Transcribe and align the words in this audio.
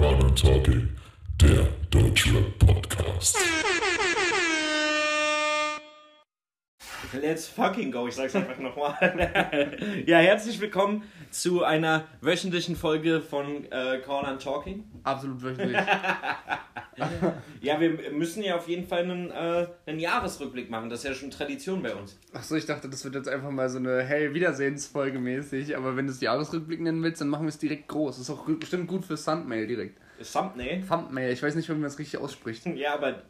Talking, 0.00 0.88
der 1.42 1.68
Deutschrap 1.90 2.58
Podcast. 2.58 3.36
Let's 7.12 7.48
fucking 7.48 7.90
go, 7.90 8.06
ich 8.06 8.14
sag's 8.14 8.36
einfach 8.36 8.58
nochmal. 8.58 8.94
ja, 10.06 10.18
herzlich 10.18 10.60
willkommen 10.60 11.02
zu 11.30 11.64
einer 11.64 12.04
wöchentlichen 12.20 12.76
Folge 12.76 13.20
von 13.20 13.64
äh, 13.72 13.98
Call 13.98 14.26
and 14.26 14.40
Talking. 14.40 14.84
Absolut 15.04 15.42
wöchentlich. 15.42 15.76
Ja, 17.62 17.80
wir 17.80 18.12
müssen 18.12 18.42
ja 18.42 18.56
auf 18.56 18.68
jeden 18.68 18.86
Fall 18.86 19.04
einen, 19.04 19.30
äh, 19.30 19.66
einen 19.86 20.00
Jahresrückblick 20.00 20.68
machen, 20.68 20.90
das 20.90 21.00
ist 21.00 21.08
ja 21.08 21.14
schon 21.14 21.30
Tradition 21.30 21.82
bei 21.82 21.94
uns. 21.94 22.18
Achso, 22.34 22.56
ich 22.56 22.66
dachte, 22.66 22.90
das 22.90 23.04
wird 23.04 23.14
jetzt 23.14 23.28
einfach 23.28 23.50
mal 23.50 23.70
so 23.70 23.78
eine 23.78 24.02
Hey, 24.02 24.34
Wiedersehensfolge 24.34 25.18
mäßig. 25.18 25.76
Aber 25.76 25.96
wenn 25.96 26.06
du 26.06 26.12
es 26.12 26.20
Jahresrückblick 26.20 26.80
nennen 26.80 27.02
willst, 27.02 27.20
dann 27.22 27.28
machen 27.28 27.44
wir 27.44 27.50
es 27.50 27.58
direkt 27.58 27.88
groß. 27.88 28.16
Das 28.16 28.28
ist 28.28 28.30
auch 28.30 28.44
bestimmt 28.46 28.86
gut 28.86 29.06
für 29.06 29.16
Thumbnail 29.16 29.66
direkt. 29.66 29.98
Thumbnail? 30.30 30.82
Thumbnail, 30.86 31.32
ich 31.32 31.42
weiß 31.42 31.54
nicht, 31.54 31.68
wie 31.68 31.72
man 31.72 31.82
das 31.82 31.98
richtig 31.98 32.20
ausspricht. 32.20 32.66
Ja, 32.66 32.94
aber 32.94 33.22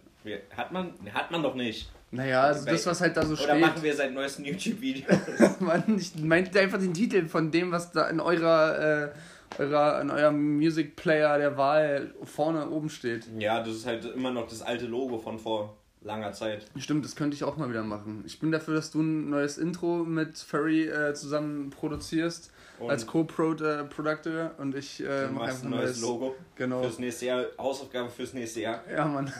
hat 0.56 0.72
man, 0.72 0.94
hat 1.12 1.30
man 1.30 1.42
doch 1.42 1.54
nicht. 1.54 1.90
Naja, 2.12 2.42
also 2.42 2.66
das, 2.66 2.86
was 2.86 3.00
halt 3.00 3.16
da 3.16 3.24
so 3.24 3.34
Oder 3.34 3.42
steht. 3.42 3.60
machen 3.60 3.82
wir 3.82 3.94
seit 3.94 4.12
neuesten 4.12 4.44
YouTube-Video? 4.44 5.06
Mann, 5.60 5.84
ich 5.96 6.16
meinte 6.16 6.58
einfach 6.58 6.78
den 6.78 6.92
Titel 6.92 7.26
von 7.26 7.50
dem, 7.50 7.70
was 7.70 7.92
da 7.92 8.08
in 8.08 8.18
eurer, 8.18 9.10
äh, 9.58 9.62
eurer, 9.62 10.00
in 10.00 10.10
eurem 10.10 10.56
Music 10.56 10.96
Player 10.96 11.38
der 11.38 11.56
Wahl 11.56 12.12
vorne 12.24 12.68
oben 12.68 12.90
steht. 12.90 13.28
ja, 13.38 13.60
das 13.60 13.76
ist 13.76 13.86
halt 13.86 14.04
immer 14.04 14.32
noch 14.32 14.48
das 14.48 14.62
alte 14.62 14.86
Logo 14.86 15.18
von 15.18 15.38
vor 15.38 15.76
langer 16.02 16.32
Zeit. 16.32 16.66
Stimmt, 16.76 17.04
das 17.04 17.14
könnte 17.14 17.34
ich 17.34 17.44
auch 17.44 17.56
mal 17.56 17.68
wieder 17.68 17.82
machen. 17.82 18.24
Ich 18.26 18.40
bin 18.40 18.50
dafür, 18.50 18.74
dass 18.74 18.90
du 18.90 19.02
ein 19.02 19.30
neues 19.30 19.58
Intro 19.58 19.98
mit 20.04 20.38
Furry 20.38 20.88
äh, 20.88 21.14
zusammen 21.14 21.70
produzierst. 21.70 22.50
Und 22.78 22.90
als 22.90 23.06
Co-Productor 23.06 24.52
und 24.56 24.74
ich 24.74 25.04
äh, 25.04 25.28
mache 25.28 25.44
einfach 25.44 25.64
ein 25.64 25.70
neues 25.70 26.00
Logo 26.00 26.34
Genau. 26.60 26.82
fürs 26.82 26.98
nächste 26.98 27.24
Jahr, 27.24 27.44
Hausaufgabe 27.56 28.10
fürs 28.10 28.34
nächste 28.34 28.60
Jahr. 28.60 28.82
Ja, 28.94 29.06
Mann. 29.06 29.32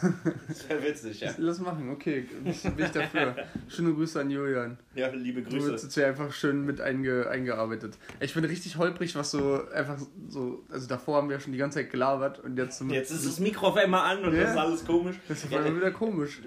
Das 0.48 0.66
wäre 0.70 0.82
witzig, 0.82 1.20
ja. 1.20 1.30
Lass 1.36 1.60
machen, 1.60 1.90
okay. 1.90 2.26
Ich, 2.46 2.62
bin 2.62 2.82
ich 2.86 2.90
dafür. 2.92 3.36
Schöne 3.68 3.92
Grüße 3.92 4.18
an 4.22 4.30
Julian. 4.30 4.78
Ja, 4.94 5.08
liebe 5.08 5.42
Du 5.42 5.52
wirst 5.52 5.68
Grüße. 5.68 5.84
jetzt 5.84 5.94
hier 5.94 6.06
einfach 6.06 6.32
schön 6.32 6.64
mit 6.64 6.80
einge, 6.80 7.28
eingearbeitet. 7.28 7.98
Ich 8.20 8.32
bin 8.32 8.42
richtig 8.46 8.78
holprig, 8.78 9.14
was 9.16 9.32
so 9.32 9.60
einfach 9.70 9.98
so. 10.30 10.64
Also 10.70 10.88
davor 10.88 11.18
haben 11.18 11.28
wir 11.28 11.36
ja 11.36 11.40
schon 11.40 11.52
die 11.52 11.58
ganze 11.58 11.80
Zeit 11.80 11.90
gelabert 11.90 12.38
und 12.38 12.56
jetzt. 12.56 12.82
Jetzt 12.88 13.10
ist 13.10 13.26
das 13.26 13.38
Mikro 13.38 13.66
auf 13.68 13.76
einmal 13.76 14.16
an 14.16 14.24
und 14.24 14.34
Ja. 14.34 14.40
das 14.44 14.50
ist 14.52 14.56
alles 14.56 14.86
komisch. 14.86 15.16
Das 15.28 15.44
ist 15.44 15.52
Ja, 15.52 15.76
wieder 15.76 15.90
komisch. 15.90 16.40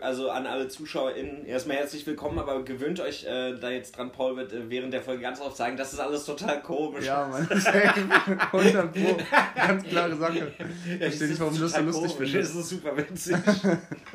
Also 0.00 0.30
an 0.30 0.46
alle 0.46 0.68
ZuschauerInnen 0.68 1.44
erstmal 1.44 1.78
herzlich 1.78 2.06
willkommen, 2.06 2.38
aber 2.38 2.62
gewöhnt 2.64 3.00
euch 3.00 3.24
äh, 3.24 3.58
da 3.58 3.70
jetzt 3.70 3.96
dran, 3.98 4.12
Paul 4.12 4.36
wird 4.36 4.52
äh, 4.52 4.70
während 4.70 4.92
der 4.92 5.02
Folge 5.02 5.22
ganz 5.22 5.40
oft 5.40 5.56
sagen, 5.56 5.76
das 5.76 5.92
ist 5.92 5.98
alles 5.98 6.24
total 6.24 6.62
komisch. 6.62 7.04
Ja, 7.04 7.26
Mann. 7.26 7.48
100 8.52 8.92
Pro. 8.92 9.18
Ganz 9.56 9.82
klare 9.84 10.19
Sache. 10.20 10.52
Ich 10.86 10.98
verstehe 10.98 11.28
nicht, 11.28 11.40
warum 11.40 11.54
du 11.54 11.60
das 11.62 11.72
so 11.72 11.80
lustig 11.80 12.12
findest. 12.12 12.54
Das 12.54 12.60
ist 12.60 12.68
super 12.68 12.96
witzig. 12.96 13.36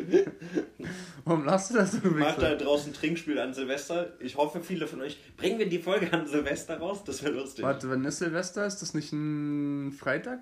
Warum 1.25 1.45
lachst 1.45 1.71
du 1.71 1.75
das 1.75 1.93
so? 1.93 2.07
Macht 2.07 2.41
da 2.41 2.55
draußen 2.55 2.93
Trinkspiel 2.93 3.39
an 3.39 3.53
Silvester. 3.53 4.13
Ich 4.19 4.37
hoffe, 4.37 4.61
viele 4.61 4.87
von 4.87 5.01
euch. 5.01 5.17
Bringen 5.37 5.57
wir 5.57 5.67
die 5.67 5.79
Folge 5.79 6.11
an 6.13 6.27
Silvester 6.27 6.77
raus? 6.77 7.03
Das 7.03 7.23
wäre 7.23 7.33
lustig. 7.33 7.65
Warte, 7.65 7.89
wann 7.89 8.05
ist 8.05 8.19
Silvester? 8.19 8.65
Ist 8.65 8.81
das 8.81 8.93
nicht 8.93 9.11
ein 9.11 9.91
Freitag? 9.91 10.39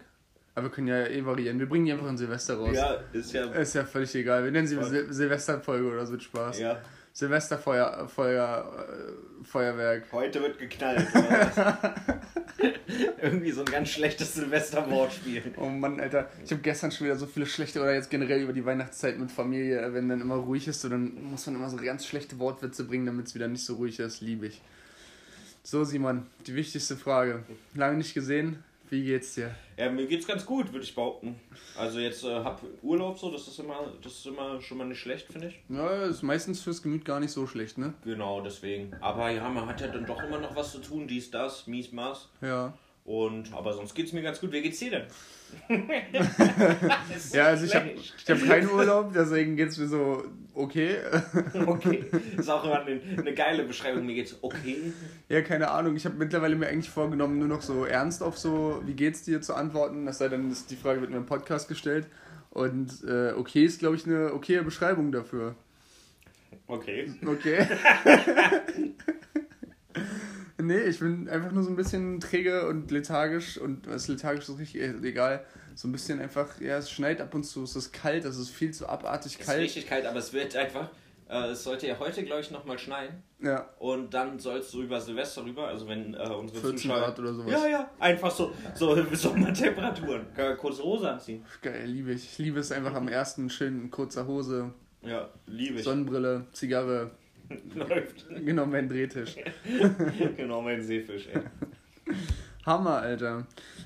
Aber 0.56 0.66
wir 0.66 0.72
können 0.72 0.88
ja 0.88 1.08
eh 1.08 1.26
variieren. 1.26 1.58
Wir 1.60 1.68
bringen 1.68 1.86
die 1.86 1.94
einfach 1.94 2.08
an 2.08 2.18
Silvester 2.18 2.56
raus. 2.56 2.76
Ja, 2.76 3.00
ist 3.14 3.34
ja. 3.34 3.46
Ist 3.52 3.76
ja 3.76 3.86
völlig 3.86 4.14
egal. 4.16 4.44
Wir 4.44 4.52
nennen 4.52 4.68
sie. 4.68 4.76
Sil 4.84 5.08
Silvesterfolge 5.12 5.88
oder 5.88 6.06
so 6.06 6.14
mit 6.14 6.24
Spaß. 6.24 6.60
ja. 6.60 6.82
Silvesterfeuer, 7.14 8.08
Feuer, 8.08 8.88
äh, 8.90 9.46
Feuerwerk. 9.46 10.12
Heute 10.12 10.42
wird 10.42 10.58
geknallt. 10.58 11.08
Irgendwie 13.22 13.52
so 13.52 13.62
ein 13.62 13.72
ganz 13.72 13.90
schlechtes 13.90 14.34
Silvester-Wortspiel. 14.34 15.54
Oh 15.58 15.70
Mann, 15.70 16.00
Alter. 16.00 16.30
Ich 16.44 16.52
habe 16.52 16.62
gestern 16.62 16.92
schon 16.92 17.06
wieder 17.06 17.16
so 17.16 17.28
viele 17.28 17.46
schlechte, 17.46 17.82
oder 17.82 17.94
jetzt 17.94 18.10
generell 18.10 18.42
über 18.42 18.52
die 18.52 18.66
Weihnachtszeit 18.66 19.20
mit 19.20 19.32
Familie, 19.32 19.94
wenn 19.94 20.10
dann 20.10 20.22
immer 20.22 20.36
ruhig 20.36 20.68
ist, 20.68 20.82
so, 20.82 20.90
dann 20.90 21.24
muss 21.24 21.46
man 21.46 21.56
immer 21.56 21.70
so 21.70 21.78
ganz 21.78 22.06
schlechte 22.06 22.40
Wortwitze 22.40 22.84
bringen, 22.84 23.06
damit 23.06 23.28
es 23.28 23.36
wieder 23.36 23.48
nicht 23.48 23.64
so 23.64 23.76
ruhig 23.76 24.00
ist. 24.00 24.22
Liebe 24.22 24.48
ich. 24.48 24.62
So, 25.62 25.84
Simon, 25.84 26.26
die 26.48 26.56
wichtigste 26.56 26.98
Frage. 26.98 27.44
Lange 27.76 27.98
nicht 27.98 28.16
gesehen. 28.16 28.64
Wie 28.94 29.04
geht's 29.04 29.34
dir? 29.34 29.56
Ja, 29.76 29.90
mir 29.90 30.06
geht's 30.06 30.28
ganz 30.28 30.46
gut, 30.46 30.72
würde 30.72 30.86
ich 30.86 30.94
behaupten. 30.94 31.40
Also 31.76 31.98
jetzt 31.98 32.24
äh, 32.24 32.28
hab 32.28 32.62
Urlaub 32.84 33.18
so, 33.18 33.32
das 33.32 33.48
ist 33.48 33.58
immer, 33.58 33.92
das 34.04 34.20
ist 34.20 34.28
immer 34.28 34.62
schon 34.62 34.78
mal 34.78 34.86
nicht 34.86 35.00
schlecht, 35.00 35.26
finde 35.32 35.48
ich. 35.48 35.60
Ja, 35.68 36.06
ist 36.06 36.22
meistens 36.22 36.62
fürs 36.62 36.84
Gemüt 36.84 37.04
gar 37.04 37.20
nicht 37.20 37.32
so 37.32 37.48
schlecht, 37.48 37.80
ne? 37.80 37.96
Genau, 38.04 38.42
deswegen. 38.42 38.96
Aber 39.02 39.32
ja, 39.32 39.50
man 39.50 39.66
hat 39.66 39.82
ja 39.82 39.88
dann 39.88 40.06
doch 40.06 40.22
immer 40.22 40.38
noch 40.40 40.56
was 40.56 40.74
zu 40.74 40.78
tun, 40.78 41.08
dies, 41.08 41.32
das, 41.32 41.66
mies, 41.66 41.92
maß. 41.92 42.30
Ja. 42.42 42.78
Und 43.04 43.52
aber 43.52 43.74
sonst 43.74 43.96
geht's 43.96 44.14
mir 44.14 44.22
ganz 44.22 44.40
gut. 44.40 44.52
Wie 44.52 44.62
geht's 44.62 44.78
dir 44.78 44.92
denn? 44.92 45.06
Ja, 47.34 47.46
also 47.46 47.66
ich 47.66 47.74
habe 47.74 47.90
ich 47.90 48.30
hab 48.30 48.44
keinen 48.46 48.70
Urlaub, 48.70 49.12
deswegen 49.12 49.56
geht's 49.56 49.80
mir 49.80 49.88
so 49.88 50.24
okay. 50.54 50.98
Okay. 51.66 52.06
Ist 52.38 52.50
auch 52.50 52.64
immer 52.64 52.82
eine, 52.82 53.02
eine 53.18 53.34
geile 53.34 53.64
Beschreibung. 53.64 54.06
Mir 54.06 54.16
geht's 54.16 54.38
okay. 54.42 54.94
Ja, 55.30 55.42
keine 55.42 55.70
Ahnung. 55.72 55.96
Ich 55.96 56.06
habe 56.06 56.16
mittlerweile 56.16 56.56
mir 56.56 56.68
eigentlich 56.68 56.90
vorgenommen, 56.90 57.40
nur 57.40 57.48
noch 57.48 57.62
so 57.62 57.86
ernst 57.86 58.22
auf 58.22 58.38
so, 58.38 58.82
wie 58.86 58.94
geht's 58.94 59.24
dir 59.24 59.42
zu 59.42 59.54
antworten. 59.56 60.06
Das 60.06 60.18
sei 60.18 60.30
denn, 60.30 60.56
die 60.70 60.76
Frage 60.76 61.02
wird 61.02 61.12
mir 61.12 61.18
im 61.18 61.26
Podcast 61.26 61.68
gestellt. 61.68 62.08
Und 62.50 63.04
äh, 63.04 63.32
okay 63.32 63.66
ist, 63.66 63.80
glaube 63.80 63.96
ich, 63.96 64.06
eine 64.06 64.34
okaye 64.34 64.64
Beschreibung 64.64 65.12
dafür. 65.12 65.56
Okay. 66.68 67.12
Okay. 67.26 67.68
nee, 70.62 70.82
ich 70.82 71.00
bin 71.00 71.28
einfach 71.30 71.52
nur 71.52 71.64
so 71.64 71.70
ein 71.70 71.76
bisschen 71.76 72.20
träge 72.20 72.68
und 72.68 72.92
lethargisch. 72.92 73.58
Und 73.58 73.90
was 73.90 74.08
lethargisch 74.08 74.48
ist 74.48 74.60
richtig 74.60 74.82
egal. 75.04 75.44
So 75.76 75.88
ein 75.88 75.92
bisschen 75.92 76.20
einfach, 76.20 76.60
ja, 76.62 76.78
es 76.78 76.92
schneit 76.92 77.20
ab 77.22 77.34
und 77.34 77.44
zu, 77.44 77.64
es 77.64 77.76
ist 77.76 77.92
kalt, 77.92 78.26
es 78.26 78.38
ist 78.38 78.50
viel 78.50 78.72
zu 78.72 78.88
abartig 78.88 79.34
Es 79.34 79.40
ist 79.40 79.46
kalt. 79.46 79.60
richtig 79.60 79.88
kalt, 79.88 80.06
aber 80.06 80.20
es 80.20 80.32
wird 80.34 80.56
einfach. 80.56 80.90
Äh, 81.30 81.48
es 81.52 81.64
sollte 81.64 81.88
ja 81.88 81.98
heute, 82.00 82.24
glaube 82.24 82.42
ich, 82.42 82.52
nochmal 82.52 82.78
schneien. 82.78 83.24
Ja, 83.42 83.68
Und 83.80 84.14
dann 84.14 84.38
soll 84.40 84.60
es 84.60 84.70
so 84.72 84.84
über 84.84 85.00
Silvester 85.02 85.44
rüber, 85.44 85.68
also 85.68 85.88
wenn 85.88 86.14
äh, 86.14 86.18
unsere 86.30 86.60
14 86.62 86.78
Zuschauer. 86.78 87.00
Grad 87.00 87.20
oder 87.20 87.34
sowas. 87.34 87.52
Ja, 87.52 87.68
ja, 87.68 87.92
einfach 88.00 88.30
so, 88.32 88.54
so 88.76 88.96
Sommertemperaturen. 89.16 90.26
Kurze 90.60 90.84
Hose 90.84 91.10
anziehen. 91.12 91.44
geil, 91.62 91.86
liebe 91.88 92.12
ich. 92.12 92.24
Ich 92.34 92.38
liebe 92.38 92.60
es 92.60 92.72
einfach 92.72 92.94
am 92.94 93.08
ersten 93.08 93.50
schön 93.50 93.82
in 93.84 93.90
kurzer 93.92 94.28
Hose, 94.28 94.72
Ja, 95.02 95.30
liebe 95.48 95.78
ich. 95.80 95.84
Sonnenbrille, 95.84 96.46
Zigarre, 96.52 97.12
Läuft. 97.74 98.26
genau 98.46 98.66
mein 98.66 98.88
Drehtisch. 98.88 99.36
genau, 100.38 100.62
mein 100.62 100.82
Seefisch, 100.82 101.28
ey. 101.34 101.42
Hammer, 102.66 102.98
Alter. 103.02 103.46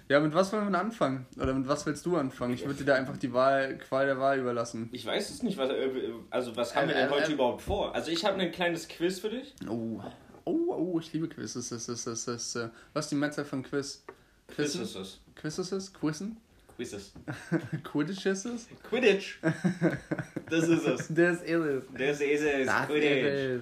Ja, 0.10 0.20
mit 0.22 0.34
was 0.34 0.54
wollen 0.54 0.64
wir 0.64 0.68
denn 0.68 0.76
anfangen? 0.76 1.26
Oder 1.38 1.54
mit 1.54 1.68
was 1.68 1.86
willst 1.86 2.06
du 2.06 2.16
anfangen? 2.16 2.54
Ich 2.54 2.66
würde 2.66 2.80
dir 2.80 2.86
da 2.86 2.96
einfach 2.96 3.18
die 3.18 3.34
Wahl, 3.34 3.78
Qual 3.78 4.06
der 4.06 4.20
Wahl 4.20 4.40
überlassen. 4.40 4.88
Ich 4.94 5.06
weiß 5.06 5.30
es 5.30 5.44
nicht, 5.44 5.58
was, 5.58 5.70
äh, 5.70 5.90
also 6.30 6.56
was 6.56 6.76
haben 6.76 6.88
wir 6.88 6.96
Ähm, 6.96 7.02
denn 7.02 7.10
heute 7.12 7.28
ähm, 7.28 7.34
überhaupt 7.34 7.62
vor? 7.62 7.94
Also 7.94 8.12
ich 8.12 8.24
habe 8.24 8.40
ein 8.40 8.52
kleines 8.52 8.88
Quiz 8.88 9.20
für 9.20 9.30
dich. 9.30 9.54
Oh. 9.70 10.02
Oh, 10.46 10.74
oh, 10.74 11.00
ich 11.00 11.12
liebe 11.12 11.28
Quizzes. 11.28 11.70
Das 11.70 11.90
ist, 11.90 12.08
das 12.08 12.20
ist, 12.20 12.28
das 12.28 12.56
äh, 12.56 12.70
was 12.94 13.06
ist 13.06 13.12
die 13.12 13.16
Mehrzahl 13.16 13.44
von 13.44 13.64
Quiz? 13.64 14.04
Quiz 14.48 14.76
es. 14.76 15.20
Quizzes 15.36 15.72
ist? 15.74 15.94
Quizzen? 15.94 16.38
Quizzes. 16.78 17.12
Quidditches 17.84 18.46
ist? 18.46 18.70
Quidditch. 18.84 19.40
Das 20.50 20.66
ist 20.70 20.88
es. 20.88 21.08
Das 21.10 21.42
ist 21.42 21.50
es. 21.50 21.84
Das 21.98 22.22
ist 22.22 22.42
es. 22.42 22.66
Das 22.68 22.88
Quidditch. 22.88 23.26
ist 23.26 23.62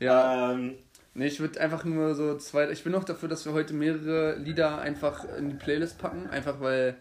Ja, 0.00 0.52
Ähm, 0.52 0.76
nee, 1.16 1.26
ich 1.26 1.40
würde 1.40 1.60
einfach 1.60 1.84
nur 1.84 2.14
so 2.14 2.36
zwei. 2.36 2.70
Ich 2.70 2.84
bin 2.84 2.94
auch 2.94 3.04
dafür, 3.04 3.28
dass 3.28 3.44
wir 3.44 3.52
heute 3.52 3.74
mehrere 3.74 4.36
Lieder 4.36 4.78
einfach 4.78 5.24
in 5.36 5.50
die 5.50 5.56
Playlist 5.56 5.98
packen. 5.98 6.28
Einfach 6.28 6.60
weil 6.60 6.96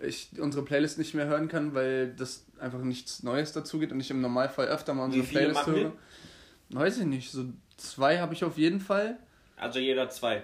ich 0.00 0.28
unsere 0.38 0.64
Playlist 0.64 0.98
nicht 0.98 1.14
mehr 1.14 1.26
hören 1.26 1.48
kann, 1.48 1.74
weil 1.74 2.12
das 2.14 2.44
einfach 2.58 2.80
nichts 2.80 3.22
Neues 3.22 3.52
dazu 3.52 3.78
geht 3.78 3.92
und 3.92 4.00
ich 4.00 4.10
im 4.10 4.20
Normalfall 4.20 4.66
öfter 4.66 4.94
mal 4.94 5.04
unsere 5.04 5.22
Wie 5.22 5.26
viele 5.26 5.40
Playlist 5.50 5.66
höre. 5.66 5.92
Weiß 6.70 6.98
ich 6.98 7.04
nicht, 7.04 7.30
so 7.30 7.44
zwei 7.76 8.18
habe 8.18 8.34
ich 8.34 8.44
auf 8.44 8.58
jeden 8.58 8.80
Fall. 8.80 9.18
also 9.56 9.78
jeder 9.78 10.08
zwei. 10.10 10.42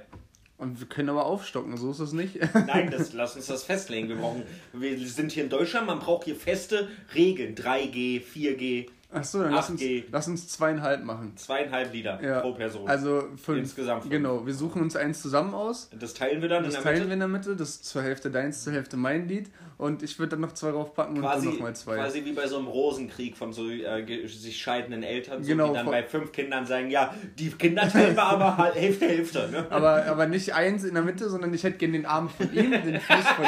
Und 0.58 0.78
wir 0.78 0.86
können 0.86 1.08
aber 1.08 1.26
aufstocken, 1.26 1.76
so 1.76 1.90
ist 1.90 1.98
es 1.98 2.12
nicht. 2.12 2.38
Nein, 2.54 2.88
das, 2.92 3.12
lass 3.12 3.34
uns 3.34 3.46
das 3.46 3.64
festlegen. 3.64 4.08
Wir 4.08 4.16
brauchen, 4.16 4.44
wir 4.72 4.96
sind 5.08 5.32
hier 5.32 5.42
in 5.42 5.50
Deutschland, 5.50 5.88
man 5.88 5.98
braucht 5.98 6.24
hier 6.24 6.36
feste 6.36 6.88
Regeln. 7.16 7.56
3G, 7.56 8.22
4G. 8.22 8.86
Achso, 9.12 9.42
dann 9.42 9.52
lass 9.52 9.68
uns, 9.70 9.80
8G. 9.80 10.04
lass 10.10 10.26
uns 10.28 10.48
zweieinhalb 10.48 11.04
machen. 11.04 11.32
Zweieinhalb 11.36 11.92
Lieder 11.92 12.18
Ja. 12.22 12.40
pro 12.40 12.52
Person. 12.54 12.88
Also 12.88 13.28
fünf. 13.36 13.58
Insgesamt 13.58 14.02
fünf. 14.02 14.12
Genau, 14.12 14.46
wir 14.46 14.54
suchen 14.54 14.80
uns 14.82 14.96
eins 14.96 15.20
zusammen 15.20 15.54
aus. 15.54 15.90
das 15.98 16.14
teilen 16.14 16.40
wir 16.40 16.48
dann 16.48 16.64
Das 16.64 16.74
in 16.74 16.82
der 16.82 16.82
teilen 16.82 16.96
Mitte. 16.98 17.08
wir 17.08 17.12
in 17.14 17.18
der 17.20 17.28
Mitte, 17.28 17.56
das 17.56 17.68
ist 17.70 17.84
zur 17.84 18.02
Hälfte 18.02 18.30
deins, 18.30 18.64
zur 18.64 18.72
Hälfte 18.72 18.96
mein 18.96 19.28
Lied. 19.28 19.50
Und 19.78 20.02
ich 20.04 20.18
würde 20.18 20.30
dann 20.30 20.40
noch 20.40 20.52
zwei 20.52 20.70
raufpacken 20.70 21.16
und 21.16 21.22
quasi, 21.22 21.46
dann 21.46 21.54
nochmal 21.56 21.74
zwei. 21.74 21.96
quasi 21.96 22.24
wie 22.24 22.32
bei 22.32 22.46
so 22.46 22.56
einem 22.56 22.68
Rosenkrieg 22.68 23.36
von 23.36 23.52
so 23.52 23.68
äh, 23.68 24.26
sich 24.28 24.56
scheidenden 24.58 25.02
Eltern, 25.02 25.42
so, 25.42 25.48
Genau, 25.48 25.68
die 25.68 25.74
dann 25.74 25.86
bei 25.86 26.02
fünf 26.04 26.30
Kindern 26.30 26.64
sagen, 26.66 26.88
ja, 26.88 27.12
die 27.38 27.50
Kinder 27.50 27.88
teilen 27.88 28.14
wir 28.14 28.22
aber 28.22 28.56
halt 28.56 28.76
Hälfte, 28.76 29.06
Hälfte. 29.08 29.48
Ne? 29.50 29.66
Aber, 29.70 30.04
aber 30.06 30.26
nicht 30.26 30.54
eins 30.54 30.84
in 30.84 30.94
der 30.94 31.02
Mitte, 31.02 31.28
sondern 31.28 31.52
ich 31.52 31.64
hätte 31.64 31.78
gerne 31.78 31.94
den 31.94 32.06
Arm 32.06 32.28
von 32.28 32.46
ihm, 32.54 32.70
den 32.70 33.00
Fuß 33.00 33.26
von 33.28 33.44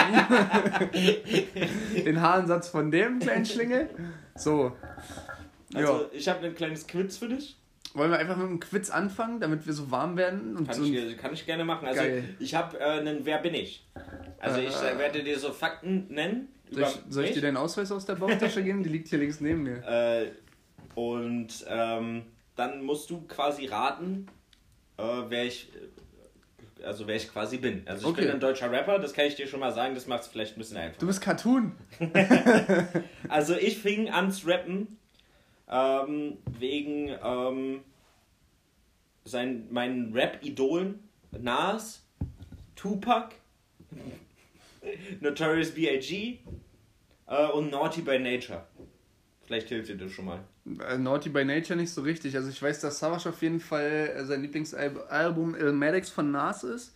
ihm, 0.93 2.05
den 2.05 2.21
Haarensatz 2.21 2.69
von 2.69 2.91
dem 2.91 3.21
kleinen 3.21 3.47
Schlingel. 3.47 3.89
So. 4.37 4.73
Also 5.75 5.93
ja. 6.03 6.09
ich 6.13 6.29
habe 6.29 6.47
ein 6.47 6.55
kleines 6.55 6.87
Quiz 6.87 7.17
für 7.19 7.29
dich. 7.29 7.57
Wollen 7.95 8.11
wir 8.11 8.19
einfach 8.19 8.37
mit 8.37 8.47
einem 8.47 8.59
Quiz 8.61 8.91
anfangen, 8.91 9.39
damit 9.41 9.67
wir 9.67 9.73
so 9.73 9.91
warm 9.91 10.17
werden? 10.17 10.57
Und 10.57 10.67
Kann, 10.67 10.75
so 10.77 10.85
ich, 10.85 11.17
kann 11.17 11.33
ich 11.33 11.47
gerne 11.47 11.65
machen. 11.65 11.87
Also 11.87 12.01
Geil. 12.01 12.25
ich 12.41 12.55
habe 12.55 12.79
äh, 12.81 12.83
einen 12.83 13.25
Wer 13.25 13.39
bin 13.39 13.55
ich? 13.55 13.87
Also 14.41 14.61
ich 14.61 14.75
äh, 14.75 14.95
Äh. 14.95 14.99
werde 14.99 15.23
dir 15.23 15.39
so 15.39 15.53
Fakten 15.53 16.09
nennen. 16.09 16.49
soll, 16.71 16.83
ich, 16.83 17.01
soll 17.09 17.25
ich 17.27 17.33
dir 17.33 17.43
deinen 17.43 17.57
Ausweis 17.57 17.93
aus 17.93 18.05
der 18.05 18.17
Bauchtasche 18.17 18.65
geben? 18.65 18.83
Die 18.83 18.89
liegt 18.89 19.09
hier 19.09 19.19
links 19.21 19.41
neben 19.41 19.63
mir. 19.63 19.77
Äh, 19.87 20.31
und 20.97 21.65
ähm, 21.69 22.23
dann 22.57 22.83
musst 22.85 23.11
du 23.11 23.21
quasi 23.29 23.67
raten, 23.67 24.27
äh, 24.97 25.03
wer 25.29 25.45
ich, 25.45 25.71
äh, 26.81 26.85
also 26.85 27.07
wer 27.07 27.15
ich 27.17 27.31
quasi 27.33 27.59
bin. 27.59 27.83
Also 27.87 28.07
ich 28.09 28.13
Okay. 28.13 28.23
bin 28.23 28.31
ein 28.33 28.41
deutscher 28.41 28.71
Rapper, 28.73 28.99
das 28.99 29.13
kann 29.13 29.27
ich 29.27 29.37
dir 29.37 29.47
schon 29.47 29.61
mal 29.61 29.73
sagen, 29.73 29.95
das 29.95 30.07
macht 30.09 30.23
es 30.23 30.29
vielleicht 30.29 30.57
ein 30.57 30.59
bisschen 30.59 30.77
Du 30.79 30.83
einfacher. 30.83 31.07
bist 31.07 31.21
Cartoon. 31.21 31.73
Also 33.29 33.55
ich 33.55 33.79
fing 33.79 34.11
an 34.11 34.31
zu 34.33 34.47
rappen 34.49 34.99
ähm, 35.75 36.39
wegen 36.59 37.11
ähm, 37.23 37.81
sein, 39.25 39.67
meinen 39.71 40.13
Rap-Idolen 40.13 41.01
Nas, 41.33 42.03
Tupac, 42.77 43.35
Notorious 45.21 45.73
B.I.G. 45.73 46.39
Äh, 47.27 47.47
und 47.49 47.71
Naughty 47.71 48.03
by 48.03 48.19
Nature. 48.19 48.65
Vielleicht 49.47 49.69
hilft 49.69 49.89
dir 49.89 49.97
das 49.97 50.13
schon 50.13 50.27
mal. 50.27 50.45
Äh, 50.89 50.97
Naughty 50.97 51.29
by 51.31 51.45
Nature 51.45 51.77
nicht 51.77 51.91
so 51.91 52.03
richtig. 52.03 52.37
Also 52.37 52.51
ich 52.51 52.63
weiß, 52.63 52.81
dass 52.81 53.01
Savage 53.01 53.29
auf 53.29 53.43
jeden 53.43 53.61
Fall 53.61 54.13
äh, 54.15 54.25
sein 54.25 54.43
Lieblingsalbum 54.43 55.57
Ilmatics 55.57 56.11
von 56.11 56.31
Nas 56.31 56.63
ist. 56.63 56.95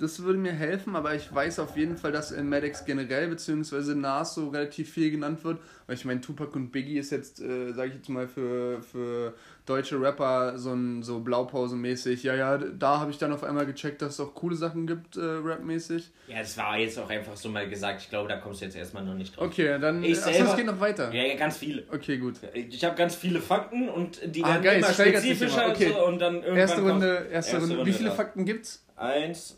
Das 0.00 0.22
würde 0.22 0.38
mir 0.38 0.52
helfen, 0.52 0.94
aber 0.94 1.16
ich 1.16 1.34
weiß 1.34 1.58
auf 1.58 1.76
jeden 1.76 1.96
Fall, 1.96 2.12
dass 2.12 2.30
Ilmatics 2.30 2.84
generell 2.84 3.26
beziehungsweise 3.26 3.96
Nas 3.96 4.32
so 4.34 4.48
relativ 4.48 4.92
viel 4.92 5.10
genannt 5.10 5.42
wird. 5.42 5.58
Weil 5.88 5.96
ich 5.96 6.04
meine, 6.04 6.20
Tupac 6.20 6.54
und 6.54 6.70
Biggie 6.70 6.98
ist 6.98 7.10
jetzt, 7.10 7.40
äh, 7.40 7.72
sage 7.72 7.88
ich 7.88 7.94
jetzt 7.96 8.08
mal, 8.08 8.28
für, 8.28 8.80
für 8.80 9.34
deutsche 9.66 10.00
Rapper 10.00 10.56
so 10.56 10.72
ein 10.72 11.02
so 11.02 11.18
Blaupause-mäßig. 11.18 12.22
Ja, 12.22 12.36
ja, 12.36 12.58
da 12.58 13.00
habe 13.00 13.10
ich 13.10 13.18
dann 13.18 13.32
auf 13.32 13.42
einmal 13.42 13.66
gecheckt, 13.66 14.00
dass 14.00 14.14
es 14.14 14.20
auch 14.20 14.34
coole 14.34 14.54
Sachen 14.54 14.86
gibt, 14.86 15.16
äh, 15.16 15.20
rapmäßig. 15.20 16.10
Ja, 16.28 16.38
das 16.38 16.56
war 16.56 16.78
jetzt 16.78 16.96
auch 16.96 17.10
einfach 17.10 17.36
so 17.36 17.48
mal 17.48 17.68
gesagt. 17.68 18.00
Ich 18.02 18.08
glaube, 18.08 18.28
da 18.28 18.36
kommst 18.36 18.60
du 18.60 18.66
jetzt 18.66 18.76
erstmal 18.76 19.04
noch 19.04 19.14
nicht 19.14 19.36
drauf. 19.36 19.48
Okay, 19.48 19.80
dann. 19.80 20.04
Ich 20.04 20.16
achso, 20.18 20.30
selber- 20.30 20.50
es 20.50 20.56
geht 20.56 20.66
noch 20.66 20.78
weiter. 20.80 21.12
Ja, 21.12 21.24
ja, 21.24 21.34
ganz 21.36 21.56
viele. 21.56 21.82
Okay, 21.92 22.18
gut. 22.18 22.34
Ich 22.54 22.84
habe 22.84 22.94
ganz 22.94 23.16
viele 23.16 23.40
Fakten 23.40 23.88
und 23.88 24.20
die 24.32 24.44
Ah, 24.44 24.50
werden 24.50 24.62
geil, 24.62 24.78
immer 24.78 24.92
spezifischer 24.92 25.64
immer. 25.64 25.74
Okay. 25.74 25.92
so, 25.92 26.06
und 26.06 26.20
dann 26.20 26.34
irgendwann 26.34 26.56
Erste 26.56 26.80
Runde, 26.82 27.26
erste, 27.32 27.58
Runde. 27.58 27.84
Wie 27.84 27.92
viele 27.92 28.10
ja. 28.10 28.14
Fakten 28.14 28.44
gibt's? 28.44 28.84
Eins, 28.94 29.57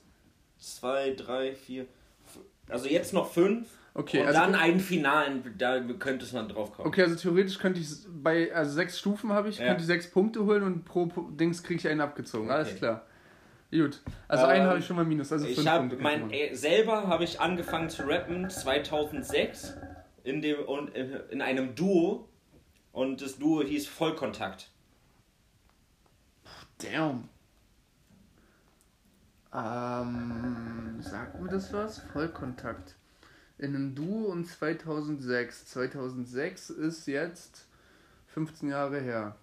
zwei, 0.60 1.10
drei, 1.14 1.54
vier. 1.54 1.86
Also 2.68 2.86
jetzt 2.88 3.12
noch 3.12 3.30
fünf. 3.32 3.68
Okay, 3.92 4.20
und 4.20 4.28
also 4.28 4.38
dann 4.38 4.54
einen 4.54 4.78
finalen, 4.78 5.42
da 5.58 5.80
könnte 5.98 6.24
es 6.24 6.32
man 6.32 6.48
drauf 6.48 6.72
kommen. 6.72 6.86
Okay, 6.86 7.02
also 7.02 7.16
theoretisch 7.16 7.58
könnte 7.58 7.80
ich 7.80 7.88
bei, 8.08 8.54
also 8.54 8.70
sechs 8.72 8.96
Stufen 9.00 9.32
habe 9.32 9.48
ich, 9.48 9.58
Ja. 9.58 9.66
könnte 9.66 9.80
ich 9.80 9.88
sechs 9.88 10.08
Punkte 10.08 10.44
holen 10.44 10.62
und 10.62 10.84
pro 10.84 11.06
Dings 11.32 11.64
kriege 11.64 11.80
ich 11.80 11.88
einen 11.88 12.00
abgezogen. 12.00 12.50
Alles 12.52 12.68
Okay. 12.68 12.78
klar. 12.78 13.06
Gut. 13.72 14.00
Also 14.28 14.44
Ähm, 14.44 14.50
einen 14.50 14.66
habe 14.66 14.78
ich 14.78 14.86
schon 14.86 14.94
mal 14.96 15.04
minus, 15.04 15.32
also 15.32 15.44
fünf 15.46 15.58
ich 15.58 15.66
habe 15.66 15.88
Punkte. 15.88 16.02
mein 16.02 16.30
äh, 16.30 16.54
selber 16.54 17.08
habe 17.08 17.24
ich 17.24 17.40
angefangen 17.40 17.88
zu 17.90 18.02
rappen 18.06 18.48
2006 18.48 19.74
in 20.22 20.40
dem 20.40 20.60
und 20.66 20.94
äh, 20.94 21.22
in 21.30 21.42
einem 21.42 21.74
Duo 21.74 22.28
und 22.92 23.20
das 23.22 23.38
Duo 23.38 23.62
hieß 23.62 23.88
Vollkontakt. 23.88 24.70
Damn. 26.78 27.28
Ähm, 29.52 30.98
sagt 31.00 31.40
mir 31.40 31.48
das 31.48 31.72
was? 31.72 31.98
Vollkontakt. 32.12 32.96
In 33.58 33.74
einem 33.74 33.94
Duo 33.94 34.30
und 34.30 34.46
2006. 34.46 35.66
2006 35.66 36.70
ist 36.70 37.06
jetzt 37.06 37.66
15 38.28 38.68
Jahre 38.70 39.00
her. 39.00 39.36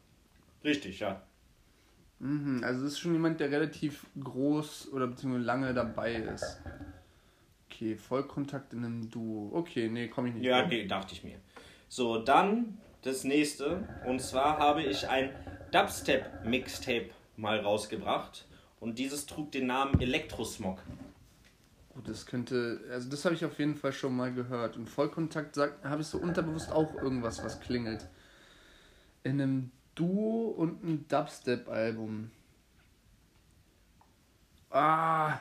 Richtig, 0.63 0.99
ja. 1.01 1.21
Mhm, 2.19 2.63
also 2.63 2.83
das 2.83 2.93
ist 2.93 2.99
schon 2.99 3.13
jemand, 3.13 3.39
der 3.39 3.51
relativ 3.51 4.07
groß 4.19 4.91
oder 4.91 5.07
beziehungsweise 5.07 5.45
lange 5.45 5.73
dabei 5.73 6.15
ist. 6.15 6.59
Okay, 7.69 7.95
Vollkontakt 7.95 8.73
in 8.73 8.83
einem 8.83 9.09
Duo. 9.09 9.51
Okay, 9.53 9.87
nee, 9.87 10.07
komme 10.07 10.29
ich 10.29 10.35
nicht. 10.35 10.45
Ja, 10.45 10.61
drauf. 10.61 10.69
nee, 10.71 10.87
dachte 10.87 11.13
ich 11.13 11.23
mir. 11.23 11.37
So, 11.89 12.17
dann 12.19 12.79
das 13.03 13.23
nächste. 13.23 13.87
Und 14.05 14.19
zwar 14.21 14.57
habe 14.57 14.81
ich 14.81 15.07
ein 15.07 15.29
Dubstep-Mixtape 15.71 17.09
mal 17.35 17.59
rausgebracht. 17.59 18.46
Und 18.79 18.99
dieses 18.99 19.25
trug 19.25 19.51
den 19.51 19.67
Namen 19.67 19.99
Elektrosmog. 19.99 20.79
Gut, 21.93 22.07
das 22.07 22.27
könnte, 22.27 22.79
also 22.91 23.09
das 23.09 23.25
habe 23.25 23.33
ich 23.33 23.43
auf 23.43 23.57
jeden 23.57 23.75
Fall 23.75 23.91
schon 23.91 24.15
mal 24.15 24.31
gehört. 24.31 24.77
Und 24.77 24.87
Vollkontakt 24.87 25.55
sagt, 25.55 25.83
habe 25.83 26.01
ich 26.01 26.07
so 26.07 26.19
unterbewusst 26.19 26.71
auch 26.71 26.93
irgendwas, 26.95 27.43
was 27.43 27.59
klingelt. 27.59 28.07
In 29.23 29.41
einem 29.41 29.71
Duo 29.95 30.49
und 30.49 30.83
ein 30.83 31.07
Dubstep-Album. 31.07 32.29
Ah. 34.69 35.39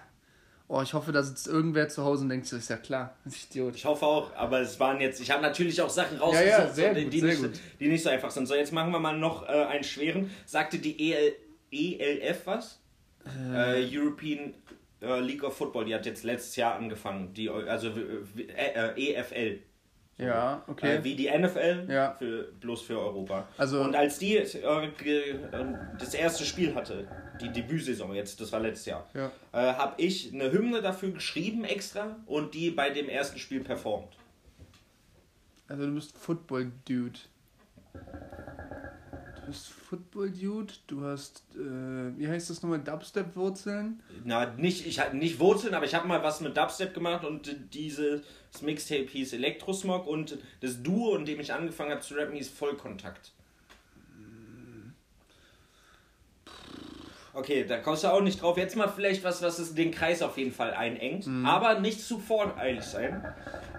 Oh, 0.69 0.81
ich 0.83 0.95
hoffe, 0.95 1.13
da 1.13 1.23
sitzt 1.23 1.47
irgendwer 1.47 1.89
zu 1.89 2.03
Hause 2.03 2.23
und 2.23 2.31
denkt 2.31 2.47
sich, 2.47 2.59
ist 2.59 2.71
ja 2.71 2.77
klar, 2.77 3.15
das 3.25 3.37
ist 3.37 3.51
Idiot. 3.51 3.77
Ich 3.77 3.85
hoffe 3.85 4.05
auch, 4.05 4.35
aber 4.35 4.61
es 4.61 4.81
waren 4.81 5.01
jetzt, 5.01 5.21
ich 5.21 5.31
habe 5.31 5.43
natürlich 5.43 5.81
auch 5.81 5.91
Sachen 5.91 6.17
Ja, 6.17 6.25
rausgesucht, 6.25 6.49
ja, 6.49 6.69
sehr 6.73 6.95
die, 6.95 7.05
gut, 7.05 7.13
die, 7.13 7.21
sehr 7.21 7.29
nicht, 7.29 7.43
gut. 7.43 7.61
die 7.79 7.89
nicht 7.89 8.03
so 8.03 8.09
einfach 8.09 8.31
sind. 8.31 8.47
So, 8.47 8.55
jetzt 8.55 8.73
machen 8.73 8.91
wir 8.91 8.99
mal 8.99 9.17
noch 9.17 9.47
äh, 9.49 9.67
einen 9.67 9.85
schweren. 9.85 10.31
Sagte 10.45 10.79
die 10.79 11.13
EL, 11.13 11.35
ELF 11.71 12.47
was? 12.47 12.81
Äh, 13.55 13.85
European 13.97 14.55
äh, 15.03 15.21
League 15.21 15.43
of 15.45 15.57
Football, 15.57 15.85
die 15.87 15.95
hat 15.95 16.07
jetzt 16.07 16.25
letztes 16.25 16.57
Jahr 16.57 16.77
angefangen. 16.77 17.33
Die, 17.35 17.49
also 17.51 17.89
äh, 17.89 18.95
äh, 18.97 19.15
EFL. 19.15 19.61
Ja, 20.19 20.63
okay. 20.67 20.97
Äh, 20.97 21.05
wie 21.05 21.15
die 21.15 21.29
NFL, 21.29 21.87
Ja. 21.91 22.15
für, 22.19 22.45
bloß 22.61 22.81
für 22.83 22.99
Europa. 22.99 23.47
Also- 23.59 23.83
und 23.83 23.95
als 23.95 24.19
die 24.19 24.39
äh, 24.39 24.43
äh, 24.45 25.35
das 25.99 26.15
erste 26.15 26.45
Spiel 26.47 26.75
hatte, 26.75 27.07
die 27.39 27.51
Debütsaison 27.53 28.15
jetzt, 28.15 28.41
das 28.41 28.51
war 28.51 28.61
letztes 28.61 28.87
Jahr, 28.87 29.07
Ja. 29.13 29.31
äh, 29.53 29.75
habe 29.75 30.01
ich 30.01 30.33
eine 30.33 30.51
Hymne 30.51 30.81
dafür 30.81 31.11
geschrieben 31.11 31.65
extra 31.65 32.17
und 32.25 32.55
die 32.55 32.71
bei 32.71 32.89
dem 32.89 33.11
ersten 33.11 33.39
Spiel 33.39 33.61
performt. 33.63 34.17
Also 35.69 35.85
du 35.85 35.95
bist 35.95 36.17
Football-Dude. 36.17 37.19
Du 39.47 39.53
bist 39.53 39.69
Football-Dude, 39.69 40.75
du 40.89 41.05
hast, 41.05 41.45
äh, 41.55 42.19
wie 42.19 42.27
heißt 42.27 42.51
das 42.51 42.65
nochmal, 42.65 42.81
Dubstep-Wurzeln? 42.81 44.03
Na, 44.25 44.47
nicht, 44.57 44.85
ich 44.85 44.99
hatte 44.99 45.17
nicht 45.17 45.39
Wurzeln, 45.39 45.73
aber 45.73 45.85
ich 45.85 45.95
habe 45.95 46.09
mal 46.09 46.21
was 46.25 46.41
mit 46.41 46.57
Dubstep 46.57 46.93
gemacht 46.93 47.25
und 47.25 47.55
dieses 47.73 48.23
Mixtape 48.61 49.07
hieß 49.07 49.35
Elektrosmog 49.35 50.09
und 50.09 50.37
das 50.63 50.83
Duo, 50.83 51.15
in 51.15 51.27
dem 51.27 51.39
ich 51.39 51.53
angefangen 51.53 51.93
habe 51.93 52.01
zu 52.01 52.15
rappen, 52.15 52.35
hieß 52.35 52.49
Vollkontakt. 52.49 53.35
Okay, 57.33 57.65
da 57.65 57.79
kommst 57.79 58.03
du 58.03 58.09
auch 58.09 58.23
nicht 58.23 58.43
drauf. 58.43 58.57
Jetzt 58.57 58.75
mal 58.75 58.89
vielleicht 58.89 59.23
was, 59.23 59.43
was 59.43 59.61
es 59.61 59.77
den 59.77 59.93
Kreis 59.93 60.23
auf 60.23 60.39
jeden 60.39 60.53
Fall 60.53 60.75
einengt, 60.75 61.29
aber 61.45 61.79
nicht 61.79 62.01
zu 62.01 62.19
voreilig 62.19 62.83
sein. 62.83 63.25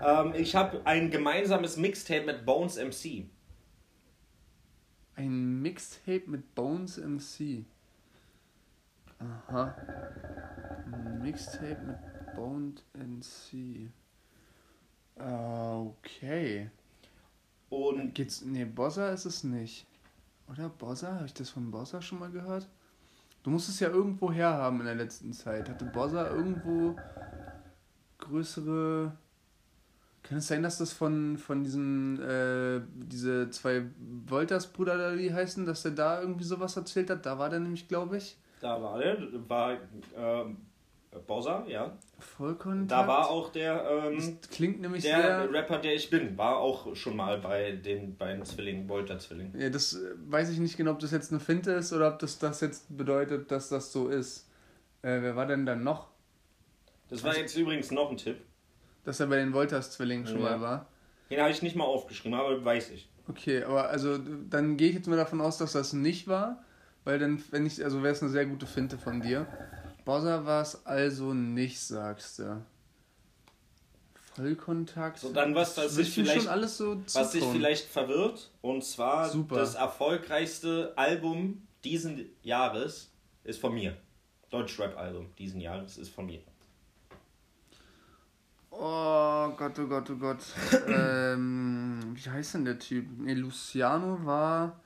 Ähm, 0.02 0.34
ich 0.38 0.56
habe 0.56 0.80
ein 0.86 1.12
gemeinsames 1.12 1.76
Mixtape 1.76 2.26
mit 2.26 2.46
Bones 2.46 2.78
MC. 2.78 3.26
Ein 5.18 5.64
Mixtape 5.64 6.24
mit 6.28 6.54
Bones 6.54 6.98
MC. 7.00 7.66
Aha. 9.18 9.76
Ein 10.86 11.22
Mixtape 11.24 11.82
mit 11.84 12.36
Bones 12.36 12.84
MC. 12.94 13.90
Okay. 15.16 16.70
Und 17.70 18.14
Geht's. 18.14 18.44
Nee, 18.44 18.66
Bossa 18.66 19.10
ist 19.10 19.26
es 19.26 19.44
nicht. 19.44 19.88
Oder 20.52 20.70
Bossa? 20.70 21.16
Habe 21.16 21.26
ich 21.26 21.34
das 21.34 21.50
von 21.50 21.72
Bossa 21.72 22.00
schon 22.00 22.20
mal 22.20 22.30
gehört? 22.30 22.70
Du 23.42 23.50
musst 23.50 23.70
es 23.70 23.80
ja 23.80 23.90
irgendwo 23.90 24.32
herhaben 24.32 24.82
in 24.82 24.86
der 24.86 24.96
letzten 24.96 25.34
Zeit. 25.34 25.68
Hatte 25.68 25.86
Bossa 25.86 26.30
irgendwo 26.30 26.96
größere. 28.20 29.18
Kann 30.28 30.40
es 30.40 30.48
sein, 30.48 30.62
dass 30.62 30.78
das 30.78 30.92
von, 30.92 31.38
von 31.38 31.64
diesen, 31.64 32.22
äh, 32.22 32.82
diese 32.96 33.50
zwei 33.50 33.84
Wolters-Brüder, 34.28 34.98
da 34.98 35.16
die 35.16 35.34
heißen, 35.34 35.66
dass 35.66 35.84
der 35.84 35.92
da 35.92 36.22
irgendwie 36.22 36.44
sowas 36.44 36.76
erzählt 36.76 37.10
hat? 37.10 37.26
Da 37.26 37.40
war 37.40 37.50
der 37.50 37.60
nämlich, 37.60 37.88
glaube 37.88 38.18
ich. 38.18 38.36
da 38.60 38.82
war 38.82 39.00
der, 39.00 39.18
war 39.48 39.78
ähm, 40.18 40.58
äh, 41.12 41.20
Bowser, 41.20 41.64
ja. 41.68 41.98
Vollkontakt. 42.20 42.92
Da 42.92 43.08
war 43.08 43.30
auch 43.30 43.52
der, 43.52 43.86
ähm, 43.90 44.16
Das 44.18 44.50
klingt 44.50 44.82
nämlich 44.82 45.04
der 45.04 45.22
sehr. 45.22 45.54
Rapper, 45.54 45.78
der 45.78 45.96
ich 45.96 46.10
bin, 46.10 46.38
war 46.38 46.58
auch 46.58 46.94
schon 46.96 47.16
mal 47.16 47.38
bei 47.40 47.72
den 47.72 48.18
beiden 48.18 48.44
Zwillingen, 48.44 48.86
Bolter-Zwillingen. 48.88 49.58
Ja, 49.60 49.70
das 49.70 49.94
äh, 49.94 50.14
weiß 50.28 50.50
ich 50.50 50.60
nicht 50.60 50.76
genau, 50.76 50.92
ob 50.92 51.00
das 51.00 51.12
jetzt 51.12 51.32
eine 51.32 51.40
Finte 51.40 51.72
ist 51.72 51.94
oder 51.94 52.10
ob 52.10 52.20
das 52.20 52.38
das 52.40 52.60
jetzt 52.62 52.98
bedeutet, 52.98 53.50
dass 53.52 53.70
das 53.70 53.94
so 53.94 54.10
ist. 54.10 54.50
Äh, 55.04 55.22
wer 55.22 55.36
war 55.38 55.46
denn 55.46 55.66
dann 55.66 55.84
noch? 55.84 56.10
Das 57.10 57.24
war 57.24 57.38
jetzt 57.38 57.56
übrigens 57.56 57.92
noch 57.92 58.12
ein 58.12 58.18
Tipp. 58.18 58.42
Dass 59.08 59.22
er 59.22 59.28
bei 59.28 59.38
den 59.38 59.54
Wolters-Zwillingen 59.54 60.28
schon 60.28 60.40
Ja. 60.42 60.58
mal 60.58 60.60
war. 60.62 60.88
Den 61.30 61.40
habe 61.40 61.50
ich 61.50 61.62
nicht 61.62 61.78
mal 61.78 61.86
aufgeschrieben, 61.86 62.38
aber 62.38 62.64
weiß 62.66 62.90
ich. 62.90 63.08
Okay, 63.30 63.64
aber 63.64 63.88
also 63.88 64.18
dann 64.18 64.76
gehe 64.76 64.90
ich 64.90 64.96
jetzt 64.96 65.08
mal 65.08 65.16
davon 65.16 65.40
aus, 65.40 65.58
dass 65.58 65.72
das 65.72 65.94
nicht 65.94 66.28
war, 66.28 66.62
weil 67.06 67.18
dann, 67.18 67.42
wenn 67.52 67.66
ich, 67.66 67.82
also 67.84 68.04
wäre 68.04 68.14
es 68.14 68.22
eine 68.22 68.32
sehr 68.32 68.46
gute 68.46 68.66
Finte 68.66 68.98
von 68.98 69.22
dir. 69.22 69.48
Bowser 70.04 70.46
war 70.46 70.62
es 70.62 70.86
also 70.86 71.34
nicht, 71.34 71.80
sagst 71.80 72.40
du. 72.40 72.62
Vollkontakt. 74.36 75.20
So, 75.20 75.32
dann 75.32 75.56
was, 75.56 75.78
was 75.78 75.96
Will 75.96 76.04
ich 76.04 76.10
ich 76.10 76.18
mir 76.18 76.24
vielleicht- 76.26 76.42
schon 76.44 76.52
alles 76.52 76.78
so 76.78 77.02
Was 77.14 77.32
sich 77.32 77.44
vielleicht 77.46 77.88
verwirrt, 77.88 78.52
und 78.62 78.84
zwar 78.84 79.30
Super. 79.30 79.56
das 79.56 79.76
erfolgreichste 79.76 80.94
Album 80.98 81.66
diesen 81.84 82.26
Jahres 82.44 83.12
ist 83.46 83.60
von 83.62 83.74
mir. 83.74 83.96
Deutschrap-Album 84.50 85.34
diesen 85.38 85.60
Jahres 85.62 85.98
ist 85.98 86.10
von 86.10 86.26
mir. 86.26 86.42
Oh 88.80 89.50
Gott, 89.58 89.80
oh 89.80 89.88
Gott, 89.88 90.10
oh 90.12 90.16
Gott. 90.18 90.44
ähm, 90.88 92.12
wie 92.14 92.30
heißt 92.30 92.54
denn 92.54 92.66
der 92.66 92.78
Typ? 92.78 93.08
Ne, 93.18 93.34
Luciano 93.34 94.24
war 94.24 94.80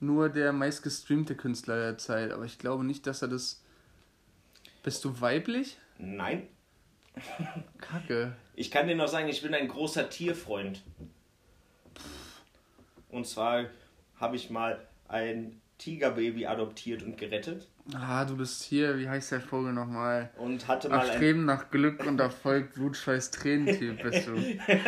nur 0.00 0.28
der 0.28 0.52
meistgestreamte 0.52 1.36
Künstler 1.36 1.76
der 1.76 1.98
Zeit, 1.98 2.32
aber 2.32 2.44
ich 2.44 2.58
glaube 2.58 2.82
nicht, 2.82 3.06
dass 3.06 3.22
er 3.22 3.28
das. 3.28 3.62
Bist 4.82 5.04
du 5.04 5.20
weiblich? 5.20 5.78
Nein, 5.98 6.48
Kacke. 7.78 8.34
ich 8.56 8.72
kann 8.72 8.88
dir 8.88 8.96
noch 8.96 9.06
sagen, 9.06 9.28
ich 9.28 9.40
bin 9.40 9.54
ein 9.54 9.68
großer 9.68 10.10
Tierfreund. 10.10 10.82
Und 13.08 13.28
zwar 13.28 13.66
habe 14.16 14.34
ich 14.34 14.50
mal 14.50 14.84
ein 15.06 15.61
Tigerbaby 15.82 16.46
adoptiert 16.46 17.02
und 17.02 17.16
gerettet 17.18 17.66
Ah, 17.94 18.24
du 18.24 18.36
bist 18.36 18.62
hier, 18.62 18.96
wie 18.98 19.08
heißt 19.08 19.32
der 19.32 19.40
Vogel 19.40 19.72
nochmal? 19.72 20.30
und 20.38 20.68
hatte 20.68 20.88
mal 20.88 21.00
ein 21.00 21.16
Streben 21.16 21.44
nach 21.44 21.70
Glück 21.70 22.06
und 22.06 22.20
Erfolg, 22.20 22.72
Blutschweiß, 22.74 23.32
Tränentyp 23.32 24.02
bist 24.02 24.28
du. 24.28 24.34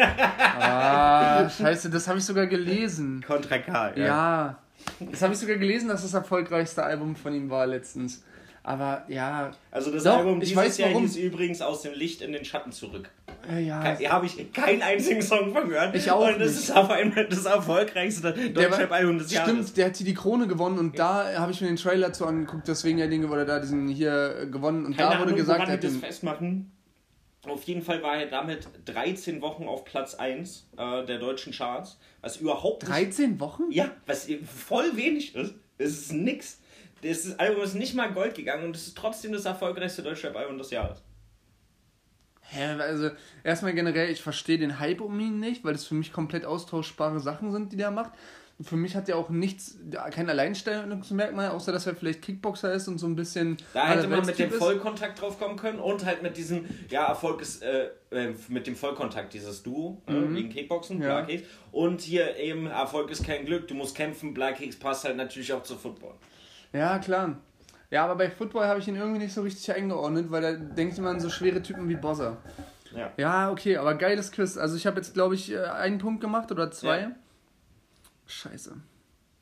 Ah, 0.56 1.48
scheiße, 1.48 1.90
das 1.90 2.06
habe 2.08 2.18
ich 2.18 2.24
sogar 2.24 2.46
gelesen. 2.46 3.22
Contra 3.26 3.58
K. 3.58 3.96
Ja, 3.96 4.58
das 5.00 5.22
habe 5.22 5.32
ich 5.34 5.38
sogar 5.40 5.56
gelesen, 5.56 5.88
dass 5.88 6.02
das 6.02 6.14
erfolgreichste 6.14 6.82
Album 6.84 7.16
von 7.16 7.34
ihm 7.34 7.50
war 7.50 7.66
letztens. 7.66 8.22
Aber 8.62 9.04
ja, 9.08 9.50
Also 9.70 9.90
das 9.92 10.04
Doch, 10.04 10.18
Album 10.18 10.38
ich 10.40 10.48
dieses 10.50 10.56
weiß, 10.64 10.78
Jahr 10.78 10.90
warum. 10.90 11.02
hieß 11.02 11.16
übrigens 11.16 11.60
Aus 11.60 11.82
dem 11.82 11.92
Licht 11.92 12.22
in 12.22 12.32
den 12.32 12.44
Schatten 12.44 12.72
zurück. 12.72 13.10
Ja. 13.58 13.94
Da 13.94 14.10
habe 14.10 14.26
ich 14.26 14.52
keinen 14.52 14.82
einzigen 14.82 15.22
Song 15.22 15.52
von 15.52 15.68
gehört. 15.68 15.94
Ich 15.94 16.10
auch 16.10 16.26
Und 16.26 16.40
das 16.40 16.52
nicht. 16.52 16.60
ist 16.64 16.70
auf 16.76 16.90
einmal 16.90 17.26
das 17.26 17.44
erfolgreichste 17.44 18.32
Der 18.32 18.48
Deutschrap-Album 18.48 19.18
des 19.18 19.32
Jahres. 19.32 19.50
Stimmt, 19.50 19.76
der 19.76 19.86
hat 19.86 19.96
hier 19.96 20.06
die 20.06 20.14
Krone 20.14 20.46
gewonnen 20.46 20.78
und 20.78 20.98
da 20.98 21.38
habe 21.38 21.52
ich 21.52 21.60
mir 21.60 21.66
den 21.68 21.76
Trailer 21.76 22.12
zu 22.12 22.26
angeguckt, 22.26 22.68
deswegen 22.68 22.98
ja 22.98 23.06
Dinge 23.06 23.28
wurde 23.28 23.44
da 23.44 23.60
diesen 23.60 23.88
hier 23.88 24.36
äh, 24.42 24.46
gewonnen 24.46 24.86
und 24.86 24.96
Keine 24.96 25.10
da 25.10 25.14
wurde 25.16 25.24
Ahnung, 25.28 25.36
gesagt, 25.36 25.68
er 25.68 25.72
hat 25.74 25.84
das 25.84 25.96
festmachen. 25.96 26.70
Auf 27.46 27.62
jeden 27.64 27.82
Fall 27.82 28.02
war 28.02 28.16
er 28.16 28.26
damit 28.26 28.66
13 28.86 29.42
Wochen 29.42 29.64
auf 29.64 29.84
Platz 29.84 30.14
1 30.14 30.68
äh, 30.78 31.04
der 31.04 31.18
deutschen 31.18 31.52
Charts. 31.52 31.98
Was 32.22 32.38
überhaupt 32.38 32.82
nicht 32.84 32.92
13 32.94 33.38
Wochen? 33.40 33.64
Ja, 33.70 33.90
was 34.06 34.26
voll 34.46 34.96
wenig 34.96 35.34
ist. 35.34 35.54
Es 35.76 35.90
ist 35.90 36.12
nix. 36.12 36.60
Das 37.02 37.38
Album 37.38 37.62
ist 37.62 37.74
nicht 37.74 37.94
mal 37.94 38.10
Gold 38.12 38.34
gegangen 38.34 38.64
und 38.64 38.76
es 38.76 38.86
ist 38.86 38.96
trotzdem 38.96 39.32
das 39.32 39.44
erfolgreichste 39.44 40.02
Deutschrap-Album 40.02 40.56
des 40.56 40.70
Jahres. 40.70 41.02
Hä, 42.46 42.80
also 42.80 43.10
erstmal 43.42 43.72
generell, 43.72 44.10
ich 44.10 44.22
verstehe 44.22 44.58
den 44.58 44.78
Hype 44.78 45.00
um 45.00 45.18
ihn 45.18 45.40
nicht, 45.40 45.64
weil 45.64 45.72
das 45.72 45.86
für 45.86 45.94
mich 45.94 46.12
komplett 46.12 46.44
austauschbare 46.44 47.20
Sachen 47.20 47.50
sind, 47.52 47.72
die 47.72 47.76
der 47.76 47.90
macht. 47.90 48.12
Und 48.56 48.66
für 48.68 48.76
mich 48.76 48.94
hat 48.94 49.08
er 49.08 49.16
auch 49.16 49.30
nichts, 49.30 49.78
kein 50.12 50.30
Alleinstellungsmerkmal, 50.30 51.48
außer 51.48 51.72
dass 51.72 51.86
er 51.88 51.96
vielleicht 51.96 52.22
Kickboxer 52.22 52.72
ist 52.72 52.86
und 52.86 52.98
so 52.98 53.06
ein 53.08 53.16
bisschen. 53.16 53.56
Da 53.72 53.88
hätte 53.88 54.06
man 54.06 54.24
mit 54.24 54.38
dem 54.38 54.50
ist. 54.50 54.58
Vollkontakt 54.58 55.20
drauf 55.20 55.40
kommen 55.40 55.56
können 55.56 55.80
und 55.80 56.04
halt 56.04 56.22
mit 56.22 56.36
diesem, 56.36 56.64
ja, 56.88 57.06
Erfolg 57.06 57.40
ist, 57.40 57.62
äh, 57.64 57.88
äh, 58.12 58.32
mit 58.48 58.68
dem 58.68 58.76
Vollkontakt, 58.76 59.34
dieses 59.34 59.64
Duo, 59.64 60.00
äh, 60.06 60.12
wegen 60.12 60.50
Kickboxen, 60.50 60.98
Mhm. 60.98 61.02
Ja. 61.02 61.14
Black 61.16 61.28
Kicks. 61.28 61.48
Und 61.72 62.00
hier 62.02 62.36
eben, 62.36 62.68
Erfolg 62.68 63.10
ist 63.10 63.24
kein 63.24 63.44
Glück, 63.44 63.66
du 63.66 63.74
musst 63.74 63.96
kämpfen, 63.96 64.32
Black 64.34 64.58
Kicks 64.58 64.76
passt 64.78 65.04
halt 65.04 65.16
natürlich 65.16 65.52
auch 65.52 65.64
zu 65.64 65.74
Football. 65.76 66.14
Ja, 66.72 66.98
klar. 67.00 67.36
Ja, 67.94 68.06
aber 68.06 68.16
bei 68.16 68.28
Football 68.28 68.66
habe 68.66 68.80
ich 68.80 68.88
ihn 68.88 68.96
irgendwie 68.96 69.20
nicht 69.20 69.32
so 69.32 69.42
richtig 69.42 69.72
eingeordnet, 69.72 70.28
weil 70.28 70.42
da 70.42 70.52
denkt 70.52 70.98
man 70.98 71.14
an 71.14 71.20
so 71.20 71.30
schwere 71.30 71.62
Typen 71.62 71.88
wie 71.88 71.94
Bozza. 71.94 72.38
Ja. 72.92 73.12
Ja, 73.16 73.50
okay, 73.52 73.76
aber 73.76 73.94
geiles 73.94 74.32
Quiz. 74.32 74.56
Also 74.56 74.76
ich 74.76 74.84
habe 74.84 74.96
jetzt, 74.96 75.14
glaube 75.14 75.36
ich, 75.36 75.52
äh, 75.52 75.60
einen 75.60 75.98
Punkt 75.98 76.20
gemacht 76.20 76.50
oder 76.50 76.72
zwei. 76.72 77.02
Ja. 77.02 77.12
Scheiße. 78.26 78.74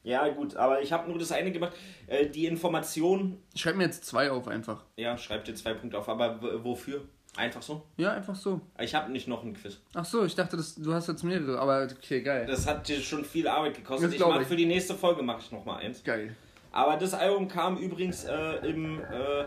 Ja, 0.03 0.29
gut, 0.29 0.55
aber 0.57 0.83
ich 0.83 0.93
habe 0.93 1.09
nur 1.09 1.19
das 1.19 1.33
eine 1.33 1.51
gemacht. 1.51 1.73
Äh, 2.07 2.27
die 2.27 2.45
Information, 2.45 3.39
Ich 3.55 3.63
schreibe 3.63 3.79
mir 3.79 3.85
jetzt 3.85 4.05
zwei 4.05 4.31
auf 4.31 4.47
einfach. 4.49 4.85
ja, 4.97 5.17
schreib 5.17 5.47
dir 5.47 5.55
zwei 5.55 5.73
Punkte 5.73 5.97
auf, 5.97 6.11
aber 6.11 6.39
wofür? 6.63 7.01
Einfach 7.39 7.63
so? 7.63 7.87
Ja, 7.97 8.13
einfach 8.13 8.35
so. 8.35 8.61
Ich 8.79 8.95
habe 8.95 9.11
nicht 9.11 9.29
noch 9.29 9.43
ein 9.43 9.55
Quiz. 9.55 9.79
Ach 9.95 10.05
so, 10.05 10.27
ich 10.27 10.35
dachte, 10.35 10.59
das, 10.59 10.75
du 10.75 10.93
hast 10.93 11.09
jetzt 11.09 11.25
mehrere, 11.25 11.59
aber 11.59 11.89
okay, 11.91 12.21
geil. 12.21 12.45
Das 12.45 12.67
hat 12.67 12.87
dir 12.87 13.01
schon 13.01 13.25
viel 13.25 13.49
Arbeit 13.49 13.77
gekostet. 13.77 14.11
Das 14.11 14.15
Ich 14.15 14.21
mache 14.21 14.45
für 14.45 14.57
die 14.57 14.67
nächste 14.67 14.95
Folge 14.95 15.23
mache 15.23 15.41
ich 15.41 15.51
noch 15.51 15.65
mal 15.65 15.77
eins. 15.77 16.05
Geil. 16.05 16.37
Aber 16.73 16.97
das 16.97 17.15
Album 17.15 17.49
kam 17.49 17.77
übrigens 17.77 18.25
äh, 18.25 18.55
im 18.67 19.01
äh, 19.01 19.45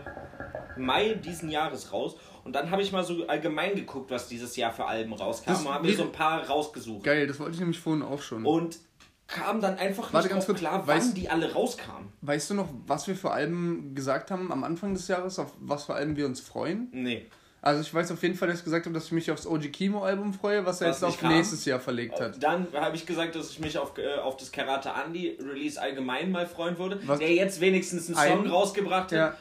Mai 0.78 1.14
diesen 1.14 1.50
Jahres 1.50 1.92
raus. 1.92 2.16
Und 2.44 2.52
dann 2.54 2.70
habe 2.70 2.82
ich 2.82 2.92
mal 2.92 3.02
so 3.04 3.26
allgemein 3.26 3.74
geguckt, 3.74 4.10
was 4.10 4.28
dieses 4.28 4.54
Jahr 4.56 4.72
für 4.72 4.84
Alben 4.86 5.12
rauskam. 5.12 5.50
Das- 5.50 5.60
und 5.62 5.72
habe 5.72 5.86
mir 5.88 5.96
so 5.96 6.04
ein 6.04 6.12
paar 6.12 6.46
rausgesucht. 6.46 7.02
Geil, 7.04 7.26
das 7.26 7.38
wollte 7.40 7.54
ich 7.54 7.60
nämlich 7.60 7.80
vorhin 7.80 8.02
auch 8.02 8.22
schon. 8.22 8.46
Und 8.46 8.78
kam 9.26 9.60
dann 9.60 9.76
einfach 9.76 10.12
Warte 10.12 10.32
nicht 10.32 10.46
kurz, 10.46 10.58
klar, 10.60 10.82
weißt- 10.84 10.86
wann 10.86 11.14
die 11.14 11.28
alle 11.28 11.52
rauskamen. 11.52 12.12
Weißt 12.20 12.50
du 12.50 12.54
noch, 12.54 12.68
was 12.86 13.08
wir 13.08 13.16
für 13.16 13.32
Alben 13.32 13.94
gesagt 13.96 14.30
haben 14.30 14.52
am 14.52 14.62
Anfang 14.62 14.94
des 14.94 15.08
Jahres, 15.08 15.40
auf 15.40 15.52
was 15.58 15.84
für 15.86 15.94
Alben 15.94 16.16
wir 16.16 16.26
uns 16.26 16.40
freuen? 16.40 16.88
Nee. 16.92 17.26
Also 17.66 17.80
ich 17.80 17.92
weiß 17.92 18.12
auf 18.12 18.22
jeden 18.22 18.36
Fall, 18.36 18.46
dass 18.46 18.58
ich 18.58 18.64
gesagt 18.64 18.86
habe, 18.86 18.94
dass 18.94 19.06
ich 19.06 19.12
mich 19.12 19.28
aufs 19.28 19.44
OG 19.44 19.72
Kimo 19.72 20.04
Album 20.04 20.32
freue, 20.32 20.64
was 20.64 20.80
er 20.80 20.90
Was 20.90 21.00
jetzt 21.00 21.04
auf 21.08 21.18
kam? 21.20 21.32
nächstes 21.32 21.64
Jahr 21.64 21.80
verlegt 21.80 22.20
hat. 22.20 22.40
Dann 22.40 22.68
habe 22.72 22.94
ich 22.94 23.04
gesagt, 23.04 23.34
dass 23.34 23.50
ich 23.50 23.58
mich 23.58 23.76
auf, 23.76 23.98
äh, 23.98 24.18
auf 24.20 24.36
das 24.36 24.52
Karate 24.52 24.90
Andy 25.04 25.36
Release 25.40 25.80
allgemein 25.82 26.30
mal 26.30 26.46
freuen 26.46 26.78
würde. 26.78 27.00
Was- 27.06 27.18
Der 27.18 27.34
jetzt 27.34 27.60
wenigstens 27.60 28.06
einen 28.06 28.16
Song 28.36 28.44
Ein- 28.44 28.50
rausgebracht 28.50 29.10
hat, 29.10 29.12
Ja. 29.18 29.36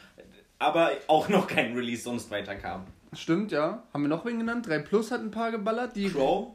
aber 0.58 0.89
auch 1.05 1.29
noch 1.29 1.46
kein 1.46 1.75
Release 1.75 2.01
sonst 2.01 2.32
weiterkam. 2.32 2.86
Stimmt, 3.13 3.51
ja. 3.51 3.84
Haben 3.94 4.01
wir 4.01 4.10
noch 4.10 4.25
wen 4.25 4.39
genannt? 4.39 4.67
3 4.67 4.79
Plus 4.79 5.12
hat 5.12 5.22
ein 5.22 5.29
paar 5.29 5.51
geballert. 5.51 5.96
Die, 5.96 6.10
Crow? 6.10 6.48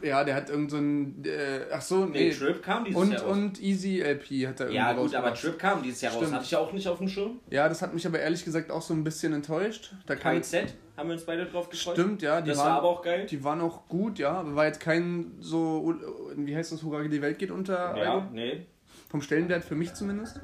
Ja, 0.00 0.22
der 0.22 0.36
hat 0.36 0.48
irgend 0.48 0.70
so 0.70 0.76
ein. 0.76 1.24
Äh, 1.24 1.66
ach 1.72 1.82
so, 1.82 2.04
Nee, 2.06 2.28
nee. 2.28 2.30
Trip 2.30 2.62
kam 2.62 2.84
dieses 2.84 3.00
und, 3.00 3.12
Jahr 3.12 3.22
raus. 3.22 3.32
und 3.36 3.60
Easy 3.60 4.00
LP 4.00 4.46
hat 4.46 4.60
er 4.60 4.66
irgendwie 4.66 4.74
ja, 4.76 4.92
gut, 4.92 5.12
aber. 5.14 5.34
Trip 5.34 5.58
kam 5.58 5.82
dieses 5.82 6.00
Jahr 6.02 6.12
raus. 6.12 6.22
Stimmt. 6.22 6.34
Hatte 6.36 6.44
ich 6.44 6.56
auch 6.56 6.72
nicht 6.72 6.86
auf 6.88 6.98
dem 6.98 7.08
Schirm. 7.08 7.40
Ja, 7.50 7.68
das 7.68 7.82
hat 7.82 7.92
mich 7.92 8.06
aber 8.06 8.20
ehrlich 8.20 8.44
gesagt 8.44 8.70
auch 8.70 8.80
so 8.82 8.94
ein 8.94 9.02
bisschen 9.02 9.32
enttäuscht. 9.32 9.92
Da 10.06 10.14
kam 10.14 10.36
KZ, 10.40 10.72
haben 11.02 11.08
wir 11.08 11.14
uns 11.14 11.24
beide 11.24 11.46
drauf 11.46 11.68
gefreut. 11.68 11.94
Stimmt, 11.94 12.22
ja. 12.22 12.40
Die 12.40 12.50
Das 12.50 12.58
waren, 12.58 12.68
war 12.68 12.78
aber 12.78 12.88
auch 12.88 13.02
geil. 13.02 13.26
Die 13.26 13.42
waren 13.42 13.60
auch 13.60 13.88
gut, 13.88 14.18
ja. 14.18 14.30
Aber 14.32 14.54
war 14.54 14.66
jetzt 14.66 14.80
kein 14.80 15.32
so. 15.40 15.94
Wie 16.36 16.56
heißt 16.56 16.72
das? 16.72 16.82
Hurra, 16.82 17.02
die 17.02 17.20
Welt 17.20 17.38
geht 17.38 17.50
unter. 17.50 17.96
Ja, 17.96 18.14
Album? 18.14 18.28
nee. 18.32 18.66
Vom 19.10 19.20
Stellenwert 19.20 19.64
für 19.64 19.74
mich 19.74 19.92
zumindest. 19.94 20.40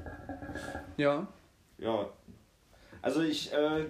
Ja. 0.96 1.26
Ja. 1.78 2.06
Also 3.00 3.22
ich 3.22 3.52
äh, 3.52 3.86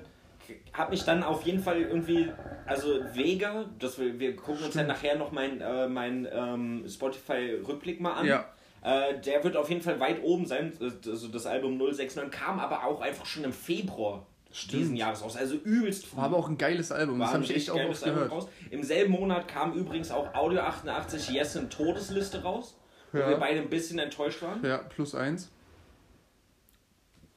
habe 0.72 0.90
mich 0.90 1.04
dann 1.04 1.22
auf 1.22 1.42
jeden 1.42 1.60
Fall 1.60 1.80
irgendwie, 1.80 2.30
also 2.66 3.00
Vega, 3.14 3.64
das 3.78 3.98
wir, 3.98 4.20
wir 4.20 4.36
gucken 4.36 4.66
uns 4.66 4.74
ja 4.74 4.84
nachher 4.84 5.16
noch 5.16 5.32
mein, 5.32 5.60
äh, 5.60 5.88
mein 5.88 6.28
ähm, 6.30 6.84
Spotify-Rückblick 6.86 8.00
mal 8.00 8.12
an. 8.12 8.26
Ja. 8.26 8.44
Äh, 8.82 9.18
der 9.20 9.42
wird 9.42 9.56
auf 9.56 9.68
jeden 9.68 9.80
Fall 9.80 9.98
weit 9.98 10.22
oben 10.22 10.46
sein. 10.46 10.72
Also 10.80 11.28
das 11.28 11.46
Album 11.46 11.78
069 11.78 12.30
kam 12.30 12.60
aber 12.60 12.84
auch 12.84 13.00
einfach 13.00 13.26
schon 13.26 13.44
im 13.44 13.52
Februar 13.52 14.26
diesen 14.72 14.96
Jahres 14.96 15.22
raus. 15.22 15.36
Also 15.36 15.56
übelst 15.56 16.06
früh. 16.06 16.16
War 16.16 16.24
aber 16.24 16.36
auch 16.38 16.48
ein 16.48 16.58
geiles 16.58 16.90
Album. 16.92 17.18
Das 17.18 17.28
War 17.28 17.34
habe 17.34 17.44
ein 17.44 17.50
ich 17.50 17.56
echt 17.56 17.70
auch 17.70 17.84
oft 17.88 18.02
gehört. 18.04 18.30
raus. 18.30 18.48
Im 18.70 18.82
selben 18.82 19.12
Monat 19.12 19.46
kam 19.48 19.74
übrigens 19.74 20.10
auch 20.10 20.34
Audio 20.34 20.60
88 20.60 21.30
Yes 21.30 21.54
in 21.56 21.68
Todesliste 21.70 22.42
raus, 22.42 22.76
wo 23.12 23.18
Ja. 23.18 23.28
wir 23.28 23.36
beide 23.36 23.60
ein 23.60 23.68
bisschen 23.70 23.98
enttäuscht 23.98 24.42
waren. 24.42 24.64
Ja, 24.64 24.78
plus 24.78 25.14
eins. 25.14 25.50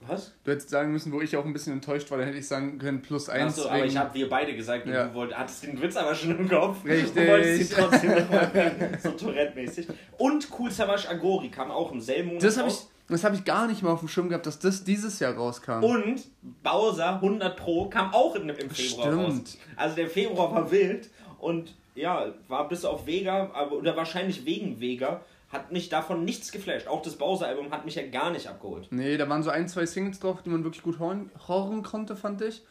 Was? 0.07 0.33
Du 0.43 0.49
hättest 0.51 0.69
sagen 0.71 0.91
müssen, 0.91 1.11
wo 1.11 1.21
ich 1.21 1.37
auch 1.37 1.45
ein 1.45 1.53
bisschen 1.53 1.73
enttäuscht 1.73 2.09
war, 2.09 2.17
dann 2.17 2.25
hätte 2.25 2.39
ich 2.39 2.47
sagen 2.47 2.79
können, 2.79 3.03
plus 3.03 3.29
eins. 3.29 3.53
Achso, 3.59 3.69
aber 3.69 3.85
ich 3.85 3.95
habe 3.95 4.11
wir 4.15 4.27
beide 4.29 4.55
gesagt 4.55 4.87
Ja. 4.87 5.05
du 5.07 5.13
wollt, 5.13 5.37
hattest 5.37 5.61
den 5.61 5.79
Witz 5.79 5.95
aber 5.95 6.15
schon 6.15 6.31
im 6.39 6.49
Kopf. 6.49 6.83
Richtig. 6.83 7.15
Und 7.21 7.27
wolltest 7.27 7.71
ihn 7.71 7.77
trotzdem 7.77 8.09
nochmal. 8.15 8.97
So 9.03 9.11
Tourette-mäßig. 9.11 9.87
Und 10.17 10.47
Cool 10.57 10.71
Savage 10.71 11.07
Agori 11.07 11.49
kam 11.49 11.69
auch 11.69 11.91
im 11.91 12.01
selben 12.01 12.29
Monat 12.29 12.43
das 12.43 12.57
habe 12.57 12.69
ich, 12.69 12.79
das 13.11 13.23
hab 13.23 13.33
ich 13.33 13.45
gar 13.45 13.67
nicht 13.67 13.81
mal 13.83 13.91
auf 13.91 13.99
dem 13.99 14.07
Schirm 14.07 14.29
gehabt, 14.29 14.45
dass 14.45 14.59
das 14.59 14.83
dieses 14.83 15.19
Jahr 15.19 15.33
rauskam. 15.35 15.83
Und 15.83 16.21
Bowser 16.63 17.15
100 17.15 17.55
Pro 17.57 17.87
kam 17.89 18.13
auch 18.13 18.35
im, 18.35 18.49
im 18.49 18.69
Februar 18.69 19.07
Stimmt. 19.07 19.27
raus. 19.27 19.57
Also 19.75 19.95
der 19.95 20.09
Februar 20.09 20.53
war 20.53 20.71
wild 20.71 21.09
und 21.39 21.73
ja, 21.95 22.27
war 22.47 22.67
bis 22.69 22.85
auf 22.85 23.05
Vega, 23.05 23.51
aber, 23.53 23.73
oder 23.73 23.95
wahrscheinlich 23.97 24.45
wegen 24.45 24.79
Vega, 24.79 25.21
hat 25.49 25.71
mich 25.71 25.89
davon 25.89 26.23
nichts 26.23 26.51
geflasht. 26.53 26.87
Auch 26.87 27.01
das 27.01 27.15
Bowser-Album 27.17 27.71
hat 27.71 27.83
mich 27.83 27.95
ja 27.95 28.07
gar 28.07 28.31
nicht 28.31 28.47
abgeholt. 28.47 28.87
Nee, 28.91 29.17
da 29.17 29.27
waren 29.27 29.43
so 29.43 29.49
ein, 29.49 29.67
zwei 29.67 29.85
Singles 29.85 30.19
drauf, 30.19 30.41
die 30.43 30.49
man 30.49 30.63
wirklich 30.63 30.81
gut 30.83 30.99
horn, 30.99 31.29
horren 31.47 31.83
konnte, 31.83 32.15
fand 32.15 32.41
ich. 32.41 32.61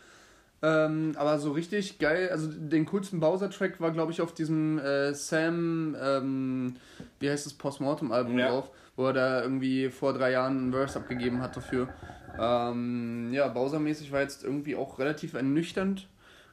Ähm, 0.62 1.12
aber 1.16 1.38
so 1.38 1.52
richtig 1.52 1.98
geil, 1.98 2.28
also 2.30 2.46
den 2.50 2.84
coolsten 2.86 3.18
Bowser-Track 3.20 3.80
war, 3.80 3.90
glaube 3.92 4.12
ich, 4.12 4.20
auf 4.20 4.32
diesem 4.34 4.78
äh, 4.78 5.14
Sam, 5.14 5.96
ähm, 6.02 6.76
wie 7.18 7.30
heißt 7.30 7.46
das, 7.46 7.54
Postmortem-Album 7.54 8.38
Ja. 8.38 8.48
drauf, 8.48 8.70
wo 9.00 9.06
er 9.06 9.12
da 9.14 9.42
irgendwie 9.42 9.88
vor 9.88 10.12
drei 10.12 10.32
Jahren 10.32 10.58
einen 10.58 10.72
Verse 10.72 10.98
abgegeben 10.98 11.40
hat 11.40 11.56
dafür. 11.56 11.88
Ähm, 12.38 13.30
ja, 13.32 13.48
Bowser-mäßig 13.48 14.12
war 14.12 14.20
jetzt 14.20 14.44
irgendwie 14.44 14.76
auch 14.76 14.98
relativ 14.98 15.32
ernüchternd. 15.32 16.06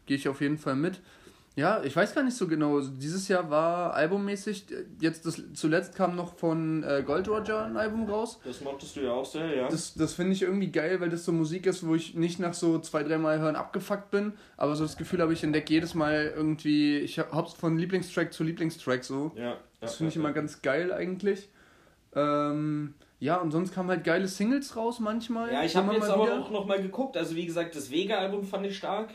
Gehe 0.05 0.15
ich 0.15 0.29
auf 0.29 0.39
jeden 0.39 0.57
Fall 0.57 0.75
mit. 0.75 1.01
Ja, 1.57 1.83
ich 1.83 1.93
weiß 1.93 2.15
gar 2.15 2.23
nicht 2.23 2.37
so 2.37 2.47
genau. 2.47 2.79
Dieses 2.79 3.27
Jahr 3.27 3.49
war 3.49 3.95
albummäßig, 3.95 4.67
jetzt 5.01 5.25
das, 5.25 5.41
zuletzt 5.55 5.95
kam 5.95 6.15
noch 6.15 6.37
von 6.37 6.83
äh, 6.83 7.03
Gold 7.05 7.27
Roger 7.27 7.65
ein 7.65 7.75
Album 7.75 8.07
raus. 8.09 8.39
Das 8.45 8.61
mochtest 8.61 8.95
du 8.95 9.01
ja 9.01 9.11
auch 9.11 9.25
sehr, 9.25 9.53
ja. 9.53 9.67
Das, 9.67 9.95
das 9.95 10.13
finde 10.13 10.31
ich 10.33 10.43
irgendwie 10.43 10.71
geil, 10.71 11.01
weil 11.01 11.09
das 11.09 11.25
so 11.25 11.33
Musik 11.33 11.65
ist, 11.65 11.85
wo 11.85 11.95
ich 11.95 12.13
nicht 12.13 12.39
nach 12.39 12.53
so 12.53 12.79
zwei, 12.79 13.03
dreimal 13.03 13.39
hören 13.39 13.55
abgefuckt 13.57 14.11
bin, 14.11 14.33
aber 14.55 14.75
so 14.75 14.83
das 14.83 14.95
Gefühl 14.95 15.19
habe, 15.19 15.33
ich 15.33 15.43
entdecke 15.43 15.73
jedes 15.73 15.95
Mal 15.95 16.31
irgendwie, 16.33 16.99
ich 16.99 17.19
hab 17.19 17.57
von 17.57 17.77
Lieblingstrack 17.77 18.31
zu 18.31 18.43
Lieblingstrack 18.43 19.03
so. 19.03 19.33
ja, 19.35 19.57
Das 19.81 19.93
ja, 19.93 19.97
finde 19.97 20.09
ich 20.09 20.15
ja, 20.15 20.21
immer 20.21 20.29
ja. 20.29 20.35
ganz 20.35 20.61
geil 20.61 20.93
eigentlich. 20.93 21.49
Ähm, 22.15 22.93
ja, 23.19 23.37
und 23.37 23.51
sonst 23.51 23.73
kamen 23.73 23.89
halt 23.89 24.03
geile 24.03 24.27
Singles 24.27 24.75
raus 24.75 24.99
manchmal. 24.99 25.51
Ja, 25.51 25.63
ich 25.63 25.75
habe 25.75 25.93
jetzt 25.93 26.09
aber 26.09 26.25
wieder. 26.25 26.39
auch 26.39 26.51
nochmal 26.51 26.81
geguckt. 26.81 27.17
Also, 27.17 27.35
wie 27.35 27.45
gesagt, 27.45 27.75
das 27.75 27.89
Vega-Album 27.89 28.43
fand 28.43 28.65
ich 28.65 28.77
stark. 28.77 29.09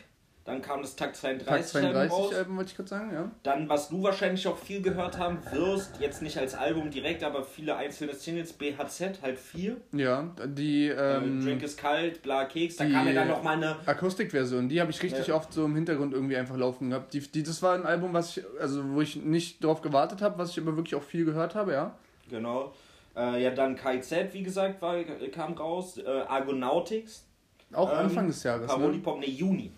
Dann 0.45 0.61
kam 0.61 0.83
das 0.83 0.97
Takt 0.97 1.15
32, 1.15 1.47
Tag 1.47 1.85
Album 1.85 2.09
32 2.09 2.11
raus. 2.11 2.35
Alben, 2.35 2.57
wollte 2.57 2.71
ich 2.71 2.77
gerade 2.77 2.89
sagen, 2.89 3.13
ja. 3.13 3.31
Dann, 3.45 3.69
was 3.69 3.91
du 3.91 4.03
wahrscheinlich 4.03 4.49
auch 4.49 4.59
viel 4.59 4.83
gehört 4.83 5.17
haben 5.17 5.39
wirst, 5.53 6.01
jetzt 6.01 6.21
nicht 6.21 6.37
als 6.37 6.55
Album 6.55 6.91
direkt, 6.91 7.23
aber 7.23 7.45
viele 7.45 7.77
einzelne 7.77 8.13
Singles, 8.15 8.53
BHZ, 8.53 9.23
halt 9.23 9.39
vier. 9.39 9.77
Ja, 9.93 10.35
die 10.45 10.89
ähm, 10.89 11.45
Drink 11.45 11.63
ist 11.63 11.79
kalt, 11.79 12.23
bla 12.23 12.47
Keks. 12.47 12.75
Da 12.75 12.87
kam 12.87 13.07
ja 13.07 13.13
dann 13.13 13.29
nochmal 13.29 13.59
eine. 13.59 13.77
Akustikversion, 13.87 14.69
die 14.69 14.81
habe 14.81 14.91
ich 14.91 15.01
richtig 15.01 15.29
Ja. 15.29 15.37
oft 15.37 15.53
so 15.53 15.65
im 15.65 15.77
Hintergrund 15.77 16.13
irgendwie 16.13 16.37
einfach 16.37 16.57
laufen 16.57 16.91
gehabt. 16.91 17.15
Die, 17.15 17.21
die, 17.21 17.45
das 17.45 17.63
war 17.63 17.77
ein 17.77 17.87
Album, 17.87 18.13
was 18.13 18.37
ich, 18.37 18.45
also 18.61 18.83
wo 18.95 19.01
ich 19.01 19.15
nicht 19.15 19.63
drauf 19.63 19.81
gewartet 19.81 20.23
habe, 20.23 20.39
was 20.39 20.51
ich 20.51 20.59
aber 20.59 20.77
wirklich 20.77 20.97
auch 20.97 21.05
viel 21.05 21.25
gehört 21.25 21.55
habe, 21.55 21.73
ja. 21.73 21.95
Genau. 22.29 22.75
Äh, 23.17 23.43
ja, 23.43 23.51
dann 23.51 23.77
KZ, 23.77 24.33
wie 24.33 24.43
gesagt, 24.43 24.81
war, 24.81 24.97
kam 25.33 25.53
raus. 25.55 25.99
Äh, 25.99 26.09
Argonautics. 26.29 27.27
Auch 27.73 27.91
Ähm, 27.93 27.99
Anfang 27.99 28.27
des 28.27 28.43
Jahres, 28.43 28.67
Paroli 28.67 28.97
ne? 28.99 29.03
Pop, 29.03 29.19
ne, 29.21 29.27
Juni. 29.29 29.71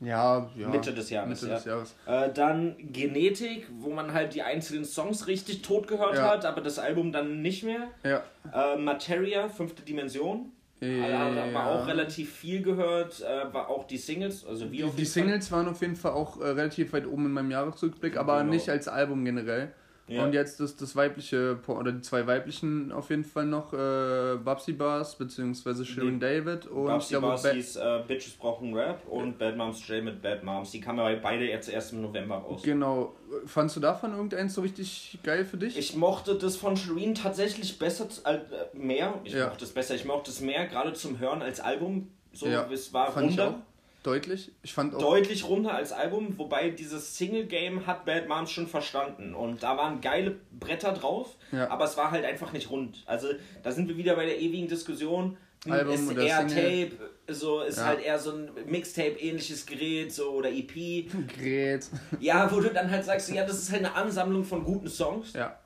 Ja, 0.00 0.48
ja. 0.56 0.68
Mitte 0.68 0.92
des 0.94 1.10
Jahres, 1.10 1.28
Mitte 1.40 1.48
ja. 1.50 1.56
des 1.56 1.64
Jahres. 1.64 1.94
Äh, 2.06 2.32
dann 2.32 2.76
Genetik, 2.92 3.66
wo 3.80 3.90
man 3.90 4.12
halt 4.12 4.32
die 4.34 4.42
einzelnen 4.42 4.84
Songs 4.84 5.26
richtig 5.26 5.62
tot 5.62 5.88
gehört 5.88 6.14
Ja. 6.14 6.30
hat, 6.30 6.44
aber 6.44 6.60
das 6.60 6.78
Album 6.78 7.10
dann 7.10 7.42
nicht 7.42 7.64
mehr. 7.64 7.88
Ja. 8.04 8.22
Äh, 8.52 8.76
Materia, 8.76 9.48
fünfte 9.48 9.82
Dimension. 9.82 10.52
Äh, 10.80 11.00
Äh, 11.00 11.12
hat 11.12 11.34
man 11.34 11.52
ja. 11.52 11.66
auch 11.74 11.86
relativ 11.88 12.32
viel 12.32 12.62
gehört. 12.62 13.20
Äh, 13.22 13.52
war 13.52 13.68
auch 13.68 13.84
die 13.88 13.96
Singles, 13.98 14.46
also 14.46 14.70
wie 14.70 14.76
Die, 14.82 14.90
die. 14.98 15.04
Singles 15.04 15.50
waren 15.50 15.66
auf 15.66 15.80
jeden 15.80 15.96
Fall 15.96 16.12
auch 16.12 16.40
äh, 16.40 16.50
relativ 16.50 16.92
weit 16.92 17.04
oben 17.04 17.26
in 17.26 17.32
meinem 17.32 17.50
Jahresrückblick, 17.50 18.16
aber 18.16 18.38
Genau. 18.38 18.50
nicht 18.52 18.68
als 18.70 18.86
Album 18.86 19.24
generell. 19.24 19.72
Ja. 20.08 20.24
Und 20.24 20.32
jetzt 20.32 20.58
das, 20.58 20.74
das 20.76 20.96
weibliche, 20.96 21.58
oder 21.66 21.92
die 21.92 22.00
zwei 22.00 22.26
weiblichen 22.26 22.90
auf 22.92 23.10
jeden 23.10 23.24
Fall 23.24 23.44
noch, 23.46 23.72
äh, 23.74 24.36
Babsy 24.42 24.72
Bars, 24.72 25.16
beziehungsweise 25.16 25.84
Shirin 25.84 26.14
Nee. 26.14 26.20
David 26.20 26.66
und 26.66 26.86
Babsy 26.86 27.14
ich 27.14 27.20
Bars 27.20 27.42
Ba- 27.42 27.50
hieß 27.50 27.76
äh, 27.76 28.02
Bitches 28.08 28.32
brauchen 28.34 28.74
Rap 28.74 29.06
und 29.06 29.38
Bad 29.38 29.56
Moms 29.56 29.86
J 29.86 30.02
mit 30.02 30.22
Bad 30.22 30.42
Moms. 30.42 30.70
Die 30.70 30.80
kamen 30.80 30.98
aber 31.00 31.14
beide 31.16 31.44
jetzt 31.46 31.68
erst 31.68 31.92
im 31.92 32.00
November 32.00 32.36
raus. 32.36 32.62
Genau. 32.62 33.14
Fandst 33.44 33.76
du 33.76 33.80
davon 33.80 34.12
irgendeins 34.12 34.54
so 34.54 34.62
richtig 34.62 35.18
geil 35.22 35.44
für 35.44 35.58
dich? 35.58 35.76
Ich 35.76 35.94
mochte 35.94 36.34
das 36.36 36.56
von 36.56 36.76
Shireen 36.76 37.14
tatsächlich 37.14 37.78
besser, 37.78 38.08
als 38.24 38.50
äh, 38.50 38.64
mehr. 38.72 39.14
Ich 39.24 39.34
Ja. 39.34 39.48
mochte 39.48 39.64
es 39.66 39.72
besser. 39.72 39.94
Ich 39.94 40.04
mochte 40.06 40.30
es 40.30 40.40
mehr, 40.40 40.66
gerade 40.66 40.94
zum 40.94 41.18
Hören 41.18 41.42
als 41.42 41.60
Album. 41.60 42.08
So, 42.32 42.46
Ja, 42.46 42.66
es 42.72 42.92
war 42.92 43.14
runder. 43.14 43.62
Deutlich. 44.08 44.52
Ich 44.62 44.72
fand 44.72 44.94
auch. 44.94 44.98
Deutlich 44.98 45.46
runder 45.48 45.74
als 45.74 45.92
Album, 45.92 46.38
wobei 46.38 46.70
dieses 46.70 47.16
Single-Game 47.18 47.86
hat 47.86 48.04
Bad 48.06 48.28
Moms 48.28 48.50
schon 48.50 48.66
verstanden. 48.66 49.34
Und 49.34 49.62
da 49.62 49.76
waren 49.76 50.00
geile 50.00 50.36
Bretter 50.58 50.92
drauf, 50.92 51.36
Ja. 51.52 51.68
aber 51.70 51.84
es 51.84 51.96
war 51.96 52.10
halt 52.10 52.24
einfach 52.24 52.52
nicht 52.52 52.70
rund. 52.70 53.02
Also 53.06 53.28
da 53.62 53.70
sind 53.72 53.88
wir 53.88 53.96
wieder 53.96 54.16
bei 54.16 54.24
der 54.26 54.40
ewigen 54.40 54.68
Diskussion. 54.68 55.36
Hm, 55.64 55.72
Album 55.72 55.94
ist 55.94 56.10
oder 56.10 56.22
eher 56.22 56.48
Single? 56.48 56.88
Tape, 56.90 57.10
so 57.34 57.60
ist 57.62 57.78
Ja. 57.78 57.84
halt 57.86 58.00
eher 58.02 58.18
so 58.18 58.30
ein 58.32 58.50
Mixtape-ähnliches 58.66 59.66
Gerät 59.66 60.12
so 60.12 60.30
oder 60.30 60.50
EP. 60.50 61.08
Gerät. 61.36 61.86
Ja, 62.20 62.50
wo 62.50 62.60
du 62.60 62.70
dann 62.70 62.90
halt 62.90 63.04
sagst, 63.04 63.28
ja, 63.30 63.44
das 63.44 63.58
ist 63.58 63.70
halt 63.72 63.84
eine 63.84 63.94
Ansammlung 63.94 64.44
von 64.44 64.64
guten 64.64 64.88
Songs. 64.88 65.32
Ja. 65.34 65.58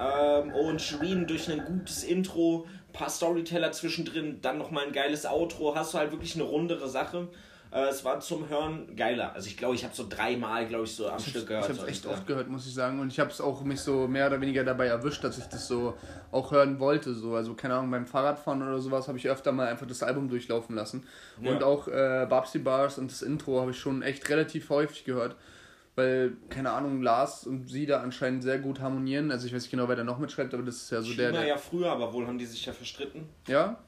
Ähm, 0.00 0.52
und 0.52 0.80
Shireen 0.80 1.26
durch 1.26 1.48
ein 1.50 1.64
gutes 1.64 2.02
Intro, 2.02 2.66
ein 2.88 2.92
paar 2.92 3.10
Storyteller 3.10 3.70
zwischendrin, 3.72 4.40
dann 4.40 4.58
nochmal 4.58 4.86
ein 4.86 4.92
geiles 4.92 5.26
Outro, 5.26 5.74
hast 5.76 5.94
du 5.94 5.98
halt 5.98 6.10
wirklich 6.10 6.34
eine 6.34 6.44
rundere 6.44 6.88
Sache. 6.88 7.28
Äh, 7.72 7.88
es 7.88 8.04
war 8.04 8.20
zum 8.20 8.48
Hören 8.48 8.94
geiler. 8.96 9.32
Also 9.34 9.46
ich 9.48 9.56
glaube, 9.56 9.74
ich 9.74 9.82
habe 9.84 9.94
so 9.94 10.06
dreimal, 10.08 10.66
glaube 10.66 10.84
ich, 10.84 10.94
so 10.94 11.08
am 11.08 11.18
Stück 11.18 11.36
Ich 11.42 11.46
gehört. 11.46 11.64
habe 11.64 11.72
es 11.74 11.84
echt 11.84 12.04
Und, 12.06 12.12
oft 12.12 12.26
gehört, 12.26 12.48
muss 12.48 12.66
ich 12.66 12.74
sagen. 12.74 13.00
Und 13.00 13.08
ich 13.10 13.18
habe 13.18 13.30
es 13.30 13.40
auch 13.40 13.62
mich 13.62 13.80
so 13.80 14.06
mehr 14.06 14.26
oder 14.26 14.40
weniger 14.40 14.62
dabei 14.62 14.86
erwischt, 14.88 15.24
dass 15.24 15.38
ich 15.38 15.46
das 15.46 15.66
so 15.68 15.94
auch 16.30 16.50
hören 16.52 16.78
wollte. 16.80 17.14
So. 17.14 17.34
Also 17.34 17.54
keine 17.54 17.74
Ahnung, 17.74 17.90
beim 17.90 18.06
Fahrradfahren 18.06 18.62
oder 18.62 18.78
sowas 18.80 19.08
habe 19.08 19.16
ich 19.18 19.28
öfter 19.28 19.52
mal 19.52 19.68
einfach 19.68 19.86
das 19.86 20.02
Album 20.02 20.28
durchlaufen 20.28 20.76
lassen. 20.76 21.06
Und 21.38 21.46
Ja. 21.46 21.64
auch 21.64 21.88
äh, 21.88 22.26
Babsy 22.28 22.58
Bars 22.58 22.98
und 22.98 23.10
das 23.10 23.22
Intro 23.22 23.60
habe 23.60 23.70
ich 23.70 23.78
schon 23.78 24.02
echt 24.02 24.28
relativ 24.28 24.68
häufig 24.68 25.04
gehört. 25.04 25.36
Weil, 25.94 26.32
keine 26.48 26.70
Ahnung, 26.72 27.02
Lars 27.02 27.46
und 27.46 27.68
sie 27.68 27.84
da 27.84 28.00
anscheinend 28.00 28.42
sehr 28.42 28.58
gut 28.58 28.80
harmonieren. 28.80 29.30
Also 29.30 29.46
ich 29.46 29.54
weiß 29.54 29.62
nicht 29.62 29.70
genau, 29.70 29.88
wer 29.88 29.96
da 29.96 30.04
noch 30.04 30.18
mitschreibt, 30.18 30.54
aber 30.54 30.62
das 30.62 30.76
ist 30.76 30.90
ja 30.90 31.02
so 31.02 31.12
der, 31.12 31.28
China 31.28 31.40
der 31.40 31.48
ja 31.48 31.56
früher, 31.58 31.90
aber 31.92 32.12
wohl 32.14 32.26
haben 32.26 32.38
die 32.38 32.46
sich 32.46 32.64
ja 32.64 32.72
verstritten. 32.72 33.28
Ja? 33.46 33.78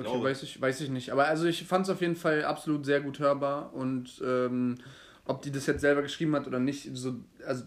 Okay, 0.00 0.10
glaube. 0.10 0.24
weiß 0.28 0.42
ich, 0.42 0.60
weiß 0.60 0.80
ich 0.80 0.90
nicht. 0.90 1.10
Aber 1.10 1.26
also 1.26 1.46
ich 1.46 1.64
fand 1.64 1.86
es 1.86 1.90
auf 1.90 2.00
jeden 2.00 2.16
Fall 2.16 2.44
absolut 2.44 2.84
sehr 2.84 3.00
gut 3.00 3.18
hörbar 3.18 3.72
und 3.74 4.22
ähm, 4.24 4.76
ob 5.28 5.42
die 5.42 5.52
das 5.52 5.66
jetzt 5.66 5.82
selber 5.82 6.02
geschrieben 6.02 6.34
hat 6.34 6.46
oder 6.46 6.58
nicht, 6.58 6.88
so, 6.94 7.14
also 7.46 7.64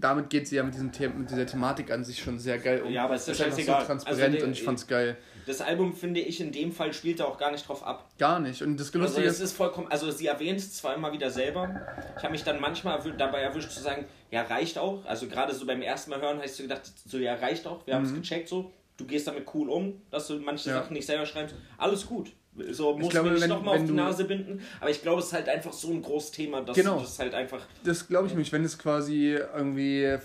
damit 0.00 0.28
geht 0.28 0.48
sie 0.48 0.56
ja 0.56 0.64
mit, 0.64 0.74
diesem 0.74 0.92
The 0.92 1.08
mit 1.08 1.30
dieser 1.30 1.46
Thematik 1.46 1.90
an 1.92 2.04
sich 2.04 2.18
schon 2.18 2.38
sehr 2.38 2.58
geil 2.58 2.82
um. 2.82 2.90
Ja, 2.90 3.04
aber 3.04 3.14
es 3.14 3.28
ist 3.28 3.38
ist 3.38 3.46
einfach 3.46 3.80
so 3.80 3.86
transparent 3.86 4.22
Also 4.22 4.36
der- 4.36 4.44
und 4.44 4.52
ich 4.52 4.62
fand's 4.62 4.86
geil. 4.86 5.16
Das 5.46 5.60
Album, 5.60 5.94
finde 5.94 6.18
ich, 6.18 6.40
in 6.40 6.50
dem 6.50 6.72
Fall 6.72 6.92
spielt 6.92 7.20
er 7.20 7.28
auch 7.28 7.38
gar 7.38 7.52
nicht 7.52 7.68
drauf 7.68 7.84
ab. 7.86 8.08
Gar 8.18 8.40
nicht. 8.40 8.62
Und 8.62 8.80
das 8.80 8.92
Also 8.92 9.20
es 9.20 9.38
ist, 9.38 9.52
vollkommen, 9.52 9.86
also 9.88 10.10
sie 10.10 10.26
erwähnt 10.26 10.58
es 10.58 10.74
zwar 10.74 10.96
immer 10.96 11.12
wieder 11.12 11.30
selber. 11.30 11.80
Ich 12.16 12.24
habe 12.24 12.32
mich 12.32 12.42
dann 12.42 12.60
manchmal 12.60 13.00
dabei 13.16 13.42
erwischt 13.42 13.70
zu 13.70 13.80
sagen, 13.80 14.06
ja, 14.32 14.42
reicht 14.42 14.76
auch. 14.76 15.04
Also 15.04 15.28
gerade 15.28 15.54
so 15.54 15.64
beim 15.64 15.82
ersten 15.82 16.10
Mal 16.10 16.20
hören 16.20 16.40
hast 16.42 16.58
du 16.58 16.64
gedacht, 16.64 16.82
so 17.06 17.18
ja, 17.18 17.34
reicht 17.36 17.66
auch. 17.68 17.86
Wir 17.86 17.94
haben 17.94 18.04
es 18.04 18.14
gecheckt 18.14 18.48
so. 18.48 18.72
Du 18.96 19.04
gehst 19.04 19.26
damit 19.26 19.44
cool 19.54 19.68
um, 19.68 20.00
dass 20.10 20.26
du 20.28 20.38
manche. 20.38 20.70
Ja. 20.70 20.80
Sachen 20.82 20.94
nicht 20.94 21.06
selber 21.06 21.26
schreibst. 21.26 21.54
Alles 21.78 22.06
gut. 22.06 22.32
So 22.70 22.96
muss 22.96 23.10
glaube, 23.10 23.28
mir 23.28 23.34
nicht 23.34 23.42
wenn- 23.42 23.50
nochmal 23.50 23.76
auf 23.78 23.84
die 23.84 23.92
Nase 23.92 24.24
binden. 24.24 24.62
Aber 24.80 24.88
ich 24.88 25.02
glaube, 25.02 25.20
es 25.20 25.26
ist 25.26 25.32
halt 25.34 25.46
einfach 25.46 25.74
so 25.74 25.90
ein 25.90 26.00
großes 26.00 26.30
Thema, 26.30 26.62
dass 26.62 26.74
Genau. 26.74 26.98
das 27.00 27.18
halt 27.18 27.34
einfach. 27.34 27.60
das 27.84 28.08
glaube 28.08 28.28
ich 28.28 28.34
nicht, 28.34 28.50
wenn 28.50 28.64
es 28.64 28.78
quasi 28.78 29.32
irgendwie 29.54 30.16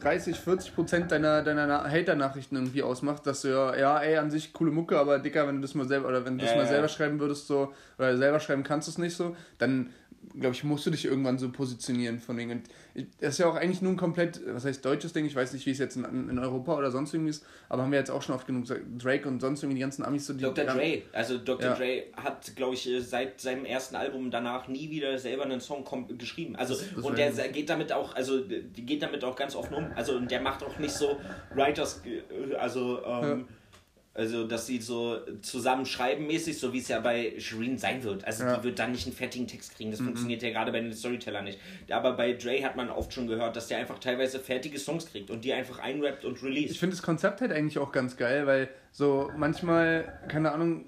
30, 0.00 0.36
40 0.36 0.74
Prozent 0.76 1.10
deiner, 1.10 1.42
deiner 1.42 1.66
Na- 1.66 1.90
Hater-Nachrichten 1.90 2.54
irgendwie 2.54 2.84
ausmacht, 2.84 3.26
dass 3.26 3.42
du 3.42 3.48
ja, 3.48 3.76
ja, 3.76 3.98
ey, 4.00 4.16
an 4.16 4.30
sich 4.30 4.52
coole 4.52 4.70
Mucke, 4.70 4.96
aber 4.96 5.18
Dicker, 5.18 5.48
wenn 5.48 5.56
du 5.56 5.62
das 5.62 5.74
mal 5.74 5.88
selber, 5.88 6.06
oder 6.08 6.24
wenn 6.24 6.38
du 6.38 6.44
das 6.44 6.54
mal 6.54 6.66
selber 6.68 6.86
schreiben 6.86 7.18
würdest, 7.18 7.48
so, 7.48 7.72
oder 7.98 8.16
selber 8.16 8.38
schreiben 8.38 8.62
kannst 8.62 8.86
du 8.86 8.92
es 8.92 8.98
nicht 8.98 9.16
so, 9.16 9.34
dann, 9.58 9.90
glaube 10.38 10.54
ich, 10.54 10.64
musst 10.64 10.86
du 10.86 10.90
dich 10.90 11.04
irgendwann 11.04 11.38
so 11.38 11.50
positionieren 11.50 12.20
von 12.20 12.36
Dingen. 12.36 12.62
Und 12.94 13.06
das 13.20 13.34
ist 13.34 13.38
ja 13.38 13.46
auch 13.46 13.54
eigentlich 13.54 13.82
nur 13.82 13.92
ein 13.92 13.96
komplett, 13.96 14.40
was 14.46 14.64
heißt 14.64 14.84
deutsches 14.84 15.12
Ding, 15.12 15.24
ich 15.26 15.34
weiß 15.34 15.52
nicht, 15.52 15.66
wie 15.66 15.70
es 15.70 15.78
jetzt 15.78 15.96
in, 15.96 16.04
in 16.04 16.38
Europa 16.38 16.76
oder 16.76 16.90
sonst 16.90 17.12
irgendwie 17.12 17.30
ist, 17.30 17.44
aber 17.68 17.82
haben 17.82 17.92
wir 17.92 17.98
jetzt 17.98 18.10
auch 18.10 18.22
schon 18.22 18.34
oft 18.34 18.46
genug 18.46 18.62
gesagt, 18.62 18.82
Drake 18.98 19.28
und 19.28 19.40
sonst 19.40 19.62
irgendwie 19.62 19.76
die 19.76 19.82
ganzen 19.82 20.04
Amis 20.04 20.26
so, 20.26 20.32
die. 20.32 20.42
Dr. 20.42 20.64
ja, 20.64 20.74
Dre, 20.74 21.02
also 21.12 21.38
Dr. 21.38 21.70
Ja. 21.70 21.74
Dre 21.74 22.04
hat, 22.16 22.54
glaube 22.56 22.74
ich, 22.74 22.88
äh, 22.88 23.00
seit 23.00 23.40
seinem 23.40 23.64
ersten 23.64 23.96
Album 23.96 24.30
danach 24.30 24.68
nie 24.68 24.90
wieder 24.90 25.18
selber 25.18 25.44
einen 25.44 25.60
Song 25.60 25.84
geschrieben. 26.18 26.56
Also 26.56 26.74
das 26.74 26.92
und 26.92 27.04
war 27.04 27.12
der 27.12 27.48
geht 27.48 27.68
damit 27.68 27.92
auch, 27.92 28.14
also 28.14 28.42
geht 28.74 29.02
damit 29.02 29.24
auch 29.24 29.36
ganz 29.36 29.54
offen 29.54 29.74
um. 29.74 29.92
Also 29.94 30.16
und 30.16 30.30
der 30.30 30.40
macht 30.40 30.62
auch 30.62 30.78
nicht 30.78 30.94
so 30.94 31.18
Writers, 31.54 32.02
äh, 32.04 32.54
also 32.56 33.04
ähm, 33.04 33.46
also 34.14 34.46
dass 34.46 34.66
sie 34.66 34.78
so 34.80 35.18
zusammen 35.40 35.86
schreiben 35.86 36.26
mäßig, 36.26 36.58
so 36.58 36.72
wie 36.72 36.78
es 36.78 36.88
ja 36.88 37.00
bei 37.00 37.32
Shireen 37.38 37.78
sein 37.78 38.02
wird. 38.02 38.24
Also 38.24 38.44
Ja. 38.44 38.56
die 38.56 38.64
wird 38.64 38.78
dann 38.78 38.92
nicht 38.92 39.06
einen 39.06 39.16
fertigen 39.16 39.46
Text 39.46 39.74
kriegen. 39.76 39.90
Das 39.90 40.00
funktioniert 40.00 40.42
ja 40.42 40.50
gerade 40.50 40.70
bei 40.70 40.80
den 40.80 40.92
Storytellern 40.92 41.44
nicht. 41.44 41.58
Aber 41.90 42.12
bei 42.12 42.34
Dre 42.34 42.62
hat 42.62 42.76
man 42.76 42.90
oft 42.90 43.12
schon 43.14 43.26
gehört, 43.26 43.56
dass 43.56 43.68
der 43.68 43.78
einfach 43.78 43.98
teilweise 43.98 44.38
fertige 44.38 44.78
Songs 44.78 45.06
kriegt 45.06 45.30
und 45.30 45.44
die 45.44 45.52
einfach 45.52 45.78
einrappt 45.78 46.24
und 46.26 46.42
release. 46.42 46.72
Ich 46.72 46.78
finde 46.80 46.94
das 46.96 47.02
Konzept 47.02 47.40
halt 47.40 47.52
eigentlich 47.52 47.78
auch 47.78 47.90
ganz 47.92 48.16
geil, 48.16 48.46
weil 48.46 48.68
so 48.90 49.30
manchmal, 49.36 50.20
keine 50.28 50.52
Ahnung, 50.52 50.84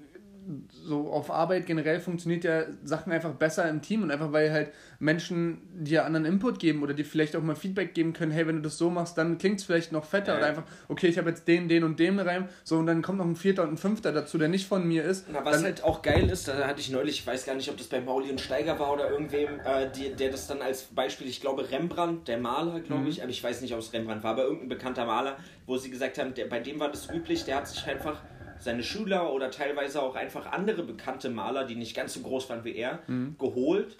so 0.69 1.09
auf 1.11 1.31
Arbeit 1.31 1.65
generell 1.65 1.99
funktioniert 1.99 2.43
ja 2.43 2.63
Sachen 2.83 3.11
einfach 3.11 3.33
besser 3.33 3.67
im 3.67 3.81
Team 3.81 4.03
und 4.03 4.11
einfach 4.11 4.31
weil 4.31 4.51
halt 4.51 4.71
Menschen 4.99 5.61
dir 5.83 6.05
anderen 6.05 6.25
Input 6.25 6.59
geben 6.59 6.83
oder 6.83 6.93
dir 6.93 7.05
vielleicht 7.05 7.35
auch 7.35 7.41
mal 7.41 7.55
Feedback 7.55 7.93
geben 7.93 8.13
können, 8.13 8.31
hey, 8.31 8.45
wenn 8.47 8.57
du 8.57 8.61
das 8.61 8.77
so 8.77 8.89
machst, 8.89 9.17
dann 9.17 9.37
klingt 9.37 9.59
es 9.59 9.65
vielleicht 9.65 9.91
noch 9.91 10.05
fetter 10.05 10.33
Ja. 10.33 10.37
oder 10.37 10.47
einfach, 10.47 10.63
okay, 10.87 11.07
ich 11.07 11.17
habe 11.17 11.29
jetzt 11.29 11.47
den, 11.47 11.67
den 11.67 11.83
und 11.83 11.99
den 11.99 12.19
Reim, 12.19 12.47
so 12.63 12.77
und 12.77 12.85
dann 12.85 13.01
kommt 13.01 13.17
noch 13.17 13.25
ein 13.25 13.35
vierter 13.35 13.63
und 13.63 13.71
ein 13.73 13.77
fünfter 13.77 14.11
dazu, 14.11 14.37
der 14.37 14.47
nicht 14.47 14.67
von 14.67 14.87
mir 14.87 15.03
ist. 15.03 15.25
Na, 15.31 15.43
was 15.43 15.55
dann, 15.57 15.63
halt 15.65 15.83
auch 15.83 16.01
geil 16.01 16.29
ist, 16.29 16.47
da 16.47 16.67
hatte 16.67 16.79
ich 16.79 16.91
neulich, 16.91 17.19
ich 17.19 17.27
weiß 17.27 17.45
gar 17.45 17.55
nicht, 17.55 17.69
ob 17.69 17.77
das 17.77 17.87
bei 17.87 17.99
Mauli 18.01 18.29
und 18.29 18.39
Steiger 18.39 18.77
war 18.79 18.93
oder 18.93 19.09
irgendwem, 19.09 19.59
äh, 19.65 19.89
die, 19.95 20.13
der 20.15 20.29
das 20.31 20.47
dann 20.47 20.61
als 20.61 20.83
Beispiel, 20.83 21.27
ich 21.27 21.41
glaube 21.41 21.69
Rembrandt, 21.71 22.27
der 22.27 22.37
Maler, 22.37 22.79
glaube 22.81 23.03
Mhm. 23.03 23.07
ich, 23.09 23.21
aber 23.21 23.31
ich 23.31 23.43
weiß 23.43 23.61
nicht, 23.61 23.73
ob 23.73 23.79
es 23.79 23.91
Rembrandt 23.93 24.23
war, 24.23 24.31
aber 24.31 24.43
irgendein 24.43 24.69
bekannter 24.69 25.05
Maler, 25.05 25.37
wo 25.65 25.77
sie 25.77 25.89
gesagt 25.89 26.17
haben, 26.17 26.33
der, 26.33 26.45
bei 26.45 26.59
dem 26.59 26.79
war 26.79 26.89
das 26.89 27.09
üblich, 27.11 27.45
der 27.45 27.57
hat 27.57 27.67
sich 27.67 27.85
einfach 27.87 28.21
seine 28.65 28.83
Schüler 28.83 29.31
oder 29.31 29.51
teilweise 29.51 30.01
auch 30.01 30.15
einfach 30.15 30.47
andere 30.51 30.81
bekannte 30.83 31.29
Maler, 31.29 31.65
die 31.65 31.75
nicht 31.75 31.95
ganz 31.95 32.15
so 32.15 32.21
groß 32.21 32.49
waren 32.49 32.63
wie 32.65 32.75
er, 32.75 32.99
Mhm. 33.07 33.35
geholt. 33.37 33.95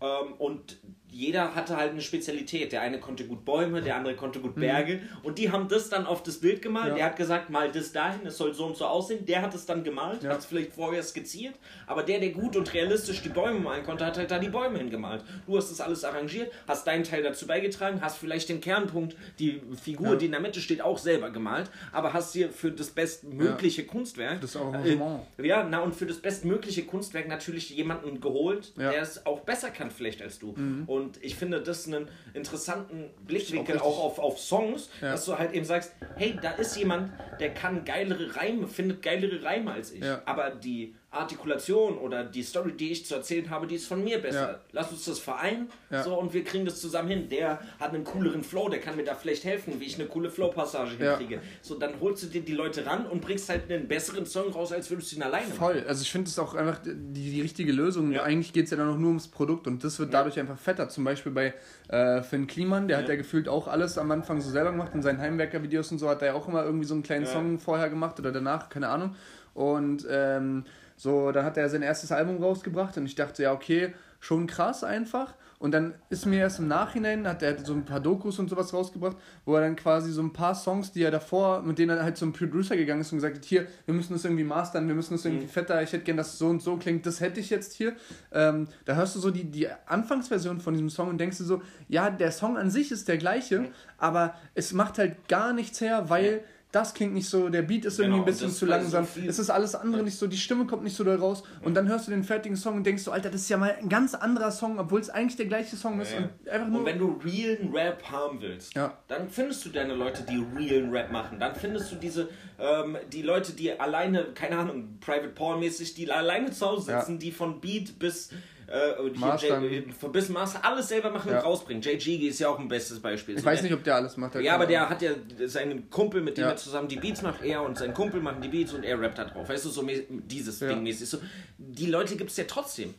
Ähm, 0.00 0.34
und 0.38 0.76
jeder 1.10 1.54
hatte 1.54 1.76
halt 1.76 1.92
eine 1.92 2.00
Spezialität. 2.00 2.72
Der 2.72 2.82
eine 2.82 3.00
konnte 3.00 3.24
gut 3.24 3.44
Bäume, 3.44 3.80
der 3.82 3.96
andere 3.96 4.14
konnte 4.14 4.40
gut 4.40 4.54
Berge. 4.54 5.00
Und 5.22 5.38
die 5.38 5.50
haben 5.50 5.68
das 5.68 5.88
dann 5.88 6.06
auf 6.06 6.22
das 6.22 6.38
Bild 6.38 6.60
gemalt. 6.62 6.86
Mhm. 6.86 6.90
Ja. 6.90 6.96
Der 6.96 7.04
hat 7.06 7.16
gesagt, 7.16 7.50
mal 7.50 7.70
das 7.72 7.92
dahin, 7.92 8.26
es 8.26 8.36
soll 8.36 8.52
so 8.54 8.66
und 8.66 8.76
so 8.76 8.84
aussehen. 8.86 9.24
Der 9.26 9.42
hat 9.42 9.54
es 9.54 9.66
dann 9.66 9.82
gemalt, 9.84 10.22
Ja. 10.22 10.30
hat 10.30 10.38
es 10.40 10.46
vielleicht 10.46 10.72
vorher 10.72 11.02
skizziert. 11.02 11.54
Aber 11.86 12.02
der, 12.02 12.20
der 12.20 12.30
gut 12.30 12.56
und 12.56 12.72
realistisch 12.74 13.22
die 13.22 13.30
Bäume 13.30 13.58
malen 13.60 13.84
konnte, 13.84 14.04
hat 14.04 14.18
halt 14.18 14.30
da 14.30 14.38
die 14.38 14.48
Bäume 14.50 14.78
hingemalt. 14.78 15.24
Du 15.46 15.56
hast 15.56 15.70
das 15.70 15.80
alles 15.80 16.04
arrangiert, 16.04 16.52
hast 16.66 16.86
deinen 16.86 17.04
Teil 17.04 17.22
dazu 17.22 17.46
beigetragen, 17.46 18.00
hast 18.02 18.18
vielleicht 18.18 18.48
den 18.48 18.60
Kernpunkt, 18.60 19.16
die 19.38 19.62
Figur, 19.82 20.08
Ja. 20.10 20.16
die 20.16 20.26
in 20.26 20.32
der 20.32 20.40
Mitte 20.40 20.60
steht, 20.60 20.82
auch 20.82 20.98
selber 20.98 21.30
gemalt. 21.30 21.70
Aber 21.92 22.12
hast 22.12 22.34
dir 22.34 22.50
für 22.50 22.70
das 22.70 22.90
bestmögliche 22.90 23.84
Kunstwerk... 23.86 24.40
Das 24.40 24.56
Arrangement. 24.56 25.20
Äh, 25.38 25.46
ja, 25.46 25.66
na 25.68 25.80
und 25.80 25.94
für 25.94 26.06
das 26.06 26.18
bestmögliche 26.18 26.84
Kunstwerk 26.84 27.28
natürlich 27.28 27.70
jemanden 27.70 28.20
geholt. 28.20 28.72
Mhm. 28.76 28.80
der 28.82 29.02
es 29.02 29.24
auch 29.26 29.40
besser 29.40 29.70
kann 29.70 29.90
vielleicht 29.90 30.20
als 30.22 30.38
du. 30.38 30.54
Und 30.86 30.97
ich 31.20 31.34
finde 31.36 31.60
das 31.62 31.86
einen 31.86 32.08
interessanten 32.34 33.10
Blickwinkel 33.26 33.74
richtig- 33.76 33.82
auch 33.82 33.98
auf, 34.04 34.18
auf 34.18 34.38
Songs, 34.38 34.90
Ja. 35.00 35.12
dass 35.12 35.24
du 35.24 35.38
halt 35.38 35.52
eben 35.52 35.64
sagst, 35.64 35.92
hey, 36.16 36.38
da 36.40 36.50
ist 36.52 36.76
jemand, 36.76 37.12
der 37.40 37.52
kann 37.54 37.84
geilere 37.84 38.34
Reime, 38.36 38.66
findet 38.66 39.02
geilere 39.02 39.42
Reime 39.42 39.72
als 39.72 39.92
ich. 39.92 40.02
Ja. 40.04 40.22
Aber 40.24 40.50
die 40.50 40.94
Artikulation 41.10 41.96
oder 41.98 42.22
die 42.24 42.42
Story, 42.42 42.72
die 42.72 42.92
ich 42.92 43.06
zu 43.06 43.14
erzählen 43.14 43.48
habe, 43.48 43.66
die 43.66 43.76
ist 43.76 43.86
von 43.86 44.04
mir 44.04 44.20
besser. 44.20 44.50
Ja. 44.52 44.58
Lass 44.72 44.90
uns 44.92 45.06
das 45.06 45.18
vereinen 45.18 45.70
Ja. 45.90 46.02
so, 46.02 46.18
und 46.18 46.34
wir 46.34 46.44
kriegen 46.44 46.66
das 46.66 46.80
zusammen 46.80 47.08
hin. 47.08 47.28
Der 47.30 47.60
hat 47.80 47.94
einen 47.94 48.04
cooleren 48.04 48.44
Flow, 48.44 48.68
der 48.68 48.78
kann 48.80 48.94
mir 48.96 49.04
da 49.04 49.14
vielleicht 49.14 49.44
helfen, 49.44 49.80
wie 49.80 49.84
ich 49.86 49.94
eine 49.98 50.06
coole 50.06 50.30
Flow-Passage 50.30 50.96
Ja. 51.00 51.16
hinkriege. 51.16 51.40
So, 51.62 51.76
dann 51.78 51.94
holst 52.00 52.24
du 52.24 52.26
dir 52.26 52.42
die 52.42 52.52
Leute 52.52 52.84
ran 52.84 53.06
und 53.06 53.22
bringst 53.22 53.48
halt 53.48 53.70
einen 53.70 53.88
besseren 53.88 54.26
Song 54.26 54.52
raus, 54.52 54.70
als 54.72 54.90
würdest 54.90 55.10
du 55.12 55.16
ihn 55.16 55.22
alleine 55.22 55.46
machen. 55.46 55.58
Voll, 55.58 55.84
also 55.88 56.02
ich 56.02 56.12
finde 56.12 56.28
es 56.28 56.38
auch 56.38 56.54
einfach 56.54 56.78
die, 56.84 56.94
die 56.94 57.40
richtige 57.40 57.72
Lösung. 57.72 58.12
Ja. 58.12 58.24
Eigentlich 58.24 58.52
geht 58.52 58.66
es 58.66 58.70
ja 58.70 58.76
dann 58.76 58.90
auch 58.90 58.98
nur 58.98 59.08
ums 59.08 59.28
Produkt 59.28 59.66
und 59.66 59.82
das 59.84 59.98
wird 59.98 60.12
dadurch 60.12 60.38
einfach 60.38 60.58
fetter. 60.58 60.90
Zum 60.90 61.04
Beispiel 61.04 61.32
bei 61.32 61.54
äh, 61.88 62.22
Finn 62.22 62.46
Kliman, 62.46 62.86
der 62.86 62.98
hat 62.98 63.04
Ja. 63.04 63.10
ja 63.12 63.16
gefühlt 63.16 63.48
auch 63.48 63.66
alles 63.66 63.96
am 63.96 64.10
Anfang 64.10 64.42
so 64.42 64.50
selber 64.50 64.72
gemacht. 64.72 64.92
In 64.94 65.00
seinen 65.02 65.20
Heimwerker-Videos 65.20 65.90
und 65.90 65.98
so 65.98 66.08
hat 66.10 66.20
er 66.20 66.28
ja 66.28 66.34
auch 66.34 66.48
immer 66.48 66.64
irgendwie 66.64 66.84
so 66.86 66.92
einen 66.92 67.02
kleinen 67.02 67.24
Ja. 67.24 67.32
Song 67.32 67.58
vorher 67.58 67.88
gemacht 67.88 68.18
oder 68.20 68.30
danach, 68.30 68.68
keine 68.68 68.88
Ahnung. 68.88 69.16
Und 69.54 70.06
ähm, 70.10 70.64
so, 70.98 71.32
dann 71.32 71.44
hat 71.46 71.56
er 71.56 71.70
sein 71.70 71.80
erstes 71.82 72.12
Album 72.12 72.42
rausgebracht 72.42 72.96
und 72.98 73.06
ich 73.06 73.14
dachte, 73.14 73.44
ja, 73.44 73.52
okay, 73.52 73.94
schon 74.20 74.46
krass 74.46 74.84
einfach. 74.84 75.32
Und 75.60 75.72
dann 75.72 75.94
ist 76.08 76.24
mir 76.26 76.38
erst 76.38 76.60
im 76.60 76.68
Nachhinein, 76.68 77.26
hat 77.26 77.42
er 77.42 77.58
so 77.64 77.72
ein 77.72 77.84
paar 77.84 77.98
Dokus 77.98 78.38
und 78.38 78.48
sowas 78.48 78.72
rausgebracht, 78.72 79.16
wo 79.44 79.56
er 79.56 79.62
dann 79.62 79.74
quasi 79.74 80.12
so 80.12 80.22
ein 80.22 80.32
paar 80.32 80.54
Songs, 80.54 80.92
die 80.92 81.02
er 81.02 81.10
davor, 81.10 81.62
mit 81.62 81.78
denen 81.80 81.96
er 81.98 82.04
halt 82.04 82.16
zum 82.16 82.32
Producer 82.32 82.76
gegangen 82.76 83.00
ist 83.00 83.10
und 83.10 83.18
gesagt 83.18 83.36
hat, 83.38 83.44
hier, 83.44 83.66
wir 83.86 83.92
müssen 83.94 84.12
das 84.12 84.24
irgendwie 84.24 84.44
mastern, 84.44 84.86
wir 84.86 84.94
müssen 84.94 85.14
das 85.14 85.24
irgendwie 85.24 85.46
Mhm. 85.46 85.50
fetter, 85.50 85.82
ich 85.82 85.92
hätte 85.92 86.04
gern, 86.04 86.16
dass 86.16 86.34
es 86.34 86.38
so 86.38 86.46
und 86.48 86.62
so 86.62 86.76
klingt, 86.76 87.06
das 87.06 87.20
hätte 87.20 87.40
ich 87.40 87.50
jetzt 87.50 87.72
hier. 87.72 87.94
Ähm, 88.30 88.68
da 88.84 88.94
hörst 88.94 89.16
du 89.16 89.20
so 89.20 89.32
die, 89.32 89.44
die 89.50 89.66
Anfangsversion 89.86 90.60
von 90.60 90.74
diesem 90.74 90.90
Song 90.90 91.08
und 91.08 91.18
denkst 91.18 91.38
du 91.38 91.44
so, 91.44 91.62
ja, 91.88 92.08
der 92.10 92.30
Song 92.30 92.56
an 92.56 92.70
sich 92.70 92.92
ist 92.92 93.08
der 93.08 93.18
gleiche, 93.18 93.60
Mhm. 93.60 93.68
aber 93.98 94.34
es 94.54 94.72
macht 94.72 94.98
halt 94.98 95.28
gar 95.28 95.52
nichts 95.52 95.80
her, 95.80 96.08
weil 96.08 96.42
das 96.70 96.92
klingt 96.92 97.14
nicht 97.14 97.28
so, 97.28 97.48
der 97.48 97.62
Beat 97.62 97.86
ist 97.86 97.98
irgendwie 97.98 98.18
Genau, 98.18 98.22
ein 98.24 98.26
bisschen 98.26 98.50
zu 98.50 98.56
so 98.56 98.66
langsam, 98.66 99.06
viel- 99.06 99.26
es 99.28 99.38
ist 99.38 99.48
alles 99.48 99.74
andere 99.74 100.02
nicht 100.02 100.18
so, 100.18 100.26
die 100.26 100.36
Stimme 100.36 100.66
kommt 100.66 100.84
nicht 100.84 100.94
so 100.94 101.02
doll 101.02 101.16
raus 101.16 101.42
und 101.62 101.72
dann 101.74 101.88
hörst 101.88 102.06
du 102.06 102.10
den 102.10 102.24
fertigen 102.24 102.56
Song 102.56 102.76
und 102.76 102.84
denkst 102.84 103.02
so, 103.04 103.10
Alter, 103.10 103.30
das 103.30 103.40
ist 103.40 103.48
ja 103.48 103.56
mal 103.56 103.74
ein 103.80 103.88
ganz 103.88 104.14
anderer 104.14 104.50
Song, 104.50 104.78
obwohl 104.78 105.00
es 105.00 105.08
eigentlich 105.08 105.36
der 105.36 105.46
gleiche 105.46 105.76
Song 105.76 105.98
ist 106.00 106.12
Ja. 106.12 106.18
und 106.18 106.48
einfach 106.48 106.68
nur... 106.68 106.80
Und 106.80 106.86
wenn 106.86 106.98
du 106.98 107.18
realen 107.24 107.72
Rap 107.72 108.02
haben 108.10 108.40
willst, 108.42 108.74
Ja. 108.74 108.98
dann 109.08 109.30
findest 109.30 109.64
du 109.64 109.70
deine 109.70 109.94
Leute, 109.94 110.24
die 110.24 110.44
realen 110.56 110.90
Rap 110.90 111.10
machen. 111.10 111.40
Dann 111.40 111.54
findest 111.54 111.90
du 111.90 111.96
diese, 111.96 112.28
ähm, 112.58 112.98
die 113.12 113.22
Leute, 113.22 113.52
die 113.52 113.72
alleine, 113.80 114.24
keine 114.34 114.58
Ahnung, 114.58 114.98
Private 115.00 115.28
Paul 115.28 115.58
mäßig, 115.58 115.94
die 115.94 116.10
alleine 116.12 116.50
zu 116.50 116.66
Hause 116.66 116.90
Ja. 116.90 117.00
sitzen, 117.00 117.18
die 117.18 117.32
von 117.32 117.60
Beat 117.62 117.98
bis 117.98 118.28
äh, 118.70 119.02
Master. 119.18 119.60
J- 119.62 120.12
bis 120.12 120.28
Master 120.28 120.64
alles 120.64 120.88
selber 120.88 121.10
machen 121.10 121.30
Ja. 121.30 121.38
und 121.38 121.44
rausbringen. 121.46 121.80
Gigi 121.82 122.28
ist 122.28 122.38
ja 122.38 122.48
auch 122.48 122.58
ein 122.58 122.68
bestes 122.68 123.00
Beispiel. 123.00 123.34
ich 123.36 123.40
So, 123.40 123.46
weiß 123.46 123.60
der- 123.60 123.70
nicht, 123.70 123.78
ob 123.78 123.84
der 123.84 123.94
alles 123.96 124.16
macht. 124.16 124.34
ja, 124.36 124.54
aber 124.54 124.66
der 124.66 124.88
hat 124.90 125.00
ja 125.02 125.12
seinen 125.46 125.88
Kumpel, 125.90 126.20
mit 126.20 126.36
dem 126.36 126.42
Ja. 126.44 126.50
er 126.50 126.56
zusammen 126.56 126.88
die 126.88 126.96
Beats 126.96 127.22
macht, 127.22 127.42
er 127.42 127.62
und 127.62 127.78
sein 127.78 127.94
Kumpel 127.94 128.20
machen 128.20 128.42
die 128.42 128.48
Beats 128.48 128.72
und 128.74 128.84
er 128.84 129.00
rappt 129.00 129.18
da 129.18 129.24
drauf. 129.24 129.48
Weißt 129.48 129.64
du, 129.64 129.70
so 129.70 129.86
dieses 130.08 130.60
Ja. 130.60 130.68
Ding 130.68 130.82
mäßig. 130.82 131.08
So, 131.08 131.18
die 131.56 131.86
Leute 131.86 132.16
gibt 132.16 132.30
es 132.30 132.36
ja 132.36 132.44
trotzdem. 132.44 132.94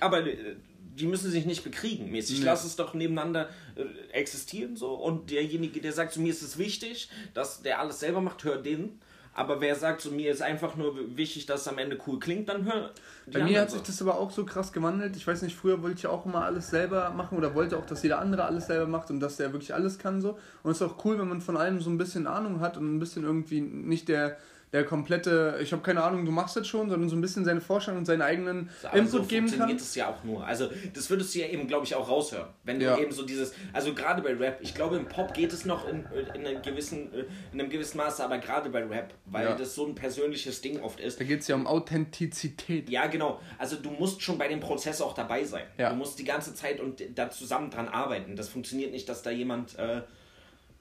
Aber 0.00 0.26
äh, 0.26 0.56
die 0.94 1.06
müssen 1.06 1.30
sich 1.30 1.46
nicht 1.46 1.62
bekriegen 1.64 2.10
mäßig. 2.10 2.40
Nee. 2.40 2.44
Lass 2.44 2.64
es 2.64 2.74
doch 2.76 2.92
nebeneinander 2.92 3.48
äh, 3.76 3.82
existieren 4.12 4.76
so. 4.76 4.94
Und 4.94 5.30
derjenige, 5.30 5.80
der 5.80 5.92
sagt, 5.92 6.12
zu 6.12 6.20
mir 6.20 6.30
ist 6.32 6.42
es 6.42 6.58
wichtig, 6.58 7.08
dass 7.34 7.62
der 7.62 7.80
alles 7.80 8.00
selber 8.00 8.20
macht, 8.20 8.42
hör 8.44 8.56
den. 8.56 9.00
Aber 9.38 9.60
wer 9.60 9.76
sagt, 9.76 10.00
zu 10.00 10.10
mir 10.10 10.32
ist 10.32 10.42
einfach 10.42 10.74
nur 10.74 11.16
wichtig, 11.16 11.46
dass 11.46 11.60
es 11.60 11.68
am 11.68 11.78
Ende 11.78 11.96
cool 12.08 12.18
klingt, 12.18 12.48
dann 12.48 12.64
hör. 12.64 12.90
Bei 13.32 13.44
mir 13.44 13.60
hat 13.60 13.70
sich 13.70 13.78
so. 13.78 13.86
das 13.86 14.02
aber 14.02 14.18
auch 14.18 14.32
so 14.32 14.44
krass 14.44 14.72
gewandelt. 14.72 15.14
Ich 15.14 15.24
weiß 15.28 15.42
nicht, 15.42 15.54
früher 15.54 15.80
wollte 15.80 15.98
ich 15.98 16.06
auch 16.08 16.26
immer 16.26 16.42
alles 16.44 16.70
selber 16.70 17.10
machen 17.10 17.38
oder 17.38 17.54
wollte 17.54 17.78
auch, 17.78 17.86
dass 17.86 18.02
jeder 18.02 18.18
andere 18.18 18.46
alles 18.46 18.66
selber 18.66 18.88
macht 18.88 19.10
und 19.10 19.20
dass 19.20 19.36
der 19.36 19.52
wirklich 19.52 19.72
alles 19.72 19.96
kann 20.00 20.20
so. 20.20 20.40
Und 20.64 20.72
es 20.72 20.80
ist 20.80 20.82
auch 20.82 21.04
cool, 21.04 21.20
wenn 21.20 21.28
man 21.28 21.40
von 21.40 21.56
allem 21.56 21.80
so 21.80 21.88
ein 21.88 21.98
bisschen 21.98 22.26
Ahnung 22.26 22.58
hat 22.58 22.76
und 22.76 22.96
ein 22.96 22.98
bisschen 22.98 23.22
irgendwie 23.22 23.60
nicht 23.60 24.08
der, 24.08 24.38
der 24.72 24.84
komplette, 24.84 25.58
ich 25.62 25.72
habe 25.72 25.82
keine 25.82 26.02
Ahnung, 26.02 26.24
du 26.26 26.30
machst 26.30 26.56
das 26.56 26.66
schon, 26.68 26.90
sondern 26.90 27.08
so 27.08 27.16
ein 27.16 27.20
bisschen 27.20 27.44
seine 27.44 27.60
Vorstellung 27.60 28.00
und 28.00 28.04
seinen 28.04 28.22
eigenen 28.22 28.68
Aber 28.82 28.96
Input 28.98 29.10
so 29.12 29.22
geben 29.22 29.46
kann. 29.46 29.48
funktioniert 29.48 29.80
es 29.80 29.94
ja 29.94 30.08
auch 30.10 30.22
nur. 30.24 30.44
Also 30.46 30.68
das 30.94 31.08
würdest 31.08 31.34
du 31.34 31.38
ja 31.38 31.46
eben, 31.46 31.66
glaube 31.66 31.86
ich, 31.86 31.94
auch 31.94 32.08
raushören. 32.08 32.48
Wenn 32.64 32.78
du 32.78 32.84
Ja. 32.86 32.98
eben 32.98 33.10
so 33.12 33.24
dieses, 33.24 33.54
also 33.72 33.94
gerade 33.94 34.20
bei 34.22 34.34
Rap, 34.34 34.58
ich 34.60 34.74
glaube 34.74 34.96
im 34.96 35.06
Pop 35.06 35.32
geht 35.34 35.52
es 35.52 35.64
noch 35.64 35.88
in, 35.88 36.04
in, 36.34 36.46
einem, 36.46 36.62
gewissen, 36.62 37.12
äh, 37.14 37.24
in 37.52 37.60
einem 37.60 37.70
gewissen 37.70 37.96
Maße, 37.96 38.22
aber 38.22 38.38
gerade 38.38 38.68
bei 38.70 38.84
Rap, 38.84 39.14
weil 39.26 39.46
Ja. 39.46 39.54
das 39.54 39.74
so 39.74 39.86
ein 39.86 39.94
persönliches 39.94 40.60
Ding 40.60 40.80
oft 40.80 41.00
ist. 41.00 41.18
Da 41.18 41.24
geht 41.24 41.40
es 41.40 41.48
ja 41.48 41.54
um 41.54 41.66
Authentizität. 41.66 42.88
Ja, 42.90 43.06
genau. 43.06 43.40
Also 43.58 43.76
du 43.76 43.90
musst 43.90 44.22
schon 44.22 44.38
bei 44.38 44.48
dem 44.48 44.60
Prozess 44.60 45.00
auch 45.00 45.14
dabei 45.14 45.44
sein. 45.44 45.64
Ja. 45.78 45.90
Du 45.90 45.96
musst 45.96 46.18
die 46.18 46.24
ganze 46.24 46.54
Zeit 46.54 46.80
und 46.80 47.02
da 47.14 47.30
zusammen 47.30 47.70
dran 47.70 47.88
arbeiten. 47.88 48.36
Das 48.36 48.48
funktioniert 48.48 48.92
nicht, 48.92 49.08
dass 49.08 49.22
da 49.22 49.30
jemand 49.30 49.78
äh, 49.78 50.02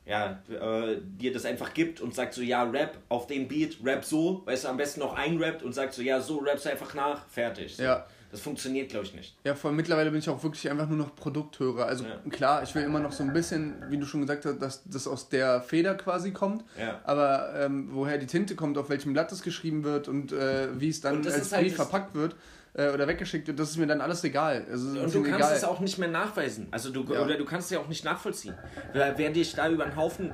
ja, 0.08 0.41
äh, 0.50 0.98
dir 1.02 1.34
das 1.34 1.46
einfach 1.46 1.74
gibt 1.74 2.00
und 2.02 2.15
sagt 2.15 2.34
so, 2.34 2.41
ja, 2.41 2.63
Rap 2.63 2.98
auf 3.10 3.28
den 3.28 3.48
Beat, 3.48 3.78
Rap 3.84 4.06
so, 4.06 4.41
weißt 4.46 4.63
du, 4.63 4.67
am 4.70 4.78
besten 4.78 5.02
noch 5.02 5.15
einrappt 5.15 5.63
und 5.63 5.74
sagt 5.74 5.93
so, 5.93 6.02
ja, 6.02 6.22
so, 6.22 6.38
rappst 6.39 6.65
einfach 6.67 6.93
nach, 6.93 7.28
fertig. 7.28 7.76
So. 7.76 7.84
Ja. 7.84 8.06
Das 8.30 8.41
funktioniert, 8.41 8.89
glaube 8.89 9.06
ich, 9.06 9.13
nicht. 9.13 9.38
Ja, 9.46 9.56
vor 9.56 9.72
mittlerweile 9.72 10.10
bin 10.12 10.20
ich 10.20 10.28
auch 10.30 10.43
wirklich 10.43 10.70
einfach 10.70 10.88
nur 10.89 10.98
noch 10.98 11.15
Produkthörer. 11.15 11.86
Also 11.86 12.04
Ja. 12.04 12.20
klar, 12.30 12.62
ich 12.62 12.76
will 12.76 12.84
immer 12.84 13.00
noch 13.00 13.13
so 13.13 13.24
ein 13.24 13.32
bisschen, 13.32 13.76
wie 13.89 13.98
du 13.98 14.06
schon 14.06 14.20
gesagt 14.20 14.46
hast, 14.46 14.60
dass 14.62 14.84
das 14.84 15.08
aus 15.08 15.30
der 15.30 15.62
Feder 15.62 15.96
quasi 15.96 16.32
kommt. 16.32 16.65
Ja. 16.78 17.00
Aber 17.06 17.54
ähm, 17.58 17.88
woher 17.93 18.17
die 18.17 18.26
Tinte 18.28 18.56
kommt, 18.56 18.78
auf 18.78 18.89
welchem 18.89 19.13
Blatt 19.13 19.32
es 19.32 19.43
geschrieben 19.43 19.86
wird 19.86 20.10
und 20.10 20.34
äh, 20.34 20.67
wie 20.78 20.89
es 20.89 21.00
dann 21.00 21.24
das 21.24 21.36
als 21.36 21.54
halt 21.54 21.63
Brief 21.63 21.78
das- 21.78 21.88
verpackt 21.88 22.15
wird 22.15 22.36
äh, 22.73 22.89
oder 22.89 23.08
weggeschickt 23.08 23.47
wird, 23.47 23.60
das 23.60 23.71
ist 23.71 23.77
mir 23.77 23.88
dann 23.88 24.01
alles 24.01 24.23
egal. 24.23 24.65
Also, 24.69 24.88
Und 24.89 25.13
du 25.13 25.23
kannst 25.23 25.39
egal. 25.39 25.53
es 25.56 25.63
auch 25.63 25.80
nicht 25.80 25.97
mehr 25.97 26.08
nachweisen. 26.10 26.67
Also 26.71 26.91
du 26.91 27.03
Ja. 27.13 27.21
oder 27.23 27.38
du 27.38 27.45
kannst 27.45 27.65
es 27.67 27.71
ja 27.71 27.80
auch 27.80 27.88
nicht 27.88 28.06
nachvollziehen. 28.06 28.56
Wer, 28.93 29.17
wer 29.17 29.30
dich 29.32 29.53
da 29.53 29.69
über 29.69 29.86
den 29.86 29.95
Haufen, 29.95 30.32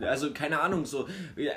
also 0.00 0.32
keine 0.32 0.60
Ahnung, 0.60 0.84
so 0.84 1.08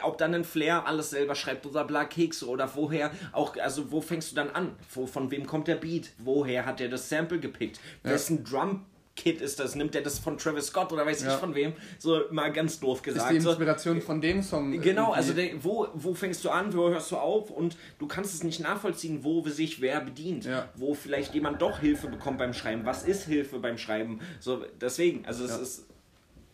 ob 0.03 0.17
dann 0.17 0.33
ein 0.33 0.43
Flair 0.43 0.85
alles 0.87 1.09
selber 1.09 1.35
schreibt 1.35 1.65
oder 1.65 1.83
bla 1.85 2.05
Kekse 2.05 2.47
oder 2.47 2.69
woher 2.75 3.11
auch, 3.31 3.55
also 3.57 3.91
wo 3.91 4.01
fängst 4.01 4.31
du 4.31 4.35
dann 4.35 4.49
an? 4.51 4.75
Wo, 4.93 5.05
von 5.07 5.31
wem 5.31 5.45
kommt 5.45 5.67
der 5.67 5.75
Beat? 5.75 6.11
Woher 6.19 6.65
hat 6.65 6.79
er 6.81 6.89
das 6.89 7.09
Sample 7.09 7.39
gepickt? 7.39 7.79
Wessen 8.03 8.43
Drum 8.43 8.85
Kit 9.15 9.41
ist 9.41 9.59
das? 9.59 9.75
Nimmt 9.75 9.93
er 9.95 10.01
das 10.01 10.17
von 10.17 10.37
Travis 10.39 10.67
Scott 10.67 10.91
oder 10.91 11.05
weiß 11.05 11.23
Ja. 11.23 11.33
ich 11.35 11.39
von 11.39 11.53
wem? 11.53 11.73
So 11.99 12.21
mal 12.31 12.51
ganz 12.51 12.79
doof 12.79 12.97
ist 12.97 13.03
gesagt. 13.03 13.31
die 13.31 13.39
so. 13.39 13.49
Inspiration 13.49 14.01
von 14.01 14.19
dem 14.21 14.41
Song. 14.41 14.71
Genau, 14.81 15.13
irgendwie- 15.13 15.15
also 15.17 15.33
der, 15.33 15.63
wo, 15.63 15.87
wo 15.93 16.13
fängst 16.15 16.43
du 16.43 16.49
an, 16.49 16.75
wo 16.75 16.89
hörst 16.89 17.11
du 17.11 17.17
auf 17.17 17.51
und 17.51 17.77
du 17.99 18.07
kannst 18.07 18.33
es 18.33 18.43
nicht 18.43 18.59
nachvollziehen, 18.59 19.23
wo 19.23 19.47
sich 19.47 19.81
wer 19.81 20.01
bedient, 20.01 20.45
Ja. 20.45 20.67
wo 20.75 20.95
vielleicht 20.95 21.35
jemand 21.35 21.61
doch 21.61 21.79
Hilfe 21.79 22.07
bekommt 22.07 22.39
beim 22.39 22.53
Schreiben. 22.53 22.85
Was 22.85 23.03
ist 23.03 23.25
Hilfe 23.25 23.59
beim 23.59 23.77
Schreiben? 23.77 24.19
So, 24.39 24.65
deswegen, 24.81 25.25
also 25.27 25.43
es 25.45 25.51
Ja. 25.51 25.57
ist, 25.57 25.85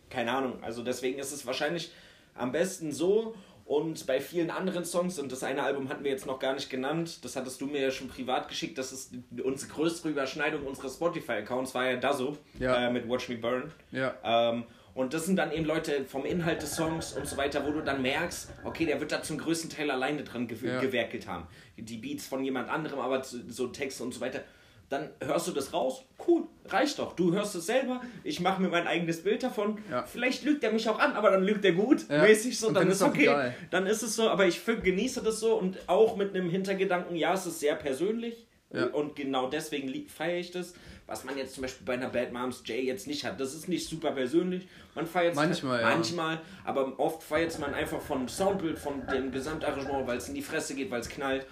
keine 0.10 0.32
Ahnung, 0.34 0.62
also 0.62 0.84
deswegen 0.84 1.17
ist 1.17 1.32
es 1.32 1.45
wahrscheinlich 1.45 1.91
am 2.36 2.52
besten 2.52 2.91
so 2.91 3.36
und 3.70 4.08
bei 4.08 4.20
vielen 4.20 4.50
anderen 4.50 4.84
Songs, 4.84 5.20
und 5.20 5.32
das 5.32 5.44
eine 5.44 5.62
Album 5.62 5.90
hatten 5.90 6.04
wir 6.04 6.10
jetzt 6.10 6.26
noch 6.26 6.40
gar 6.40 6.56
nicht 6.56 6.72
genannt, 6.72 7.24
das 7.24 7.36
hattest 7.36 7.62
du 7.62 7.68
mir 7.68 7.80
ja 7.82 7.92
schon 7.92 8.08
privat 8.08 8.48
geschickt, 8.48 8.80
das 8.80 8.92
ist 8.92 9.14
unsere 9.44 9.72
größte 9.72 10.10
Überschneidung 10.10 10.66
unserer 10.66 10.90
Spotify-Accounts, 10.90 11.76
war 11.76 11.86
ja 11.86 11.98
Dazo 11.98 12.36
Ja. 12.58 12.88
äh, 12.88 12.92
mit 12.92 13.08
Watch 13.08 13.30
Me 13.30 13.38
Burn. 13.38 13.72
Ja. 13.92 14.16
Ähm, 14.24 14.64
und 14.96 15.14
das 15.14 15.28
sind 15.28 15.36
dann 15.36 15.52
eben 15.52 15.66
Leute 15.66 16.04
vom 16.06 16.26
Inhalt 16.26 16.64
des 16.64 16.76
Songs 16.76 17.14
und 17.14 17.28
so 17.28 17.38
weiter, 17.38 17.64
wo 17.66 17.72
du 17.72 17.82
dann 17.82 18.02
merkst, 18.02 18.50
okay, 18.64 18.88
der 18.88 19.00
wird 19.00 19.12
da 19.12 19.22
zum 19.22 19.38
größten 19.38 19.70
Teil 19.70 19.92
alleine 19.92 20.24
dran 20.24 20.48
gew 20.48 20.66
Ja. 20.66 20.82
gewerkelt 20.82 21.28
haben. 21.28 21.46
Die 21.78 21.98
Beats 21.98 22.26
von 22.26 22.44
jemand 22.44 22.70
anderem, 22.70 23.00
aber 23.00 23.24
so 23.24 23.68
Texte 23.68 24.04
und 24.04 24.16
so 24.16 24.20
weiter. 24.20 24.40
Dann 24.89 25.10
hörst 25.23 25.47
du 25.47 25.52
das 25.52 25.71
raus, 25.71 26.04
cool, 26.28 26.43
reicht 26.65 26.97
doch. 26.97 27.13
Du 27.13 27.32
hörst 27.32 27.54
es 27.54 27.67
selber, 27.67 28.02
ich 28.23 28.39
mache 28.39 28.60
mir 28.62 28.69
mein 28.69 28.88
eigenes 28.88 29.21
Bild 29.23 29.43
davon. 29.43 29.78
Ja. 29.91 30.04
Vielleicht 30.04 30.43
lügt 30.43 30.63
er 30.63 30.71
mich 30.71 30.89
auch 30.89 30.97
an, 30.97 31.13
aber 31.13 31.30
dann 31.30 31.43
lügt 31.43 31.63
er 31.63 31.73
gut, 31.73 32.10
Ja. 32.10 32.23
mäßig 32.23 32.58
so, 32.58 32.67
dann, 32.67 32.75
dann 32.75 32.89
ist 32.89 33.04
auch 33.04 33.10
okay. 33.10 33.21
egal. 33.23 33.56
Dann 33.69 33.86
ist 33.86 34.02
es 34.02 34.15
so, 34.15 34.28
aber 34.30 34.47
ich 34.47 34.60
genieße 34.65 35.21
das 35.21 35.39
so 35.39 35.56
und 35.60 35.78
auch 35.88 36.15
mit 36.15 36.36
einem 36.36 36.49
Hintergedanken, 36.49 37.15
ja, 37.15 37.34
es 37.34 37.45
ist 37.45 37.60
sehr 37.60 37.75
persönlich. 37.75 38.47
Ja. 38.71 38.86
Und 38.86 39.15
genau 39.15 39.49
deswegen 39.49 39.91
feiere 40.08 40.38
ich 40.39 40.52
das. 40.52 40.73
was 41.08 41.23
man 41.23 41.36
jetzt 41.39 41.56
zum 41.56 41.63
Beispiel 41.63 41.86
bei 41.88 41.93
einer 41.93 42.10
Bad 42.10 42.32
Moms 42.32 42.62
J 42.65 42.78
jetzt 42.84 43.08
nicht 43.08 43.25
hat. 43.25 43.39
Das 43.39 43.56
ist 43.56 43.67
nicht 43.67 43.89
super 43.89 44.12
persönlich. 44.12 44.67
Man 44.93 45.08
feiert 45.08 45.34
Manchmal, 45.34 45.82
ja. 45.82 45.89
manchmal, 45.89 46.39
aber 46.63 46.99
oft 46.99 47.23
feiert 47.23 47.58
man 47.58 47.73
einfach 47.73 47.99
vom 47.99 48.28
Soundbild, 48.28 48.78
von 48.78 49.08
dem 49.08 49.32
Gesamtarrangement, 49.32 50.06
weil 50.06 50.17
es 50.17 50.28
in 50.30 50.36
die 50.36 50.43
Fresse 50.43 50.75
geht, 50.75 50.91
weil 50.91 51.02
es 51.02 51.10
knallt. 51.10 51.47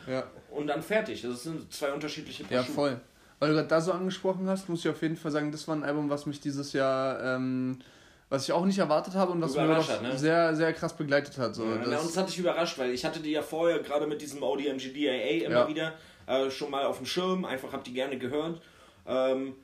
Und 0.52 0.68
dann 0.68 0.84
fertig. 0.84 1.24
Das 1.24 1.42
sind 1.42 1.74
zwei 1.74 1.92
unterschiedliche 1.92 2.44
Paar 2.44 2.58
Ja, 2.58 2.64
voll. 2.64 3.00
Weil 3.40 3.50
du 3.50 3.56
gerade 3.56 3.68
da 3.68 3.82
so 3.82 3.92
angesprochen 3.92 4.48
hast, 4.50 4.68
muss 4.70 4.80
ich 4.80 4.90
auf 4.90 5.02
jeden 5.02 5.16
Fall 5.16 5.32
sagen, 5.32 5.52
das 5.52 5.68
war 5.68 5.76
ein 5.76 5.84
Album, 5.84 6.10
was 6.10 6.26
mich 6.26 6.40
dieses 6.40 6.74
Jahr, 6.74 7.24
ähm, 7.24 7.78
was 8.30 8.44
ich 8.46 8.52
auch 8.52 8.66
nicht 8.66 8.80
erwartet 8.80 9.14
habe 9.14 9.32
und 9.32 9.42
was 9.42 9.54
doch 9.54 9.62
hat, 9.62 10.02
ne? 10.02 10.18
sehr, 10.18 10.56
sehr 10.56 10.74
krass 10.74 10.94
begleitet 10.96 11.38
hat. 11.38 11.56
So. 11.56 11.64
Ja, 11.66 11.78
das, 11.78 11.88
na, 11.90 12.00
uns 12.00 12.18
hat 12.18 12.28
dich 12.30 12.40
überrascht, 12.40 12.78
weil 12.80 12.92
ich 12.92 13.06
hatte 13.06 13.20
die 13.20 13.32
ja 13.32 13.42
vorher 13.42 13.80
gerade 13.80 14.08
mit 14.08 14.22
diesem 14.22 14.44
Audi 14.44 14.68
MG 14.68 14.92
DAA 14.92 15.46
immer 15.46 15.56
Ja. 15.56 15.68
wieder 15.68 15.94
äh, 16.26 16.50
schon 16.50 16.72
mal 16.72 16.86
auf 16.86 16.98
dem 16.98 17.06
Schirm, 17.06 17.46
einfach 17.46 17.72
hab 17.72 17.84
die 17.84 17.94
gerne 17.94 18.18
gehört. 18.18 18.60
Ähm, 19.06 19.56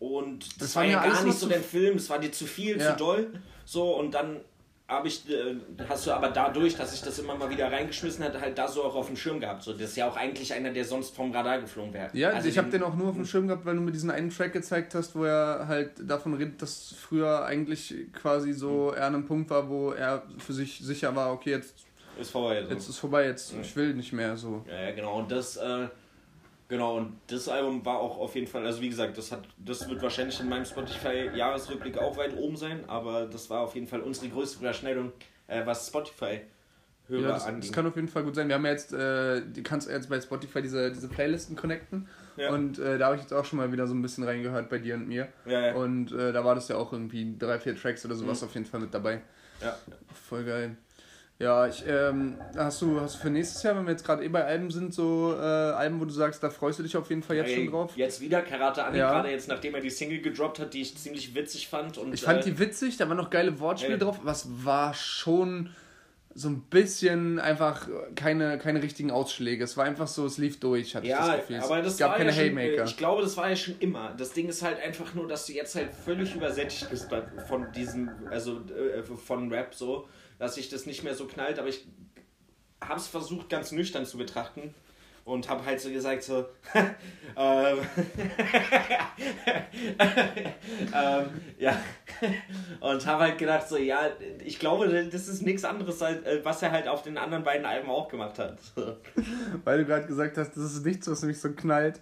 und 0.00 0.44
das, 0.50 0.58
Das 0.58 0.76
war 0.76 0.84
ja 0.84 1.02
gar 1.02 1.22
nicht 1.22 1.38
so 1.38 1.48
der 1.48 1.60
Film, 1.62 1.96
es 1.96 2.10
war 2.10 2.18
dir 2.18 2.32
zu 2.32 2.46
viel, 2.46 2.78
Ja. 2.78 2.92
zu 2.92 2.98
doll. 2.98 3.40
So, 3.64 3.96
und 3.96 4.12
dann 4.12 4.40
habe 4.86 5.08
ich, 5.08 5.28
äh, 5.30 5.56
hast 5.88 6.06
du 6.06 6.12
aber 6.12 6.28
dadurch, 6.28 6.76
dass 6.76 6.92
ich 6.92 7.00
das 7.00 7.18
immer 7.18 7.34
mal 7.34 7.48
wieder 7.48 7.72
reingeschmissen 7.72 8.22
hatte, 8.22 8.38
halt 8.40 8.58
da 8.58 8.68
so 8.68 8.84
auch 8.84 8.94
auf 8.94 9.06
dem 9.06 9.16
Schirm 9.16 9.40
gehabt. 9.40 9.62
So, 9.62 9.72
das 9.72 9.90
ist 9.90 9.96
ja 9.96 10.06
auch 10.08 10.16
eigentlich 10.16 10.52
einer, 10.52 10.72
der 10.72 10.84
sonst 10.84 11.14
vom 11.16 11.32
Radar 11.32 11.58
geflogen 11.60 11.94
wäre. 11.94 12.10
ja, 12.12 12.30
Also 12.30 12.48
ich 12.48 12.58
habe 12.58 12.68
den 12.68 12.82
auch 12.82 12.94
nur 12.94 13.08
auf 13.08 13.14
dem 13.14 13.24
Schirm 13.24 13.48
gehabt, 13.48 13.64
weil 13.64 13.76
du 13.76 13.80
mir 13.80 13.92
diesen 13.92 14.10
einen 14.10 14.28
Track 14.28 14.52
gezeigt 14.52 14.94
hast, 14.94 15.14
wo 15.16 15.24
er 15.24 15.66
halt 15.66 15.92
davon 16.02 16.34
redet, 16.34 16.60
dass 16.60 16.94
früher 17.00 17.44
eigentlich 17.46 17.94
quasi 18.12 18.52
so 18.52 18.90
er 18.90 19.06
an 19.06 19.14
einem 19.14 19.26
Punkt 19.26 19.48
war, 19.48 19.68
wo 19.70 19.92
er 19.92 20.22
für 20.38 20.52
sich 20.52 20.78
sicher 20.80 21.16
war, 21.16 21.32
okay, 21.32 21.52
jetzt, 21.52 21.74
Ist 22.20 22.30
vorbei. 22.30 22.62
So. 22.62 22.70
jetzt 22.70 22.88
ist 22.90 22.98
vorbei, 22.98 23.24
jetzt 23.24 23.54
ich 23.58 23.74
will 23.76 23.94
nicht 23.94 24.12
mehr 24.12 24.36
so. 24.36 24.64
Ja, 24.68 24.82
ja, 24.82 24.90
genau. 24.94 25.18
Und 25.18 25.32
das, 25.32 25.56
äh, 25.56 25.88
genau, 26.68 26.96
und 26.96 27.18
das 27.28 27.48
Album 27.48 27.84
war 27.84 27.98
auch 27.98 28.18
auf 28.18 28.34
jeden 28.34 28.46
Fall, 28.46 28.64
also 28.66 28.80
wie 28.80 28.88
gesagt, 28.88 29.16
das 29.18 29.32
hat, 29.32 29.42
das 29.58 29.88
wird 29.88 30.02
wahrscheinlich 30.02 30.38
in 30.40 30.48
meinem 30.48 30.64
Spotify-Jahresrückblick 30.64 31.98
auch 31.98 32.16
weit 32.16 32.36
oben 32.36 32.56
sein, 32.56 32.84
aber 32.88 33.26
das 33.26 33.48
war 33.50 33.60
auf 33.60 33.74
jeden 33.74 33.86
Fall 33.86 34.00
unsere 34.00 34.28
größte 34.28 34.58
Überschneidung, 34.60 35.12
äh, 35.46 35.64
was 35.66 35.86
Spotify-Hörer 35.88 36.42
Ja, 37.22 37.28
das, 37.32 37.46
das 37.46 37.72
kann 37.72 37.86
auf 37.86 37.96
jeden 37.96 38.08
Fall 38.08 38.24
gut 38.24 38.34
sein. 38.34 38.48
Wir 38.48 38.54
haben 38.56 38.64
ja 38.64 38.72
jetzt, 38.72 38.92
äh, 38.92 39.42
du 39.42 39.62
kannst 39.62 39.88
jetzt 39.88 40.08
bei 40.08 40.20
Spotify 40.20 40.62
diese, 40.62 40.90
diese 40.90 41.08
Playlisten 41.08 41.56
connecten. 41.56 42.08
Ja. 42.36 42.50
Und 42.50 42.78
äh, 42.80 42.98
da 42.98 43.06
habe 43.06 43.16
ich 43.16 43.22
jetzt 43.22 43.32
auch 43.32 43.44
schon 43.44 43.58
mal 43.58 43.70
wieder 43.70 43.86
so 43.86 43.94
ein 43.94 44.02
bisschen 44.02 44.24
reingehört 44.24 44.68
bei 44.68 44.78
dir 44.78 44.94
und 44.96 45.06
mir. 45.06 45.28
Ja, 45.46 45.66
ja. 45.66 45.74
Und 45.74 46.10
äh, 46.12 46.32
da 46.32 46.44
war 46.44 46.54
das 46.56 46.68
ja 46.68 46.76
auch 46.76 46.92
irgendwie 46.92 47.36
drei, 47.38 47.60
vier 47.60 47.76
Tracks 47.76 48.04
oder 48.04 48.14
sowas 48.16 48.40
Mhm. 48.42 48.48
auf 48.48 48.54
jeden 48.54 48.66
Fall 48.66 48.80
mit 48.80 48.92
dabei. 48.92 49.20
ja. 49.60 49.76
Voll 50.28 50.44
geil. 50.44 50.76
Ja, 51.40 51.66
ich, 51.66 51.82
ähm, 51.86 52.38
hast 52.56 52.80
du, 52.80 53.00
hast 53.00 53.16
du 53.16 53.18
für 53.22 53.30
nächstes 53.30 53.62
Jahr, 53.64 53.76
wenn 53.76 53.84
wir 53.86 53.90
jetzt 53.90 54.04
gerade 54.06 54.24
eh 54.24 54.28
bei 54.28 54.44
Alben 54.44 54.70
sind, 54.70 54.94
so 54.94 55.34
äh, 55.36 55.40
Alben, 55.42 56.00
wo 56.00 56.04
du 56.04 56.12
sagst, 56.12 56.40
da 56.44 56.48
freust 56.48 56.78
du 56.78 56.84
dich 56.84 56.96
auf 56.96 57.08
jeden 57.10 57.24
Fall 57.24 57.36
jetzt 57.36 57.50
Ey, 57.50 57.56
schon 57.64 57.70
drauf? 57.72 57.96
Jetzt 57.96 58.20
wieder 58.20 58.40
Karate 58.42 58.84
Anni, 58.84 58.98
Ja. 58.98 59.10
gerade 59.10 59.30
jetzt, 59.30 59.48
nachdem 59.48 59.74
er 59.74 59.80
die 59.80 59.90
Single 59.90 60.20
gedroppt 60.20 60.60
hat, 60.60 60.72
die 60.74 60.82
ich 60.82 60.96
ziemlich 60.96 61.34
witzig 61.34 61.66
fand. 61.68 61.98
Und, 61.98 62.14
Ich 62.14 62.22
fand 62.22 62.40
äh, 62.40 62.44
die 62.44 62.58
witzig, 62.60 62.98
da 62.98 63.08
waren 63.08 63.16
noch 63.16 63.30
geile 63.30 63.58
Wortspiele 63.58 63.94
Ey. 63.94 63.98
drauf, 63.98 64.20
was 64.22 64.46
war 64.64 64.94
schon 64.94 65.70
so 66.36 66.48
ein 66.48 66.62
bisschen 66.62 67.38
einfach 67.40 67.88
keine, 68.16 68.58
keine 68.58 68.82
richtigen 68.82 69.10
Ausschläge. 69.10 69.62
Es 69.64 69.76
war 69.76 69.84
einfach 69.84 70.06
so, 70.08 70.26
es 70.26 70.38
lief 70.38 70.58
durch, 70.60 70.94
hatte 70.94 71.06
ich 71.06 71.12
das 71.12 71.26
Ja, 71.28 71.36
Gefühl. 71.36 71.56
aber 71.60 71.82
das 71.82 71.92
es 71.94 71.98
gab 71.98 72.16
keine 72.16 72.30
ja 72.30 72.36
schon, 72.36 72.44
Haymaker. 72.44 72.82
äh, 72.82 72.84
Ich 72.86 72.96
glaube, 72.96 73.22
das 73.22 73.36
war 73.36 73.48
ja 73.50 73.56
schon 73.56 73.74
immer. 73.80 74.14
Das 74.16 74.32
Ding 74.32 74.48
ist 74.48 74.62
halt 74.62 74.80
einfach 74.80 75.14
nur, 75.14 75.26
dass 75.28 75.46
du 75.46 75.52
jetzt 75.52 75.74
halt 75.74 75.90
völlig 75.92 76.34
übersättigt 76.34 76.90
bist 76.90 77.08
von 77.48 77.70
diesem, 77.72 78.08
also 78.30 78.60
äh, 78.76 79.02
von 79.02 79.52
Rap 79.52 79.74
so, 79.74 80.08
dass 80.44 80.56
sich 80.56 80.68
das 80.68 80.86
nicht 80.86 81.02
mehr 81.02 81.14
so 81.14 81.26
knallt. 81.26 81.58
Aber 81.58 81.68
ich 81.68 81.86
habe 82.80 83.00
es 83.00 83.06
versucht, 83.06 83.48
ganz 83.48 83.72
nüchtern 83.72 84.04
zu 84.04 84.18
betrachten 84.18 84.74
und 85.24 85.48
habe 85.48 85.64
halt 85.64 85.80
so 85.80 85.90
gesagt 85.90 86.22
so, 86.22 86.44
ähm, 87.36 87.78
ähm, 90.94 91.30
ja, 91.58 91.80
und 92.80 93.06
habe 93.06 93.24
halt 93.24 93.38
gedacht 93.38 93.68
so, 93.68 93.78
ja, 93.78 94.10
ich 94.44 94.58
glaube, 94.58 95.08
das 95.10 95.28
ist 95.28 95.40
nichts 95.40 95.64
anderes, 95.64 96.02
äh, 96.02 96.40
was 96.42 96.60
er 96.62 96.72
halt 96.72 96.88
auf 96.88 97.02
den 97.02 97.16
anderen 97.16 97.42
beiden 97.42 97.64
Alben 97.64 97.88
auch 97.88 98.08
gemacht 98.08 98.38
hat. 98.38 98.58
Weil 99.64 99.78
du 99.78 99.86
gerade 99.86 100.06
gesagt 100.06 100.36
hast, 100.36 100.56
das 100.56 100.74
ist 100.74 100.84
nichts, 100.84 101.08
was 101.08 101.22
mich 101.22 101.40
so 101.40 101.52
knallt. 101.52 102.00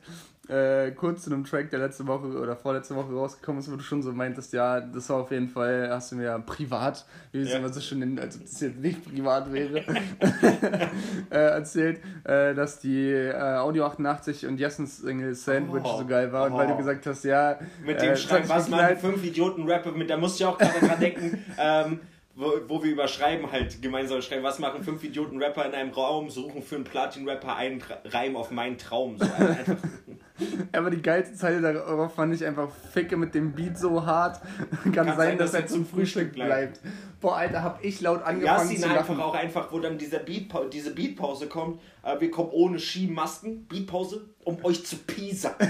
Äh, 0.48 0.90
kurz 0.90 1.22
zu 1.22 1.30
einem 1.32 1.44
Track, 1.44 1.70
der 1.70 1.78
letzte 1.78 2.04
Woche 2.08 2.26
oder 2.26 2.56
vorletzte 2.56 2.96
Woche 2.96 3.12
rausgekommen 3.14 3.60
ist, 3.60 3.70
wo 3.70 3.76
du 3.76 3.82
schon 3.82 4.02
so 4.02 4.10
meintest, 4.12 4.52
ja, 4.52 4.80
das 4.80 5.08
war 5.08 5.18
auf 5.18 5.30
jeden 5.30 5.48
Fall, 5.48 5.88
hast 5.88 6.10
du 6.10 6.16
mir 6.16 6.24
ja 6.24 6.38
privat, 6.38 7.06
wie 7.30 7.38
wir 7.38 7.46
es 7.46 7.52
Ja. 7.52 7.58
immer 7.58 7.68
so 7.72 7.80
schön 7.80 8.00
nennen, 8.00 8.18
als 8.18 8.34
ob 8.36 8.42
das 8.42 8.60
jetzt 8.60 8.78
nicht 8.80 9.04
privat 9.04 9.52
wäre, 9.52 9.78
äh, 11.30 11.36
erzählt, 11.36 12.00
äh, 12.24 12.54
dass 12.54 12.80
die 12.80 13.08
äh, 13.12 13.34
Audio 13.58 13.84
88 13.86 14.46
und 14.46 14.58
Jessens 14.58 14.98
Single 14.98 15.34
Sandwich 15.36 15.84
Oh. 15.84 15.98
so 15.98 16.06
geil 16.06 16.32
war 16.32 16.46
und 16.46 16.54
weil 16.54 16.66
du 16.66 16.74
Oh. 16.74 16.76
gesagt 16.76 17.06
hast, 17.06 17.24
ja, 17.24 17.58
Mit 17.84 17.98
äh, 17.98 18.06
dem 18.08 18.16
Schreiben, 18.16 18.48
was 18.48 18.64
geknallt. 18.66 18.98
fünf 19.00 19.24
Idioten 19.24 19.62
Rapper 19.70 19.92
mit, 19.92 20.10
da 20.10 20.16
musste 20.16 20.42
ich 20.42 20.46
auch 20.48 20.58
gerade 20.58 20.84
dran 20.86 20.98
denken, 21.00 21.38
ähm, 21.58 22.00
wo, 22.34 22.50
wo 22.66 22.82
wir 22.82 22.90
überschreiben 22.92 23.50
halt 23.52 23.80
gemeinsam 23.80 24.20
schreiben, 24.22 24.42
was 24.42 24.58
machen 24.58 24.82
fünf 24.82 25.04
Idioten 25.04 25.40
Rapper 25.40 25.66
in 25.66 25.72
einem 25.74 25.92
Raum, 25.92 26.30
suchen 26.30 26.62
für 26.62 26.76
einen 26.76 26.84
Platin-Rapper 26.84 27.54
einen 27.54 27.78
Tra 27.78 27.98
Reim 28.06 28.34
auf 28.36 28.50
meinen 28.50 28.76
Traum. 28.78 29.18
So 29.18 29.24
einfach, 29.24 29.76
Aber 30.72 30.90
die 30.90 31.02
geilste 31.02 31.34
Zeile 31.34 31.60
darauf 31.60 32.14
fand 32.14 32.34
ich 32.34 32.44
einfach 32.44 32.68
Ficke 32.92 33.16
mit 33.16 33.34
dem 33.34 33.52
Beat 33.52 33.78
so 33.78 34.04
hart. 34.04 34.40
Kann, 34.92 35.16
sein, 35.16 35.38
dass, 35.38 35.54
er 35.54 35.66
zum 35.66 35.86
Frühstück 35.86 36.32
bleibt. 36.32 36.80
Boah, 37.20 37.36
Alter, 37.36 37.62
hab 37.62 37.84
ich 37.84 38.00
laut 38.00 38.22
angefangen 38.22 38.70
Yasin 38.70 38.78
zu 38.78 38.88
einfach 38.88 39.08
lachen. 39.08 39.20
auch 39.20 39.34
einfach, 39.34 39.72
wo 39.72 39.78
dann 39.78 39.98
dieser 39.98 40.18
Beat, 40.18 40.52
diese 40.72 40.92
Beatpause 40.92 41.46
kommt, 41.46 41.80
äh, 42.02 42.18
wir 42.20 42.30
kommen 42.30 42.50
ohne 42.50 42.78
Skimasken, 42.78 43.66
Beatpause, 43.66 44.28
um 44.44 44.64
euch 44.64 44.84
zu 44.84 44.96
piesern. 44.96 45.54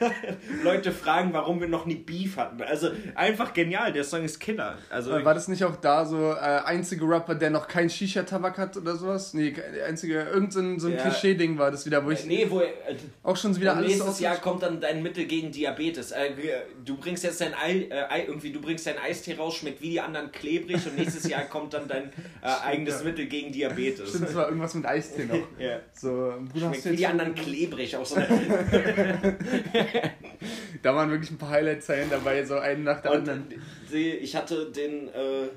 Leute 0.62 0.92
fragen, 0.92 1.32
warum 1.32 1.60
wir 1.60 1.68
noch 1.68 1.86
nie 1.86 1.94
Beef 1.96 2.36
hatten. 2.36 2.62
Also 2.62 2.90
einfach 3.14 3.52
genial, 3.54 3.92
der 3.92 4.04
Song 4.04 4.24
ist 4.24 4.38
Killer. 4.40 4.78
Also 4.90 5.12
Äh, 5.12 5.24
War 5.24 5.34
das 5.34 5.48
nicht 5.48 5.64
auch 5.64 5.76
da 5.76 6.04
so 6.04 6.32
äh, 6.32 6.36
einzige 6.64 7.08
Rapper, 7.08 7.34
der 7.34 7.50
noch 7.50 7.68
kein 7.68 7.88
Shisha-Tabak 7.90 8.58
hat 8.58 8.76
oder 8.76 8.96
sowas? 8.96 9.34
Nee, 9.34 9.52
der 9.74 9.86
einzige, 9.86 10.20
irgend 10.22 10.52
so 10.52 10.60
ein, 10.60 10.78
Ja. 10.80 10.96
Klischee-Ding 11.02 11.58
war 11.58 11.70
das 11.70 11.86
wieder, 11.86 12.04
wo 12.04 12.10
ich 12.10 12.24
Nee, 12.26 12.46
wo 12.48 12.60
äh, 12.60 12.66
auch 13.22 13.36
schon 13.36 13.54
wieder 13.58 13.76
alles 13.76 13.88
nächstes 13.88 14.08
aus- 14.08 14.20
Jahr 14.20 14.36
kommt 14.36 14.62
dann 14.62 14.80
dein 14.80 15.02
Mittel 15.02 15.24
gegen 15.26 15.50
Diabetes. 15.52 16.12
Äh, 16.12 16.30
du 16.84 16.96
bringst 16.96 17.24
jetzt 17.24 17.40
dein 17.40 17.54
Ei, 17.54 17.86
äh, 17.90 18.04
Ei, 18.10 18.24
irgendwie, 18.26 18.52
du 18.52 18.60
bringst 18.60 18.86
dein 18.86 18.98
Eistee 18.98 19.34
raus, 19.36 19.56
schmeckt 19.56 19.80
wie 19.82 19.90
die 19.90 20.00
anderen 20.00 20.30
klebrig 20.32 20.84
und 20.86 20.96
nächstes 20.96 21.28
Jahr 21.28 21.42
kommt 21.42 21.74
dann 21.74 21.88
dein 21.88 22.04
äh, 22.42 22.46
eigenes 22.64 23.02
Mittel 23.04 23.26
gegen 23.26 23.52
Diabetes. 23.52 24.08
Stimmt, 24.10 24.28
es 24.28 24.34
war 24.34 24.46
irgendwas 24.46 24.74
mit 24.74 24.86
Eistee 24.86 25.24
noch. 25.24 25.36
Ja. 25.58 25.78
So, 25.92 26.34
Bruder, 26.52 26.66
Schmeckt 26.68 26.84
wie 26.90 26.96
die 26.96 27.06
anderen 27.06 27.34
klebrig. 27.34 27.96
Auch 27.96 28.04
so 28.04 28.16
Da 30.82 30.94
waren 30.94 31.10
wirklich 31.10 31.30
ein 31.30 31.38
paar 31.38 31.50
Highlight-Zeilen 31.50 32.10
dabei, 32.10 32.44
so 32.44 32.58
einen 32.58 32.84
nach 32.84 33.00
der 33.00 33.12
und 33.12 33.28
anderen. 33.28 33.62
die, 33.92 34.10
ich 34.10 34.36
hatte 34.36 34.70
den 34.70 35.08
äh, 35.08 35.48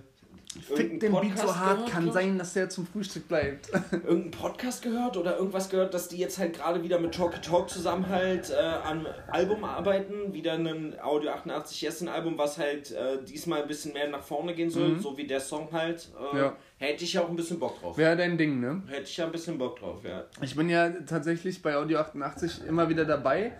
Fick 0.62 1.00
den 1.00 1.12
Beat 1.12 1.38
so 1.38 1.56
hart, 1.56 1.88
kann 1.92 2.12
sein, 2.12 2.40
dass 2.40 2.54
der 2.54 2.70
zum 2.70 2.88
Frühstück 2.88 3.28
bleibt. 3.28 3.70
irgendeinen 3.92 4.32
Podcast 4.32 4.82
gehört 4.82 5.16
oder 5.16 5.38
irgendwas 5.38 5.70
gehört, 5.70 5.94
dass 5.94 6.08
die 6.08 6.18
jetzt 6.18 6.40
halt 6.40 6.54
gerade 6.56 6.82
wieder 6.82 7.00
mit 7.00 7.14
Talky 7.14 7.40
Talk 7.40 7.70
zusammen 7.70 8.10
halt 8.10 8.50
äh, 8.50 8.56
am 8.56 9.06
Album 9.28 9.64
arbeiten. 9.64 10.34
Wieder 10.34 10.54
ein 10.54 10.96
Audio 11.02 11.30
88 11.32 11.82
Yessen 11.84 12.08
Album, 12.08 12.40
was 12.40 12.58
halt 12.58 12.92
äh, 12.92 13.24
diesmal 13.24 13.62
ein 13.62 13.68
bisschen 13.68 13.94
mehr 13.94 14.10
nach 14.10 14.24
vorne 14.24 14.56
gehen 14.56 14.72
soll, 14.72 15.00
so 15.00 15.16
wie 15.18 15.28
der 15.28 15.40
Song 15.40 15.70
halt. 15.72 16.10
Äh, 16.34 16.38
Ja. 16.40 16.56
Hätte 16.78 17.04
ich 17.04 17.14
ja 17.14 17.22
auch 17.22 17.30
ein 17.30 17.36
bisschen 17.36 17.60
Bock 17.60 17.80
drauf. 17.80 17.98
Wäre 17.98 18.16
dein 18.16 18.38
Ding, 18.38 18.62
ne? 18.62 18.82
Hätte 18.88 19.04
ich 19.04 19.18
ja 19.18 19.26
ein 19.26 19.34
bisschen 19.34 19.58
Bock 19.58 19.78
drauf, 19.80 20.00
ja. 20.04 20.24
Ich 20.42 20.56
bin 20.56 20.70
ja 20.70 20.90
tatsächlich 21.06 21.62
bei 21.62 21.76
Audio 21.76 22.00
88 22.00 22.62
immer 22.68 22.88
wieder 22.88 23.04
dabei, 23.04 23.52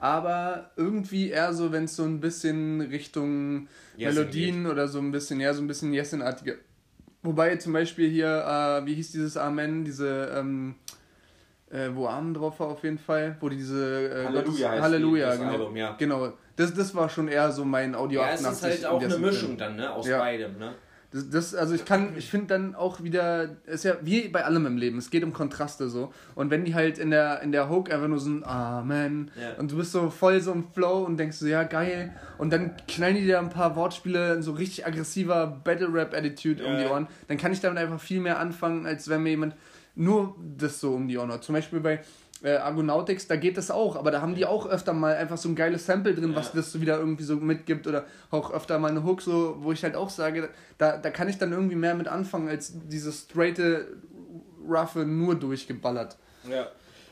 aber 0.00 0.70
irgendwie 0.76 1.30
eher 1.30 1.52
so, 1.52 1.72
wenn 1.72 1.84
es 1.84 1.96
so 1.96 2.04
ein 2.04 2.20
bisschen 2.20 2.80
Richtung 2.80 3.66
Melodien 4.06 4.66
oder 4.66 4.88
so 4.88 4.98
ein 4.98 5.10
bisschen, 5.10 5.40
ja, 5.40 5.52
so 5.54 5.62
ein 5.62 5.66
bisschen 5.66 5.92
Yesin-artige. 5.92 6.58
Wobei 7.22 7.56
zum 7.56 7.72
Beispiel 7.72 8.08
hier, 8.08 8.28
äh, 8.28 8.86
wie 8.86 8.94
hieß 8.94 9.12
dieses 9.12 9.36
Amen, 9.36 9.84
diese, 9.84 10.32
ähm, 10.36 10.76
äh, 11.70 11.88
wo 11.92 12.06
Amen 12.06 12.32
drauf 12.32 12.60
war 12.60 12.68
auf 12.68 12.84
jeden 12.84 12.98
Fall, 12.98 13.36
wo 13.40 13.48
diese 13.48 14.06
äh, 14.08 14.24
Halleluja 14.26 14.40
Gottes- 14.42 14.68
heißt 14.68 14.82
Halleluja, 14.82 15.34
genau. 15.36 15.50
Album, 15.52 15.76
ja. 15.76 15.96
Genau. 15.98 16.32
Das, 16.56 16.72
das 16.74 16.94
war 16.94 17.08
schon 17.08 17.28
eher 17.28 17.50
so 17.52 17.64
mein 17.64 17.94
Audio 17.94 18.20
Ja, 18.20 18.30
es 18.30 18.44
88. 18.44 18.78
ist 18.78 18.84
halt 18.84 18.94
auch 18.94 19.02
eine 19.02 19.18
Mischung 19.18 19.48
Film. 19.48 19.58
dann, 19.58 19.76
ne? 19.76 19.92
Aus 19.92 20.06
Ja. 20.08 20.18
beidem, 20.18 20.58
ne? 20.58 20.74
Das, 21.10 21.30
das, 21.30 21.54
also 21.54 21.74
ich 21.74 21.86
kann, 21.86 22.10
ich 22.18 22.28
finde 22.30 22.48
dann 22.48 22.74
auch 22.74 23.02
wieder, 23.02 23.56
ist 23.64 23.84
ja 23.84 23.94
wie 24.02 24.28
bei 24.28 24.44
allem 24.44 24.66
im 24.66 24.76
Leben, 24.76 24.98
es 24.98 25.08
geht 25.08 25.24
um 25.24 25.32
Kontraste 25.32 25.88
so. 25.88 26.12
Und 26.34 26.50
wenn 26.50 26.66
die 26.66 26.74
halt 26.74 26.98
in 26.98 27.10
der, 27.10 27.40
in 27.40 27.50
der 27.50 27.70
Hook 27.70 27.90
einfach 27.90 28.08
nur 28.08 28.18
so 28.18 28.28
ein 28.28 28.44
Amen 28.44 29.30
Ja. 29.40 29.54
und 29.58 29.72
du 29.72 29.78
bist 29.78 29.92
so 29.92 30.10
voll 30.10 30.40
so 30.42 30.52
im 30.52 30.64
Flow 30.74 31.04
und 31.04 31.16
denkst 31.16 31.38
so, 31.38 31.46
ja 31.46 31.62
geil. 31.62 32.14
Und 32.36 32.52
dann 32.52 32.72
knallen 32.88 33.14
die 33.16 33.22
dir 33.24 33.38
ein 33.38 33.48
paar 33.48 33.74
Wortspiele 33.74 34.34
in 34.34 34.42
so 34.42 34.52
richtig 34.52 34.86
aggressiver 34.86 35.46
Battle-Rap-Attitude 35.64 36.62
um 36.64 36.72
Ja. 36.74 36.78
die 36.82 36.86
Ohren, 36.90 37.06
dann 37.26 37.38
kann 37.38 37.52
ich 37.52 37.60
damit 37.60 37.78
einfach 37.78 38.00
viel 38.00 38.20
mehr 38.20 38.38
anfangen, 38.38 38.84
als 38.84 39.08
wenn 39.08 39.22
mir 39.22 39.30
jemand 39.30 39.54
nur 39.94 40.36
das 40.58 40.78
so 40.78 40.92
um 40.94 41.08
die 41.08 41.16
Ohren 41.16 41.32
hat. 41.32 41.42
Zum 41.42 41.54
Beispiel 41.54 41.80
bei 41.80 42.00
äh, 42.42 42.56
Argonautics, 42.56 43.26
da 43.26 43.36
geht 43.36 43.56
das 43.56 43.70
auch, 43.70 43.96
aber 43.96 44.10
da 44.10 44.20
haben 44.20 44.34
die 44.34 44.46
auch 44.46 44.66
öfter 44.66 44.92
mal 44.92 45.14
einfach 45.16 45.36
so 45.38 45.48
ein 45.48 45.56
geiles 45.56 45.86
Sample 45.86 46.14
drin, 46.14 46.34
was 46.36 46.46
Ja. 46.48 46.52
das 46.56 46.72
so 46.72 46.80
wieder 46.80 46.98
irgendwie 46.98 47.24
so 47.24 47.36
mitgibt 47.36 47.86
oder 47.86 48.04
auch 48.30 48.52
öfter 48.52 48.78
mal 48.78 48.90
eine 48.90 49.02
Hook, 49.04 49.22
so, 49.22 49.56
wo 49.60 49.72
ich 49.72 49.82
halt 49.82 49.96
auch 49.96 50.10
sage, 50.10 50.48
da, 50.78 50.96
da 50.96 51.10
kann 51.10 51.28
ich 51.28 51.38
dann 51.38 51.52
irgendwie 51.52 51.76
mehr 51.76 51.94
mit 51.94 52.06
anfangen, 52.08 52.48
als 52.48 52.72
dieses 52.88 53.22
straighte, 53.22 53.86
roughe 54.68 55.04
nur 55.04 55.34
durchgeballert. 55.34 56.16
Ja. 56.48 56.68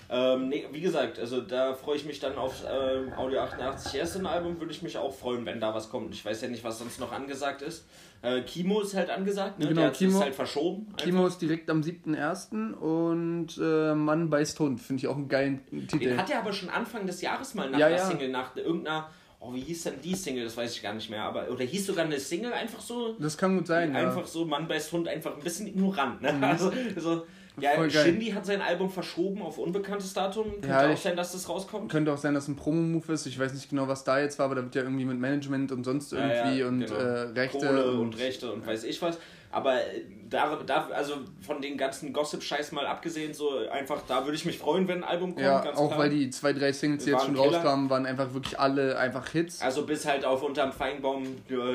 Ähm, 0.09 0.49
nee, 0.49 0.64
wie 0.71 0.81
gesagt, 0.81 1.19
also 1.19 1.40
da 1.40 1.75
freue 1.75 1.97
ich 1.97 2.05
mich 2.05 2.21
dann 2.21 2.37
auf 2.37 2.62
ähm, 2.71 3.12
Audio 3.16 3.40
88 3.40 3.99
erste 3.99 4.25
Album, 4.29 4.61
würde 4.61 4.73
ich 4.73 4.83
mich 4.83 4.97
auch 4.99 5.12
freuen, 5.14 5.45
wenn 5.47 5.59
da 5.61 5.75
was 5.75 5.90
kommt. 5.90 6.14
Ich 6.14 6.25
weiß 6.25 6.42
ja 6.42 6.49
nicht, 6.49 6.62
was 6.62 6.79
sonst 6.79 7.01
noch 7.01 7.11
angesagt 7.12 7.62
ist. 7.62 7.87
Äh, 8.23 8.42
Kimo 8.42 8.81
ist 8.81 8.95
halt 8.95 9.11
angesagt, 9.11 9.59
ne? 9.59 9.66
Genau, 9.69 9.81
Der 9.83 9.92
Kimo- 9.92 10.19
ist 10.19 10.21
halt 10.23 10.35
verschoben. 10.35 10.87
Kimo 10.97 11.27
ist 11.27 11.38
direkt 11.42 11.69
am 11.71 11.81
7.1. 11.83 12.73
und 12.75 13.59
äh, 13.61 13.95
Mann 13.95 14.31
beißt 14.31 14.59
Hund. 14.61 14.81
Finde 14.81 15.01
ich 15.03 15.09
auch 15.09 15.16
einen 15.16 15.29
geilen 15.29 15.64
Titel. 15.88 15.99
Den 15.99 16.19
hat 16.19 16.31
er 16.31 16.38
aber 16.40 16.53
schon 16.53 16.69
Anfang 16.69 17.07
des 17.07 17.21
Jahres 17.21 17.55
mal 17.55 17.69
nach 17.71 17.79
Ja, 17.79 17.87
einer 17.87 17.97
ja. 17.97 18.07
Single, 18.07 18.29
nach 18.31 18.55
irgendeiner, 18.57 19.11
oh, 19.40 19.53
wie 19.55 19.61
hieß 19.61 19.85
denn 19.85 19.95
die 20.03 20.14
Single, 20.14 20.45
das 20.45 20.57
weiß 20.57 20.75
ich 20.75 20.83
gar 20.83 20.95
nicht 20.95 21.11
mehr, 21.11 21.23
aber, 21.25 21.51
oder 21.51 21.64
hieß 21.64 21.87
sogar 21.87 22.05
eine 22.05 22.19
Single 22.19 22.53
einfach 22.53 22.81
so, 22.81 23.14
das 23.19 23.37
kann 23.37 23.57
gut 23.57 23.66
sein, 23.66 23.92
ja. 23.95 24.01
Mhm. 24.03 24.07
einfach 24.09 24.27
so, 24.27 24.45
Mann 24.45 24.66
beißt 24.69 24.92
Hund, 24.92 25.09
einfach 25.09 25.37
ein 25.37 25.42
bisschen 25.42 25.66
ignorant, 25.66 26.23
ne? 26.23 26.33
Also, 26.42 26.73
so, 26.97 27.27
ja, 27.61 27.71
Voll. 27.71 27.90
Shindy 27.90 28.31
hat 28.31 28.45
sein 28.45 28.61
Album 28.61 28.90
verschoben 28.90 29.42
auf 29.42 29.59
unbekanntes 29.59 30.12
Datum, 30.12 30.53
könnte 30.53 30.69
Ja, 30.69 30.92
auch 30.92 30.97
sein, 30.97 31.16
dass 31.16 31.33
das 31.33 31.49
rauskommt. 31.49 31.90
Könnte 31.90 32.12
auch 32.12 32.19
sein, 32.19 32.35
dass 32.35 32.49
ein 32.49 32.57
Promo-Move 32.57 33.12
ist. 33.12 33.27
Ich 33.27 33.38
weiß 33.38 33.53
nicht 33.55 33.71
genau, 33.71 33.88
was 33.88 34.05
da 34.05 34.21
jetzt 34.21 34.38
war, 34.38 34.47
aber 34.47 34.57
da 34.57 34.62
wird 34.62 34.75
ja 34.75 34.83
irgendwie 34.83 35.05
mit 35.05 35.19
Management 35.19 35.73
und 35.73 35.85
sonst 35.85 36.12
Ja, 36.12 36.19
irgendwie 36.29 36.61
ja, 36.61 36.69
und 36.69 36.81
genau. 36.81 36.95
äh, 36.95 37.21
Rechte. 37.31 37.59
Kohle 37.59 37.90
und, 37.92 38.19
Rechte 38.19 38.53
und 38.53 38.66
weiß 38.66 38.85
ich 38.85 39.01
was. 39.01 39.19
Aber 39.57 39.81
da, 40.29 40.59
da, 40.66 40.88
also 40.92 41.14
von 41.40 41.62
den 41.62 41.79
ganzen 41.79 42.12
Gossip-Scheiß 42.12 42.73
mal 42.73 42.87
abgesehen, 42.87 43.33
so 43.33 43.57
einfach, 43.73 44.03
da 44.07 44.25
würde 44.27 44.37
ich 44.37 44.45
mich 44.45 44.59
freuen, 44.59 44.87
wenn 44.87 44.99
ein 44.99 45.05
Album 45.05 45.31
kommt, 45.31 45.47
ja, 45.47 45.61
auch 45.73 45.88
klar. 45.88 45.99
weil 45.99 46.11
die 46.11 46.29
zwei, 46.29 46.53
drei 46.53 46.73
Singles, 46.73 47.05
die 47.05 47.12
jetzt 47.12 47.25
schon 47.25 47.37
Killer. 47.37 47.57
rauskamen, 47.57 47.88
waren 47.88 48.05
einfach 48.05 48.35
wirklich 48.35 48.61
alle 48.61 48.99
einfach 48.99 49.27
Hits. 49.31 49.62
Also 49.62 49.87
bis 49.87 50.05
halt 50.05 50.27
auf 50.27 50.42
unterm 50.42 50.73
Feinbaum, 50.75 51.23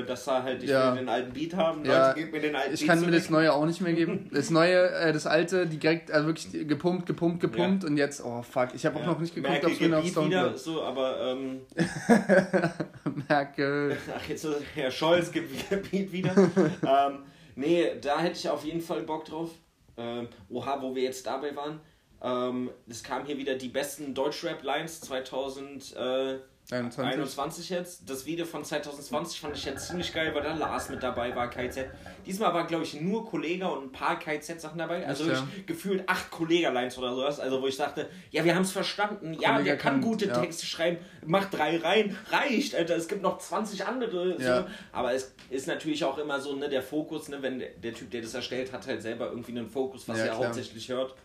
dass 0.06 0.26
da 0.26 0.44
halt, 0.44 0.62
ich 0.62 0.70
Ja. 0.70 0.92
will 0.92 1.00
den 1.00 1.10
alten 1.10 1.34
Beat 1.34 1.56
haben, 1.56 1.84
Ja, 1.84 2.10
Leute, 2.10 2.20
gebt 2.20 2.34
mir 2.34 2.42
den 2.42 2.56
alten 2.56 2.72
Ich 2.76 2.82
Beat 2.82 2.90
kann 2.90 3.02
mir 3.02 3.10
das 3.10 3.32
Neue 3.32 3.52
auch 3.52 3.66
nicht 3.66 3.82
mehr 3.82 3.94
geben. 3.94 4.30
Das 4.32 4.52
Neue, 4.52 4.92
äh, 4.92 5.12
das 5.12 5.26
Alte, 5.26 5.66
direkt 5.66 6.12
also 6.12 6.28
wirklich 6.28 6.68
gepumpt, 6.68 7.08
gepumpt, 7.08 7.40
gepumpt 7.40 7.84
und 7.84 7.98
jetzt, 7.98 8.24
oh 8.24 8.44
fuck, 8.44 8.70
ich 8.76 8.86
habe 8.86 9.00
auch 9.00 9.06
noch 9.08 9.20
nicht 9.20 9.34
geguckt, 9.34 9.66
ob 9.66 9.72
es 9.72 9.80
wieder 9.80 9.98
auf 9.98 10.04
gibt 10.04 10.16
Beat 10.16 10.26
wieder, 10.28 10.56
so, 10.56 10.84
aber 10.84 11.20
ähm, 11.32 11.62
Merkel. 13.28 13.98
ach 14.16 14.30
jetzt 14.30 14.48
Herr 14.76 14.92
Scholz 14.92 15.32
gibt 15.32 15.92
Beat 15.92 16.12
wieder. 16.12 16.36
ähm, 16.38 17.20
nee, 17.56 18.00
da 18.00 18.20
hätte 18.20 18.38
ich 18.38 18.50
auf 18.50 18.64
jeden 18.66 18.82
Fall 18.82 19.04
Bock 19.04 19.26
drauf. 19.26 19.52
Ähm, 19.98 20.28
oha, 20.50 20.82
wo 20.82 20.96
wir 20.96 21.04
jetzt 21.04 21.26
dabei 21.26 21.56
waren. 21.56 21.80
Ähm, 22.22 22.72
es 22.88 23.04
kam 23.04 23.26
hier 23.26 23.38
wieder 23.38 23.56
die 23.56 23.70
besten 23.70 24.14
Deutschrap-Lines 24.14 25.02
2000. 25.02 25.96
Äh, 25.96 26.40
21. 26.72 27.14
21 27.14 27.70
jetzt. 27.70 28.10
Das 28.10 28.26
Video 28.26 28.46
von 28.46 28.64
2020 28.64 29.40
fand 29.40 29.58
ich 29.58 29.66
jetzt 29.66 29.88
ziemlich 29.88 30.14
geil, 30.14 30.34
weil 30.34 30.44
da 30.44 30.54
Lars 30.54 30.90
mit 30.90 31.04
dabei 31.04 31.36
war, 31.36 31.50
KZ. 31.50 31.86
Diesmal 32.26 32.54
war, 32.54 32.66
glaube 32.68 32.84
ich, 32.84 33.00
nur 33.00 33.30
Kollege 33.30 33.68
und 33.70 33.86
ein 33.86 33.92
paar 33.92 34.18
KZ-Sachen 34.20 34.78
dabei. 34.78 35.06
Also 35.06 35.26
wirklich 35.26 35.66
gefühlt 35.66 36.08
acht 36.08 36.32
Kollega-Lines 36.32 36.98
oder 36.98 37.14
sowas. 37.14 37.40
Also 37.40 37.62
wo 37.62 37.68
ich 37.68 37.78
dachte, 37.78 38.10
ja, 38.30 38.44
wir 38.44 38.56
haben 38.56 38.64
es 38.64 38.72
verstanden. 38.72 39.34
Ja, 39.34 39.52
Kollega 39.54 39.64
der 39.64 39.78
kann, 39.78 39.94
kann- 39.94 40.02
gute 40.02 40.28
ja. 40.28 40.40
Texte 40.40 40.66
schreiben. 40.66 40.98
Macht 41.26 41.54
drei 41.54 41.78
rein. 41.78 42.18
Reicht, 42.32 42.76
Alter. 42.76 42.96
Es 42.96 43.08
gibt 43.08 43.22
noch 43.22 43.38
20 43.38 43.86
andere. 43.86 44.36
So. 44.38 44.44
Ja. 44.44 44.68
Aber 44.92 45.14
es 45.14 45.34
ist 45.50 45.68
natürlich 45.68 46.04
auch 46.04 46.18
immer 46.18 46.40
so, 46.40 46.56
ne, 46.56 46.70
der 46.70 46.82
Fokus, 46.82 47.28
ne, 47.30 47.42
wenn 47.42 47.60
der, 47.60 47.94
Typ, 47.94 48.12
der 48.12 48.22
das 48.22 48.34
erstellt, 48.34 48.72
hat 48.72 48.88
halt 48.88 49.02
selber 49.02 49.30
irgendwie 49.30 49.52
einen 49.52 49.70
Fokus, 49.70 50.08
was 50.08 50.18
Ja, 50.20 50.26
er 50.26 50.38
hauptsächlich 50.38 50.88
hört. 50.90 51.16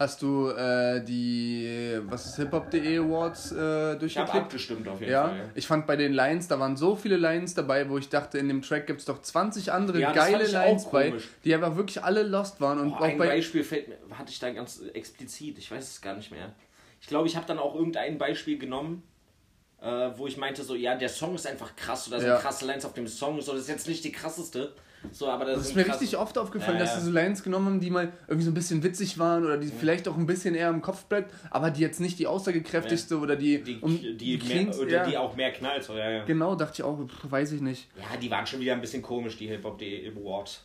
Hast 0.00 0.22
du 0.22 0.48
äh, 0.48 1.04
die, 1.04 1.98
was 2.08 2.24
ist 2.24 2.36
Hip-Hop.de 2.36 2.98
Awards 3.00 3.52
äh, 3.52 3.54
Ich 3.54 3.60
habe 3.60 3.98
durchgeklickt? 4.00 4.34
abgestimmt 4.34 4.88
auf 4.88 4.98
jeden 4.98 5.12
Ja, 5.12 5.28
Fall. 5.28 5.50
ich 5.54 5.66
fand 5.66 5.86
bei 5.86 5.96
den 5.96 6.14
Lines, 6.14 6.48
da 6.48 6.58
waren 6.58 6.78
so 6.78 6.96
viele 6.96 7.18
Lines 7.18 7.52
dabei, 7.52 7.86
wo 7.90 7.98
ich 7.98 8.08
dachte, 8.08 8.38
in 8.38 8.48
dem 8.48 8.62
Track 8.62 8.86
gibt 8.86 9.00
es 9.00 9.04
doch 9.04 9.20
20 9.20 9.70
andere 9.72 10.00
Ja, 10.00 10.12
geile 10.12 10.46
Lines 10.46 10.86
bei, 10.86 11.12
die 11.44 11.54
einfach 11.54 11.76
wirklich 11.76 12.02
alle 12.02 12.22
lost 12.22 12.62
waren. 12.62 12.78
Und 12.78 12.92
Oh, 12.92 12.96
auch 12.96 13.00
ein 13.02 13.18
bei. 13.18 13.26
Beispiel 13.26 13.62
fällt 13.62 13.88
mir, 13.88 13.98
hatte 14.16 14.32
ich 14.32 14.38
da 14.38 14.48
ganz 14.50 14.80
explizit, 14.94 15.58
ich 15.58 15.70
weiß 15.70 15.86
es 15.86 16.00
gar 16.00 16.16
nicht 16.16 16.30
mehr. 16.30 16.54
Ich 17.02 17.06
glaube, 17.06 17.28
ich 17.28 17.36
habe 17.36 17.44
dann 17.44 17.58
auch 17.58 17.74
irgendein 17.74 18.16
Beispiel 18.16 18.56
genommen, 18.56 19.02
äh, 19.82 20.10
wo 20.16 20.26
ich 20.26 20.38
meinte 20.38 20.62
so, 20.62 20.76
ja, 20.76 20.94
der 20.94 21.10
Song 21.10 21.34
ist 21.34 21.46
einfach 21.46 21.76
krass 21.76 22.08
oder 22.08 22.20
sind 22.20 22.30
Ja. 22.30 22.38
krasse 22.38 22.64
Lines 22.64 22.86
auf 22.86 22.94
dem 22.94 23.06
Song, 23.06 23.38
so, 23.42 23.52
das 23.52 23.62
ist 23.62 23.68
jetzt 23.68 23.86
nicht 23.86 24.02
die 24.02 24.12
krasseste, 24.12 24.72
so, 25.12 25.28
aber 25.28 25.44
das, 25.44 25.56
Das 25.58 25.66
ist 25.68 25.76
mir 25.76 25.84
krass- 25.84 26.00
richtig 26.00 26.18
oft 26.18 26.36
aufgefallen, 26.38 26.76
Ja, 26.78 26.84
dass 26.84 26.94
ja. 26.94 27.00
sie 27.00 27.06
so 27.06 27.12
Lines 27.12 27.42
genommen 27.42 27.66
haben, 27.66 27.80
die 27.80 27.90
mal 27.90 28.12
irgendwie 28.28 28.44
so 28.44 28.50
ein 28.50 28.54
bisschen 28.54 28.82
witzig 28.82 29.18
waren 29.18 29.44
oder 29.44 29.56
die 29.58 29.68
vielleicht 29.68 30.06
auch 30.08 30.16
ein 30.16 30.26
bisschen 30.26 30.54
eher 30.54 30.68
im 30.70 30.82
Kopf 30.82 31.04
bleibt, 31.06 31.32
aber 31.50 31.70
die 31.70 31.80
jetzt 31.80 32.00
nicht 32.00 32.18
die 32.18 32.26
aussagekräftigste 32.26 33.18
oder 33.18 33.36
die, 33.36 33.62
die, 33.62 33.78
um- 33.80 33.98
die, 33.98 34.36
mehr, 34.36 34.38
cleanst- 34.46 34.78
oder 34.80 34.90
ja. 34.90 35.06
die 35.06 35.16
auch 35.16 35.34
mehr 35.36 35.52
knallt, 35.52 35.84
so, 35.84 35.94
ja, 35.96 36.10
ja. 36.10 36.24
Genau, 36.24 36.54
dachte 36.54 36.74
ich 36.74 36.82
auch, 36.82 36.98
weiß 37.24 37.52
ich 37.52 37.60
nicht. 37.60 37.88
Ja, 37.96 38.16
die 38.16 38.30
waren 38.30 38.46
schon 38.46 38.60
wieder 38.60 38.72
ein 38.74 38.80
bisschen 38.80 39.02
komisch, 39.02 39.36
die 39.36 39.48
Hip-Hop.de 39.48 40.10
Awards. 40.16 40.64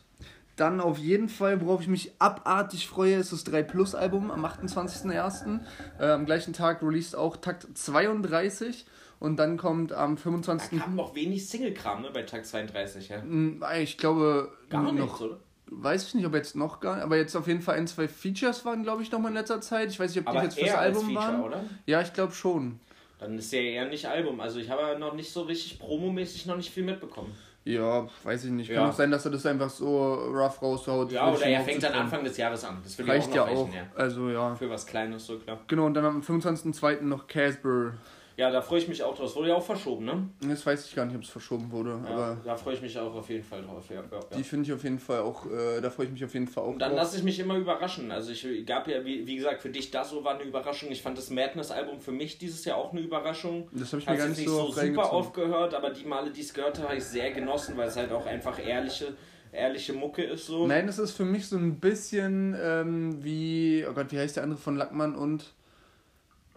Dann 0.56 0.80
auf 0.80 0.96
jeden 0.96 1.28
Fall, 1.28 1.60
worauf 1.60 1.82
ich 1.82 1.88
mich 1.88 2.12
abartig 2.18 2.86
freue, 2.88 3.16
ist 3.16 3.30
das 3.30 3.44
3 3.44 3.62
Plus 3.62 3.94
Album 3.94 4.30
am 4.30 4.42
28.01. 4.46 5.60
Äh, 5.98 6.06
am 6.06 6.24
gleichen 6.24 6.54
Tag 6.54 6.82
released 6.82 7.14
auch 7.14 7.36
Takt 7.36 7.66
32 7.76 8.86
und 9.20 9.36
dann 9.36 9.56
kommt 9.56 9.92
am 9.92 10.16
25. 10.16 10.80
Haben 10.80 10.94
noch 10.96 11.14
wenig 11.14 11.48
Single-Kram, 11.48 12.02
ne, 12.02 12.10
bei 12.12 12.22
Tag 12.22 12.44
32, 12.46 13.08
ja. 13.08 13.20
Hm, 13.22 13.62
Ich 13.80 13.96
glaube, 13.98 14.52
Gar 14.70 14.82
noch, 14.82 14.92
nichts, 14.92 15.20
oder? 15.20 15.38
weiß 15.70 16.08
ich 16.08 16.14
nicht, 16.14 16.26
ob 16.26 16.34
jetzt 16.34 16.54
noch 16.56 16.80
gar 16.80 17.00
aber 17.02 17.16
jetzt 17.16 17.34
auf 17.36 17.46
jeden 17.46 17.60
Fall 17.62 17.76
ein, 17.76 17.86
zwei 17.86 18.06
Features 18.08 18.64
waren, 18.64 18.82
glaube 18.82 19.02
ich, 19.02 19.10
noch 19.10 19.18
mal 19.18 19.28
in 19.28 19.34
letzter 19.34 19.60
Zeit. 19.60 19.90
Ich 19.90 19.98
weiß 19.98 20.10
nicht, 20.14 20.20
ob 20.20 20.32
die 20.32 20.36
Aber 20.38 20.44
jetzt 20.44 20.58
fürs 20.58 20.74
Album 20.74 21.06
Feature, 21.06 21.24
waren. 21.26 21.42
oder? 21.42 21.64
Ja, 21.86 22.00
ich 22.02 22.12
glaube 22.12 22.32
schon. 22.32 22.78
Dann 23.18 23.38
ist 23.38 23.50
der 23.52 23.62
eher 23.62 23.88
nicht 23.88 24.06
Album. 24.06 24.40
Also 24.40 24.58
ich 24.60 24.68
habe 24.70 24.82
ja 24.82 24.98
noch 24.98 25.14
nicht 25.14 25.32
so 25.32 25.42
richtig 25.42 25.78
promomäßig 25.78 26.44
noch 26.46 26.56
nicht 26.56 26.70
viel 26.70 26.84
mitbekommen. 26.84 27.32
Ja, 27.64 28.06
weiß 28.22 28.44
ich 28.44 28.50
nicht. 28.52 28.68
Kann 28.68 28.76
Ja. 28.76 28.88
auch 28.90 28.92
sein, 28.92 29.10
dass 29.10 29.24
er 29.24 29.32
das 29.32 29.44
einfach 29.46 29.70
so 29.70 30.14
rough 30.14 30.62
raushaut. 30.62 31.10
Ja, 31.10 31.32
oder 31.32 31.46
er 31.46 31.62
fängt 31.62 31.82
dann. 31.82 31.94
Anfang 31.94 32.22
des 32.22 32.36
Jahres 32.36 32.62
an. 32.64 32.78
Das 32.84 32.96
will 32.98 33.06
Reicht 33.10 33.28
ich 33.30 33.34
ja 33.34 33.42
auch 33.42 33.48
noch 33.48 33.56
auch. 33.56 33.64
reichen, 33.64 33.74
ja. 33.74 33.86
Also 33.96 34.28
ja. 34.30 34.54
Für 34.54 34.70
was 34.70 34.86
Kleines, 34.86 35.26
so 35.26 35.38
klar. 35.38 35.58
Genau, 35.66 35.86
und 35.86 35.94
dann 35.94 36.04
am 36.04 36.20
25.02. 36.20 37.00
noch 37.02 37.26
Casper. 37.26 37.94
Ja, 38.36 38.50
da 38.50 38.60
freue 38.60 38.80
ich 38.80 38.88
mich 38.88 39.02
auch 39.02 39.16
drauf. 39.16 39.28
Das 39.28 39.36
wurde 39.36 39.48
ja 39.48 39.54
auch 39.54 39.64
verschoben, 39.64 40.04
ne? 40.04 40.28
Das 40.46 40.66
weiß 40.66 40.86
ich 40.86 40.94
gar 40.94 41.06
nicht, 41.06 41.16
ob 41.16 41.22
es 41.22 41.30
verschoben 41.30 41.70
wurde. 41.72 41.98
Ja, 42.04 42.10
Aber 42.10 42.36
da 42.44 42.54
freue 42.54 42.74
ich 42.74 42.82
mich 42.82 42.98
auch 42.98 43.14
auf 43.14 43.30
jeden 43.30 43.42
Fall 43.42 43.62
drauf. 43.62 43.88
Ja, 43.88 43.96
ja, 43.96 44.20
die 44.36 44.44
finde 44.44 44.66
ich 44.66 44.72
auf 44.74 44.84
jeden 44.84 44.98
Fall 44.98 45.20
auch, 45.20 45.46
äh, 45.46 45.80
da 45.80 45.88
freue 45.88 46.06
ich 46.06 46.12
mich 46.12 46.22
auf 46.22 46.34
jeden 46.34 46.46
Fall 46.46 46.64
auch 46.64 46.72
Und 46.72 46.78
dann 46.78 46.94
lasse 46.94 47.16
ich 47.16 47.22
mich 47.22 47.38
immer 47.38 47.56
überraschen. 47.56 48.12
Also 48.12 48.32
ich 48.32 48.66
gab 48.66 48.88
ja, 48.88 49.02
wie, 49.06 49.26
wie 49.26 49.36
gesagt, 49.36 49.62
für 49.62 49.70
dich 49.70 49.90
das 49.90 50.10
so 50.10 50.22
war 50.22 50.34
eine 50.34 50.44
Überraschung. 50.44 50.90
Ich 50.90 51.00
fand 51.00 51.16
das 51.16 51.30
Madness-Album 51.30 51.98
für 51.98 52.12
mich 52.12 52.36
dieses 52.36 52.62
Jahr 52.66 52.76
auch 52.76 52.92
eine 52.92 53.00
Überraschung. 53.00 53.68
Das 53.72 53.92
habe 53.92 54.02
ich 54.02 54.08
mir 54.08 54.16
gar 54.16 54.28
nicht 54.28 54.38
nicht 54.38 54.48
so 54.48 54.70
so 54.70 54.80
super 54.82 55.12
oft 55.14 55.32
gehört, 55.32 55.72
aber 55.72 55.88
die 55.88 56.04
Male, 56.04 56.30
die 56.30 56.40
ich 56.40 56.46
es 56.48 56.54
gehört 56.54 56.76
habe, 56.76 56.88
habe 56.88 56.98
ich 56.98 57.04
sehr 57.04 57.30
genossen, 57.30 57.74
weil 57.78 57.88
es 57.88 57.96
halt 57.96 58.12
auch 58.12 58.26
einfach 58.26 58.58
ehrliche, 58.58 59.16
ehrliche 59.50 59.94
Mucke 59.94 60.22
ist 60.22 60.44
so. 60.44 60.66
Nein, 60.66 60.86
das 60.86 60.98
ist 60.98 61.12
für 61.12 61.24
mich 61.24 61.46
so 61.48 61.56
ein 61.56 61.80
bisschen 61.80 62.54
ähm, 62.60 63.24
wie, 63.24 63.86
oh 63.88 63.94
Gott, 63.94 64.12
wie 64.12 64.18
heißt 64.18 64.36
der 64.36 64.42
andere 64.42 64.60
von 64.60 64.76
Lackmann 64.76 65.14
und, 65.14 65.54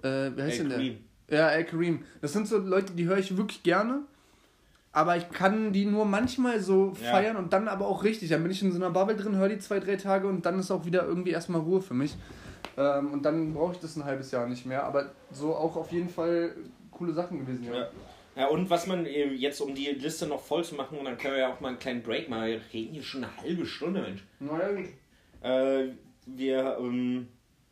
äh, 0.03 0.31
wie 0.35 0.41
heißt 0.41 0.51
Ey, 0.51 0.57
denn 0.57 0.69
der? 0.69 0.77
Kareem. 0.77 1.08
Ja, 1.29 1.49
El 1.49 1.63
Kareem. 1.65 2.03
Das 2.21 2.33
sind 2.33 2.47
so 2.47 2.57
Leute, 2.57 2.93
die 2.93 3.05
höre 3.05 3.17
ich 3.17 3.35
wirklich 3.37 3.63
gerne. 3.63 4.01
Aber 4.91 5.15
ich 5.17 5.29
kann 5.29 5.71
die 5.71 5.85
nur 5.85 6.05
manchmal 6.05 6.59
so 6.59 6.93
Ja. 7.03 7.11
feiern 7.11 7.37
und 7.37 7.53
dann 7.53 7.67
aber 7.67 7.87
auch 7.87 8.03
richtig. 8.03 8.29
Dann 8.29 8.41
bin 8.41 8.51
ich 8.51 8.61
in 8.63 8.71
so 8.71 8.77
einer 8.77 8.89
Bubble 8.89 9.15
drin, 9.15 9.35
höre 9.35 9.49
die 9.49 9.59
zwei, 9.59 9.79
drei 9.79 9.95
Tage 9.97 10.27
und 10.27 10.45
dann 10.45 10.57
ist 10.59 10.71
auch 10.71 10.85
wieder 10.85 11.05
irgendwie 11.05 11.29
erstmal 11.31 11.61
Ruhe 11.61 11.81
für 11.81 11.93
mich. 11.93 12.15
Ähm, 12.75 13.13
und 13.13 13.23
dann 13.23 13.53
brauche 13.53 13.73
ich 13.73 13.79
das 13.79 13.95
ein 13.97 14.05
halbes 14.05 14.31
Jahr 14.31 14.47
nicht 14.47 14.65
mehr. 14.65 14.83
Aber 14.83 15.11
so 15.31 15.55
auch 15.55 15.75
auf 15.75 15.91
jeden 15.91 16.09
Fall 16.09 16.55
coole 16.91 17.13
Sachen 17.13 17.39
gewesen, 17.39 17.63
ja. 17.65 17.73
Ja. 17.81 17.87
Ja, 18.35 18.47
und 18.47 18.69
was 18.69 18.87
man 18.87 19.05
äh, 19.05 19.25
jetzt, 19.33 19.59
um 19.59 19.75
die 19.75 19.87
Liste 19.87 20.25
noch 20.25 20.39
voll 20.41 20.63
zu 20.63 20.75
machen, 20.75 20.97
und 20.97 21.05
dann 21.05 21.17
können 21.17 21.33
wir 21.33 21.41
ja 21.41 21.53
auch 21.53 21.59
mal 21.59 21.69
einen 21.69 21.79
kleinen 21.79 22.01
Break 22.01 22.29
machen. 22.29 22.45
Wir 22.47 22.61
reden 22.73 22.93
hier 22.93 23.03
schon 23.03 23.23
eine 23.23 23.35
halbe 23.37 23.65
Stunde, 23.65 24.01
Mensch. 24.01 24.23
Naja, 24.39 24.71
gut. 24.71 24.85
Äh, 25.41 25.93
wir, 26.25 26.77
ähm, 26.79 27.27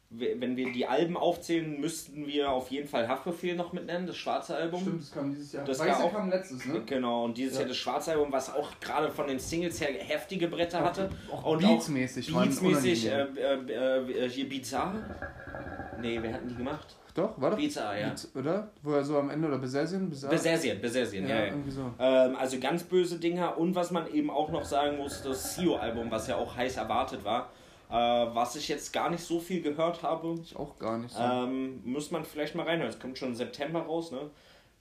wenn 0.09 0.55
wir 0.55 0.71
die 0.71 0.87
Alben 0.87 1.17
aufzählen, 1.17 1.81
müssten 1.81 2.25
wir 2.27 2.49
auf 2.49 2.71
jeden 2.71 2.87
Fall 2.87 3.07
Haftbefehl 3.09 3.55
noch 3.55 3.73
mitnennen, 3.73 4.07
das 4.07 4.15
schwarze 4.15 4.55
Album. 4.55 4.79
Stimmt, 4.81 5.01
das 5.01 5.11
kam 5.11 5.31
dieses 5.33 5.51
Jahr. 5.51 5.65
Das 5.65 5.79
Weiße 5.79 6.03
auch- 6.03 6.13
kam 6.13 6.29
letztes, 6.29 6.65
ne? 6.65 6.81
Genau, 6.85 7.25
und 7.25 7.37
dieses 7.37 7.55
Ja. 7.55 7.59
Jahr 7.61 7.67
das 7.69 7.77
schwarze 7.77 8.11
Album, 8.13 8.31
was 8.31 8.53
auch 8.53 8.69
gerade 8.79 9.11
von 9.11 9.27
den 9.27 9.37
Singles 9.39 9.81
her 9.81 9.89
heftige 9.99 10.47
Bretter 10.47 10.79
hatte. 10.83 11.09
auch 11.31 11.43
und 11.45 11.59
beatsmäßig 11.59 12.33
waren 12.33 12.47
Beatsmäßig, 12.49 13.07
äh, 13.11 13.25
unangenehm. 13.25 13.69
äh, 13.69 14.25
äh, 14.25 14.29
hier 14.29 14.47
Bizarre. 14.47 15.03
Nee, 16.01 16.21
wir 16.21 16.33
hatten 16.33 16.47
die 16.47 16.55
gemacht. 16.55 16.95
Doch, 17.13 17.41
war 17.41 17.49
doch. 17.49 17.57
Bizarre, 17.57 17.99
ja. 17.99 18.07
Beats, 18.09 18.29
Oder? 18.35 18.69
Wo 18.83 18.93
er 18.93 19.03
so 19.03 19.17
am 19.17 19.31
Ende, 19.31 19.47
oder 19.47 19.57
Besersien? 19.57 20.07
Besar 20.09 20.29
Besersien, 20.29 20.79
Besersien, 20.79 21.27
Ja, 21.27 21.35
ja, 21.39 21.45
ja. 21.47 21.53
so. 21.67 21.91
Ähm, 21.99 22.35
also 22.35 22.59
ganz 22.59 22.83
böse 22.83 23.17
Dinger 23.19 23.57
und 23.57 23.73
was 23.73 23.89
man 23.89 24.07
eben 24.13 24.29
auch 24.29 24.49
noch 24.51 24.63
sagen 24.63 24.97
muss, 24.97 25.23
das 25.23 25.55
Sio-Album, 25.55 26.11
was 26.11 26.27
ja 26.27 26.35
auch 26.37 26.55
heiß 26.55 26.77
erwartet 26.77 27.25
war, 27.25 27.49
äh, 27.89 27.93
was 27.93 28.55
ich 28.55 28.67
jetzt 28.67 28.91
gar 28.93 29.09
nicht 29.09 29.23
so 29.23 29.39
viel 29.39 29.61
gehört 29.61 30.03
habe, 30.03 30.35
Ich 30.41 30.55
auch 30.55 30.77
gar 30.77 30.97
nicht 30.97 31.13
so. 31.15 31.21
ähm, 31.21 31.81
muss 31.85 32.11
man 32.11 32.25
vielleicht 32.25 32.55
mal 32.55 32.65
reinhören. 32.65 32.89
Es 32.89 32.99
kommt 32.99 33.17
schon 33.17 33.29
im 33.29 33.35
September 33.35 33.79
raus, 33.81 34.11
ne? 34.11 34.29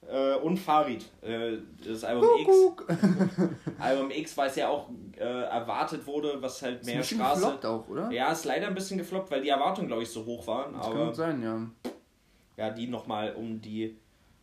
Äh, 0.09 0.37
und 0.37 0.57
Farid, 0.59 1.05
äh, 1.23 1.57
das 1.85 2.05
Album 2.05 2.29
Kuckuck. 2.45 2.87
X. 2.89 3.01
Album 3.81 4.11
X, 4.11 4.37
weil 4.37 4.49
es 4.51 4.57
ja 4.57 4.69
auch 4.69 4.89
äh, 5.17 5.23
erwartet 5.25 6.07
wurde, 6.07 6.41
was 6.41 6.63
halt 6.63 6.83
Ist 6.83 6.89
ein 6.89 6.95
mehr 6.95 7.03
Straße. 7.03 7.41
gefloppt 7.41 7.67
auch, 7.67 7.89
oder? 7.89 8.11
Ja, 8.13 8.31
ist 8.31 8.45
leider 8.45 8.69
ein 8.69 8.75
bisschen 8.75 8.99
gefloppt, 8.99 9.31
weil 9.33 9.41
die 9.43 9.49
Erwartungen, 9.49 9.89
glaube 9.89 10.03
ich, 10.05 10.09
so 10.11 10.25
hoch 10.25 10.47
waren. 10.47 10.75
Das 10.75 10.83
kann 10.83 10.93
aber 10.93 11.07
gut 11.07 11.17
sein, 11.17 11.43
ja. 11.43 11.61
ja, 12.57 12.71
die 12.71 12.87
nochmal, 12.87 13.35
um 13.35 13.61
die, 13.61 13.97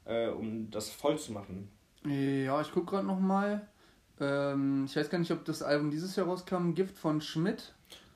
äh, 0.06 0.28
um 0.28 0.70
das 0.70 0.90
voll 0.90 1.18
zu 1.18 1.32
machen. 1.32 1.70
Ja, 2.06 2.60
ich 2.60 2.72
guck 2.74 2.88
gerade 2.88 3.08
noch 3.08 3.20
mal. 3.20 3.66
Ähm, 4.20 4.84
ich 4.86 4.96
weiß 4.98 5.10
gar 5.10 5.18
nicht, 5.20 5.32
ob 5.32 5.46
das 5.46 5.64
Album 5.64 5.92
dieses 5.92 6.16
Jahr 6.18 6.28
rauskam. 6.28 6.74
Gift 6.74 6.98
von 6.98 7.22
Schmidt. 7.22 7.74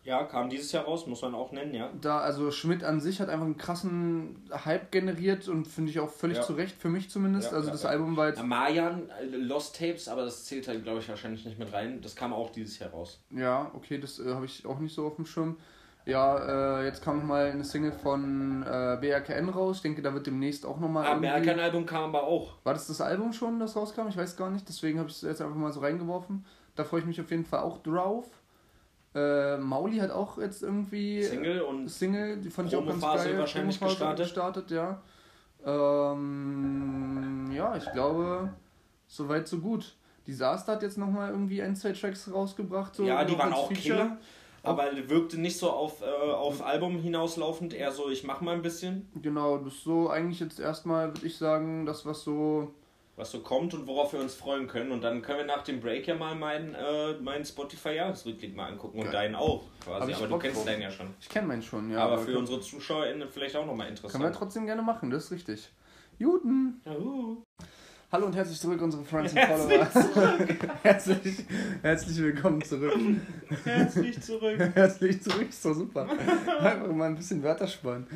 Ja, 0.07 0.23
kam 0.23 0.49
dieses 0.49 0.71
Jahr 0.71 0.85
raus, 0.85 1.05
muss 1.05 1.21
man 1.21 1.35
auch 1.35 1.51
nennen, 1.51 1.73
ja. 1.73 1.89
Da, 1.99 2.19
also 2.19 2.49
Schmidt 2.49 2.81
an 2.81 3.01
sich 3.01 3.19
hat 3.19 3.27
einfach 3.27 3.45
einen 3.45 3.57
krassen 3.57 4.41
Hype 4.63 4.89
generiert 4.89 5.49
und 5.49 5.67
finde 5.67 5.91
ich 5.91 5.99
auch 5.99 6.09
völlig 6.09 6.37
Ja. 6.37 6.43
zu 6.43 6.53
Recht, 6.53 6.77
für 6.79 6.87
mich 6.87 7.09
zumindest. 7.09 7.51
Ja, 7.51 7.57
also 7.57 7.67
ja, 7.67 7.73
das. 7.73 7.85
Album 7.85 8.15
war 8.15 8.29
jetzt, 8.29 8.41
Mayan, 8.41 9.09
äh, 9.09 9.25
Lost 9.35 9.77
Tapes, 9.77 10.07
aber 10.07 10.23
das 10.23 10.45
zählt 10.45 10.65
halt, 10.69 10.83
glaube 10.85 10.99
ich, 10.99 11.09
wahrscheinlich 11.09 11.43
nicht 11.43 11.59
mit 11.59 11.73
rein. 11.73 11.99
Das 12.01 12.15
kam 12.15 12.31
auch 12.31 12.51
dieses 12.51 12.79
Jahr 12.79 12.91
raus. 12.91 13.19
ja, 13.31 13.69
okay, 13.73 13.97
das 13.99 14.17
äh, 14.19 14.33
habe 14.33 14.45
ich 14.45 14.65
auch 14.65 14.79
nicht 14.79 14.95
so 14.95 15.05
auf 15.07 15.17
dem 15.17 15.25
Schirm. 15.25 15.57
Ja, 16.05 16.79
äh, 16.79 16.85
jetzt 16.85 17.03
kam 17.03 17.17
nochmal 17.17 17.51
eine 17.51 17.65
Single 17.65 17.91
von 17.91 18.63
äh, 18.63 18.97
BRKN 19.01 19.49
raus. 19.49 19.75
Ich 19.75 19.81
denke, 19.81 20.01
da 20.01 20.13
wird 20.13 20.25
demnächst 20.25 20.65
auch 20.65 20.79
nochmal. 20.79 21.05
Ah, 21.05 21.11
American-Album 21.15 21.85
kam 21.85 22.15
aber 22.15 22.23
auch. 22.23 22.53
War 22.63 22.73
das 22.73 22.87
das 22.87 23.01
Album 23.01 23.33
schon, 23.33 23.59
das 23.59 23.75
rauskam? 23.75 24.07
Ich 24.07 24.15
weiß 24.15 24.37
gar 24.37 24.49
nicht. 24.49 24.69
Deswegen 24.69 24.99
habe 24.99 25.09
ich 25.09 25.15
es 25.17 25.21
jetzt 25.23 25.41
einfach 25.41 25.57
mal 25.57 25.73
so 25.73 25.81
reingeworfen. 25.81 26.45
Da 26.77 26.85
freue 26.85 27.01
ich 27.01 27.05
mich 27.05 27.19
auf 27.19 27.29
jeden 27.29 27.43
Fall 27.43 27.59
auch 27.59 27.79
drauf. 27.83 28.25
Äh, 29.17 29.57
Mauli 29.57 29.97
hat 29.97 30.11
auch 30.11 30.37
jetzt 30.37 30.61
irgendwie. 30.61 31.23
Single 31.23 31.61
und 31.61 31.87
Single, 31.87 32.37
die 32.37 32.51
fand 32.51 32.67
ich 32.67 32.75
auch 32.75 32.85
ganz 32.85 33.01
geil. 33.01 33.39
wahrscheinlich 33.39 33.79
gestartet. 33.79 34.25
gestartet, 34.25 34.71
ja. 34.71 35.01
Ähm, 35.65 37.49
ja, 37.51 37.75
ich 37.75 37.91
glaube, 37.93 38.53
soweit 39.07 39.47
so 39.47 39.57
gut. 39.57 39.95
Disaster 40.27 40.73
hat 40.73 40.83
jetzt 40.83 40.97
nochmal 40.97 41.31
irgendwie 41.31 41.63
ein, 41.63 41.75
zwei 41.75 41.93
Tracks 41.93 42.31
rausgebracht. 42.31 42.95
So 42.95 43.05
ja, 43.05 43.23
die 43.23 43.37
waren 43.37 43.53
auch 43.53 43.69
Feature. 43.69 43.97
Killer. 43.97 44.17
Aber 44.61 44.89
wirkte 45.07 45.39
nicht 45.39 45.57
so 45.57 45.71
auf, 45.71 46.01
äh, 46.01 46.31
auf 46.31 46.63
Album 46.63 46.99
hinauslaufend, 46.99 47.73
eher 47.73 47.91
so, 47.91 48.09
ich 48.09 48.23
mach 48.23 48.41
mal 48.41 48.53
ein 48.53 48.61
bisschen, 48.61 49.07
Genau, 49.21 49.57
das 49.57 49.73
ist 49.73 49.83
so 49.83 50.09
eigentlich 50.09 50.41
jetzt 50.41 50.59
erstmal, 50.59 51.07
würde 51.13 51.25
ich 51.25 51.37
sagen, 51.37 51.85
das, 51.85 52.05
was 52.05 52.23
so. 52.23 52.73
Was 53.17 53.31
so 53.31 53.39
kommt 53.39 53.73
und 53.73 53.87
worauf 53.87 54.13
wir 54.13 54.19
uns 54.19 54.35
freuen 54.35 54.67
können. 54.67 54.91
Und 54.91 55.03
dann 55.03 55.23
können 55.23 55.39
wir 55.39 55.45
nach 55.45 55.63
dem 55.63 55.81
Break 55.81 56.07
ja 56.07 56.15
mal 56.15 56.35
meinen, 56.35 56.75
äh, 56.75 57.13
meinen 57.19 57.43
Spotify-Jahresrückblick 57.43 58.55
mal 58.55 58.67
angucken 58.67 58.99
und 58.99 59.05
Geil. 59.05 59.13
deinen 59.13 59.35
auch 59.35 59.63
quasi. 59.83 60.13
Aber 60.13 60.27
du 60.27 60.37
kennst 60.37 60.57
drauf. 60.57 60.65
deinen 60.65 60.83
ja 60.83 60.91
schon. 60.91 61.07
Ich 61.19 61.27
kenne 61.27 61.47
meinen 61.47 61.63
schon, 61.63 61.91
ja. 61.91 61.99
aber 61.99 62.19
für 62.19 62.25
können- 62.25 62.37
unsere 62.37 62.61
ZuschauerInnen 62.61 63.27
vielleicht 63.27 63.55
auch 63.55 63.65
nochmal 63.65 63.87
Können 63.87 63.97
wir 64.03 64.09
interessant. 64.09 64.35
trotzdem 64.35 64.65
gerne 64.67 64.83
machen, 64.83 65.09
das 65.09 65.25
ist 65.25 65.31
richtig. 65.31 65.69
Juden! 66.19 66.79
Juhu. 66.85 67.41
Hallo 68.09 68.27
und 68.27 68.35
herzlich 68.35 68.57
zurück, 68.57 68.81
unsere 68.81 69.03
Friends 69.03 69.33
und 69.33 69.39
Follower. 69.41 69.87
herzlich, 70.83 71.45
herzlich 71.81 72.17
willkommen 72.19 72.63
zurück. 72.63 72.93
Herzlich 73.65 74.21
zurück. 74.21 74.57
Herzlich 74.75 75.21
zurück, 75.21 75.49
ist 75.49 75.65
doch 75.65 75.73
super. 75.73 76.07
Einfach 76.59 76.87
mal 76.87 77.09
ein 77.09 77.15
bisschen 77.15 77.43
Wörter 77.43 77.67
sparen. 77.67 78.07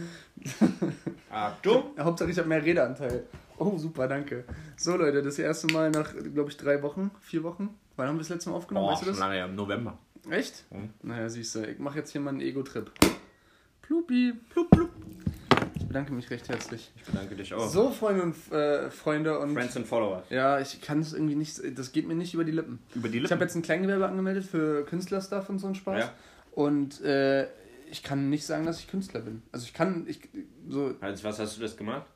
Achtung. 1.30 1.92
Hauptsache, 2.00 2.30
ich 2.32 2.38
habe 2.38 2.48
mehr 2.48 2.64
Redeanteil. 2.64 3.26
Oh, 3.62 3.78
super, 3.78 4.08
danke. 4.08 4.44
So, 4.76 4.96
Leute, 4.98 5.22
das 5.22 5.38
erste 5.38 5.68
Mal 5.72 5.92
nach, 5.92 6.16
glaube 6.34 6.50
ich, 6.50 6.58
drei 6.58 6.82
Wochen, 6.82 7.12
vier 7.22 7.44
Wochen. 7.44 7.70
Wann 7.96 8.08
haben 8.08 8.16
wir 8.16 8.22
das 8.22 8.30
letzte 8.30 8.50
Mal 8.50 8.56
aufgenommen? 8.56 8.88
Oh, 8.88 8.92
weißt 8.92 9.02
du 9.04 9.06
schon 9.06 9.14
das? 9.14 9.20
lange 9.20 9.38
ja, 9.38 9.46
im 9.46 9.54
November. 9.54 10.00
Echt? 10.32 10.66
Mhm. 10.72 10.90
Naja, 11.04 11.30
siehst 11.30 11.54
du, 11.54 11.68
ich 11.68 11.78
mache 11.78 12.00
jetzt 12.00 12.12
hier 12.12 12.22
mal 12.22 12.32
einen 12.32 12.42
Ego-Trip. 12.42 12.90
Plupi, 13.84 14.34
plup, 14.50 14.68
plup. 14.72 14.90
Ich 15.76 15.86
bedanke 15.88 16.12
mich 16.12 16.28
recht 16.32 16.50
herzlich. 16.50 16.92
Ich 16.96 17.04
bedanke 17.04 17.36
dich 17.36 17.54
auch. 17.54 17.70
So, 17.70 17.92
Freunde 17.92 18.24
und 18.24 18.52
äh, 18.52 18.90
Freunde 18.90 19.38
und. 19.38 19.54
Friends 19.54 19.78
and 19.78 19.86
Followers. 19.86 20.24
Ja, 20.32 20.60
ich 20.60 20.82
kann 20.82 21.00
es 21.00 21.14
irgendwie 21.14 21.36
nicht, 21.36 21.62
das 21.78 21.92
geht 21.92 22.08
mir 22.08 22.16
nicht 22.16 22.34
über 22.34 22.44
die 22.44 22.54
Lippen. 22.54 22.80
Über 22.96 23.10
die 23.10 23.20
Ich 23.20 23.32
habe 23.32 23.44
jetzt 23.44 23.54
ein 23.56 23.62
Kleingewerbe 23.62 24.08
angemeldet 24.08 24.46
für 24.46 24.86
Künstlerstuff 24.86 25.50
und 25.50 25.60
so 25.60 25.68
einen 25.68 25.76
Spaß. 25.76 26.00
Ja. 26.00 26.14
Und 26.54 27.00
äh, 27.02 27.48
ich 27.92 28.02
kann 28.02 28.32
nicht 28.32 28.44
sagen, 28.44 28.66
dass 28.66 28.80
ich 28.80 28.88
Künstler 28.88 29.20
bin. 29.20 29.44
Also 29.52 29.66
ich 29.66 29.74
kann, 29.76 30.06
ich, 30.08 30.20
so, 30.68 30.96
Also, 31.00 31.24
was 31.26 31.38
hast 31.38 31.58
du 31.58 31.62
das 31.62 31.78
gemacht? 31.78 32.08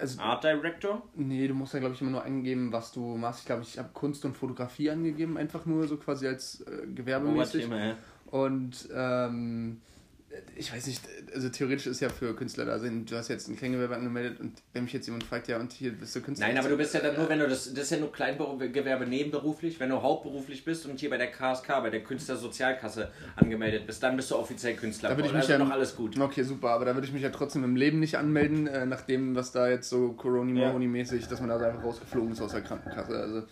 Also, 0.00 0.20
Art 0.20 0.44
Director? 0.44 1.02
nee, 1.14 1.48
du 1.48 1.54
musst 1.54 1.74
ja, 1.74 1.80
glaube 1.80 1.94
ich, 1.94 2.00
immer 2.00 2.12
nur 2.12 2.24
angeben, 2.24 2.72
was 2.72 2.92
du 2.92 3.16
machst. 3.16 3.40
Ich 3.40 3.46
glaube, 3.46 3.62
ich 3.62 3.78
habe 3.78 3.90
Kunst 3.92 4.24
und 4.24 4.36
Fotografie 4.36 4.90
angegeben, 4.90 5.36
einfach 5.36 5.66
nur 5.66 5.86
so 5.88 5.96
quasi 5.96 6.28
als 6.28 6.60
äh, 6.60 6.86
gewerbemäßig. 6.86 7.64
Thema, 7.64 7.86
ja. 7.86 7.96
Und 8.26 8.88
ähm, 8.94 9.80
ich 10.56 10.72
weiß 10.72 10.86
nicht, 10.86 11.00
also 11.34 11.48
theoretisch 11.48 11.86
ist 11.86 12.00
ja 12.00 12.08
für 12.08 12.34
Künstler 12.34 12.64
da 12.64 12.78
sind. 12.78 13.10
Du 13.10 13.16
hast 13.16 13.28
jetzt 13.28 13.48
ein 13.48 13.56
Kleingewerbe 13.56 13.94
angemeldet 13.94 14.40
und 14.40 14.52
wenn 14.72 14.84
mich 14.84 14.92
jetzt 14.92 15.06
jemand 15.06 15.24
fragt, 15.24 15.48
ja, 15.48 15.58
und 15.58 15.72
hier 15.72 15.92
bist 15.92 16.14
du 16.14 16.20
Künstler. 16.20 16.46
Nein, 16.46 16.58
aber 16.58 16.68
du 16.68 16.76
bist 16.76 16.94
ja 16.94 17.00
dann 17.00 17.16
nur, 17.16 17.28
wenn 17.28 17.38
du 17.38 17.48
das, 17.48 17.72
das 17.72 17.84
ist 17.84 17.90
ja 17.90 17.98
nur 17.98 18.12
Kleingewerbe 18.12 19.06
nebenberuflich, 19.06 19.78
wenn 19.80 19.90
du 19.90 20.00
hauptberuflich 20.00 20.64
bist 20.64 20.86
und 20.86 21.00
hier 21.00 21.10
bei 21.10 21.18
der 21.18 21.30
KSK, 21.30 21.68
bei 21.82 21.90
der 21.90 22.02
Künstlersozialkasse 22.02 23.10
angemeldet 23.36 23.86
bist, 23.86 24.02
dann 24.02 24.16
bist 24.16 24.30
du 24.30 24.36
offiziell 24.36 24.74
Künstler. 24.74 25.10
Da 25.10 25.16
würde 25.16 25.28
ich 25.28 25.34
also 25.34 25.46
mich 25.46 25.58
ja 25.58 25.58
noch 25.58 25.70
alles 25.70 25.96
gut. 25.96 26.18
Okay, 26.18 26.42
super, 26.42 26.70
aber 26.70 26.84
da 26.84 26.94
würde 26.94 27.06
ich 27.06 27.12
mich 27.12 27.22
ja 27.22 27.30
trotzdem 27.30 27.64
im 27.64 27.76
Leben 27.76 28.00
nicht 28.00 28.16
anmelden, 28.16 28.66
äh, 28.66 28.86
nach 28.86 29.02
dem, 29.02 29.34
was 29.34 29.52
da 29.52 29.68
jetzt 29.68 29.88
so 29.88 30.12
Corona-Mäßig, 30.12 31.26
dass 31.28 31.40
man 31.40 31.48
da 31.48 31.58
einfach 31.58 31.84
rausgeflogen 31.84 32.32
ist 32.32 32.40
aus 32.40 32.52
der 32.52 32.62
Krankenkasse. 32.62 33.18
Also 33.18 33.42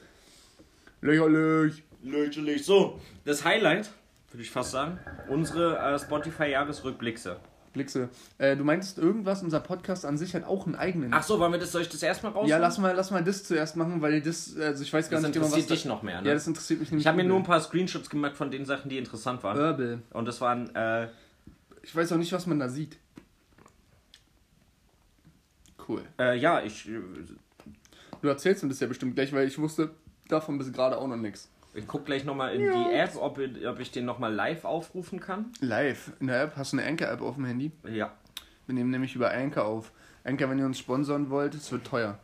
lächerlich. 1.01 1.83
Lächerlich. 2.03 2.65
So, 2.65 3.01
das 3.25 3.45
Highlight, 3.45 3.91
würde 4.33 4.43
ich 4.43 4.51
fast 4.51 4.71
sagen, 4.71 4.99
unsere 5.29 5.79
äh, 5.79 5.99
Spotify-Jahresrückblickse. 5.99 7.37
Blixe. 7.73 8.11
Äh, 8.37 8.55
du 8.57 8.65
meintest 8.65 8.99
irgendwas, 8.99 9.43
unser 9.43 9.61
Podcast 9.61 10.05
an 10.05 10.19
sich 10.19 10.35
hat 10.35 10.45
auch 10.45 10.67
einen 10.67 10.75
eigenen. 10.75 11.15
Ach 11.15 11.23
so, 11.23 11.39
wollen 11.41 11.53
wir 11.53 11.59
das, 11.59 11.73
soll 11.73 11.81
ich 11.83 11.89
das 11.89 12.03
erstmal 12.03 12.33
raus? 12.33 12.47
ja, 12.49 12.59
lass 12.59 12.77
mal, 12.79 12.95
lass 12.95 13.11
mal 13.11 13.25
das 13.25 13.45
zuerst 13.45 13.77
machen, 13.77 14.03
weil 14.03 14.21
das, 14.21 14.55
also 14.59 14.83
ich 14.83 14.93
weiß 14.93 15.09
gar 15.09 15.21
Das 15.21 15.29
nicht 15.29 15.37
immer, 15.37 15.47
was. 15.47 15.53
interessiert 15.53 15.79
dich 15.79 15.85
noch 15.87 16.03
mehr, 16.03 16.21
ne? 16.21 16.29
Ja, 16.29 16.35
das 16.35 16.47
interessiert 16.47 16.81
mich 16.81 16.91
nämlich. 16.91 17.05
ich 17.05 17.07
habe 17.09 17.17
mir 17.17 17.25
nur 17.25 17.39
ein 17.39 17.45
paar 17.45 17.61
Screenshots 17.61 18.11
gemacht 18.11 18.37
von 18.37 18.51
den 18.51 18.67
Sachen, 18.67 18.91
die 18.91 18.99
interessant 18.99 19.43
waren. 19.43 19.57
Wirbel. 19.57 20.03
Und 20.13 20.27
das 20.29 20.41
waren, 20.43 20.75
äh, 20.77 21.09
Ich 21.83 21.97
weiß 21.97 22.13
auch 22.13 22.19
nicht, 22.19 22.33
was 22.33 22.47
man 22.47 22.59
da 22.59 22.69
sieht. 22.69 22.99
Cool. 25.89 26.03
äh, 26.19 26.37
ja, 26.39 26.63
ich, 26.63 26.89
äh, 26.89 27.01
Du 28.21 28.29
erzählst 28.29 28.63
mir 28.63 28.69
das 28.69 28.79
ja 28.79 28.87
bestimmt 28.87 29.17
gleich, 29.17 29.33
weil 29.33 29.49
ich 29.49 29.59
wusste 29.59 29.91
davon 30.29 30.57
bis 30.59 30.73
gerade 30.73 30.97
auch 30.97 31.09
noch 31.09 31.17
nichts. 31.17 31.49
Ich 31.75 31.87
guck 31.87 32.05
gleich 32.07 32.25
nochmal 32.25 32.55
in 32.55 32.63
die 32.63 32.93
App, 32.95 33.17
ob, 33.17 33.39
ob 33.67 33.81
ich 33.81 33.91
den 33.91 34.05
nochmal 34.05 34.33
live 34.35 34.65
aufrufen 34.65 35.21
kann. 35.21 35.47
Live 35.61 36.13
in 36.21 36.27
der 36.29 36.43
App, 36.43 36.57
hast 36.57 36.73
du 36.73 36.79
eine 36.79 36.87
Anchor-App 36.87 37.21
auf 37.23 37.37
dem 37.37 37.45
Handy? 37.47 37.73
Ja. 37.91 38.13
Wir 38.67 38.75
nehmen 38.75 38.91
nämlich 38.91 39.15
über 39.15 39.33
Anchor 39.33 39.65
auf. 39.65 39.93
Anchor, 40.25 40.51
wenn 40.51 40.59
ihr 40.59 40.67
uns 40.67 40.79
sponsern 40.79 41.31
wollt, 41.31 41.55
es 41.55 41.71
wird 41.73 41.85
teuer. 41.85 42.19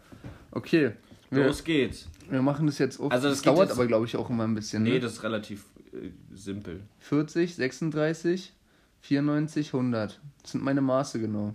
Okay. 0.50 0.92
Wir, 1.30 1.46
Los 1.46 1.64
geht's. 1.64 2.08
wir 2.30 2.40
machen 2.42 2.66
das 2.66 2.78
jetzt 2.78 2.98
auf. 3.00 3.10
Also 3.12 3.28
das 3.28 3.42
das 3.42 3.54
dauert 3.54 3.70
aber, 3.70 3.86
glaube 3.86 4.06
ich, 4.06 4.16
auch 4.16 4.30
immer 4.30 4.44
ein 4.44 4.54
bisschen. 4.54 4.82
Nee, 4.82 4.92
Ne? 4.92 5.00
das 5.00 5.14
ist 5.14 5.22
relativ 5.22 5.64
äh, 5.92 6.10
simpel. 6.32 6.80
40, 7.00 7.56
36, 7.56 8.54
94, 9.00 9.74
100. 9.74 10.20
Das 10.42 10.52
sind 10.52 10.64
meine 10.64 10.80
Maße 10.80 11.20
genau. 11.20 11.54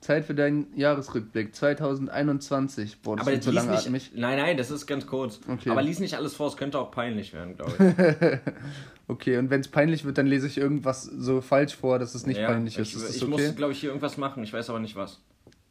Zeit 0.00 0.24
für 0.24 0.34
deinen 0.34 0.76
Jahresrückblick 0.76 1.54
2021. 1.54 3.00
Boah, 3.00 3.16
das 3.16 3.26
Aber 3.26 3.34
ist 3.34 3.44
so 3.44 3.50
langatmig. 3.50 3.90
nicht, 3.92 4.16
nein, 4.16 4.38
nein, 4.38 4.56
das 4.56 4.70
ist 4.70 4.86
ganz 4.86 5.06
kurz. 5.06 5.40
Okay. 5.48 5.70
Aber 5.70 5.82
lies 5.82 5.98
nicht 5.98 6.16
alles 6.16 6.34
vor, 6.34 6.48
es 6.48 6.56
könnte 6.56 6.78
auch 6.78 6.90
peinlich 6.90 7.32
werden, 7.32 7.56
glaube 7.56 7.72
ich. 7.78 8.52
Okay, 9.08 9.38
und 9.38 9.50
wenn 9.50 9.60
es 9.60 9.68
peinlich 9.68 10.04
wird, 10.04 10.18
dann 10.18 10.26
lese 10.26 10.48
ich 10.48 10.58
irgendwas 10.58 11.04
so 11.04 11.40
falsch 11.40 11.76
vor, 11.76 12.00
dass 12.00 12.16
es 12.16 12.26
nicht 12.26 12.40
Ja, 12.40 12.48
peinlich 12.48 12.76
ist. 12.76 12.88
Ich, 12.88 12.96
ist 12.96 13.16
ich 13.16 13.22
okay? 13.22 13.30
muss, 13.30 13.54
glaube 13.54 13.72
ich, 13.72 13.78
hier 13.78 13.90
irgendwas 13.90 14.16
machen. 14.16 14.42
Ich 14.42 14.52
weiß 14.52 14.68
aber 14.68 14.80
nicht 14.80 14.96
was. 14.96 15.20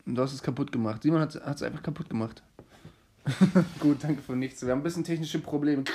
Du 0.05 0.21
hast 0.21 0.33
es 0.33 0.41
kaputt 0.41 0.71
gemacht. 0.71 1.03
Simon 1.03 1.19
hat 1.19 1.35
es 1.35 1.63
einfach 1.63 1.83
kaputt 1.83 2.09
gemacht. 2.09 2.43
Gut, 3.79 3.97
danke 4.03 4.21
für 4.21 4.37
nichts. 4.37 4.63
Wir 4.63 4.71
haben 4.71 4.79
ein 4.79 4.83
bisschen 4.83 5.03
technische 5.03 5.39
Probleme. 5.39 5.83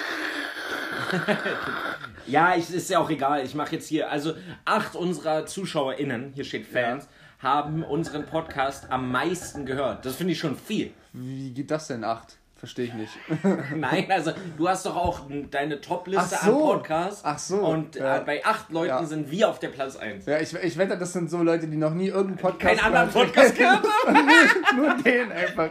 Ja, 2.27 2.55
ich, 2.55 2.73
ist 2.73 2.91
ja 2.91 2.99
auch 2.99 3.11
egal. 3.11 3.45
Ich 3.45 3.55
mache 3.55 3.75
jetzt 3.75 3.89
hier, 3.89 4.11
also 4.11 4.35
acht 4.65 4.95
unserer 4.95 5.47
ZuschauerInnen, 5.47 6.33
hier 6.35 6.45
steht 6.45 6.67
Fans, 6.67 7.09
haben 7.41 7.83
unseren 7.83 8.27
Podcast 8.27 8.91
am 8.91 9.11
meisten 9.11 9.65
gehört. 9.65 10.05
Das 10.05 10.17
finde 10.17 10.35
ich 10.35 10.39
schon 10.39 10.57
viel. 10.57 10.93
Wie 11.13 11.51
geht 11.53 11.71
das 11.71 11.87
denn? 11.87 12.05
Acht? 12.05 12.40
Verstehe 12.61 12.85
ich 12.85 12.93
nicht. 12.93 13.13
Nein, 13.75 14.05
also 14.11 14.33
du 14.59 14.69
hast 14.69 14.85
doch 14.85 14.95
auch 14.95 15.21
deine 15.51 15.81
Top-Liste 15.81 16.37
so. 16.45 16.51
an 16.51 16.59
Podcasts. 16.59 17.23
Ach 17.25 17.39
so, 17.39 17.57
Und 17.57 17.97
ja. 17.97 18.19
äh, 18.19 18.21
bei 18.25 18.45
acht 18.45 18.71
Leuten 18.71 18.89
Ja. 18.89 19.05
sind 19.07 19.31
wir 19.31 19.49
auf 19.49 19.59
der 19.61 19.69
Platz 19.69 19.97
1. 19.97 20.27
Ja, 20.27 20.39
ich, 20.39 20.53
ich 20.55 20.77
wette, 20.77 20.99
das 20.99 21.15
sind 21.15 21.31
so 21.31 21.43
Leute, 21.43 21.67
die 21.69 21.79
noch 21.79 21.95
nie 21.95 22.09
irgendeinen 22.09 22.37
Podcast 22.37 22.61
Keinen 22.61 22.81
anderen 22.81 23.09
gehört 23.11 23.33
Podcast 23.33 23.57
gehört 23.57 23.87
haben. 24.07 24.29
Nur 24.77 24.95
den 25.03 25.33
einfach. 25.33 25.71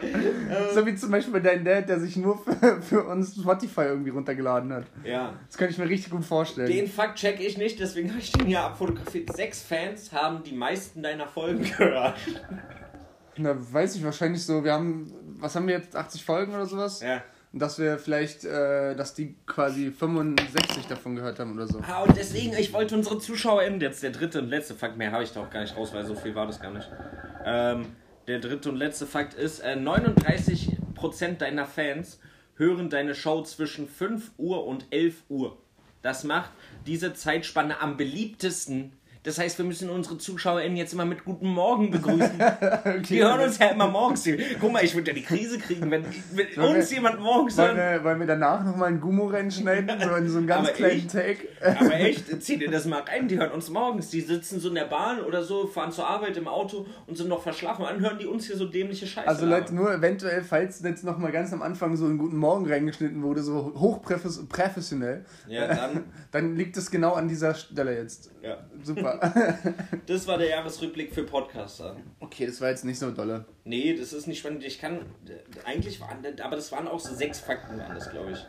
so 0.74 0.84
wie 0.84 0.96
zum 0.96 1.12
Beispiel 1.12 1.40
dein 1.40 1.64
Dad, 1.64 1.88
der 1.88 2.00
sich 2.00 2.16
nur 2.16 2.36
für, 2.42 2.82
für 2.82 3.04
uns 3.04 3.36
Spotify 3.36 3.82
irgendwie 3.82 4.10
runtergeladen 4.10 4.72
hat. 4.72 4.84
Ja. 5.04 5.34
Das 5.46 5.56
könnte 5.56 5.72
ich 5.72 5.78
mir 5.78 5.88
richtig 5.88 6.10
gut 6.10 6.24
vorstellen. 6.24 6.66
Den 6.68 6.88
Fakt 6.88 7.18
check 7.20 7.38
ich 7.38 7.56
nicht, 7.56 7.78
deswegen 7.78 8.08
habe 8.10 8.18
ich 8.18 8.32
den 8.32 8.46
hier 8.46 8.62
abfotografiert. 8.62 9.34
Sechs 9.36 9.62
Fans 9.62 10.12
haben 10.12 10.42
die 10.42 10.54
meisten 10.56 11.02
deiner 11.04 11.28
Folgen 11.28 11.62
gehört. 11.62 12.16
Na, 13.36 13.56
weiß 13.56 13.96
ich 13.96 14.04
wahrscheinlich 14.04 14.44
so. 14.44 14.64
Wir 14.64 14.72
haben, 14.72 15.12
was 15.38 15.54
haben 15.54 15.66
wir 15.66 15.74
jetzt, 15.74 15.96
80 15.96 16.24
Folgen 16.24 16.54
oder 16.54 16.66
sowas? 16.66 17.00
Ja. 17.00 17.22
Und 17.52 17.60
dass 17.60 17.78
wir 17.78 17.98
vielleicht, 17.98 18.44
äh, 18.44 18.94
dass 18.94 19.14
die 19.14 19.34
quasi 19.44 19.90
65 19.90 20.86
davon 20.86 21.16
gehört 21.16 21.40
haben 21.40 21.54
oder 21.54 21.66
so. 21.66 21.80
Ah, 21.82 22.02
und 22.02 22.16
deswegen, 22.16 22.52
ich 22.54 22.72
wollte 22.72 22.94
unsere 22.94 23.18
ZuschauerInnen, 23.18 23.80
jetzt 23.80 24.02
der 24.02 24.10
dritte 24.10 24.40
und 24.40 24.48
letzte 24.48 24.74
Fakt, 24.74 24.96
mehr 24.96 25.10
habe 25.10 25.24
ich 25.24 25.32
doch 25.32 25.50
gar 25.50 25.60
nicht 25.60 25.76
raus, 25.76 25.92
weil 25.92 26.04
so 26.04 26.14
viel 26.14 26.34
war 26.34 26.46
das 26.46 26.60
gar 26.60 26.70
nicht. 26.70 26.88
Ähm, 27.44 27.86
der 28.28 28.38
dritte 28.38 28.68
und 28.68 28.76
letzte 28.76 29.06
Fakt 29.06 29.34
ist, 29.34 29.60
äh, 29.60 29.74
39% 29.74 31.38
deiner 31.38 31.66
Fans 31.66 32.20
hören 32.54 32.90
deine 32.90 33.16
Show 33.16 33.42
zwischen 33.42 33.88
5 33.88 34.32
Uhr 34.36 34.66
und 34.66 34.86
11 34.90 35.24
Uhr. 35.28 35.58
Das 36.02 36.24
macht 36.24 36.50
diese 36.86 37.14
Zeitspanne 37.14 37.80
am 37.80 37.96
beliebtesten 37.96 38.92
Das 39.22 39.38
heißt, 39.38 39.58
wir 39.58 39.66
müssen 39.66 39.90
unsere 39.90 40.16
ZuschauerInnen 40.16 40.78
jetzt 40.78 40.94
immer 40.94 41.04
mit 41.04 41.26
Guten 41.26 41.46
Morgen 41.48 41.90
begrüßen. 41.90 42.30
Die 43.08 43.22
hören 43.22 43.40
uns 43.40 43.58
ja 43.58 43.66
immer 43.68 43.86
morgens. 43.86 44.26
Guck 44.58 44.72
mal, 44.72 44.82
ich 44.82 44.94
würde 44.94 45.10
ja 45.10 45.14
die 45.14 45.22
Krise 45.22 45.58
kriegen, 45.58 45.90
wenn, 45.90 46.04
wenn 46.32 46.46
uns 46.76 46.90
wir- 46.90 46.96
jemand 46.96 47.20
morgens 47.20 47.58
Wollen 47.58 47.76
wir, 47.76 48.02
wollen 48.02 48.18
wir 48.20 48.26
danach 48.26 48.64
nochmal 48.64 48.88
ein 48.88 49.00
Gummo-Rennen 49.00 49.50
schneiden? 49.50 49.90
So 50.00 50.14
in 50.14 50.26
so 50.28 50.38
einem 50.38 50.46
ganz 50.46 50.68
Aber 50.68 50.74
kleinen 50.76 50.92
echt? 51.00 51.10
Take? 51.12 51.48
Aber 51.62 51.94
echt, 51.94 52.42
zieh 52.42 52.56
dir 52.56 52.70
das 52.70 52.86
mal 52.86 53.02
rein. 53.02 53.28
Die 53.28 53.38
hören 53.38 53.50
uns 53.50 53.68
morgens. 53.68 54.08
Die 54.08 54.22
sitzen 54.22 54.58
so 54.58 54.70
in 54.70 54.76
der 54.76 54.86
Bahn 54.86 55.20
oder 55.20 55.42
so, 55.42 55.66
fahren 55.66 55.92
zur 55.92 56.08
Arbeit 56.08 56.38
im 56.38 56.48
Auto 56.48 56.86
und 57.06 57.18
sind 57.18 57.28
noch 57.28 57.42
verschlafen. 57.42 57.82
Und 57.84 57.90
dann 57.90 58.00
hören 58.00 58.18
die 58.18 58.26
uns 58.26 58.46
hier 58.46 58.56
so 58.56 58.64
dämliche 58.64 59.06
Scheiße. 59.06 59.28
Also 59.28 59.44
Leute, 59.44 59.74
nur 59.74 59.92
eventuell, 59.92 60.42
falls 60.42 60.80
jetzt 60.82 61.04
nochmal 61.04 61.30
ganz 61.30 61.52
am 61.52 61.60
Anfang 61.60 61.94
so 61.96 62.06
einen 62.06 62.16
guten 62.16 62.38
Morgen 62.38 62.66
reingeschnitten 62.66 63.22
wurde, 63.22 63.42
so 63.42 63.74
hochprofessionell, 63.76 65.26
Ja, 65.46 65.66
dann. 65.66 66.04
dann 66.30 66.56
liegt 66.56 66.78
es 66.78 66.90
genau 66.90 67.12
an 67.12 67.28
dieser 67.28 67.54
Stelle 67.54 67.94
jetzt. 67.96 68.30
Ja. 68.42 68.56
Super. 68.82 69.09
Das 70.06 70.26
war 70.26 70.38
der 70.38 70.48
Jahresrückblick 70.48 71.14
für 71.14 71.24
Podcaster. 71.24 71.96
okay, 72.20 72.46
das 72.46 72.60
war 72.60 72.70
jetzt 72.70 72.84
nicht 72.84 72.98
so 72.98 73.10
dolle. 73.10 73.44
Nee, 73.64 73.94
das 73.96 74.12
ist 74.12 74.26
nicht 74.26 74.40
spannend. 74.40 74.64
Ich 74.64 74.80
kann. 74.80 75.00
Eigentlich 75.64 76.00
waren. 76.00 76.18
Aber 76.42 76.56
das 76.56 76.72
waren 76.72 76.88
auch 76.88 77.00
so 77.00 77.14
sechs 77.14 77.38
Fakten, 77.40 77.78
waren 77.78 77.94
das, 77.94 78.10
glaube 78.10 78.32
ich. 78.32 78.46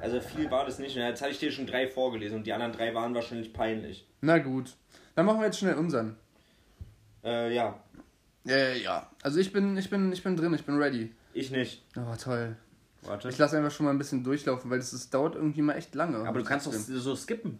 Also 0.00 0.20
viel 0.20 0.50
war 0.50 0.64
das 0.64 0.78
nicht. 0.78 0.96
Und 0.96 1.02
Jetzt 1.02 1.20
hatte 1.22 1.32
ich 1.32 1.38
dir 1.38 1.52
schon 1.52 1.66
drei 1.66 1.88
vorgelesen 1.88 2.38
und 2.38 2.46
die 2.46 2.52
anderen 2.52 2.72
drei 2.72 2.94
waren 2.94 3.14
wahrscheinlich 3.14 3.52
peinlich. 3.52 4.06
Na 4.20 4.38
gut. 4.38 4.76
Dann 5.14 5.26
machen 5.26 5.40
wir 5.40 5.46
jetzt 5.46 5.58
schnell 5.58 5.74
unseren. 5.74 6.16
Äh, 7.22 7.54
ja. 7.54 7.78
Äh, 8.46 8.82
ja. 8.82 9.10
Also 9.22 9.38
ich 9.40 9.52
bin, 9.52 9.76
ich 9.76 9.90
bin, 9.90 10.12
ich 10.12 10.22
bin 10.22 10.36
drin, 10.36 10.54
ich 10.54 10.64
bin 10.64 10.76
ready. 10.76 11.12
Ich 11.32 11.50
nicht. 11.50 11.82
Oh, 11.96 12.14
toll. 12.16 12.56
Warte. 13.02 13.28
Ich 13.28 13.38
lasse 13.38 13.56
einfach 13.56 13.70
schon 13.70 13.84
mal 13.86 13.92
ein 13.92 13.98
bisschen 13.98 14.24
durchlaufen, 14.24 14.70
weil 14.70 14.78
das 14.78 14.92
ist, 14.92 15.12
dauert 15.12 15.34
irgendwie 15.34 15.62
mal 15.62 15.74
echt 15.74 15.94
lange. 15.94 16.26
aber 16.26 16.38
du 16.38 16.44
kannst 16.44 16.66
doch 16.66 16.72
so 16.72 17.14
skippen. 17.16 17.58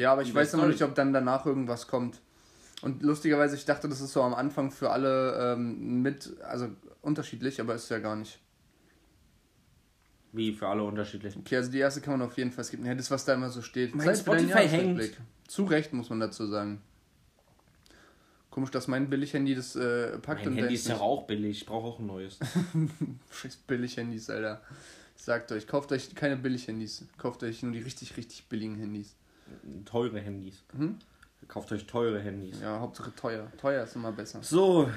Ja, 0.00 0.12
aber 0.12 0.22
ich 0.22 0.34
weiß 0.34 0.54
noch 0.54 0.66
nicht, 0.66 0.80
ob 0.82 0.94
dann 0.94 1.12
danach 1.12 1.44
irgendwas 1.44 1.86
kommt. 1.86 2.20
Und 2.80 3.02
lustigerweise, 3.02 3.54
ich 3.54 3.66
dachte, 3.66 3.86
das 3.86 4.00
ist 4.00 4.14
so 4.14 4.22
am 4.22 4.32
Anfang 4.32 4.70
für 4.70 4.90
alle 4.90 5.52
ähm, 5.52 6.00
mit, 6.00 6.32
also 6.42 6.68
unterschiedlich, 7.02 7.60
aber 7.60 7.74
ist 7.74 7.90
ja 7.90 7.98
gar 7.98 8.16
nicht. 8.16 8.38
Wie 10.32 10.54
für 10.54 10.68
alle 10.68 10.84
unterschiedlich. 10.84 11.36
Okay, 11.36 11.56
also 11.56 11.70
die 11.70 11.80
erste 11.80 12.00
kann 12.00 12.18
man 12.18 12.26
auf 12.26 12.38
jeden 12.38 12.50
Fall 12.50 12.64
skippen. 12.64 12.86
Ja, 12.86 12.94
das, 12.94 13.10
was 13.10 13.26
da 13.26 13.34
immer 13.34 13.50
so 13.50 13.60
steht. 13.60 13.94
Mein 13.94 14.06
Zeit 14.06 14.18
Spotify 14.18 14.48
Jahresrückblick. 14.48 15.20
Zu 15.46 15.64
Recht, 15.64 15.92
muss 15.92 16.08
man 16.08 16.20
dazu 16.20 16.46
sagen. 16.46 16.80
Komisch, 18.48 18.70
dass 18.70 18.88
mein 18.88 19.10
Billig-Handy 19.10 19.54
das 19.54 19.76
äh, 19.76 20.16
packt 20.18 20.46
Mein 20.46 20.54
und 20.54 20.58
Handy 20.60 20.74
ist 20.74 20.88
ja 20.88 20.98
auch 20.98 21.26
billig. 21.26 21.58
Ich 21.58 21.66
brauche 21.66 21.88
auch 21.88 21.98
ein 21.98 22.06
neues. 22.06 22.38
Scheiß 23.30 23.56
Billig-Handys, 23.56 24.30
Alter. 24.30 24.62
Ich 25.14 25.24
sagt 25.24 25.52
euch, 25.52 25.66
kauft 25.66 25.92
euch 25.92 26.14
keine 26.14 26.36
Billig-Handys. 26.36 27.04
Kauft 27.18 27.42
euch 27.42 27.62
nur 27.62 27.72
die 27.72 27.80
richtig, 27.80 28.16
richtig 28.16 28.48
billigen 28.48 28.76
Handys. 28.76 29.14
Teure 29.84 30.18
Handys. 30.20 30.62
Hm? 30.76 30.98
Kauft 31.48 31.72
euch 31.72 31.86
teure 31.86 32.20
Handys. 32.20 32.60
Ja, 32.60 32.78
Hauptsache 32.78 33.14
teuer. 33.16 33.50
Teuer 33.58 33.82
ist 33.84 33.96
immer 33.96 34.12
besser. 34.12 34.40
So, 34.42 34.88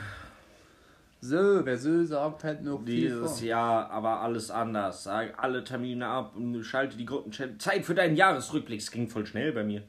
So, 1.22 1.66
wer 1.66 1.78
so 1.78 2.04
sagt, 2.04 2.44
hat 2.44 2.64
noch 2.64 2.84
viel 2.84 3.08
dieses 3.08 3.40
vor. 3.40 3.48
Jahr 3.48 3.90
aber 3.90 4.20
alles 4.20 4.52
anders. 4.52 5.04
Sag 5.06 5.42
alle 5.42 5.64
Termine 5.64 6.06
ab 6.06 6.36
und 6.36 6.62
schalte 6.64 6.98
die 6.98 7.06
Gruppenchat. 7.06 7.62
Zeit 7.62 7.86
für 7.86 7.96
deinen 7.96 8.16
Jahresrückblick. 8.18 8.80
Es 8.82 8.92
ging 8.92 9.08
voll 9.10 9.26
schnell 9.26 9.54
bei 9.54 9.64
mir. 9.64 9.84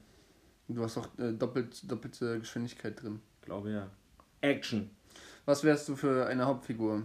Du 0.68 0.82
hast 0.82 0.96
auch 0.96 1.08
äh, 1.18 1.32
doppelt, 1.32 1.90
doppelte 1.90 2.38
Geschwindigkeit 2.38 3.02
drin. 3.02 3.20
Glaube 3.42 3.70
ja. 3.72 3.88
Action. 4.40 4.90
Was 5.44 5.64
wärst 5.64 5.88
du 5.88 5.96
für 5.96 6.26
eine 6.26 6.46
Hauptfigur? 6.46 7.02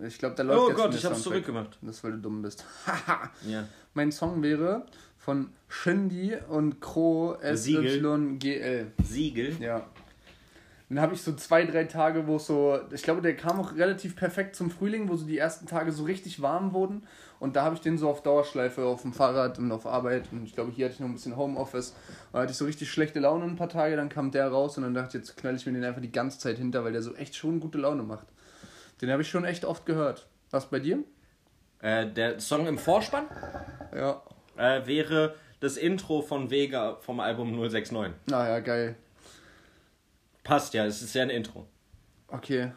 Ich 0.00 0.18
glaube, 0.18 0.36
da 0.36 0.44
läuft 0.44 0.60
Oh 0.60 0.68
jetzt 0.68 0.76
Gott, 0.76 0.94
ich 0.94 1.04
hab's 1.04 1.22
zurückgemacht. 1.22 1.76
Das, 1.82 2.04
weil 2.04 2.12
du 2.12 2.18
dumm 2.18 2.42
bist. 2.42 2.64
Ja. 3.48 3.66
mein 3.94 4.12
Song 4.12 4.42
wäre 4.42 4.86
von 5.28 5.50
Shindy 5.68 6.38
und 6.48 6.80
Crow 6.80 7.36
SYGL. 7.42 8.86
Siegel. 9.04 9.56
Ja. 9.60 9.84
Dann 10.88 11.02
habe 11.02 11.12
ich 11.12 11.20
so 11.20 11.34
zwei, 11.34 11.66
drei 11.66 11.84
Tage, 11.84 12.26
wo 12.26 12.36
es 12.36 12.46
so, 12.46 12.80
ich 12.90 13.02
glaube, 13.02 13.20
der 13.20 13.36
kam 13.36 13.60
auch 13.60 13.76
relativ 13.76 14.16
perfekt 14.16 14.56
zum 14.56 14.70
Frühling, 14.70 15.06
wo 15.10 15.16
so 15.16 15.26
die 15.26 15.36
ersten 15.36 15.66
Tage 15.66 15.92
so 15.92 16.04
richtig 16.04 16.40
warm 16.40 16.72
wurden. 16.72 17.02
Und 17.40 17.56
da 17.56 17.64
habe 17.64 17.74
ich 17.74 17.82
den 17.82 17.98
so 17.98 18.08
auf 18.08 18.22
Dauerschleife 18.22 18.86
auf 18.86 19.02
dem 19.02 19.12
Fahrrad 19.12 19.58
und 19.58 19.70
auf 19.70 19.84
Arbeit. 19.84 20.32
Und 20.32 20.44
ich 20.46 20.54
glaube, 20.54 20.72
hier 20.72 20.86
hatte 20.86 20.94
ich 20.94 21.00
noch 21.00 21.08
ein 21.08 21.12
bisschen 21.12 21.36
Homeoffice. 21.36 21.94
Da 22.32 22.38
hatte 22.38 22.52
ich 22.52 22.56
so 22.56 22.64
richtig 22.64 22.90
schlechte 22.90 23.20
Laune 23.20 23.44
ein 23.44 23.56
paar 23.56 23.68
Tage, 23.68 23.96
dann 23.96 24.08
kam 24.08 24.30
der 24.30 24.48
raus 24.48 24.78
und 24.78 24.84
dann 24.84 24.94
dachte 24.94 25.18
ich, 25.18 25.24
jetzt 25.24 25.36
knall 25.36 25.56
ich 25.56 25.66
mir 25.66 25.72
den 25.72 25.84
einfach 25.84 26.00
die 26.00 26.10
ganze 26.10 26.38
Zeit 26.38 26.56
hinter, 26.56 26.84
weil 26.84 26.92
der 26.92 27.02
so 27.02 27.14
echt 27.16 27.36
schon 27.36 27.60
gute 27.60 27.76
Laune 27.76 28.02
macht. 28.02 28.28
Den 29.02 29.10
habe 29.10 29.20
ich 29.20 29.28
schon 29.28 29.44
echt 29.44 29.66
oft 29.66 29.84
gehört. 29.84 30.26
Was 30.50 30.70
bei 30.70 30.80
dir? 30.80 31.04
Äh, 31.82 32.10
der 32.10 32.40
Song 32.40 32.66
im 32.66 32.78
Vorspann 32.78 33.26
Ja. 33.94 34.22
Äh, 34.58 34.86
wäre 34.86 35.34
das 35.60 35.76
Intro 35.76 36.22
von 36.22 36.50
Vega 36.50 36.96
vom 37.00 37.20
Album 37.20 37.52
069. 37.52 38.14
Naja, 38.26 38.60
geil. 38.60 38.96
Passt 40.44 40.74
ja, 40.74 40.86
es 40.86 41.02
ist 41.02 41.14
ja 41.14 41.22
ein 41.22 41.30
Intro. 41.30 41.66
Okay. 42.28 42.72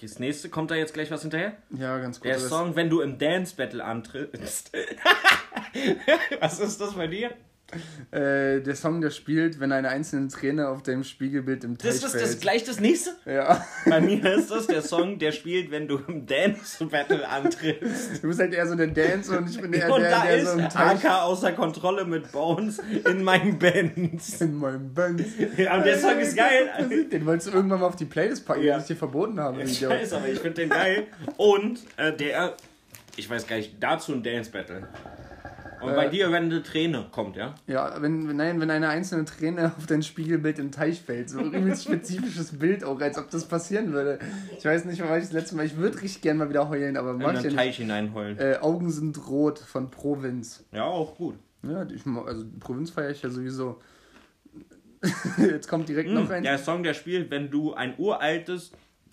Das 0.00 0.18
nächste, 0.18 0.50
kommt 0.50 0.70
da 0.70 0.74
jetzt 0.74 0.92
gleich 0.92 1.10
was 1.10 1.22
hinterher? 1.22 1.56
Ja, 1.70 1.98
ganz 1.98 2.20
gut. 2.20 2.26
Der 2.26 2.38
Song, 2.38 2.76
wenn 2.76 2.90
du 2.90 3.00
im 3.00 3.18
Dance 3.18 3.54
Battle 3.56 3.82
antrittst. 3.82 4.72
was 6.40 6.60
ist 6.60 6.80
das 6.80 6.94
bei 6.94 7.06
dir? 7.06 7.30
Äh, 8.10 8.60
der 8.60 8.74
Song, 8.76 9.00
der 9.00 9.10
spielt, 9.10 9.60
wenn 9.60 9.72
eine 9.72 9.88
einzelne 9.88 10.28
Träne 10.28 10.68
auf 10.68 10.82
dem 10.82 11.04
Spiegelbild 11.04 11.64
im 11.64 11.76
Teich 11.78 12.00
Das 12.00 12.04
ist 12.14 12.20
das 12.20 12.40
gleich 12.40 12.64
das 12.64 12.80
nächste? 12.80 13.10
Ja. 13.26 13.64
Bei 13.86 14.00
mir 14.00 14.24
ist 14.34 14.50
das 14.50 14.66
der 14.66 14.82
Song, 14.82 15.18
der 15.18 15.32
spielt, 15.32 15.70
wenn 15.70 15.88
du 15.88 15.98
im 16.06 16.26
Dance 16.26 16.84
Battle 16.86 17.26
antrittst. 17.28 18.22
Du 18.22 18.28
bist 18.28 18.40
halt 18.40 18.52
eher 18.54 18.66
so 18.66 18.74
der 18.74 18.88
Dance 18.88 19.36
und 19.36 19.48
ich 19.50 19.60
bin 19.60 19.72
eher 19.72 19.92
Und 19.92 20.00
der, 20.02 20.10
da 20.10 20.22
der 20.24 20.36
ist 20.36 20.46
so 20.52 20.58
im 20.58 20.68
Teich 20.68 21.04
AK 21.04 21.22
außer 21.22 21.52
Kontrolle 21.52 22.04
mit 22.04 22.30
Bones 22.32 22.80
in 23.10 23.22
meinem 23.24 23.58
Benz. 23.58 24.40
in 24.40 24.54
meinem 24.54 24.92
Band. 24.94 25.24
Ja, 25.56 25.76
und 25.76 25.84
der 25.86 25.98
Song 25.98 26.18
ist 26.18 26.36
geil. 26.36 26.68
Den 27.10 27.26
wolltest 27.26 27.48
du 27.48 27.52
irgendwann 27.52 27.80
mal 27.80 27.86
auf 27.86 27.96
die 27.96 28.04
Playlist 28.04 28.46
packen, 28.46 28.62
Ja. 28.62 28.76
die 28.76 28.82
ich 28.82 28.86
dir 28.88 28.96
verboten 28.96 29.40
habe. 29.40 29.62
Ich 29.62 29.86
weiß, 29.86 30.12
aber 30.12 30.28
ich 30.28 30.38
finde 30.38 30.62
den 30.62 30.70
geil. 30.70 31.06
Und 31.36 31.80
äh, 31.96 32.12
der, 32.12 32.54
ich 33.16 33.28
weiß 33.28 33.46
gar 33.46 33.56
nicht, 33.56 33.74
dazu 33.80 34.12
ein 34.12 34.22
Dance 34.22 34.50
Battle. 34.50 34.86
Und 35.84 35.92
Äh. 35.92 35.96
bei 35.96 36.08
dir, 36.08 36.32
wenn 36.32 36.44
eine 36.44 36.62
Träne 36.62 37.06
kommt, 37.10 37.36
ja? 37.36 37.54
Ja, 37.66 38.00
wenn, 38.00 38.28
wenn- 38.28 38.36
nein, 38.36 38.60
wenn 38.60 38.70
eine 38.70 38.88
einzelne 38.88 39.24
Träne 39.24 39.66
auf 39.78 39.86
dein 39.86 40.02
Spiegelbild 40.02 40.58
im 40.58 40.70
Teich 40.72 41.00
fällt. 41.02 41.30
So 41.30 41.38
ein 41.40 41.52
übelst 41.52 41.84
spezifisches 41.84 42.58
Bild 42.58 42.84
auch, 42.84 43.00
als 43.00 43.18
ob 43.18 43.30
das 43.30 43.46
passieren 43.46 43.92
würde. 43.92 44.18
Ich 44.58 44.64
weiß 44.64 44.84
nicht, 44.86 45.00
wann 45.00 45.08
war 45.10 45.18
ich 45.18 45.24
das 45.24 45.32
letzte 45.32 45.56
Mal. 45.56 45.66
Ich 45.66 45.76
würde 45.76 46.00
richtig 46.02 46.22
gerne 46.22 46.38
mal 46.40 46.48
wieder 46.48 46.68
heulen, 46.68 46.96
aber 46.96 47.12
In 47.12 47.18
mach 47.18 47.28
ich 47.28 47.32
ja 47.34 47.38
einen 47.40 47.46
nicht. 47.48 47.56
Teich 47.56 47.76
hineinheulen. 47.76 48.38
Äh, 48.38 48.56
Augen 48.60 48.90
sind 48.90 49.26
rot 49.28 49.58
von 49.58 49.90
Provinz. 49.90 50.64
Ja, 50.72 50.84
auch 50.84 51.16
gut. 51.16 51.36
Ja, 51.62 51.86
ich, 51.88 52.02
also 52.06 52.44
Provinz 52.60 52.90
feiere 52.90 53.10
ich 53.10 53.22
ja 53.22 53.30
sowieso. 53.30 53.80
Jetzt 55.38 55.68
kommt 55.68 55.88
direkt 55.88 56.10
noch 56.10 56.30
ein. 56.30 56.42
Der 56.42 56.58
Song, 56.58 56.82
der 56.82 56.94
spielt, 56.94 57.30
wenn 57.30 57.50
du 57.50 57.74
ein 57.74 57.94
uraltes, 57.98 58.72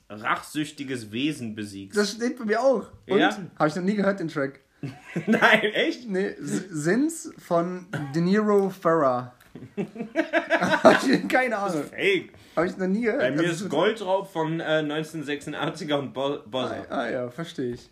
rachsüchtiges 0.09 1.11
Wesen 1.11 1.55
besiegst. 1.55 1.97
Das 1.97 2.11
steht 2.11 2.37
bei 2.37 2.45
mir 2.45 2.61
auch. 2.61 2.87
Und? 3.07 3.19
Ja? 3.19 3.37
Habe 3.57 3.69
ich 3.69 3.75
noch 3.75 3.83
nie 3.83 3.95
gehört, 3.95 4.19
den 4.19 4.27
Track. 4.27 4.59
Nein, 5.27 5.61
echt? 5.73 6.09
Nee, 6.09 6.35
Sins 6.39 7.31
von 7.37 7.87
De 8.15 8.21
Niro 8.21 8.69
Farah. 8.69 9.33
Keine 11.27 11.57
Ahnung. 11.57 11.83
Fake. 11.83 12.33
Habe 12.55 12.67
ich 12.67 12.77
noch 12.77 12.87
nie 12.87 13.01
gehört. 13.01 13.21
Bei 13.21 13.31
mir 13.31 13.39
Also, 13.49 13.65
ist 13.65 13.69
Goldraub 13.69 14.31
von 14.31 14.59
äh, 14.59 14.63
1986er 14.63 15.95
und 15.95 16.13
Bo 16.13 16.39
Bozza. 16.45 16.85
Ah, 16.89 16.95
ah 17.01 17.09
ja, 17.09 17.29
verstehe 17.29 17.73
ich. 17.73 17.89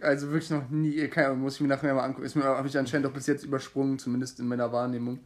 Also 0.00 0.28
wirklich 0.28 0.50
noch 0.50 0.68
nie, 0.68 1.06
keine 1.08 1.28
Ahnung, 1.28 1.42
muss 1.42 1.56
ich 1.56 1.60
mir 1.60 1.68
nachher 1.68 1.94
mal 1.94 2.02
angucken. 2.02 2.26
Ist 2.26 2.34
mir 2.34 2.44
habe 2.44 2.66
ich 2.66 2.76
anscheinend 2.76 3.06
auch 3.06 3.12
bis 3.12 3.26
jetzt 3.26 3.44
übersprungen, 3.44 3.98
zumindest 3.98 4.40
in 4.40 4.48
meiner 4.48 4.72
Wahrnehmung. 4.72 5.20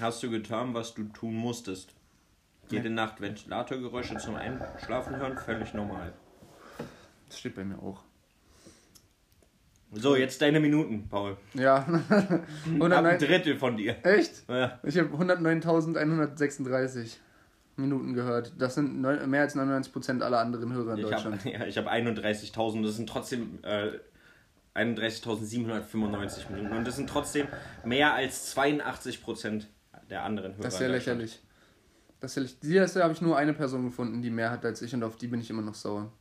Hast 0.00 0.22
du 0.22 0.30
getan, 0.30 0.72
was 0.72 0.94
du 0.94 1.04
tun 1.04 1.34
musstest? 1.34 1.92
Jede 2.70 2.88
Nacht 2.88 3.20
Ventilatorgeräusche 3.20 4.16
zum 4.16 4.36
Einschlafen 4.36 5.16
hören, 5.16 5.36
völlig 5.36 5.74
normal. 5.74 6.12
Das 7.28 7.38
steht 7.38 7.54
bei 7.54 7.64
mir 7.64 7.78
auch. 7.78 8.02
So, 9.92 10.14
jetzt 10.14 10.40
deine 10.40 10.60
Minuten, 10.60 11.08
Paul. 11.08 11.36
Ja. 11.54 11.84
Ein 12.66 12.74
109, 12.74 13.18
Drittel 13.18 13.58
von 13.58 13.76
dir. 13.76 13.96
echt? 14.04 14.44
Ja. 14.48 14.78
Ich 14.84 14.96
habe 14.96 15.08
109.136 15.16 17.16
Minuten 17.76 18.14
gehört. 18.14 18.52
Das 18.58 18.76
sind 18.76 19.00
neun, 19.00 19.28
mehr 19.28 19.42
als 19.42 19.56
99% 19.56 20.22
aller 20.22 20.38
anderen 20.38 20.72
Hörer 20.72 20.92
in 20.92 20.98
Ich 21.00 21.04
habe 21.06 21.14
Deutschland. 21.14 21.44
ja, 21.60 21.66
ich 21.66 21.76
hab 21.76 21.88
31.000, 21.88 22.84
das 22.84 22.94
sind 22.96 23.08
trotzdem 23.08 23.58
äh, 23.62 23.90
31.795 24.76 26.52
Minuten. 26.52 26.76
Und 26.76 26.86
das 26.86 26.94
sind 26.96 27.10
trotzdem 27.10 27.48
mehr 27.84 28.14
als 28.14 28.56
82% 28.56 29.64
der 30.08 30.22
anderen 30.22 30.52
Hörer. 30.52 30.62
Das 30.62 30.74
ist 30.74 30.80
ja 30.80 30.86
in 30.86 30.92
Deutschland. 30.92 31.20
lächerlich. 31.20 31.42
Das 32.20 32.30
ist 32.30 32.36
ja 32.36 32.42
lächerlich. 32.42 32.94
Jahr 32.94 33.04
habe 33.04 33.14
ich 33.14 33.22
nur 33.22 33.36
eine 33.36 33.54
Person 33.54 33.86
gefunden, 33.86 34.22
die 34.22 34.30
mehr 34.30 34.52
hat 34.52 34.64
als 34.64 34.82
ich 34.82 34.94
und 34.94 35.02
auf 35.02 35.16
die 35.16 35.26
bin 35.26 35.40
ich 35.40 35.50
immer 35.50 35.62
noch 35.62 35.74
sauer. 35.74 36.12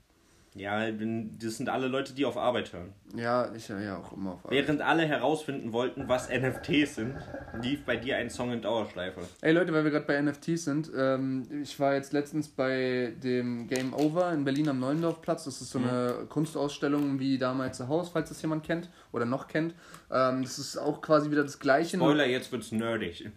Ja, 0.55 0.89
das 0.91 1.57
sind 1.57 1.69
alle 1.69 1.87
Leute, 1.87 2.13
die 2.13 2.25
auf 2.25 2.35
Arbeit 2.35 2.73
hören. 2.73 2.93
Ja, 3.15 3.53
ich 3.53 3.69
höre 3.69 3.81
ja 3.81 3.97
auch 3.97 4.13
immer 4.13 4.31
auf. 4.33 4.45
Arbeit. 4.45 4.65
Während 4.67 4.81
alle 4.81 5.05
herausfinden 5.05 5.73
wollten, 5.73 6.07
was 6.09 6.27
NFTs 6.29 6.95
sind, 6.95 7.15
lief 7.61 7.85
bei 7.85 7.95
dir 7.97 8.17
ein 8.17 8.29
Song 8.29 8.51
in 8.51 8.61
Dauerschleife. 8.61 9.21
Ey 9.41 9.53
Leute, 9.53 9.71
weil 9.73 9.83
wir 9.83 9.91
gerade 9.91 10.05
bei 10.05 10.19
NFTs 10.21 10.65
sind, 10.65 10.91
ähm, 10.97 11.47
ich 11.61 11.79
war 11.79 11.93
jetzt 11.93 12.13
letztens 12.13 12.47
bei 12.47 13.13
dem 13.23 13.67
Game 13.67 13.93
Over 13.93 14.33
in 14.33 14.43
Berlin 14.43 14.69
am 14.69 14.79
Neuendorfplatz. 14.79 15.43
Das 15.45 15.61
ist 15.61 15.69
so 15.69 15.79
eine 15.79 16.25
Kunstausstellung 16.29 17.19
wie 17.19 17.37
damals 17.37 17.77
The 17.77 17.83
House, 17.85 18.09
falls 18.09 18.29
das 18.29 18.41
jemand 18.41 18.63
kennt 18.63 18.89
oder 19.11 19.25
noch 19.25 19.47
kennt. 19.47 19.75
Ähm, 20.11 20.41
das 20.41 20.57
ist 20.57 20.77
auch 20.77 21.01
quasi 21.01 21.29
wieder 21.29 21.43
das 21.43 21.59
gleiche. 21.59 21.97
Spoiler, 21.97 22.25
jetzt 22.25 22.51
wird's 22.51 22.71
nerdig. 22.71 23.29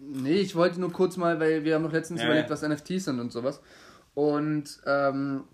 Nee, 0.00 0.34
ich 0.40 0.54
wollte 0.54 0.80
nur 0.80 0.92
kurz 0.92 1.16
mal, 1.16 1.40
weil 1.40 1.64
wir 1.64 1.74
haben 1.74 1.82
noch 1.82 1.92
letztens 1.92 2.20
Ja, 2.20 2.26
überlegt, 2.26 2.48
ja. 2.48 2.52
was 2.54 2.62
NFTs 2.62 3.06
sind 3.06 3.18
und 3.20 3.32
sowas. 3.32 3.60
Und 4.14 4.80
ähm, 4.86 5.44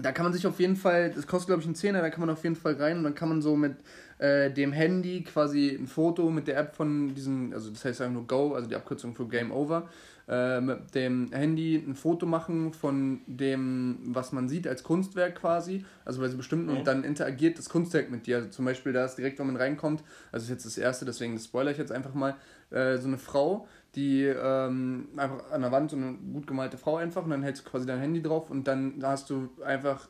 da 0.00 0.12
kann 0.12 0.24
man 0.24 0.32
sich 0.32 0.46
auf 0.46 0.60
jeden 0.60 0.76
Fall, 0.76 1.10
das 1.10 1.26
kostet 1.26 1.48
glaube 1.48 1.62
ich 1.62 1.66
einen 1.66 1.74
Zehner, 1.74 2.00
da 2.00 2.10
kann 2.10 2.20
man 2.20 2.30
auf 2.30 2.42
jeden 2.42 2.56
Fall 2.56 2.74
rein 2.74 2.98
und 2.98 3.04
dann 3.04 3.14
kann 3.14 3.28
man 3.28 3.42
so 3.42 3.56
mit 3.56 3.76
äh, 4.18 4.50
dem 4.50 4.72
Handy 4.72 5.22
quasi 5.22 5.76
ein 5.78 5.86
Foto 5.86 6.30
mit 6.30 6.46
der 6.46 6.58
App 6.58 6.74
von 6.74 7.14
diesem, 7.14 7.52
also 7.52 7.70
das 7.70 7.84
heißt 7.84 8.00
einfach 8.00 8.14
nur 8.14 8.26
Go, 8.26 8.54
also 8.54 8.68
die 8.68 8.76
Abkürzung 8.76 9.14
für 9.14 9.26
Game 9.26 9.52
Over, 9.52 9.88
äh, 10.28 10.60
mit 10.60 10.94
dem 10.94 11.30
Handy 11.32 11.76
ein 11.76 11.94
Foto 11.94 12.24
machen 12.26 12.72
von 12.72 13.20
dem, 13.26 13.98
was 14.04 14.32
man 14.32 14.48
sieht 14.48 14.66
als 14.66 14.82
Kunstwerk 14.82 15.36
quasi, 15.36 15.84
also 16.04 16.20
bei 16.20 16.28
so 16.28 16.36
bestimmten 16.36 16.70
und 16.70 16.86
dann 16.86 17.04
interagiert 17.04 17.58
das 17.58 17.68
Kunstwerk 17.68 18.10
mit 18.10 18.26
dir. 18.26 18.36
Also 18.36 18.48
zum 18.48 18.64
Beispiel 18.64 18.92
da 18.92 19.04
ist 19.04 19.16
direkt, 19.16 19.38
wenn 19.38 19.46
man 19.46 19.56
reinkommt, 19.56 20.02
also 20.32 20.44
ist 20.44 20.50
jetzt 20.50 20.66
das 20.66 20.78
erste, 20.78 21.04
deswegen 21.04 21.38
spoiler 21.38 21.72
ich 21.72 21.78
jetzt 21.78 21.92
einfach 21.92 22.14
mal, 22.14 22.36
äh, 22.70 22.96
so 22.98 23.08
eine 23.08 23.18
Frau, 23.18 23.68
die 23.96 24.24
ähm, 24.24 25.08
einfach 25.16 25.50
an 25.50 25.62
der 25.62 25.72
Wand 25.72 25.90
so 25.90 25.96
eine 25.96 26.14
gut 26.32 26.46
gemalte 26.46 26.78
Frau 26.78 26.96
einfach 26.96 27.24
und 27.24 27.30
dann 27.30 27.42
hältst 27.42 27.64
du 27.64 27.70
quasi 27.70 27.86
dein 27.86 28.00
Handy 28.00 28.22
drauf 28.22 28.50
und 28.50 28.66
dann 28.66 28.94
hast 29.02 29.30
du 29.30 29.50
einfach 29.64 30.08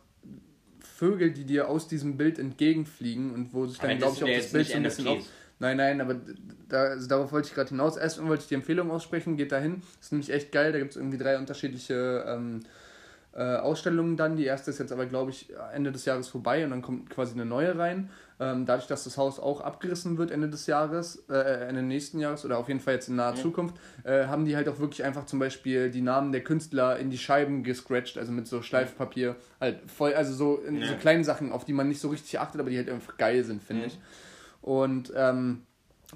Vögel, 0.81 1.33
die 1.33 1.45
dir 1.45 1.69
aus 1.69 1.89
diesem 1.89 2.17
Bild 2.17 2.39
entgegenfliegen 2.39 3.33
und 3.33 3.53
wo 3.53 3.67
sich 3.67 3.79
dann, 3.79 3.99
glaube 3.99 4.17
ich, 4.17 4.25
auch 4.25 4.29
das 4.29 4.53
Bild 4.53 4.67
so 4.69 4.77
ein 4.77 4.83
bisschen 4.83 5.09
auf. 5.09 5.25
Nein, 5.59 5.77
nein, 5.77 6.01
aber 6.01 6.17
da, 6.69 6.83
also 6.83 7.09
darauf 7.09 7.33
wollte 7.33 7.49
ich 7.49 7.55
gerade 7.55 7.71
hinaus. 7.71 7.97
Erstmal 7.97 8.29
wollte 8.29 8.43
ich 8.43 8.49
die 8.49 8.55
Empfehlung 8.55 8.91
aussprechen, 8.91 9.37
geht 9.37 9.53
dahin. 9.53 9.83
Ist 10.01 10.13
nämlich 10.13 10.31
echt 10.31 10.53
geil. 10.53 10.73
Da 10.73 10.79
gibt 10.79 10.91
es 10.91 10.97
irgendwie 10.97 11.19
drei 11.19 11.39
unterschiedliche 11.39 12.25
ähm, 12.27 12.61
äh, 13.33 13.57
Ausstellungen 13.57 14.17
dann. 14.17 14.37
Die 14.37 14.45
erste 14.45 14.71
ist 14.71 14.79
jetzt 14.79 14.93
aber, 14.93 15.07
glaube 15.07 15.31
ich, 15.31 15.53
Ende 15.73 15.93
des 15.93 16.05
Jahres 16.05 16.29
vorbei 16.29 16.65
und 16.65 16.71
dann 16.71 16.83
kommt 16.83 17.11
quasi 17.11 17.35
eine 17.35 17.45
neue 17.45 17.79
rein. 17.79 18.11
Ähm, 18.41 18.67
dadurch, 18.67 18.89
dass 18.89 19.05
das 19.05 19.17
Haus 19.17 19.39
auch 19.39 19.61
abgerissen 19.61 20.19
wird 20.19 20.31
Ende 20.33 20.49
des 20.49 20.67
Jahres, 20.67 21.25
äh, 21.31 21.69
Ende 21.69 21.83
nächsten 21.83 22.19
Jahres 22.19 22.45
oder 22.45 22.59
auf 22.59 22.67
jeden 22.69 22.81
Fall 22.81 22.95
jetzt 22.95 23.09
in 23.09 23.15
naher 23.17 23.37
Zukunft, 23.37 23.77
äh, 24.03 24.27
haben 24.27 24.45
die 24.45 24.57
halt 24.57 24.69
auch 24.69 24.81
wirklich 24.81 25.05
einfach 25.05 25.25
zum 25.27 25.39
Beispiel 25.39 25.91
die 25.91 26.01
Namen 26.01 26.33
der 26.33 26.43
Künstler 26.43 26.99
in 26.99 27.11
die 27.11 27.19
Scheiben 27.19 27.63
gescratcht, 27.63 28.19
also 28.19 28.33
mit 28.33 28.49
so 28.49 28.61
Schleifpapier. 28.61 29.37
Halt 29.61 29.79
voll, 29.89 30.15
also 30.15 30.35
so, 30.35 30.57
in, 30.67 30.81
Ja. 30.81 30.89
so 30.89 30.95
kleinen 30.97 31.23
Sachen, 31.23 31.53
auf 31.53 31.65
die 31.65 31.73
man 31.73 31.87
nicht 31.89 32.01
so 32.01 32.09
richtig 32.09 32.41
achtet, 32.41 32.61
aber 32.61 32.71
die 32.71 32.77
halt 32.77 32.91
einfach 32.91 33.17
geil 33.17 33.45
sind, 33.45 33.63
finde 33.63 33.83
Mhm. 33.83 33.89
ich. 33.89 33.99
Und 34.63 35.13
ähm, 35.15 35.63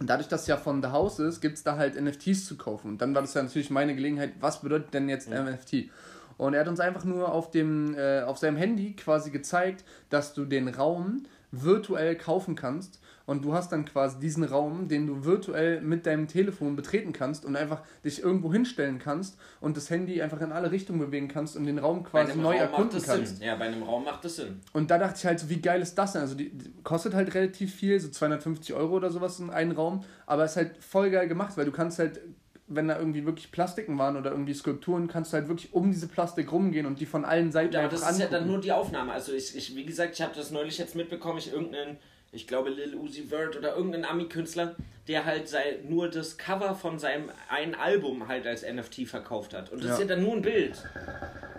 dadurch, 0.00 0.28
dass 0.28 0.42
es 0.42 0.46
ja 0.48 0.56
von 0.56 0.82
The 0.82 0.88
House 0.88 1.18
ist, 1.18 1.40
gibt 1.40 1.56
es 1.56 1.62
da 1.62 1.76
halt 1.76 2.00
NFTs 2.00 2.46
zu 2.46 2.56
kaufen. 2.56 2.88
Und 2.92 3.02
dann 3.02 3.14
war 3.14 3.22
das 3.22 3.34
ja 3.34 3.42
natürlich 3.42 3.70
meine 3.70 3.94
Gelegenheit, 3.94 4.32
was 4.40 4.60
bedeutet 4.60 4.92
denn 4.94 5.08
jetzt 5.08 5.28
NFT? 5.30 5.90
Und 6.36 6.54
er 6.54 6.60
hat 6.60 6.68
uns 6.68 6.78
einfach 6.80 7.04
nur 7.04 7.32
auf, 7.32 7.50
dem, 7.50 7.94
äh, 7.96 8.22
auf 8.22 8.38
seinem 8.38 8.56
Handy 8.56 8.94
quasi 8.94 9.30
gezeigt, 9.30 9.84
dass 10.08 10.34
du 10.34 10.44
den 10.44 10.68
Raum 10.68 11.24
virtuell 11.50 12.16
kaufen 12.16 12.54
kannst. 12.54 13.00
Und 13.26 13.44
du 13.44 13.52
hast 13.52 13.72
dann 13.72 13.84
quasi 13.84 14.18
diesen 14.18 14.42
Raum, 14.42 14.88
den 14.88 15.06
du 15.06 15.26
virtuell 15.26 15.82
mit 15.82 16.06
deinem 16.06 16.28
Telefon 16.28 16.76
betreten 16.76 17.12
kannst 17.12 17.44
und 17.44 17.56
einfach 17.56 17.82
dich 18.02 18.22
irgendwo 18.22 18.50
hinstellen 18.50 18.98
kannst 18.98 19.36
und 19.60 19.76
das 19.76 19.90
Handy 19.90 20.22
einfach 20.22 20.40
in 20.40 20.50
alle 20.50 20.70
Richtungen 20.70 20.98
bewegen 20.98 21.28
kannst 21.28 21.54
und 21.54 21.66
den 21.66 21.78
Raum 21.78 22.04
quasi 22.04 22.38
neu 22.38 22.52
Raum 22.52 22.60
erkunden 22.60 23.02
kannst. 23.02 23.36
Sinn. 23.36 23.46
Ja, 23.46 23.56
bei 23.56 23.66
einem 23.66 23.82
Raum 23.82 24.04
macht 24.04 24.24
das 24.24 24.36
Sinn. 24.36 24.60
Und 24.72 24.90
da 24.90 24.96
dachte 24.96 25.16
ich 25.18 25.26
halt 25.26 25.40
so, 25.40 25.50
wie 25.50 25.60
geil 25.60 25.82
ist 25.82 25.94
das 25.96 26.12
denn? 26.14 26.22
Also 26.22 26.36
die, 26.36 26.56
die 26.56 26.72
kostet 26.82 27.12
halt 27.12 27.34
relativ 27.34 27.74
viel, 27.74 28.00
so 28.00 28.08
250 28.08 28.74
Euro 28.74 28.96
oder 28.96 29.10
sowas 29.10 29.38
in 29.40 29.50
einen 29.50 29.72
Raum, 29.72 30.04
aber 30.24 30.46
ist 30.46 30.56
halt 30.56 30.82
voll 30.82 31.10
geil 31.10 31.28
gemacht, 31.28 31.54
weil 31.58 31.66
du 31.66 31.72
kannst 31.72 31.98
halt, 31.98 32.20
wenn 32.68 32.88
da 32.88 32.98
irgendwie 32.98 33.24
wirklich 33.24 33.50
Plastiken 33.50 33.98
waren 33.98 34.16
oder 34.16 34.30
irgendwie 34.30 34.54
Skulpturen, 34.54 35.08
kannst 35.08 35.32
du 35.32 35.38
halt 35.38 35.48
wirklich 35.48 35.72
um 35.72 35.90
diese 35.90 36.06
Plastik 36.08 36.52
rumgehen 36.52 36.86
und 36.86 37.00
die 37.00 37.06
von 37.06 37.24
allen 37.24 37.50
Seiten 37.50 37.74
Aber 37.74 37.84
einfach 37.84 37.98
das 38.00 38.10
ist 38.12 38.20
ja 38.20 38.26
dann 38.28 38.46
nur 38.46 38.60
die 38.60 38.72
Aufnahme. 38.72 39.12
Also 39.12 39.32
ich, 39.32 39.56
ich 39.56 39.74
wie 39.74 39.84
gesagt, 39.84 40.14
ich 40.14 40.22
habe 40.22 40.34
das 40.36 40.50
neulich 40.50 40.76
jetzt 40.78 40.94
mitbekommen, 40.94 41.38
ich 41.38 41.52
irgendeinen, 41.52 41.96
ich 42.30 42.46
glaube 42.46 42.70
Lil 42.70 42.94
Uzi 42.94 43.22
Vert 43.24 43.56
oder 43.56 43.74
irgendeinen 43.74 44.04
Ami-Künstler, 44.04 44.74
der 45.08 45.24
halt 45.24 45.48
sei, 45.48 45.78
nur 45.88 46.10
das 46.10 46.36
Cover 46.36 46.74
von 46.74 46.98
seinem 46.98 47.30
einen 47.48 47.74
Album 47.74 48.28
halt 48.28 48.46
als 48.46 48.62
NFT 48.62 49.06
verkauft 49.06 49.54
hat. 49.54 49.72
Und 49.72 49.82
das 49.82 49.92
ist 49.92 49.98
Ja. 50.00 50.04
ja 50.04 50.14
dann 50.14 50.22
nur 50.22 50.34
ein 50.34 50.42
Bild. 50.42 50.76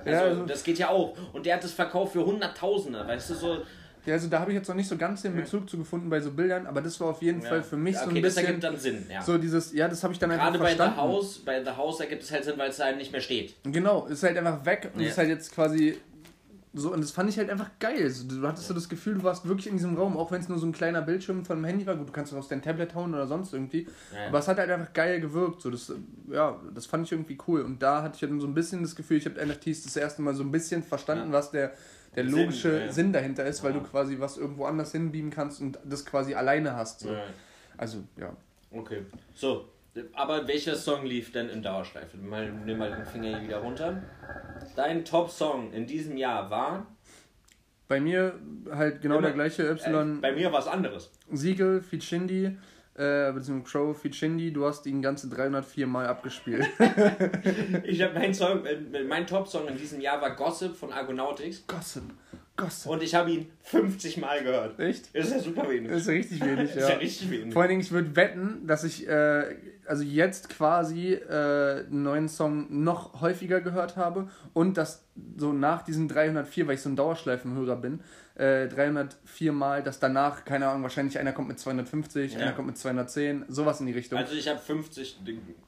Also, 0.05 0.09
Ja, 0.11 0.21
also- 0.21 0.45
das 0.45 0.63
geht 0.63 0.77
ja 0.77 0.89
auch. 0.89 1.17
Und 1.33 1.45
der 1.47 1.55
hat 1.55 1.63
das 1.63 1.71
verkauft 1.73 2.13
für 2.13 2.25
Hunderttausende, 2.25 3.05
weißt 3.07 3.31
du, 3.31 3.33
so. 3.33 3.57
Ja, 4.05 4.13
also 4.13 4.27
da 4.27 4.39
habe 4.39 4.51
ich 4.51 4.55
jetzt 4.57 4.67
noch 4.67 4.75
nicht 4.75 4.87
so 4.87 4.97
ganz 4.97 5.21
den 5.21 5.35
Bezug 5.35 5.69
zu 5.69 5.77
gefunden 5.77 6.09
bei 6.09 6.19
so 6.21 6.31
Bildern, 6.31 6.65
aber 6.67 6.81
das 6.81 6.99
war 6.99 7.07
auf 7.09 7.21
jeden 7.21 7.41
Fall 7.41 7.61
für 7.63 7.77
mich 7.77 7.95
okay, 7.95 8.03
so 8.05 8.09
ein 8.09 8.15
das 8.15 8.23
bisschen 8.35 8.45
ergibt 8.45 8.63
dann 8.63 8.77
Sinn, 8.77 9.05
ja. 9.09 9.21
so 9.21 9.37
dieses, 9.37 9.73
ja, 9.73 9.87
das 9.87 10.03
habe 10.03 10.13
ich 10.13 10.19
dann 10.19 10.31
einfach 10.31 10.47
Gerade 10.47 10.59
bei 10.59 10.69
The 10.71 10.75
verstanden. 10.77 10.97
House, 11.01 11.39
bei 11.39 11.63
The 11.63 11.71
House 11.71 11.99
ergibt 11.99 12.23
es 12.23 12.31
halt 12.31 12.43
Sinn, 12.43 12.53
weil 12.57 12.69
es 12.69 12.79
halt 12.79 12.97
nicht 12.97 13.11
mehr 13.11 13.21
steht. 13.21 13.55
Genau, 13.63 14.05
ist 14.07 14.23
halt 14.23 14.37
einfach 14.37 14.65
weg 14.65 14.91
und 14.93 15.01
Ja. 15.01 15.09
ist 15.09 15.17
halt 15.17 15.29
jetzt 15.29 15.51
quasi 15.53 15.97
so 16.71 16.93
und 16.93 17.01
das 17.01 17.09
fand 17.09 17.27
ich 17.31 17.37
halt 17.39 17.49
einfach 17.49 17.71
geil. 17.79 18.07
So, 18.11 18.27
du 18.27 18.47
hattest 18.47 18.67
so 18.67 18.75
das 18.75 18.87
Gefühl, 18.87 19.15
du 19.15 19.23
warst 19.23 19.47
wirklich 19.47 19.65
in 19.67 19.73
diesem 19.77 19.97
Raum, 19.97 20.15
auch 20.15 20.31
wenn 20.31 20.39
es 20.39 20.49
nur 20.49 20.59
so 20.59 20.67
ein 20.67 20.71
kleiner 20.71 21.01
Bildschirm 21.01 21.43
von 21.43 21.57
dem 21.57 21.65
Handy 21.65 21.85
war. 21.87 21.95
Gut, 21.95 22.07
du 22.07 22.11
kannst 22.11 22.31
es 22.31 22.37
aus 22.37 22.47
deinem 22.47 22.61
Tablet 22.61 22.93
hauen 22.93 23.11
oder 23.13 23.25
sonst 23.25 23.53
irgendwie. 23.53 23.87
Ja, 24.13 24.19
ja. 24.21 24.27
Aber 24.27 24.37
es 24.37 24.47
hat 24.47 24.59
halt 24.59 24.69
einfach 24.69 24.93
geil 24.93 25.19
gewirkt. 25.19 25.61
So, 25.63 25.71
das, 25.71 25.91
ja, 26.31 26.59
das 26.75 26.85
fand 26.85 27.07
ich 27.07 27.11
irgendwie 27.11 27.39
cool. 27.47 27.61
Und 27.63 27.81
da 27.81 28.03
hatte 28.03 28.17
ich 28.17 28.21
halt 28.29 28.39
so 28.39 28.45
ein 28.45 28.53
bisschen 28.53 28.83
das 28.83 28.95
Gefühl, 28.95 29.17
ich 29.17 29.25
habe 29.25 29.43
NFTs 29.43 29.81
das 29.83 29.95
erste 29.95 30.21
Mal 30.21 30.35
so 30.35 30.43
ein 30.43 30.51
bisschen 30.51 30.83
verstanden, 30.83 31.29
Ja. 31.31 31.33
was 31.39 31.49
der, 31.49 31.73
der 32.15 32.25
Sinn, 32.27 32.39
logische 32.39 32.79
ja, 32.79 32.85
ja. 32.85 32.91
Sinn 32.91 33.13
dahinter 33.13 33.45
ist, 33.45 33.63
weil 33.63 33.73
Ja. 33.73 33.79
du 33.79 33.85
quasi 33.85 34.19
was 34.19 34.37
irgendwo 34.37 34.65
anders 34.65 34.91
hinbeamen 34.91 35.31
kannst 35.31 35.61
und 35.61 35.79
das 35.85 36.05
quasi 36.05 36.33
alleine 36.33 36.75
hast. 36.75 37.01
So. 37.01 37.11
Ja. 37.11 37.23
Also, 37.77 38.03
ja. 38.17 38.35
Okay. 38.71 39.03
So, 39.33 39.69
aber 40.13 40.47
welcher 40.47 40.75
Song 40.75 41.05
lief 41.05 41.31
denn 41.31 41.49
in 41.49 41.61
Dauerschleife? 41.61 42.17
Mal, 42.17 42.51
nimm 42.51 42.77
mal 42.77 42.91
den 42.91 43.05
Finger 43.05 43.29
hier 43.39 43.41
wieder 43.47 43.57
runter. 43.59 44.01
Dein 44.75 45.03
Top-Song 45.05 45.71
in 45.73 45.87
diesem 45.87 46.17
Jahr 46.17 46.49
war. 46.49 46.85
Bei 47.87 47.99
mir 47.99 48.35
halt 48.71 49.01
genau 49.01 49.15
Immer- 49.17 49.27
der 49.27 49.33
gleiche 49.33 49.63
Äh, 49.67 49.71
Y. 49.71 50.21
bei 50.21 50.31
mir 50.31 50.53
was 50.53 50.67
anderes. 50.67 51.11
Siegel, 51.31 51.81
Feed 51.81 52.03
Shindy, 52.03 52.55
äh, 52.99 53.31
beziehungsweise 53.31 53.71
Crow, 53.71 53.97
Feed 53.97 54.13
Shindy, 54.13 54.51
du 54.51 54.65
hast 54.65 54.85
ihn 54.85 55.01
ganze 55.01 55.29
304 55.29 55.87
Mal 55.87 56.07
abgespielt. 56.07 56.67
Ich 57.83 58.01
habe 58.01 58.13
mein 58.13 58.33
Song, 58.33 58.65
äh, 58.65 59.03
mein 59.03 59.25
Top-Song 59.25 59.67
in 59.67 59.77
diesem 59.77 60.01
Jahr 60.01 60.21
war 60.21 60.35
Gossip 60.35 60.75
von 60.75 60.91
Argonautics 60.91 61.65
Gossip, 61.65 62.03
Gossip. 62.57 62.91
und 62.91 63.01
ich 63.01 63.15
habe 63.15 63.31
ihn 63.31 63.49
50 63.63 64.17
Mal 64.17 64.43
gehört. 64.43 64.79
Echt? 64.79 65.07
Ist 65.13 65.31
ja 65.31 65.39
super 65.39 65.69
wenig. 65.69 65.91
Das 65.91 66.01
ist 66.01 66.09
richtig 66.09 66.43
wenig, 66.43 66.69
Ist 66.75 66.75
ja 66.75 66.89
ja. 66.89 66.95
richtig 66.97 67.31
wenig. 67.31 67.53
Vor 67.53 67.61
allen 67.61 67.69
Dingen, 67.69 67.81
ich 67.81 67.91
würde 67.91 68.15
wetten, 68.15 68.67
dass 68.67 68.83
ich 68.83 69.07
äh, 69.07 69.55
also 69.85 70.03
jetzt 70.03 70.49
quasi 70.49 71.13
äh, 71.13 71.85
einen 71.85 72.03
neuen 72.03 72.29
Song 72.29 72.67
noch 72.83 73.21
häufiger 73.21 73.61
gehört 73.61 73.97
habe 73.97 74.29
und 74.53 74.77
dass 74.77 75.05
so 75.37 75.53
nach 75.53 75.83
diesen 75.83 76.07
304, 76.07 76.67
weil 76.67 76.75
ich 76.75 76.81
so 76.81 76.89
ein 76.89 76.95
Dauerschleifenhörer 76.95 77.75
bin, 77.75 78.01
äh, 78.39 78.67
304 78.69 79.51
Mal, 79.51 79.83
dass 79.83 79.99
danach, 79.99 80.45
keine 80.45 80.67
Ahnung, 80.67 80.83
wahrscheinlich 80.83 81.19
einer 81.19 81.33
kommt 81.33 81.49
mit 81.49 81.59
250, 81.59 82.33
Ja. 82.33 82.39
einer 82.39 82.51
kommt 82.53 82.67
mit 82.67 82.77
210, 82.77 83.43
sowas 83.49 83.79
in 83.81 83.85
die 83.87 83.91
Richtung. 83.91 84.17
Also 84.17 84.33
ich 84.33 84.47
habe 84.47 84.59
50 84.59 85.19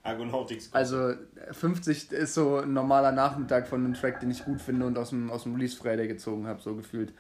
Argonautics. 0.04 0.70
Also 0.72 1.14
50 1.52 2.12
ist 2.12 2.34
so 2.34 2.58
ein 2.60 2.72
normaler 2.74 3.12
Nachmittag 3.12 3.68
von 3.68 3.84
einem 3.84 3.94
Track, 3.94 4.22
den 4.22 4.32
ich 4.32 4.46
gut 4.46 4.62
finde 4.62 4.86
und 4.86 4.98
aus 4.98 5.10
dem, 5.10 5.30
aus 5.30 5.44
dem 5.44 5.54
Release 5.56 5.76
Friday 5.76 6.08
gezogen 6.08 6.48
habe, 6.48 6.62
so 6.62 6.76
gefühlt. 6.76 7.14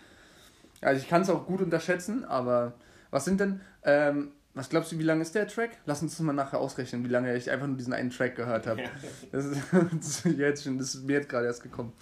Also 0.80 1.02
ich 1.02 1.10
kann 1.10 1.22
es 1.22 1.30
auch 1.30 1.46
gut 1.46 1.62
unterschätzen, 1.62 2.24
aber 2.26 2.74
was 3.12 3.26
sind 3.26 3.40
denn, 3.40 3.60
ähm, 3.84 4.32
was 4.54 4.70
glaubst 4.70 4.92
du, 4.92 5.00
wie 5.00 5.04
lang 5.04 5.22
ist 5.22 5.36
der 5.36 5.48
Track? 5.48 5.72
Lass 5.86 6.02
uns 6.02 6.14
das 6.14 6.22
mal 6.22 6.34
nachher 6.34 6.60
ausrechnen, 6.60 7.04
wie 7.04 7.10
lange 7.10 7.36
ich 7.36 7.52
einfach 7.52 7.68
nur 7.68 7.78
diesen 7.78 7.94
einen 7.94 8.10
Track 8.10 8.36
gehört 8.36 8.68
habe. 8.68 8.82
Ja. 8.82 8.90
Das, 9.32 9.46
ist, 9.46 9.62
das, 10.00 10.26
ist 10.26 10.38
jetzt 10.38 10.64
schon, 10.64 10.78
das 10.78 10.96
ist 10.96 11.04
mir 11.06 11.14
jetzt 11.18 11.30
gerade 11.30 11.46
erst 11.46 11.62
gekommen. 11.62 11.94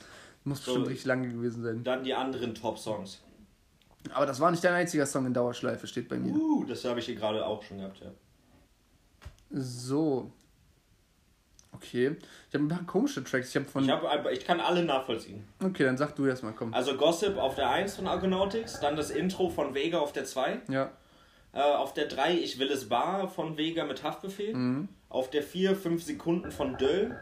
Muss 0.44 0.64
So. 0.64 0.72
bestimmt 0.72 0.88
richtig 0.90 1.06
lange 1.08 1.30
gewesen 1.30 1.64
sein. 1.64 1.84
Dann 1.84 2.04
die 2.04 2.14
anderen 2.14 2.54
Top-Songs. 2.56 3.22
Aber 4.14 4.26
das 4.26 4.40
war 4.40 4.50
nicht 4.52 4.64
dein 4.64 4.74
einziger 4.74 5.06
Song 5.06 5.26
in 5.26 5.34
Dauerschleife, 5.34 5.86
steht 5.88 6.08
bei 6.10 6.18
mir. 6.18 6.34
Uh, 6.34 6.64
das 6.66 6.84
habe 6.86 7.00
ich 7.00 7.06
hier 7.06 7.16
gerade 7.16 7.46
auch 7.46 7.62
schon 7.64 7.78
gehabt, 7.80 8.00
ja. 8.00 8.12
So. 9.52 10.32
Okay. 11.72 12.16
Ich 12.50 12.54
habe 12.56 12.66
ein 12.66 12.68
paar 12.68 12.84
komische 12.86 13.24
Tracks. 13.24 13.50
Ich 13.50 13.56
habe 13.56 13.66
von. 13.66 13.84
Ich, 13.84 13.90
hab, 13.92 14.30
ich 14.32 14.46
kann 14.46 14.60
alle 14.60 14.84
nachvollziehen. 14.84 15.44
okay, 15.64 15.84
dann 15.84 15.98
sag 15.98 16.16
du 16.16 16.26
erst 16.26 16.44
mal, 16.44 16.54
komm. 16.54 16.74
Also 16.74 16.96
Gossip 16.98 17.38
auf 17.38 17.56
der 17.56 17.70
1 17.70 17.96
von 17.96 18.08
Argonautics, 18.08 18.80
dann 18.80 18.96
das 18.96 19.12
Intro 19.12 19.50
von 19.50 19.74
Vega 19.74 20.00
auf 20.00 20.12
der 20.12 20.26
2, 20.26 20.62
Ja. 20.70 20.92
äh, 21.54 21.62
auf 21.62 21.94
der 21.94 22.08
3 22.08 22.34
Ich 22.38 22.58
will 22.60 22.70
es 22.72 22.90
bar 22.90 23.28
von 23.30 23.58
Vega 23.58 23.86
mit 23.86 24.04
Haftbefehl, 24.04 24.56
Mhm. 24.56 24.90
auf 25.10 25.30
der 25.30 25.44
4 25.44 25.76
5 25.76 26.04
Sekunden 26.04 26.52
von 26.52 26.78
Döll 26.78 27.16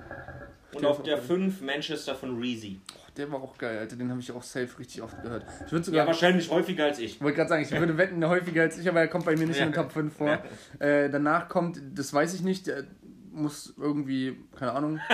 und 0.73 0.85
auf 0.85 1.03
der 1.03 1.17
auch 1.17 1.21
5 1.23 1.61
Manchester 1.61 2.15
von 2.15 2.39
Reezy. 2.39 2.79
Der 3.17 3.31
war 3.31 3.41
auch 3.41 3.57
geil, 3.57 3.77
Alter. 3.79 3.95
Den 3.95 4.09
habe 4.11 4.19
ich 4.19 4.31
auch 4.31 4.43
safe 4.43 4.69
richtig 4.79 5.01
oft 5.01 5.21
gehört. 5.23 5.43
Ich 5.65 5.71
würde 5.71 5.77
Ja, 5.77 5.83
sogar. 5.83 6.07
wahrscheinlich 6.07 6.49
häufiger 6.51 6.85
als 6.85 6.99
ich. 6.99 7.19
wollte 7.21 7.35
gerade 7.37 7.49
sagen, 7.49 7.63
ich 7.63 7.71
würde 7.71 7.97
wetten, 7.97 8.23
häufiger 8.27 8.61
als 8.63 8.77
ich, 8.77 8.87
aber 8.87 8.99
er 8.99 9.07
kommt 9.07 9.25
bei 9.25 9.35
mir 9.35 9.47
nicht 9.47 9.57
Ja. 9.59 9.65
in 9.65 9.71
den 9.71 9.75
Top 9.75 9.91
5 9.91 10.13
vor. 10.15 10.37
Äh, 10.79 11.09
danach 11.09 11.49
kommt, 11.49 11.81
das 11.95 12.13
weiß 12.13 12.33
ich 12.35 12.41
nicht, 12.41 12.67
der 12.67 12.83
muss 13.31 13.73
irgendwie, 13.77 14.37
keine 14.57 14.73
Ahnung. 14.73 14.99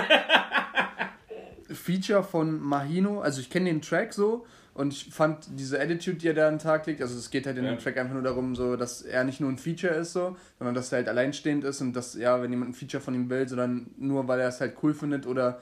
Feature 1.72 2.22
von 2.22 2.60
Mahino, 2.60 3.20
also 3.20 3.40
ich 3.40 3.48
kenne 3.48 3.66
den 3.70 3.80
Track 3.80 4.12
so 4.12 4.44
und 4.74 4.92
ich 4.92 5.08
fand 5.12 5.46
diese 5.58 5.80
Attitude, 5.80 6.16
die 6.18 6.28
er 6.28 6.34
da 6.34 6.46
an 6.48 6.54
den 6.54 6.58
Tag 6.60 6.84
legt, 6.86 7.00
also 7.00 7.16
es 7.18 7.30
geht 7.30 7.46
halt 7.46 7.56
in 7.56 7.64
Ja. 7.64 7.70
dem 7.72 7.78
Track 7.78 7.96
einfach 7.96 8.12
nur 8.12 8.22
darum, 8.22 8.54
so, 8.54 8.76
dass 8.76 9.00
er 9.02 9.24
nicht 9.24 9.40
nur 9.40 9.48
ein 9.50 9.56
Feature 9.56 9.94
ist, 9.94 10.12
so, 10.12 10.36
sondern 10.58 10.74
dass 10.74 10.92
er 10.92 10.98
halt 10.98 11.08
alleinstehend 11.08 11.64
ist 11.64 11.80
und 11.80 11.94
dass, 11.94 12.14
ja, 12.14 12.42
wenn 12.42 12.50
jemand 12.50 12.72
ein 12.72 12.74
Feature 12.74 13.02
von 13.02 13.14
ihm 13.14 13.30
will, 13.30 13.48
sondern 13.48 13.90
nur 13.96 14.28
weil 14.28 14.40
er 14.40 14.48
es 14.48 14.60
halt 14.60 14.74
cool 14.82 14.92
findet 14.92 15.26
oder 15.26 15.58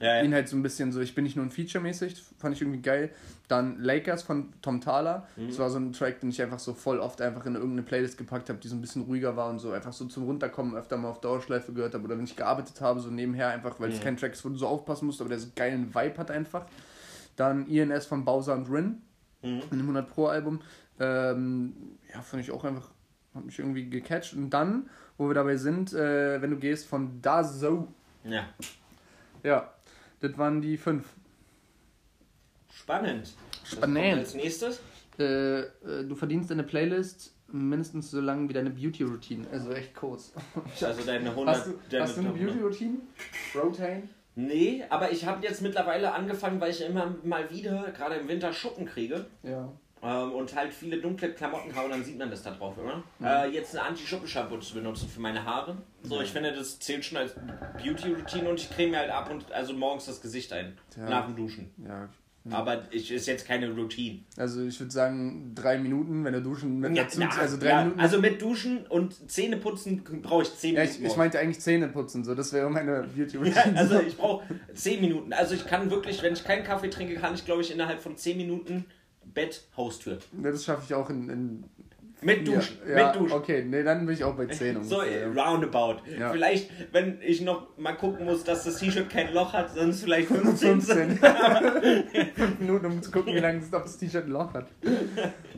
Ja, 0.00 0.16
ja. 0.16 0.22
Ihn 0.22 0.32
halt 0.32 0.48
so 0.48 0.56
ein 0.56 0.62
bisschen 0.62 0.92
so, 0.92 1.00
ich 1.00 1.14
bin 1.14 1.24
nicht 1.24 1.36
nur 1.36 1.44
ein 1.44 1.50
Feature-mäßig, 1.50 2.22
fand 2.38 2.54
ich 2.56 2.62
irgendwie 2.62 2.80
geil. 2.80 3.10
Dann 3.48 3.78
Lakers 3.80 4.22
von 4.22 4.50
Tom 4.62 4.80
Thaler. 4.80 5.26
Mhm. 5.36 5.48
Das 5.48 5.58
war 5.58 5.68
so 5.68 5.78
ein 5.78 5.92
Track, 5.92 6.20
den 6.20 6.30
ich 6.30 6.40
einfach 6.40 6.58
so 6.58 6.72
voll 6.72 6.98
oft 7.00 7.20
einfach 7.20 7.44
in 7.44 7.54
irgendeine 7.54 7.82
Playlist 7.82 8.16
gepackt 8.16 8.48
habe, 8.48 8.58
die 8.58 8.68
so 8.68 8.76
ein 8.76 8.80
bisschen 8.80 9.02
ruhiger 9.02 9.36
war 9.36 9.50
und 9.50 9.58
so 9.58 9.72
einfach 9.72 9.92
so 9.92 10.06
zum 10.06 10.24
Runterkommen 10.24 10.74
öfter 10.74 10.96
mal 10.96 11.08
auf 11.10 11.20
Dauerschleife 11.20 11.72
gehört 11.74 11.92
habe 11.94 12.04
oder 12.04 12.16
wenn 12.16 12.24
ich 12.24 12.34
gearbeitet 12.34 12.80
habe, 12.80 13.00
so 13.00 13.10
nebenher 13.10 13.48
einfach, 13.48 13.78
weil 13.78 13.90
es 13.90 13.98
Mhm. 13.98 14.04
kein 14.04 14.16
Track 14.16 14.32
ist, 14.32 14.44
wo 14.44 14.48
du 14.48 14.56
so 14.56 14.66
aufpassen 14.66 15.04
musst, 15.06 15.20
aber 15.20 15.28
der 15.28 15.38
so 15.38 15.48
geilen 15.54 15.94
Vibe 15.94 16.16
hat 16.16 16.30
einfach. 16.30 16.64
Dann 17.36 17.66
INS 17.66 18.06
von 18.06 18.24
Bowser 18.24 18.54
und 18.54 18.70
Rin 18.70 19.02
Mhm. 19.42 19.62
in 19.70 19.78
dem 19.78 19.86
100 19.86 20.08
Pro 20.08 20.26
Album. 20.28 20.60
Ähm, 20.98 21.74
ja, 22.12 22.22
fand 22.22 22.42
ich 22.42 22.50
auch 22.50 22.64
einfach, 22.64 22.88
hat 23.34 23.44
mich 23.44 23.58
irgendwie 23.58 23.88
gecatcht. 23.90 24.34
Und 24.34 24.50
dann, 24.50 24.88
wo 25.18 25.28
wir 25.28 25.34
dabei 25.34 25.56
sind, 25.56 25.92
äh, 25.92 26.40
wenn 26.40 26.50
du 26.50 26.56
gehst 26.56 26.86
von 26.86 27.20
Dazo, 27.22 27.88
Ja. 28.24 28.44
ja, 29.42 29.70
das 30.20 30.36
waren 30.38 30.60
die 30.60 30.76
fünf. 30.76 31.06
Spannend. 32.72 33.32
Was 33.62 33.72
Spannend. 33.72 34.18
als 34.18 34.34
nächstes? 34.34 34.80
Äh, 35.18 35.60
äh, 35.60 35.68
du 36.06 36.14
verdienst 36.14 36.50
deine 36.50 36.62
Playlist 36.62 37.34
mindestens 37.48 38.10
so 38.10 38.20
lang 38.20 38.48
wie 38.48 38.52
deine 38.52 38.70
Beauty-Routine. 38.70 39.46
Also 39.50 39.72
echt 39.72 39.94
kurz. 39.94 40.32
Also 40.80 41.02
deine 41.04 41.30
100... 41.30 41.56
Hast 41.56 41.66
du, 41.66 41.74
deine 41.90 42.04
hast 42.04 42.16
du 42.16 42.20
eine 42.20 42.30
Beauty-Routine? 42.30 42.98
Rotate? 43.54 44.02
Nee, 44.36 44.84
aber 44.88 45.10
ich 45.10 45.26
habe 45.26 45.44
jetzt 45.44 45.60
mittlerweile 45.60 46.12
angefangen, 46.12 46.60
weil 46.60 46.70
ich 46.70 46.80
immer 46.80 47.14
mal 47.24 47.50
wieder, 47.50 47.90
gerade 47.92 48.14
im 48.14 48.28
Winter, 48.28 48.52
Schuppen 48.52 48.86
kriege. 48.86 49.26
Ja. 49.42 49.70
Ähm, 50.02 50.32
und 50.32 50.54
halt 50.54 50.72
viele 50.72 50.98
dunkle 50.98 51.32
Klamotten 51.34 51.74
habe, 51.74 51.90
dann 51.90 52.02
sieht 52.02 52.18
man 52.18 52.30
das 52.30 52.42
da 52.42 52.52
drauf 52.52 52.74
immer. 52.78 53.02
Äh, 53.22 53.50
jetzt 53.50 53.76
eine 53.76 53.86
Anti-Schuppen-Shampoo 53.88 54.58
zu 54.58 54.74
benutzen 54.74 55.08
für 55.08 55.20
meine 55.20 55.44
Haare. 55.44 55.76
So, 56.02 56.20
ich 56.22 56.30
finde, 56.30 56.52
das 56.52 56.78
zählt 56.78 57.04
schon 57.04 57.18
als 57.18 57.34
Beauty-Routine 57.82 58.48
und 58.48 58.58
ich 58.58 58.70
creme 58.70 58.92
mir 58.92 58.98
halt 58.98 59.10
ab 59.10 59.30
und 59.30 59.52
also 59.52 59.74
morgens 59.74 60.06
das 60.06 60.22
Gesicht 60.22 60.52
ein. 60.52 60.78
Ja. 60.96 61.08
Nach 61.08 61.26
dem 61.26 61.36
Duschen. 61.36 61.70
Ja. 61.86 62.08
Aber 62.50 62.84
ich, 62.90 63.10
ist 63.12 63.26
jetzt 63.26 63.46
keine 63.46 63.70
Routine. 63.70 64.20
Also 64.38 64.64
ich 64.64 64.80
würde 64.80 64.90
sagen, 64.90 65.52
drei 65.54 65.76
Minuten, 65.78 66.24
wenn 66.24 66.32
du 66.32 66.40
duschen 66.40 66.80
mit 66.80 66.96
dazu. 66.96 67.20
na, 67.20 67.28
also 67.38 67.58
drei 67.58 67.68
ja, 67.68 67.82
Minuten. 67.82 68.00
also 68.00 68.18
mit 68.18 68.40
Duschen 68.40 68.86
und 68.86 69.30
Zähne 69.30 69.58
putzen 69.58 70.02
brauche 70.22 70.44
ich 70.44 70.56
10 70.56 70.74
ja, 70.74 70.80
Minuten. 70.80 71.04
ich, 71.04 71.10
ich 71.10 71.16
meinte 71.18 71.38
eigentlich 71.38 71.60
Zähne 71.60 71.88
putzen, 71.88 72.24
so. 72.24 72.34
Das 72.34 72.54
wäre 72.54 72.70
meine 72.70 72.92
Ja, 72.92 73.02
Beauty-Routine. 73.02 73.76
also 73.76 74.00
ich 74.06 74.16
brauche 74.16 74.44
10 74.72 75.02
Minuten. 75.02 75.34
Also 75.34 75.54
ich 75.54 75.66
kann 75.66 75.90
wirklich, 75.90 76.22
wenn 76.22 76.32
ich 76.32 76.42
keinen 76.42 76.64
Kaffee 76.64 76.88
trinke, 76.88 77.14
kann 77.16 77.34
ich 77.34 77.44
glaube 77.44 77.60
ich 77.60 77.70
innerhalb 77.70 78.00
von 78.00 78.16
10 78.16 78.38
Minuten 78.38 78.86
Bett, 79.32 79.68
Haustür. 79.76 80.18
Ja, 80.42 80.50
das 80.50 80.64
schaffe 80.64 80.82
ich 80.86 80.94
auch 80.94 81.10
in. 81.10 81.28
in 81.28 81.64
Mit 82.22 82.46
Duschen. 82.46 82.78
Ja, 82.88 82.98
ja, 82.98 83.06
mit 83.06 83.16
Duschen. 83.16 83.32
okay, 83.36 83.64
nee, 83.66 83.82
dann 83.82 84.04
bin 84.04 84.14
ich 84.14 84.22
auch 84.24 84.34
bei 84.34 84.46
10 84.46 84.82
So 84.84 84.98
ungefähr. 85.00 85.22
äh, 85.22 85.40
roundabout. 85.40 85.96
Ja. 86.18 86.30
Vielleicht, 86.30 86.70
wenn 86.92 87.18
ich 87.22 87.40
noch 87.40 87.68
mal 87.78 87.92
gucken 87.94 88.26
muss, 88.26 88.44
dass 88.44 88.64
das 88.64 88.76
T-Shirt 88.78 89.08
kein 89.08 89.32
Loch 89.32 89.52
hat, 89.52 89.74
sonst 89.74 90.02
vielleicht 90.04 90.28
15. 90.30 90.80
15. 90.82 91.18
Fünf 92.34 92.58
Minuten, 92.60 92.86
um 92.86 93.02
zu 93.02 93.10
gucken, 93.10 93.34
wie 93.34 93.38
lange 93.38 93.58
es- 93.60 93.72
ob 93.72 93.82
das 93.84 93.96
T-Shirt 93.98 94.26
ein 94.26 94.30
Loch 94.30 94.52
hat. 94.54 94.66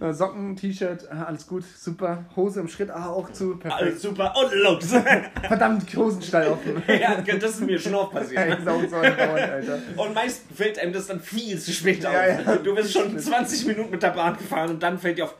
Äh, 0.00 0.12
Socken, 0.12 0.56
T-Shirt, 0.56 1.08
ah, 1.10 1.24
alles 1.24 1.46
gut, 1.46 1.64
super. 1.64 2.24
Hose 2.36 2.60
im 2.60 2.68
Schritt, 2.68 2.90
ah, 2.90 3.08
auch 3.10 3.30
zu, 3.32 3.56
perfekt. 3.56 3.82
Alles 3.82 4.02
super. 4.02 4.32
Und 4.36 4.54
Lux. 4.60 4.92
Verdammt, 5.48 5.96
Hosenstall 5.96 6.48
offen. 6.48 6.82
ja, 6.88 7.16
das 7.20 7.50
ist 7.54 7.60
mir 7.62 7.78
schon 7.78 7.94
oft 7.94 8.14
Ey, 8.14 8.20
passiert. 8.20 8.58
sau 8.64 8.78
so 8.88 8.96
andauernd, 8.96 9.50
Alter. 9.52 9.78
Und 9.96 10.14
meist 10.14 10.42
fällt 10.54 10.78
einem 10.78 10.92
das 10.92 11.06
dann 11.06 11.20
viel 11.20 11.58
zu 11.58 11.72
spät 11.72 12.04
auf. 12.06 12.14
Du 12.62 12.74
bist 12.74 12.92
schon 12.92 13.18
20 13.18 13.66
Minuten 13.66 13.90
mit 13.90 14.02
der 14.02 14.10
Bahn 14.10 14.36
gefahren 14.36 14.70
und 14.70 14.82
dann 14.82 14.98
fällt 14.98 15.18
dir 15.18 15.24
auf, 15.24 15.34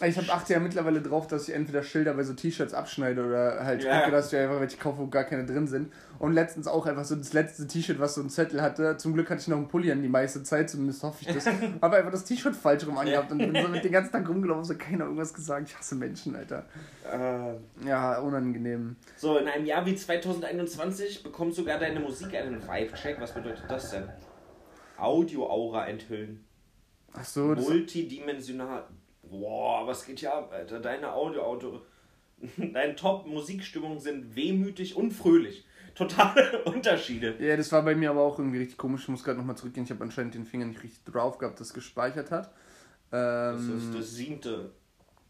Ich 0.00 0.16
habe 0.16 0.32
acht 0.32 0.48
ja 0.48 0.58
mittlerweile 0.58 1.00
drauf, 1.00 1.26
dass 1.28 1.48
ich 1.48 1.54
entweder 1.54 1.82
Schilder 1.82 2.14
bei 2.14 2.24
so 2.24 2.32
T-Shirts 2.32 2.74
abschneide 2.74 3.24
oder 3.24 3.64
halt 3.64 3.84
Ja. 3.84 4.00
gucke, 4.00 4.10
dass 4.10 4.32
ich 4.32 4.38
einfach 4.38 4.58
welche 4.58 4.76
kaufe, 4.78 4.98
wo 4.98 5.06
gar 5.06 5.22
keine 5.24 5.44
drin 5.44 5.68
sind. 5.68 5.92
Und 6.18 6.32
letztens 6.32 6.66
auch 6.66 6.86
einfach 6.86 7.04
so 7.04 7.14
das 7.14 7.32
letzte 7.34 7.68
T-Shirt, 7.68 8.00
was 8.00 8.14
so 8.14 8.20
einen 8.22 8.30
Zettel 8.30 8.62
hatte. 8.62 8.96
Zum 8.96 9.12
Glück 9.12 9.28
hatte 9.30 9.42
ich 9.42 9.48
noch 9.48 9.58
einen 9.58 9.68
Pulli 9.68 9.92
an 9.92 10.02
die 10.02 10.08
meiste 10.08 10.42
Zeit, 10.42 10.70
zumindest 10.70 11.02
hoffe 11.04 11.18
ich 11.20 11.32
das. 11.32 11.46
Aber 11.80 11.98
einfach 11.98 12.10
das 12.10 12.24
T-Shirt 12.24 12.56
falsch 12.56 12.84
rum 12.86 12.96
angehabt 12.98 13.30
und 13.30 13.38
bin 13.38 13.54
so 13.54 13.68
mit 13.68 13.84
den 13.84 13.92
ganzen 13.92 14.10
Tag 14.12 14.28
rumgelaufen, 14.28 14.64
so 14.64 14.74
keiner 14.76 15.04
irgendwas 15.04 15.32
gesagt. 15.34 15.68
Ich 15.68 15.76
hasse 15.78 15.94
Menschen, 15.94 16.34
Alter. 16.34 16.64
äh, 17.08 17.86
Ja, 17.86 18.18
unangenehm. 18.18 18.96
So, 19.16 19.36
in 19.38 19.46
einem 19.46 19.66
Jahr 19.66 19.84
wie 19.86 19.94
2021 19.94 21.22
bekommt 21.22 21.54
sogar 21.54 21.78
deine 21.78 22.00
Musik 22.00 22.34
einen 22.34 22.60
Vibe-Check. 22.66 23.20
Was 23.20 23.32
bedeutet 23.34 23.64
das 23.68 23.90
denn? 23.90 24.08
Audio-Aura 24.96 25.86
enthüllen. 25.86 26.44
Ach 27.12 27.24
so, 27.24 27.54
das, 27.54 27.68
Multidimensional. 27.68 28.84
Boah, 29.32 29.86
was 29.86 30.04
geht 30.04 30.20
hier 30.20 30.34
ab, 30.34 30.52
Alter? 30.52 30.78
Deine 30.78 31.12
Audio-Auto. 31.12 31.80
Deine 32.56 32.94
Top-Musikstimmungen 32.94 33.98
sind 33.98 34.36
wehmütig 34.36 34.94
und 34.94 35.10
fröhlich. 35.12 35.66
Totale 35.94 36.62
Unterschiede. 36.64 37.34
ja, 37.38 37.56
das 37.56 37.72
war 37.72 37.82
bei 37.82 37.94
mir 37.94 38.10
aber 38.10 38.20
auch 38.22 38.38
irgendwie 38.38 38.58
richtig 38.58 38.76
komisch. 38.78 39.02
Ich 39.02 39.08
muss 39.08 39.24
gerade 39.24 39.38
nochmal 39.38 39.56
zurückgehen. 39.56 39.84
Ich 39.84 39.90
habe 39.90 40.04
anscheinend 40.04 40.34
den 40.34 40.44
Finger 40.44 40.66
nicht 40.66 40.82
richtig 40.82 41.02
drauf 41.04 41.38
gehabt, 41.38 41.60
das 41.60 41.72
gespeichert 41.74 42.30
hat. 42.30 42.52
Das 43.10 43.60
Ähm, 43.62 43.76
ist 43.78 43.94
das 43.98 44.10
siebte 44.14 44.70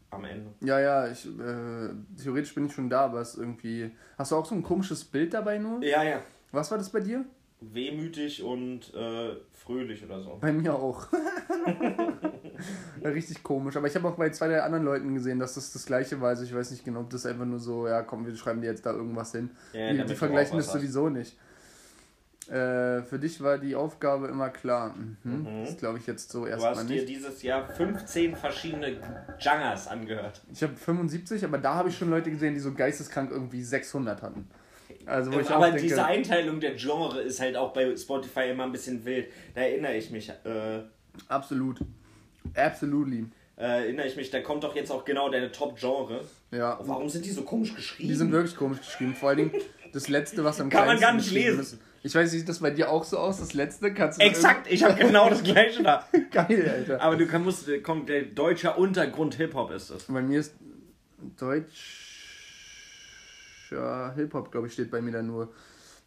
am 0.09 0.23
Ende. 0.25 0.51
Ja, 0.61 0.79
ja, 0.79 1.07
ich, 1.09 1.25
äh, 1.25 1.89
theoretisch 2.21 2.53
bin 2.55 2.65
ich 2.67 2.73
schon 2.73 2.89
da, 2.89 3.05
aber 3.05 3.21
es 3.21 3.31
ist 3.35 3.39
irgendwie. 3.39 3.91
Hast 4.17 4.31
du 4.31 4.35
auch 4.37 4.45
so 4.45 4.55
ein 4.55 4.63
komisches 4.63 5.03
Bild 5.03 5.33
dabei 5.33 5.57
nur? 5.57 5.81
Ja, 5.83 6.03
ja. 6.03 6.21
Was 6.51 6.69
war 6.71 6.77
das 6.77 6.89
bei 6.89 6.99
dir? 6.99 7.25
Wehmütig 7.71 8.43
und 8.43 8.93
äh, 8.93 9.35
fröhlich 9.53 10.03
oder 10.03 10.21
so. 10.21 10.37
Bei 10.41 10.51
mir 10.51 10.73
auch. 10.75 11.07
Richtig 13.03 13.43
komisch. 13.43 13.75
Aber 13.77 13.87
ich 13.87 13.95
habe 13.95 14.07
auch 14.07 14.15
bei 14.15 14.29
zwei, 14.29 14.47
drei 14.47 14.61
anderen 14.61 14.85
Leuten 14.85 15.13
gesehen, 15.13 15.39
dass 15.39 15.55
das 15.55 15.71
das 15.73 15.85
gleiche 15.85 16.19
war. 16.21 16.29
Also 16.29 16.43
ich 16.43 16.53
weiß 16.53 16.71
nicht 16.71 16.85
genau, 16.85 17.01
ob 17.01 17.09
das 17.09 17.25
einfach 17.25 17.45
nur 17.45 17.59
so, 17.59 17.87
ja 17.87 18.01
komm, 18.03 18.25
wir 18.25 18.35
schreiben 18.35 18.61
dir 18.61 18.67
jetzt 18.67 18.85
da 18.85 18.91
irgendwas 18.91 19.31
hin. 19.31 19.49
Ja, 19.73 19.91
die, 19.91 19.97
die 19.99 20.05
du 20.05 20.15
vergleichen 20.15 20.57
das 20.57 20.67
hast. 20.67 20.73
sowieso 20.73 21.09
nicht. 21.09 21.37
Äh, 22.49 23.01
für 23.03 23.19
dich 23.19 23.41
war 23.41 23.57
die 23.57 23.75
Aufgabe 23.75 24.27
immer 24.27 24.49
klar. 24.49 24.93
Mhm. 24.95 25.17
Mhm. 25.43 25.65
Das 25.65 25.77
glaube 25.77 25.97
ich 25.97 26.07
jetzt 26.07 26.29
so 26.29 26.41
Du 26.41 26.47
erstmal 26.47 26.75
hast 26.75 26.89
dir 26.89 26.95
nicht. 26.95 27.07
dieses 27.09 27.41
Jahr 27.41 27.67
15 27.69 28.35
verschiedene 28.35 28.97
Jangas 29.39 29.87
angehört. 29.87 30.41
Ich 30.51 30.61
habe 30.61 30.75
75, 30.75 31.43
aber 31.45 31.57
da 31.57 31.75
habe 31.75 31.89
ich 31.89 31.97
schon 31.97 32.09
Leute 32.09 32.29
gesehen, 32.31 32.53
die 32.53 32.59
so 32.59 32.73
geisteskrank 32.73 33.31
irgendwie 33.31 33.63
600 33.63 34.21
hatten. 34.21 34.47
Also 35.05 35.33
wo 35.33 35.39
ich 35.39 35.47
auch 35.47 35.55
Aber 35.55 35.67
denke, 35.67 35.81
diese 35.81 36.05
Einteilung 36.05 36.59
der 36.59 36.75
Genre 36.75 37.21
ist 37.21 37.39
halt 37.39 37.55
auch 37.55 37.73
bei 37.73 37.95
Spotify 37.95 38.49
immer 38.51 38.63
ein 38.63 38.71
bisschen 38.71 39.03
wild. 39.05 39.27
Da 39.53 39.61
erinnere 39.61 39.95
ich 39.95 40.09
mich. 40.11 40.29
Äh, 40.29 40.83
absolut. 41.27 41.79
Absolutely. 42.55 43.25
äh, 43.57 43.83
erinnere 43.83 44.07
ich 44.07 44.15
mich, 44.15 44.29
da 44.29 44.41
kommt 44.41 44.63
doch 44.63 44.75
jetzt 44.75 44.91
auch 44.91 45.05
genau 45.05 45.29
deine 45.29 45.51
Top-Genre. 45.51 46.21
Ja. 46.51 46.79
Warum 46.81 47.09
sind 47.09 47.25
die 47.25 47.31
so 47.31 47.43
komisch 47.43 47.75
geschrieben? 47.75 48.09
Die 48.09 48.15
sind 48.15 48.31
wirklich 48.31 48.55
komisch 48.55 48.79
geschrieben. 48.79 49.15
Vor 49.15 49.29
allen 49.29 49.37
Dingen 49.37 49.51
das 49.91 50.07
letzte, 50.09 50.43
was 50.43 50.59
am 50.59 50.69
Kann 50.71 50.87
man 50.87 50.99
gar 50.99 51.13
nicht 51.13 51.31
lesen. 51.31 51.59
Ist. 51.59 51.77
Ich 52.05 52.13
weiß, 52.13 52.31
sieht 52.31 52.49
das 52.49 52.59
bei 52.59 52.69
dir 52.69 52.89
auch 52.89 53.05
so 53.05 53.17
aus? 53.17 53.39
Das 53.39 53.53
letzte 53.53 53.93
kannst 53.93 54.19
du. 54.19 54.25
Exakt, 54.25 54.69
ich 54.69 54.83
habe 54.83 54.95
genau 54.95 55.29
das 55.29 55.41
gleiche 55.41 55.83
da. 55.83 56.05
Geil, 56.31 56.69
Alter. 56.69 57.01
Aber 57.01 57.15
du 57.15 57.25
kann, 57.25 57.43
musst, 57.43 57.69
kommt 57.81 58.09
der 58.09 58.23
deutscher 58.23 58.77
Untergrund 58.77 59.35
Hip-Hop 59.35 59.71
ist 59.71 59.89
es. 59.89 60.03
Bei 60.05 60.21
mir 60.21 60.41
ist 60.41 60.53
deutscher 63.73 64.13
Hip-Hop, 64.15 64.51
glaube 64.51 64.67
ich, 64.67 64.73
steht 64.73 64.91
bei 64.91 65.01
mir 65.01 65.11
da 65.11 65.21
nur. 65.21 65.51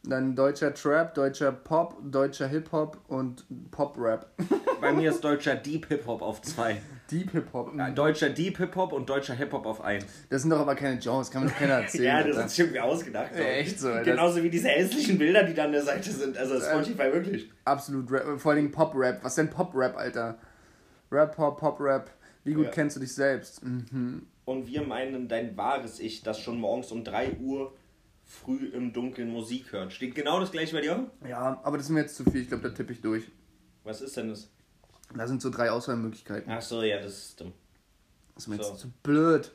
Dann 0.05 0.37
deutscher 0.37 0.73
Trap, 0.73 1.15
deutscher 1.15 1.51
Pop, 1.51 1.97
deutscher 2.05 2.47
Hip-Hop 2.47 2.99
und 3.09 3.45
Pop-Rap. 3.73 4.31
Bei 4.81 4.93
mir 4.93 5.11
ist 5.11 5.25
deutscher 5.25 5.57
Deep 5.57 5.87
Hip-Hop 5.87 6.21
auf 6.23 6.43
zwei. 6.43 6.81
Deep 7.11 7.33
Hip-Hop. 7.33 7.73
Ja, 7.77 7.91
Deutscher 7.91 8.29
Deep 8.29 8.59
Hip-Hop 8.59 8.93
und 8.93 9.09
deutscher 9.09 9.35
Hip-Hop 9.35 9.65
auf 9.67 9.81
eins. 9.81 10.05
Das 10.29 10.43
sind 10.43 10.51
doch 10.51 10.61
aber 10.61 10.75
keine 10.77 10.99
Genres, 10.99 11.31
kann 11.31 11.43
mir 11.45 11.49
doch 11.49 11.57
keiner 11.57 11.75
erzählen. 11.81 12.05
Ja, 12.05 12.19
das 12.19 12.27
Alter. 12.27 12.43
hat 12.43 12.51
sich 12.51 12.59
irgendwie 12.61 12.81
ausgedacht. 12.81 13.31
Ja, 13.35 13.41
echt 13.45 13.81
so. 13.81 13.89
Genauso 14.05 14.43
wie 14.45 14.51
diese 14.51 14.69
hässlichen 14.69 15.17
Bilder, 15.19 15.43
die 15.45 15.55
da 15.55 15.65
an 15.65 15.73
der 15.73 15.83
Seite 15.83 16.13
sind. 16.13 16.37
Also 16.37 16.61
Spotify 16.61 17.11
wirklich. 17.13 17.51
Absolut 17.65 18.13
Rap, 18.13 18.39
vor 18.39 18.53
allen 18.53 18.61
Dingen 18.61 18.71
Pop-Rap. 18.71 19.25
Was 19.25 19.35
denn 19.35 19.49
Pop-Rap, 19.51 19.97
Alter? 19.97 20.39
Rap-Pop, 21.11 21.59
Pop-Rap. 21.59 22.11
Wie 22.45 22.53
gut 22.53 22.67
Ja. 22.67 22.71
kennst 22.71 22.95
du 22.97 23.01
dich 23.01 23.13
selbst? 23.15 23.65
Mhm. 23.65 24.27
Und 24.47 24.67
wir 24.69 24.83
meinen 24.83 25.29
dein 25.29 25.57
wahres 25.57 26.01
Ich, 26.01 26.23
das 26.23 26.41
schon 26.41 26.59
morgens 26.61 26.91
um 26.93 27.05
3 27.05 27.33
Uhr 27.41 27.75
früh 28.25 28.69
im 28.69 28.93
Dunkeln 28.93 29.29
Musik 29.31 29.73
hört. 29.73 29.93
Steht 29.93 30.15
genau 30.15 30.41
das 30.41 30.53
gleiche 30.53 30.75
bei 30.75 30.81
dir? 30.83 31.11
Ja, 31.29 31.61
aber 31.63 31.77
das 31.77 31.87
ist 31.87 31.93
mir 31.93 32.01
jetzt 32.01 32.17
zu 32.17 32.25
viel. 32.25 32.43
Ich 32.43 32.49
glaube, 32.49 32.63
da 32.69 32.75
tippe 32.75 32.93
ich 32.93 33.01
durch. 33.01 33.25
Was 33.85 34.01
ist 34.01 34.17
denn 34.17 34.31
das? 34.31 34.49
Da 35.15 35.27
sind 35.27 35.43
so 35.43 35.51
drei 35.51 35.71
Auswahlmöglichkeiten. 35.71 36.51
Ach 36.51 36.63
so, 36.63 36.83
ja, 36.83 36.97
das 37.01 37.13
ist 37.19 37.41
dumm. 37.41 37.53
Das 38.35 38.45
ist 38.45 38.49
mir 38.49 38.57
So. 38.57 38.63
jetzt 38.71 38.79
zu 38.81 38.91
blöd. 39.03 39.53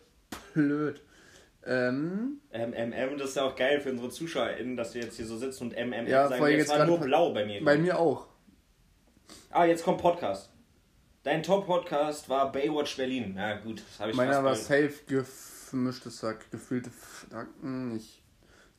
Blöd. 0.53 1.01
Ähm, 1.65 2.39
MMM, 2.51 3.17
das 3.17 3.29
ist 3.29 3.35
ja 3.35 3.43
auch 3.43 3.55
geil 3.55 3.79
für 3.81 3.91
unsere 3.91 4.09
ZuschauerInnen, 4.09 4.75
dass 4.77 4.93
wir 4.93 5.03
jetzt 5.03 5.15
hier 5.17 5.25
so 5.25 5.37
sitzen 5.37 5.65
und 5.65 5.73
MMM 5.73 6.07
Ja, 6.07 6.27
sagen. 6.27 6.43
Jetzt 6.47 6.57
jetzt 6.57 6.69
war 6.69 6.85
nur 6.85 6.99
blau 6.99 7.33
bei 7.33 7.45
mir. 7.45 7.63
bei 7.63 7.77
mir 7.77 7.97
auch. 7.99 8.27
Ah, 9.51 9.65
jetzt 9.65 9.83
kommt 9.83 10.01
Podcast. 10.01 10.50
Dein 11.24 11.43
Top-Podcast 11.43 12.30
war 12.30 12.51
Baywatch 12.51 12.97
Berlin. 12.97 13.36
Ja, 13.38 13.57
gut, 13.57 13.84
das 13.88 13.99
habe 13.99 14.09
ich 14.11 14.17
Meiner 14.17 14.43
war 14.43 14.55
safe 14.55 14.91
gemischtes 15.69 16.24
Hack. 16.24 16.49
Gefühlte 16.49 16.89
Fakten. 16.89 17.95
Ich 17.95 18.24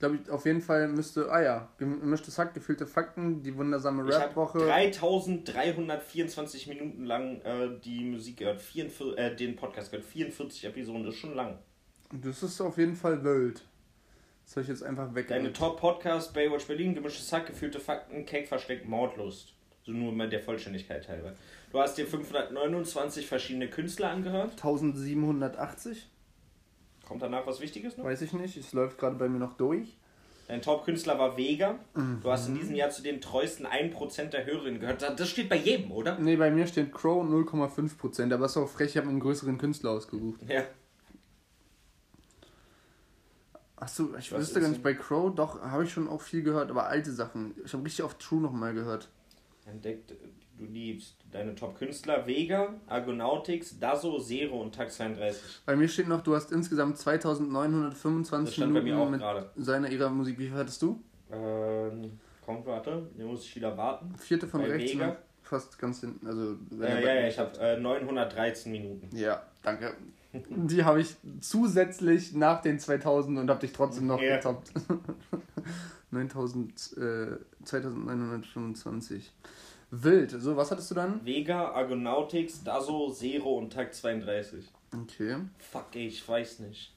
glaube, 0.01 0.17
ich 0.17 0.29
auf 0.29 0.45
jeden 0.45 0.61
Fall 0.61 0.89
müsste. 0.89 1.31
Ah 1.31 1.41
ja, 1.41 1.69
gemischtes 1.79 2.37
Hack, 2.39 2.53
gefühlte 2.53 2.89
Fakten, 2.89 3.45
die 3.45 3.57
wundersame 3.57 4.03
Ich 4.09 4.15
habe 4.15 4.25
Rap-Woche. 4.25 4.59
3324 4.59 6.67
Minuten 6.67 7.05
lang 7.05 7.41
äh, 7.43 7.79
die 7.85 8.03
Musik 8.05 8.39
gehört, 8.39 8.61
44, 8.61 9.19
äh, 9.19 9.37
den 9.37 9.55
Podcast 9.55 9.93
gehört, 9.93 10.05
44 10.07 10.65
Episoden, 10.65 11.05
das 11.05 11.15
ist 11.15 11.21
schon 11.21 11.37
lang. 11.37 11.59
Das 12.11 12.43
ist 12.43 12.61
auf 12.61 12.77
jeden 12.77 12.97
Fall 12.97 13.23
wild. 13.23 13.63
Das 14.45 14.57
habe 14.57 14.63
ich 14.63 14.69
jetzt 14.69 14.83
einfach 14.83 15.15
weg. 15.15 15.29
Deine 15.29 15.53
Top-Podcast, 15.53 16.35
Baywatch 16.35 16.67
Berlin, 16.67 16.97
gemischtes 16.97 17.33
Hack, 17.33 17.47
gefühlte 17.47 17.79
Fakten, 17.79 18.27
Cake 18.27 18.49
versteckt, 18.49 18.89
Mordlust. 18.89 19.55
So 19.85 19.93
nur 19.93 20.13
mal 20.13 20.29
der 20.29 20.41
Vollständigkeit 20.41 21.09
halber. 21.09 21.35
Du 21.71 21.81
hast 21.81 21.99
dir 21.99 22.07
529 22.07 23.27
verschiedene 23.27 23.69
Künstler 23.69 24.11
angehört. 24.11 24.53
1780? 24.53 26.09
Kommt 27.07 27.23
danach 27.23 27.47
was 27.47 27.61
Wichtiges 27.61 27.97
noch? 27.97 28.05
Weiß 28.05 28.23
ich 28.23 28.33
nicht. 28.33 28.57
Es 28.57 28.73
läuft 28.73 28.99
gerade 28.99 29.17
bei 29.17 29.29
mir 29.29 29.39
noch 29.39 29.55
durch. 29.55 29.97
Dein 30.49 30.61
Top-Künstler 30.61 31.19
war 31.19 31.37
Vega. 31.37 31.79
Du 31.95 32.31
hast 32.31 32.49
in 32.49 32.55
diesem 32.55 32.75
Jahr 32.75 32.91
zu 32.91 33.03
den 33.03 33.21
treuesten 33.21 33.67
1% 33.67 34.25
der 34.27 34.45
Hörerinnen 34.45 34.81
gehört. 34.81 35.03
Das 35.03 35.29
steht 35.29 35.49
bei 35.49 35.57
jedem, 35.57 35.91
oder? 35.93 36.19
Ne, 36.19 36.37
bei 36.37 36.51
mir 36.51 36.67
steht 36.67 36.93
Crow 36.93 37.25
0,5%. 37.25 38.35
Aber 38.35 38.47
ist 38.47 38.57
auch 38.57 38.69
frech, 38.69 38.91
ich 38.91 38.97
habe 38.99 39.09
einen 39.09 39.21
größeren 39.21 39.57
Künstler 39.57 39.93
ausgesucht. 39.93 40.41
Ja. 40.49 40.65
Achso, 43.77 44.15
ich 44.17 44.31
Was 44.31 44.41
wüsste 44.41 44.61
gar 44.61 44.69
nicht, 44.69 44.83
bei 44.83 44.95
Crow, 44.95 45.35
doch, 45.35 45.61
habe 45.61 45.85
ich 45.85 45.93
schon 45.93 46.09
auch 46.09 46.21
viel 46.21 46.43
gehört, 46.43 46.71
aber 46.71 46.87
alte 46.87 47.13
Sachen. 47.13 47.55
Ich 47.65 47.73
habe 47.73 47.85
richtig 47.85 48.05
oft 48.05 48.21
True 48.21 48.41
nochmal 48.41 48.75
gehört. 48.75 49.09
Entdeckt, 49.65 50.13
du 50.59 50.65
liebst 50.65 51.17
deine 51.31 51.55
Top-Künstler 51.55 52.27
Vega, 52.27 52.75
Argonautics, 52.89 53.79
Dazo, 53.79 54.19
Zero 54.19 54.61
und 54.61 54.75
Tag 54.75 54.91
32. 54.91 55.41
Bei 55.67 55.77
mir 55.77 55.89
steht 55.89 56.09
noch, 56.09 56.21
du 56.23 56.35
hast 56.35 56.51
insgesamt 56.53 56.99
2925 56.99 58.47
Das 58.49 58.55
stand 58.57 58.75
bei 58.75 58.81
mir 58.83 58.93
Minuten 58.95 59.11
mit 59.13 59.21
gerade. 59.21 59.51
seiner 59.57 59.89
ihrer 59.91 60.11
Musik. 60.11 60.39
Wie 60.39 60.49
viel 60.49 60.57
hattest 60.57 60.83
du? 60.83 61.01
Ähm, 61.33 62.19
kommt, 62.45 62.67
warte, 62.67 63.09
hier 63.17 63.25
muss 63.27 63.45
ich 63.45 63.55
wieder 63.57 63.77
warten. 63.77 64.15
Vierte 64.17 64.47
von 64.49 64.63
Bei 64.63 64.69
rechts, 64.71 64.95
Vega? 64.95 65.07
ne? 65.09 65.17
fast 65.43 65.79
ganz 65.79 66.01
hinten. 66.01 66.27
Also, 66.27 66.57
Äh, 66.83 67.05
ja, 67.05 67.15
ja, 67.21 67.29
ich 67.29 67.39
habe 67.39 67.59
äh, 67.61 67.79
913 67.79 68.73
Minuten. 68.73 69.15
Ja, 69.15 69.43
danke. 69.63 69.95
Die 70.33 70.83
habe 70.83 71.01
ich 71.03 71.15
zusätzlich 71.41 72.33
nach 72.35 72.63
den 72.63 72.79
2000 72.79 73.39
und 73.39 73.51
habe 73.51 73.61
dich 73.61 73.73
trotzdem 73.73 74.07
noch 74.07 74.21
Ja. 74.21 74.37
getoppt. 74.37 74.73
9000, 76.13 76.97
äh, 76.97 77.39
2925. 77.65 79.33
Wild. 79.91 80.31
So, 80.31 80.57
was 80.57 80.71
hattest 80.71 80.91
du 80.91 80.95
dann? 80.95 81.25
Vega, 81.25 81.71
Argonautics, 81.73 82.65
Dazo, 82.65 83.11
Zero 83.11 83.59
und 83.59 83.73
Tag 83.73 83.93
32. 83.95 84.65
Okay. 84.95 85.37
Fuck, 85.59 85.87
ey, 85.95 86.07
ich 86.07 86.27
weiß 86.27 86.61
nicht. 86.61 86.95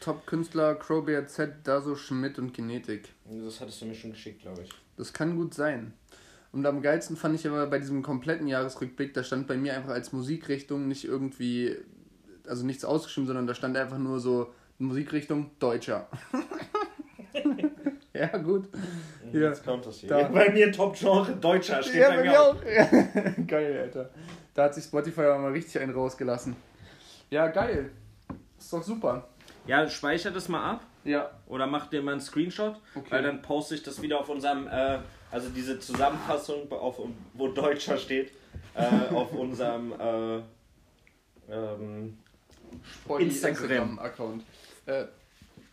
Top-Künstler 0.00 0.76
Crowbear 0.76 1.26
Z, 1.26 1.54
Daso, 1.64 1.96
Schmidt 1.96 2.38
und 2.38 2.54
Genetik. 2.54 3.08
Das 3.24 3.60
hattest 3.60 3.80
du 3.80 3.86
mir 3.86 3.94
schon 3.94 4.12
geschickt, 4.12 4.42
glaube 4.42 4.62
ich. 4.62 4.70
Das 4.96 5.12
kann 5.12 5.36
gut 5.36 5.54
sein. 5.54 5.92
Und 6.52 6.64
am 6.66 6.82
geilsten 6.82 7.16
fand 7.16 7.34
ich 7.34 7.46
aber 7.46 7.66
bei 7.66 7.78
diesem 7.78 8.02
kompletten 8.02 8.46
Jahresrückblick, 8.46 9.12
da 9.14 9.24
stand 9.24 9.46
bei 9.46 9.56
mir 9.56 9.74
einfach 9.74 9.90
als 9.90 10.12
Musikrichtung 10.12 10.86
nicht 10.86 11.04
irgendwie, 11.04 11.76
also 12.46 12.64
nichts 12.64 12.84
ausgeschrieben, 12.84 13.26
sondern 13.26 13.46
da 13.46 13.54
stand 13.54 13.76
einfach 13.76 13.98
nur 13.98 14.20
so 14.20 14.52
Musikrichtung 14.78 15.50
Deutscher. 15.58 16.08
ja, 18.32 18.36
gut. 18.38 18.68
Ja. 19.32 19.40
Jetzt 19.48 19.64
kommt 19.64 19.86
das 19.86 19.98
hier. 19.98 20.08
Da. 20.08 20.22
Bei 20.28 20.50
mir 20.50 20.70
Top-Genre 20.72 21.32
Deutscher 21.36 21.82
steht 21.82 21.96
Ja, 21.96 22.10
bei 22.10 22.22
mir 22.22 22.40
auch. 22.40 22.54
auch. 22.56 22.62
Ja. 22.66 22.86
geil, 23.46 23.80
Alter. 23.82 24.10
Da 24.54 24.64
hat 24.64 24.74
sich 24.74 24.84
Spotify 24.84 25.22
aber 25.22 25.38
mal 25.38 25.52
richtig 25.52 25.80
einen 25.80 25.92
rausgelassen. 25.92 26.56
Ja, 27.30 27.48
geil. 27.48 27.90
Ist 28.58 28.72
doch 28.72 28.82
super. 28.82 29.28
Ja, 29.66 29.88
speicher 29.88 30.30
das 30.30 30.48
mal 30.48 30.72
ab. 30.72 30.80
Ja. 31.04 31.30
Oder 31.46 31.66
mach 31.66 31.86
dir 31.88 32.02
mal 32.02 32.12
einen 32.12 32.20
Screenshot, 32.20 32.76
Okay. 32.94 33.06
weil 33.10 33.22
dann 33.22 33.42
poste 33.42 33.74
ich 33.74 33.82
das 33.82 34.00
wieder 34.02 34.18
auf 34.20 34.28
unserem, 34.28 34.66
äh, 34.68 34.98
also 35.30 35.48
diese 35.50 35.78
Zusammenfassung, 35.78 36.70
auf, 36.72 37.00
wo 37.34 37.48
Deutscher 37.48 37.96
steht, 37.96 38.32
äh, 38.74 39.14
auf 39.14 39.32
unserem 39.34 39.92
äh, 40.00 40.40
ähm, 41.52 42.18
Instagram. 43.18 44.00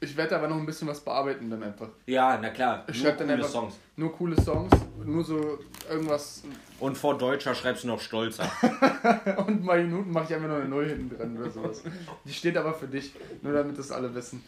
Ich 0.03 0.17
werde 0.17 0.35
aber 0.35 0.47
noch 0.49 0.57
ein 0.57 0.65
bisschen 0.65 0.87
was 0.87 0.99
bearbeiten 0.99 1.49
dann 1.49 1.63
einfach. 1.63 1.87
Ja, 2.07 2.37
na 2.41 2.49
klar, 2.49 2.83
Ich 2.87 2.95
nur 2.97 3.05
schreib 3.05 3.17
dann 3.19 3.27
coole 3.27 3.37
einfach- 3.37 3.49
Songs. 3.49 3.75
Nur 3.95 4.11
coole 4.11 4.41
Songs, 4.41 4.71
nur 5.05 5.23
so 5.23 5.59
irgendwas. 5.89 6.43
Und 6.79 6.97
vor 6.97 7.17
Deutscher 7.17 7.53
schreibst 7.55 7.83
du 7.83 7.87
noch 7.87 8.01
Stolzer. 8.01 8.49
Und 9.47 9.63
mal 9.63 9.81
Minuten 9.83 10.11
mache 10.11 10.25
ich 10.25 10.33
einfach 10.35 10.47
noch 10.49 10.55
eine 10.55 10.65
Null 10.67 10.87
hinten 10.89 11.15
dran 11.15 11.37
oder 11.37 11.49
sowas. 11.49 11.83
Die 12.25 12.33
steht 12.33 12.57
aber 12.57 12.73
für 12.73 12.87
dich, 12.87 13.13
nur 13.41 13.53
damit 13.53 13.77
das 13.77 13.91
alle 13.91 14.13
wissen. 14.13 14.43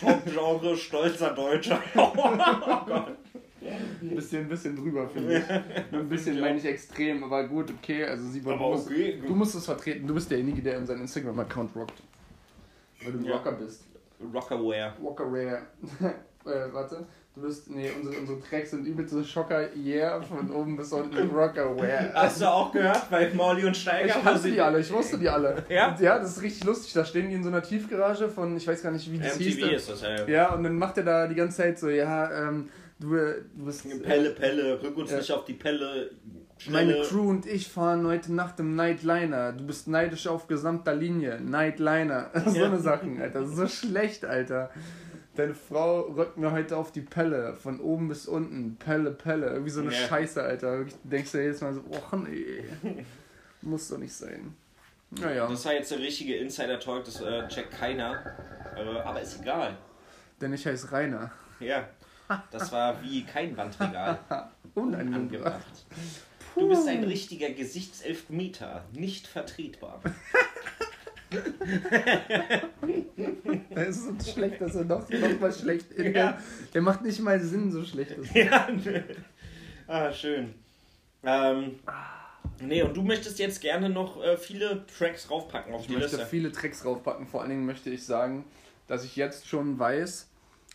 Top-Genre 0.00 0.76
Stolzer 0.76 1.34
Deutscher. 1.34 1.80
Oh 3.64 4.08
Ein 4.08 4.16
bisschen, 4.16 4.40
ein 4.42 4.48
bisschen 4.48 4.74
drüber, 4.76 5.08
finde 5.08 5.38
ich. 5.38 5.94
Ein 5.96 6.08
bisschen 6.08 6.40
meine 6.40 6.58
ich 6.58 6.64
extrem, 6.64 7.22
aber 7.22 7.46
gut, 7.46 7.70
okay. 7.78 8.04
Also 8.04 8.28
Simon, 8.28 8.54
Aber 8.54 8.64
du, 8.64 8.70
musst, 8.72 8.86
okay, 8.90 9.22
du 9.24 9.34
musst 9.36 9.54
es 9.54 9.64
vertreten. 9.64 10.06
Du 10.06 10.14
bist 10.14 10.28
derjenige, 10.30 10.62
der 10.62 10.78
in 10.78 10.86
seinen 10.86 11.02
Instagram-Account 11.02 11.76
rockt. 11.76 12.02
Weil 13.04 13.12
du 13.12 13.18
ein 13.18 13.24
Ja. 13.24 13.36
Rocker 13.36 13.52
bist. 13.52 13.84
Rockerware. 14.32 14.92
Walker 15.00 15.24
Rare. 15.26 15.62
äh, 16.44 16.72
warte. 16.72 17.06
Du 17.34 17.40
bist. 17.40 17.70
Nee, 17.70 17.90
unsere, 17.96 18.18
unsere 18.18 18.40
Tracks 18.40 18.72
sind 18.72 18.84
übelste 18.86 19.24
Schocker. 19.24 19.74
Yeah, 19.74 20.20
von 20.20 20.50
oben 20.50 20.76
bis 20.76 20.92
unten. 20.92 21.30
Rocker 21.30 21.64
Rare. 21.76 22.10
Hast 22.14 22.42
du 22.42 22.46
auch 22.46 22.70
gehört 22.72 23.08
bei 23.10 23.30
Molly 23.32 23.64
und 23.64 23.74
Steiger? 23.76 24.16
Ich 24.18 24.22
kannte 24.22 24.50
die 24.50 24.60
alle, 24.60 24.80
ich 24.80 24.92
wusste 24.92 25.18
die 25.18 25.28
alle. 25.28 25.64
Ja? 25.70 25.96
Ja, 25.98 26.18
das 26.18 26.36
ist 26.36 26.42
richtig 26.42 26.64
lustig. 26.64 26.92
Da 26.92 27.04
stehen 27.04 27.30
die 27.30 27.34
in 27.36 27.42
so 27.42 27.48
einer 27.48 27.62
Tiefgarage 27.62 28.28
von, 28.28 28.54
ich 28.56 28.66
weiß 28.68 28.82
gar 28.82 28.90
nicht, 28.90 29.10
wie 29.10 29.18
das 29.18 29.36
hieß. 29.38 29.56
MTV 29.56 29.72
ist 29.72 29.88
das, 29.90 30.02
ja. 30.02 30.26
Ja, 30.28 30.54
und 30.54 30.62
dann 30.64 30.76
macht 30.76 30.98
er 30.98 31.04
da 31.04 31.26
die 31.26 31.34
ganze 31.34 31.56
Zeit 31.56 31.78
so, 31.78 31.88
ja, 31.88 32.48
ähm, 32.48 32.68
du, 32.98 33.14
äh, 33.16 33.36
du 33.54 33.64
bist. 33.64 33.86
Pelle, 34.02 34.30
Pelle, 34.30 34.82
rück 34.82 34.96
uns 34.98 35.10
Ja. 35.10 35.16
nicht 35.16 35.32
auf 35.32 35.46
die 35.46 35.54
Pelle. 35.54 36.10
Meine. 36.68 37.02
Crew 37.02 37.28
und 37.30 37.46
ich 37.46 37.68
fahren 37.68 38.06
heute 38.06 38.32
Nacht 38.32 38.60
im 38.60 38.74
Nightliner. 38.76 39.52
Du 39.52 39.64
bist 39.66 39.88
neidisch 39.88 40.26
auf 40.26 40.46
gesamter 40.46 40.94
Linie. 40.94 41.40
Nightliner. 41.40 42.30
so 42.46 42.58
Ja. 42.58 42.66
eine 42.66 42.78
Sachen, 42.80 43.20
Alter. 43.20 43.46
So 43.46 43.66
schlecht, 43.66 44.24
Alter. 44.24 44.70
Deine 45.34 45.54
Frau 45.54 46.00
rückt 46.02 46.36
mir 46.36 46.52
heute 46.52 46.76
auf 46.76 46.92
die 46.92 47.00
Pelle. 47.00 47.54
Von 47.56 47.80
oben 47.80 48.08
bis 48.08 48.26
unten. 48.26 48.76
Pelle, 48.76 49.10
Pelle. 49.12 49.46
Irgendwie 49.46 49.70
so 49.70 49.80
eine 49.80 49.92
Ja. 49.92 49.98
Scheiße, 50.08 50.42
Alter. 50.42 50.84
Du 50.84 50.90
denkst 51.04 51.32
dir 51.32 51.42
jedes 51.42 51.60
Mal 51.62 51.72
so, 51.74 51.82
oh 51.90 52.16
nee. 52.16 52.64
Muss 53.62 53.88
doch 53.88 53.98
nicht 53.98 54.12
sein. 54.12 54.54
Naja, 55.10 55.46
Das 55.46 55.64
war 55.66 55.72
jetzt 55.74 55.90
der 55.90 55.98
richtige 55.98 56.36
Insider-Talk, 56.36 57.04
das 57.04 57.20
äh, 57.20 57.46
checkt 57.48 57.70
keiner. 57.78 58.22
Äh, 58.76 58.98
aber 59.00 59.20
ist 59.20 59.40
egal. 59.40 59.76
denn 60.40 60.52
ich 60.54 60.66
heiße 60.66 60.90
Rainer. 60.90 61.30
Ja. 61.60 61.86
Das 62.50 62.72
war 62.72 63.02
wie 63.02 63.22
kein 63.24 63.54
Wandregal 63.56 64.18
Unangebracht. 64.74 65.84
Du 66.54 66.68
bist 66.68 66.86
ein 66.88 67.04
richtiger 67.04 67.50
Gesichtselfmeter, 67.50 68.84
nicht 68.92 69.26
vertretbar. 69.26 70.00
Das 73.74 73.88
ist 73.96 74.04
so 74.24 74.32
schlecht, 74.32 74.60
dass 74.60 74.74
er 74.74 74.84
noch, 74.84 75.08
noch 75.08 75.40
mal 75.40 75.52
schlecht 75.52 75.90
in 75.92 76.06
Ja. 76.06 76.10
der, 76.12 76.38
der 76.74 76.82
macht 76.82 77.02
nicht 77.02 77.20
mal 77.20 77.40
Sinn, 77.40 77.70
so 77.72 77.84
schlecht 77.84 78.12
ist. 78.12 78.34
ja, 78.34 78.68
nö. 78.70 79.00
Ah, 79.86 80.12
schön. 80.12 80.54
Ähm, 81.24 81.78
nee, 82.60 82.82
und 82.82 82.94
du 82.96 83.02
möchtest 83.02 83.38
jetzt 83.38 83.60
gerne 83.60 83.88
noch 83.88 84.22
äh, 84.22 84.36
viele 84.36 84.84
Tracks 84.86 85.30
raufpacken 85.30 85.72
auf 85.74 85.82
Ich 85.82 85.86
die 85.86 85.94
möchte 85.94 86.16
Liste. 86.16 86.26
viele 86.26 86.52
Tracks 86.52 86.82
draufpacken. 86.82 87.26
Vor 87.26 87.40
allen 87.40 87.50
Dingen 87.50 87.66
möchte 87.66 87.90
ich 87.90 88.04
sagen, 88.04 88.44
dass 88.88 89.04
ich 89.04 89.16
jetzt 89.16 89.48
schon 89.48 89.78
weiß, 89.78 90.28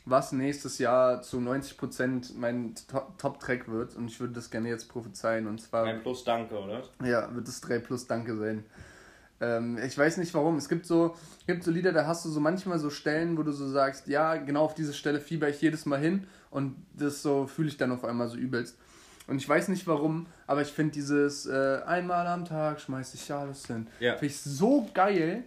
was 0.10 0.32
nächstes 0.32 0.78
Jahr 0.80 1.22
zu 1.22 1.38
90% 1.38 2.34
mein 2.38 2.74
To- 2.90 3.08
Top-Track 3.18 3.68
wird. 3.70 3.96
Und 3.96 4.08
ich 4.10 4.20
würde 4.20 4.34
das 4.34 4.50
gerne 4.50 4.70
jetzt 4.70 4.90
prophezeien. 4.90 5.48
Und 5.48 5.60
zwar 5.62 5.86
Ein 5.86 6.02
Plus 6.02 6.24
Danke, 6.24 6.58
oder? 6.58 6.82
ja, 7.04 7.34
wird 7.36 7.48
es 7.48 7.60
3 7.62 7.80
plus 7.80 8.08
Danke 8.08 8.38
sein. 8.38 8.64
Ähm, 9.40 9.78
ich 9.86 9.98
weiß 9.98 10.18
nicht 10.18 10.34
warum. 10.34 10.58
Es 10.58 10.68
gibt 10.70 10.86
so, 10.86 11.16
gibt 11.46 11.64
so 11.64 11.72
Lieder, 11.72 11.92
da 11.92 12.08
hast 12.08 12.26
du 12.26 12.30
so 12.30 12.40
manchmal 12.40 12.80
so 12.80 12.90
Stellen, 12.90 13.38
wo 13.38 13.44
du 13.44 13.52
so 13.52 13.68
sagst, 13.70 14.08
ja, 14.08 14.36
genau 14.38 14.64
auf 14.64 14.74
diese 14.76 14.94
Stelle 14.94 15.20
fieber 15.20 15.50
ich 15.50 15.62
jedes 15.62 15.86
Mal 15.86 16.00
hin. 16.00 16.26
Und 16.50 16.76
das 16.94 17.22
so 17.22 17.46
fühle 17.46 17.68
ich 17.68 17.78
dann 17.78 17.92
auf 17.92 18.04
einmal 18.04 18.30
so 18.30 18.38
übelst. 18.38 18.78
Und 19.28 19.36
ich 19.38 19.48
weiß 19.50 19.68
nicht 19.68 19.86
warum, 19.88 20.26
aber 20.48 20.62
ich 20.62 20.70
finde 20.70 20.94
dieses 20.94 21.46
äh, 21.46 21.82
einmal 21.86 22.26
am 22.28 22.46
Tag 22.46 22.80
schmeiß 22.80 23.14
ich 23.14 23.32
alles 23.34 23.68
hin. 23.68 23.88
Ja. 24.00 24.14
Finde 24.14 24.28
ich 24.28 24.40
so 24.40 24.88
geil, 24.94 25.44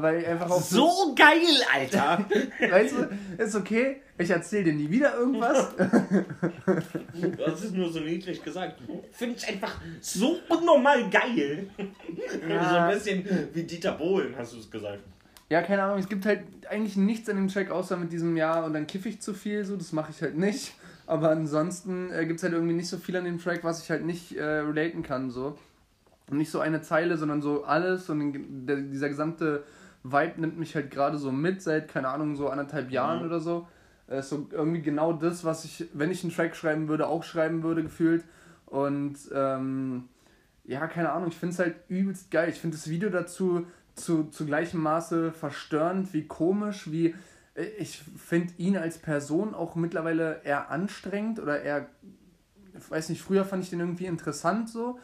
weil 0.00 0.24
einfach 0.24 0.48
auf 0.50 0.62
So 0.64 1.12
geil, 1.14 1.40
Alter! 1.74 2.24
weißt 2.70 2.94
du, 2.96 3.42
ist 3.42 3.56
okay, 3.56 3.96
ich 4.16 4.30
erzähle 4.30 4.64
dir 4.64 4.74
nie 4.74 4.88
wieder 4.88 5.16
irgendwas. 5.16 5.74
Du 5.76 7.46
hast 7.46 7.64
es 7.64 7.72
nur 7.72 7.90
so 7.90 8.00
niedlich 8.00 8.42
gesagt. 8.42 8.80
Finde 9.10 9.36
ich 9.36 9.48
einfach 9.48 9.74
so 10.00 10.38
unnormal 10.48 11.10
geil. 11.10 11.66
So 11.76 12.76
ein 12.76 12.94
bisschen 12.94 13.48
wie 13.52 13.64
Dieter 13.64 13.92
Bohlen, 13.92 14.34
hast 14.38 14.54
du 14.54 14.58
es 14.58 14.70
gesagt. 14.70 15.00
ja, 15.48 15.60
keine 15.62 15.82
Ahnung, 15.82 15.98
es 15.98 16.08
gibt 16.08 16.24
halt 16.24 16.44
eigentlich 16.70 16.96
nichts 16.96 17.28
an 17.28 17.36
dem 17.36 17.48
Track 17.48 17.70
außer 17.70 17.96
mit 17.96 18.12
diesem 18.12 18.36
Jahr 18.36 18.64
und 18.64 18.72
dann 18.72 18.86
kiffe 18.86 19.08
ich 19.08 19.20
zu 19.20 19.34
viel, 19.34 19.64
so, 19.64 19.76
das 19.76 19.92
mache 19.92 20.10
ich 20.10 20.22
halt 20.22 20.38
nicht. 20.38 20.74
Aber 21.06 21.30
ansonsten 21.30 22.10
äh, 22.10 22.24
gibt 22.26 22.38
es 22.38 22.42
halt 22.44 22.54
irgendwie 22.54 22.74
nicht 22.74 22.88
so 22.88 22.96
viel 22.96 23.16
an 23.16 23.24
dem 23.24 23.38
Track, 23.38 23.64
was 23.64 23.82
ich 23.82 23.90
halt 23.90 24.06
nicht 24.06 24.36
äh, 24.36 24.42
relaten 24.42 25.02
kann, 25.02 25.30
so. 25.30 25.58
Und 26.30 26.38
nicht 26.38 26.50
so 26.50 26.60
eine 26.60 26.80
Zeile, 26.80 27.18
sondern 27.18 27.42
so 27.42 27.64
alles 27.64 28.08
und 28.08 28.32
dieser 28.90 29.08
gesamte 29.08 29.64
Vibe 30.04 30.40
nimmt 30.40 30.58
mich 30.58 30.74
halt 30.74 30.90
gerade 30.90 31.18
so 31.18 31.30
mit 31.32 31.62
seit, 31.62 31.88
keine 31.88 32.08
Ahnung, 32.08 32.34
so 32.36 32.48
anderthalb 32.48 32.90
Jahren 32.90 33.20
Mhm. 33.20 33.26
oder 33.26 33.40
so. 33.40 33.68
Äh, 34.08 34.18
Ist 34.18 34.30
so 34.30 34.46
irgendwie 34.50 34.82
genau 34.82 35.12
das, 35.12 35.44
was 35.44 35.64
ich, 35.64 35.88
wenn 35.94 36.10
ich 36.10 36.22
einen 36.24 36.32
Track 36.32 36.56
schreiben 36.56 36.88
würde, 36.88 37.06
auch 37.06 37.22
schreiben 37.22 37.62
würde, 37.62 37.82
gefühlt. 37.82 38.24
Und 38.66 39.16
ähm, 39.34 40.08
ja, 40.64 40.86
keine 40.86 41.12
Ahnung, 41.12 41.28
ich 41.28 41.36
finde 41.36 41.52
es 41.54 41.58
halt 41.58 41.76
übelst 41.88 42.30
geil. 42.30 42.48
Ich 42.48 42.60
finde 42.60 42.76
das 42.76 42.88
Video 42.88 43.10
dazu 43.10 43.66
zu, 43.94 44.24
zu 44.24 44.46
gleichem 44.46 44.80
Maße 44.80 45.32
verstörend, 45.32 46.12
wie 46.14 46.26
komisch, 46.26 46.90
wie 46.90 47.14
ich 47.78 48.02
finde 48.16 48.54
ihn 48.56 48.78
als 48.78 48.96
Person 48.96 49.54
auch 49.54 49.74
mittlerweile 49.74 50.40
eher 50.42 50.70
anstrengend 50.70 51.38
oder 51.38 51.60
eher, 51.60 51.86
ich 52.78 52.90
weiß 52.90 53.10
nicht, 53.10 53.20
früher 53.20 53.44
fand 53.44 53.62
ich 53.62 53.68
den 53.70 53.80
irgendwie 53.80 54.06
interessant 54.06 54.70
so 54.70 54.98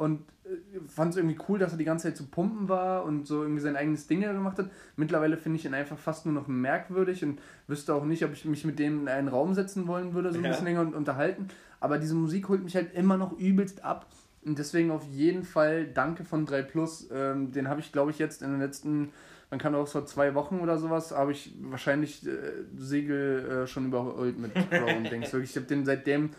und 0.00 0.22
äh, 0.44 0.80
fand 0.88 1.10
es 1.12 1.18
irgendwie 1.18 1.36
cool, 1.48 1.58
dass 1.58 1.72
er 1.72 1.78
die 1.78 1.84
ganze 1.84 2.08
Zeit 2.08 2.16
zu 2.16 2.24
pumpen 2.26 2.70
war 2.70 3.04
und 3.04 3.26
so 3.26 3.42
irgendwie 3.42 3.60
sein 3.60 3.76
eigenes 3.76 4.06
Ding 4.06 4.22
gemacht 4.22 4.56
hat. 4.58 4.70
Mittlerweile 4.96 5.36
finde 5.36 5.58
ich 5.58 5.66
ihn 5.66 5.74
einfach 5.74 5.98
fast 5.98 6.24
nur 6.24 6.34
noch 6.34 6.48
merkwürdig 6.48 7.22
und 7.22 7.38
wüsste 7.66 7.92
auch 7.94 8.06
nicht, 8.06 8.24
ob 8.24 8.32
ich 8.32 8.46
mich 8.46 8.64
mit 8.64 8.78
dem 8.78 9.02
in 9.02 9.08
einen 9.08 9.28
Raum 9.28 9.52
setzen 9.52 9.86
wollen 9.86 10.14
würde, 10.14 10.32
so 10.32 10.38
ein 10.38 10.44
Ja. 10.44 10.50
bisschen 10.52 10.64
länger 10.64 10.80
und 10.80 10.94
unterhalten. 10.94 11.48
Aber 11.80 11.98
diese 11.98 12.14
Musik 12.14 12.48
holt 12.48 12.64
mich 12.64 12.76
halt 12.76 12.94
immer 12.94 13.18
noch 13.18 13.38
übelst 13.38 13.84
ab. 13.84 14.06
Und 14.42 14.58
deswegen 14.58 14.90
auf 14.90 15.04
jeden 15.04 15.42
Fall 15.44 15.86
Danke 15.86 16.24
von 16.24 16.46
3 16.46 16.62
Plus. 16.62 17.10
Ähm, 17.12 17.52
den 17.52 17.68
habe 17.68 17.80
ich, 17.80 17.92
glaube 17.92 18.10
ich, 18.10 18.18
jetzt 18.18 18.40
in 18.40 18.52
den 18.52 18.60
letzten, 18.60 19.10
man 19.50 19.60
kann 19.60 19.74
auch 19.74 19.86
vor 19.86 20.06
zwei 20.06 20.34
Wochen 20.34 20.60
oder 20.60 20.78
sowas, 20.78 21.12
habe 21.12 21.32
ich 21.32 21.54
wahrscheinlich 21.60 22.26
äh, 22.26 22.30
Segel 22.74 23.64
äh, 23.64 23.66
schon 23.66 23.84
überholt 23.84 24.38
mit 24.38 24.54
Pro 24.54 24.86
und 24.96 25.10
Dings. 25.10 25.30
Wirklich, 25.34 25.50
ich 25.50 25.56
habe 25.56 25.66
den 25.66 25.84
seitdem 25.84 26.30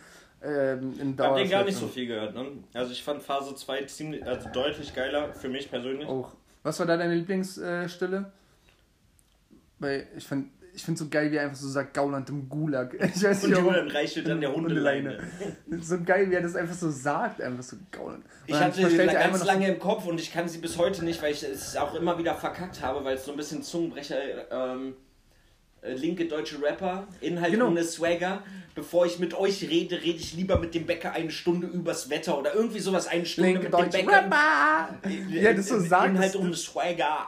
ähm, 0.44 0.94
in 1.00 1.14
Ich 1.14 1.20
hab 1.20 1.36
den 1.36 1.50
gar 1.50 1.64
nicht 1.64 1.78
so 1.78 1.88
viel 1.88 2.08
gehört, 2.08 2.34
ne? 2.36 2.46
Also 2.74 2.92
ich 2.92 3.04
fand 3.04 3.22
Phase 3.22 3.56
2 3.56 3.84
ziemlich, 3.84 4.26
also 4.26 4.50
deutlich 4.50 4.94
geiler 4.94 5.34
für 5.34 5.50
mich 5.50 5.70
persönlich. 5.70 6.08
Auch. 6.08 6.34
Was 6.64 6.80
war 6.80 6.86
da 6.86 6.98
deine 6.98 7.16
Lieblingsstelle? 7.16 8.32
Weil 9.80 10.08
ich 10.16 10.28
fand 10.28 10.48
ich 10.74 10.84
finde 10.84 11.00
so 11.00 11.10
geil, 11.10 11.32
wie 11.32 11.36
er 11.36 11.44
einfach 11.44 11.58
so 11.58 11.68
sagt, 11.68 11.94
Gauland 11.94 12.30
im 12.30 12.48
Gulag. 12.48 12.94
Ich 13.16 13.24
weiß 13.24 13.44
Und 13.44 13.50
nicht, 13.50 13.60
warum. 13.60 13.74
Julian 13.74 13.88
reichelt 13.90 14.28
dann 14.28 14.42
der 14.42 14.54
Hundeleine. 14.54 15.20
So 15.82 16.00
geil, 16.04 16.30
wie 16.30 16.36
er 16.36 16.42
das 16.42 16.56
einfach 16.56 16.76
so 16.76 16.90
sagt, 16.90 17.42
einfach 17.42 17.64
so 17.64 17.78
Gauland. 17.92 18.24
Und 18.24 18.30
Ich 18.48 18.56
hatte 18.56 18.88
die 18.88 18.98
ganz 18.98 19.44
lange 19.46 19.68
im 19.68 19.80
Kopf 19.80 20.06
und 20.06 20.20
ich 20.20 20.32
kann 20.32 20.48
sie 20.48 20.60
bis 20.60 20.78
heute 20.78 21.04
nicht, 21.04 21.22
weil 21.22 21.34
ich 21.34 21.44
es 21.44 21.76
auch 21.76 21.96
immer 21.96 22.18
wieder 22.18 22.36
verkackt 22.36 22.82
habe, 22.82 23.04
weil 23.04 23.16
es 23.16 23.26
so 23.26 23.32
ein 23.32 23.38
bisschen 23.38 23.64
Zungenbrecher, 23.64 24.16
ähm, 24.52 24.90
äh, 24.90 24.94
linke 25.84 26.26
deutsche 26.26 26.62
Rapper, 26.62 27.08
Inhalt 27.22 27.54
Genau. 27.54 27.68
ohne 27.68 27.84
Swagger. 27.84 28.44
Bevor 28.74 29.06
ich 29.06 29.20
mit 29.20 29.34
euch 29.34 29.64
rede, 29.70 30.02
rede 30.02 30.20
ich 30.20 30.34
lieber 30.34 30.58
mit 30.58 30.74
dem 30.74 30.86
Bäcker 30.86 31.12
eine 31.12 31.30
Stunde 31.30 31.68
übers 31.68 32.10
Wetter 32.10 32.38
oder 32.40 32.56
irgendwie 32.56 32.80
sowas, 32.80 33.06
eine 33.08 33.26
Stunde 33.26 33.50
Linke 33.52 33.70
mit 33.70 33.78
dem 33.78 33.90
Bäcker. 33.90 34.12
Rapper! 34.18 35.00
Ja, 35.30 35.52
das 35.54 35.68
so 35.68 35.78
sagt. 35.80 36.08
Inhalt 36.12 36.34
das- 36.36 36.42
ohne 36.42 36.54
Swagger. 36.56 37.28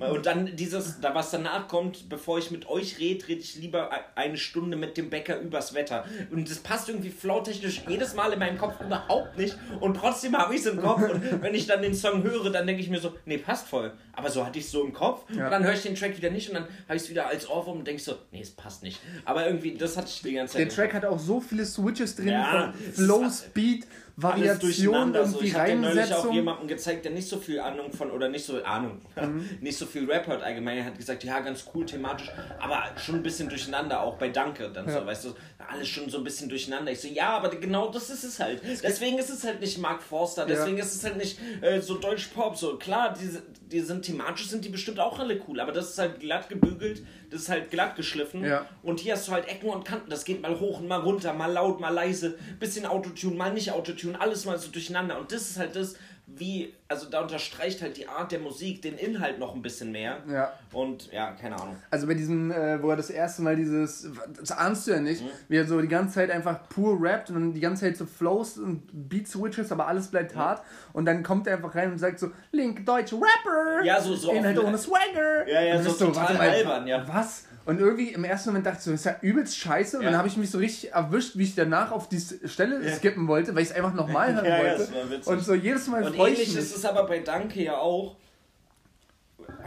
Und 0.00 0.26
dann 0.26 0.56
dieses, 0.56 1.00
da 1.00 1.14
was 1.14 1.30
danach 1.30 1.68
kommt, 1.68 2.08
bevor 2.08 2.38
ich 2.38 2.50
mit 2.50 2.68
euch 2.68 2.98
rede, 2.98 3.28
rede 3.28 3.40
ich 3.40 3.56
lieber 3.56 3.90
e- 3.92 4.18
eine 4.18 4.36
Stunde 4.38 4.76
mit 4.76 4.96
dem 4.96 5.10
Bäcker 5.10 5.38
übers 5.38 5.74
Wetter. 5.74 6.04
Und 6.30 6.50
das 6.50 6.58
passt 6.58 6.88
irgendwie 6.88 7.10
flautechnisch 7.10 7.82
jedes 7.86 8.14
Mal 8.14 8.32
in 8.32 8.38
meinem 8.38 8.56
Kopf 8.58 8.80
überhaupt 8.80 9.36
nicht. 9.36 9.56
Und 9.80 9.94
trotzdem 9.96 10.36
habe 10.36 10.54
ich 10.54 10.60
es 10.60 10.66
im 10.66 10.80
Kopf. 10.80 11.02
Und 11.02 11.42
wenn 11.42 11.54
ich 11.54 11.66
dann 11.66 11.82
den 11.82 11.94
Song 11.94 12.22
höre, 12.22 12.50
dann 12.50 12.66
denke 12.66 12.82
ich 12.82 12.88
mir 12.88 12.98
so, 13.00 13.12
nee, 13.26 13.38
passt 13.38 13.66
voll. 13.68 13.92
Aber 14.12 14.30
so 14.30 14.44
hatte 14.44 14.58
ich 14.58 14.64
es 14.64 14.70
so 14.70 14.84
im 14.84 14.92
Kopf. 14.92 15.24
Ja. 15.34 15.44
Und 15.46 15.50
dann 15.50 15.64
höre 15.64 15.74
ich 15.74 15.82
den 15.82 15.94
Track 15.94 16.16
wieder 16.16 16.30
nicht 16.30 16.48
und 16.48 16.54
dann 16.54 16.64
habe 16.86 16.96
ich 16.96 17.02
es 17.02 17.10
wieder 17.10 17.26
als 17.26 17.48
Ohrwurm 17.48 17.78
und 17.78 17.86
denke 17.86 18.02
so, 18.02 18.16
nee, 18.32 18.40
es 18.40 18.50
passt 18.50 18.82
nicht. 18.82 19.00
Aber 19.24 19.46
irgendwie, 19.46 19.74
das 19.74 19.96
hatte 19.96 20.08
ich 20.08 20.22
die 20.22 20.32
ganze 20.32 20.54
Zeit. 20.54 20.62
Der 20.62 20.68
Track 20.74 20.94
hat 20.94 21.04
auch 21.04 21.18
so 21.18 21.40
viele 21.40 21.64
Switches 21.64 22.16
drin 22.16 22.28
Ja, 22.28 22.72
von 22.72 22.92
Flow, 22.92 23.28
Speed, 23.30 23.86
Variation, 24.22 24.60
durcheinander. 24.60 25.24
So. 25.26 25.36
irgendwie 25.40 25.46
Ich 25.48 25.54
habe 25.54 25.72
auch 25.72 25.84
Reinsetzung. 25.96 26.32
jemandem 26.34 26.68
gezeigt, 26.68 27.04
der 27.04 27.12
nicht 27.12 27.28
so 27.28 27.38
viel 27.38 27.60
Ahnung 27.60 27.92
von, 27.92 28.10
oder 28.10 28.28
nicht 28.28 28.44
so 28.44 28.62
Ahnung, 28.62 29.00
Mhm. 29.20 29.48
nicht 29.60 29.76
so 29.78 29.86
viel 29.86 30.10
Rap 30.10 30.26
hört 30.26 30.42
allgemein. 30.42 30.78
Er 30.78 30.84
hat 30.86 30.96
gesagt, 30.98 31.24
ja, 31.24 31.40
ganz 31.40 31.64
cool 31.74 31.84
thematisch, 31.86 32.30
aber 32.58 32.82
schon 32.98 33.16
ein 33.16 33.22
bisschen 33.22 33.48
durcheinander, 33.48 34.00
auch 34.00 34.16
bei 34.18 34.28
Danke. 34.28 34.70
Dann 34.70 34.86
Ja. 34.88 35.00
so, 35.00 35.06
weißt 35.06 35.24
du, 35.26 35.34
alles 35.68 35.88
schon 35.88 36.08
so 36.10 36.18
ein 36.18 36.24
bisschen 36.24 36.48
durcheinander. 36.48 36.90
Ich 36.92 37.00
so, 37.00 37.08
ja, 37.08 37.30
aber 37.30 37.50
genau 37.50 37.90
das 37.90 38.10
ist 38.10 38.24
es 38.24 38.40
halt. 38.40 38.62
Deswegen 38.82 39.18
ist 39.18 39.30
es 39.30 39.44
halt 39.44 39.60
nicht 39.60 39.78
Mark 39.78 40.02
Forster, 40.02 40.46
deswegen 40.46 40.78
ist 40.78 40.94
es 40.94 41.04
halt 41.04 41.16
nicht 41.16 41.38
äh, 41.60 41.80
so 41.80 41.94
Deutsch 41.94 42.28
Pop. 42.28 42.56
So, 42.56 42.76
klar, 42.76 43.14
die, 43.20 43.28
die 43.70 43.80
sind 43.80 44.02
thematisch, 44.04 44.48
sind 44.48 44.64
die 44.64 44.68
bestimmt 44.70 44.98
auch 45.00 45.18
alle 45.18 45.40
cool, 45.48 45.60
aber 45.60 45.72
das 45.72 45.90
ist 45.90 45.98
halt 45.98 46.18
glatt 46.20 46.48
gebügelt, 46.48 47.02
das 47.30 47.42
ist 47.42 47.48
halt 47.48 47.70
glatt 47.70 47.94
geschliffen. 47.96 48.44
Ja. 48.44 48.66
Und 48.82 49.00
hier 49.00 49.12
hast 49.12 49.28
du 49.28 49.32
halt 49.32 49.46
Ecken 49.48 49.68
und 49.68 49.84
Kanten. 49.84 50.10
Das 50.10 50.24
geht 50.24 50.42
mal 50.42 50.58
hoch 50.58 50.80
und 50.80 50.88
mal 50.88 51.00
runter, 51.00 51.32
mal 51.32 51.52
laut, 51.52 51.78
mal 51.80 51.90
leise. 51.90 52.36
Bisschen 52.58 52.86
Autotune, 52.86 53.36
mal 53.36 53.52
nicht 53.52 53.70
Autotune. 53.70 54.09
Alles 54.16 54.44
mal 54.44 54.58
so 54.58 54.70
durcheinander. 54.70 55.18
Und 55.18 55.32
das 55.32 55.42
ist 55.50 55.58
halt 55.58 55.74
das, 55.76 55.94
wie, 56.32 56.72
also 56.86 57.10
da 57.10 57.22
unterstreicht 57.22 57.82
halt 57.82 57.96
die 57.96 58.06
Art 58.06 58.30
der 58.30 58.38
Musik 58.38 58.82
den 58.82 58.96
Inhalt 58.96 59.40
noch 59.40 59.52
ein 59.54 59.62
bisschen 59.62 59.90
mehr. 59.90 60.18
Ja. 60.30 60.52
Und 60.72 61.10
ja, 61.10 61.32
keine 61.32 61.56
Ahnung. 61.60 61.76
Also 61.90 62.06
bei 62.06 62.14
diesem, 62.14 62.52
äh, 62.52 62.80
wo 62.80 62.90
er 62.90 62.96
das 62.96 63.10
erste 63.10 63.42
Mal 63.42 63.56
dieses, 63.56 64.08
das 64.38 64.52
ahnst 64.52 64.86
du 64.86 64.92
ja 64.92 64.98
Mhm. 64.98 65.04
nicht, 65.04 65.24
wie 65.48 65.56
er 65.56 65.66
so 65.66 65.80
die 65.80 65.88
ganze 65.88 66.14
Zeit 66.14 66.30
einfach 66.30 66.68
pur 66.68 66.96
rappt 67.02 67.30
und 67.30 67.34
dann 67.34 67.52
die 67.52 67.58
ganze 67.60 67.84
Zeit 67.86 67.96
so 67.96 68.06
Flows 68.06 68.58
und 68.58 68.82
Beat-Switches, 69.08 69.72
aber 69.72 69.88
alles 69.88 70.06
bleibt 70.08 70.36
hart. 70.36 70.62
Und 70.92 71.04
dann 71.06 71.24
kommt 71.24 71.48
er 71.48 71.56
einfach 71.56 71.74
rein 71.74 71.90
und 71.90 71.98
sagt 71.98 72.20
so, 72.20 72.30
Link, 72.52 72.86
deutsche 72.86 73.16
Rapper! 73.16 73.84
Ja, 73.84 74.00
so- 74.00 74.14
so 74.14 74.30
Inhalt 74.30 74.56
ohne 74.60 74.78
Swagger! 74.78 75.48
Ja, 75.48 75.60
ja, 75.62 75.76
Und 75.78 75.82
so 75.82 75.88
bist 75.90 76.00
total 76.00 76.36
albern, 76.36 76.86
ja. 76.86 77.04
Was? 77.08 77.46
Und 77.70 77.78
irgendwie 77.78 78.08
im 78.08 78.24
ersten 78.24 78.48
Moment 78.48 78.66
dachte 78.66 78.78
ich 78.78 78.84
so, 78.84 78.90
das 78.90 79.00
ist 79.00 79.06
ja 79.06 79.16
übelst 79.20 79.56
scheiße. 79.56 79.98
Und 79.98 80.02
Ja. 80.02 80.10
dann 80.10 80.18
habe 80.18 80.26
ich 80.26 80.36
mich 80.36 80.50
so 80.50 80.58
richtig 80.58 80.92
erwischt, 80.92 81.36
wie 81.38 81.44
ich 81.44 81.54
danach 81.54 81.92
auf 81.92 82.08
die 82.08 82.18
Stelle 82.48 82.84
Ja. 82.84 82.96
skippen 82.96 83.28
wollte, 83.28 83.54
weil 83.54 83.62
ich 83.62 83.68
es 83.70 83.74
einfach 83.76 83.94
nochmal 83.94 84.34
hören 84.34 84.44
Ja, 84.44 84.56
ja, 84.56 84.62
wollte. 84.78 84.92
das 85.16 85.26
war 85.26 85.32
und 85.34 85.40
so 85.44 85.54
jedes 85.54 85.86
Mal 85.86 86.02
Und 86.02 86.14
ich 86.14 86.20
ähnlich 86.20 86.56
ist 86.56 86.76
es 86.76 86.84
aber 86.84 87.04
bei 87.06 87.20
Danke 87.20 87.62
ja 87.62 87.78
auch. 87.78 88.16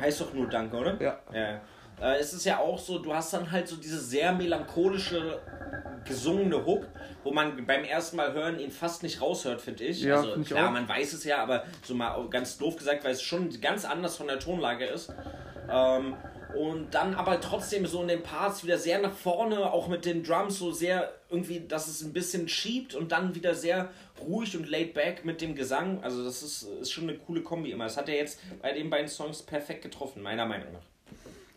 Heißt 0.01 0.19
doch 0.19 0.33
nur 0.33 0.49
Danke, 0.49 0.75
oder? 0.75 1.01
Ja. 1.01 1.17
ja. 1.33 1.61
Äh, 2.01 2.19
es 2.19 2.33
ist 2.33 2.43
ja 2.43 2.57
auch 2.57 2.77
so, 2.77 2.99
du 2.99 3.13
hast 3.13 3.31
dann 3.31 3.49
halt 3.49 3.69
so 3.69 3.77
diese 3.77 4.01
sehr 4.01 4.33
melancholische 4.33 5.39
gesungene 6.03 6.65
Hook, 6.65 6.85
wo 7.23 7.31
man 7.31 7.65
beim 7.65 7.85
ersten 7.85 8.17
Mal 8.17 8.33
hören 8.33 8.59
ihn 8.59 8.71
fast 8.71 9.01
nicht 9.03 9.21
raushört, 9.21 9.61
finde 9.61 9.85
ich. 9.85 10.01
Ja, 10.01 10.17
also 10.17 10.33
find 10.33 10.43
ich 10.45 10.51
klar, 10.51 10.67
auch. 10.67 10.71
man 10.73 10.89
weiß 10.89 11.13
es 11.13 11.23
ja, 11.23 11.37
aber 11.41 11.63
so 11.83 11.95
mal 11.95 12.27
ganz 12.29 12.57
doof 12.57 12.75
gesagt, 12.75 13.05
weil 13.05 13.13
es 13.13 13.21
schon 13.21 13.49
ganz 13.61 13.85
anders 13.85 14.17
von 14.17 14.27
der 14.27 14.39
Tonlage 14.39 14.87
ist. 14.87 15.13
Ähm, 15.69 16.15
und 16.55 16.93
dann 16.93 17.15
aber 17.15 17.41
trotzdem 17.41 17.85
so 17.85 18.01
in 18.01 18.07
den 18.07 18.23
Parts 18.23 18.63
wieder 18.63 18.77
sehr 18.77 18.99
nach 18.99 19.13
vorne, 19.13 19.71
auch 19.71 19.87
mit 19.87 20.05
den 20.05 20.23
Drums 20.23 20.59
so 20.59 20.71
sehr 20.71 21.13
irgendwie, 21.29 21.61
dass 21.61 21.87
es 21.87 22.01
ein 22.01 22.13
bisschen 22.13 22.47
schiebt 22.47 22.95
und 22.95 23.11
dann 23.11 23.35
wieder 23.35 23.55
sehr 23.55 23.89
ruhig 24.19 24.55
und 24.55 24.69
laid 24.69 24.93
back 24.93 25.25
mit 25.25 25.41
dem 25.41 25.55
Gesang. 25.55 26.03
Also 26.03 26.23
das 26.23 26.43
ist, 26.43 26.63
ist 26.81 26.91
schon 26.91 27.09
eine 27.09 27.17
coole 27.17 27.41
Kombi 27.41 27.71
immer. 27.71 27.85
Das 27.85 27.97
hat 27.97 28.09
er 28.09 28.15
jetzt 28.15 28.39
bei 28.61 28.71
den 28.73 28.89
beiden 28.89 29.07
Songs 29.07 29.41
perfekt 29.41 29.81
getroffen, 29.81 30.21
meiner 30.21 30.45
Meinung 30.45 30.71
nach. 30.73 30.93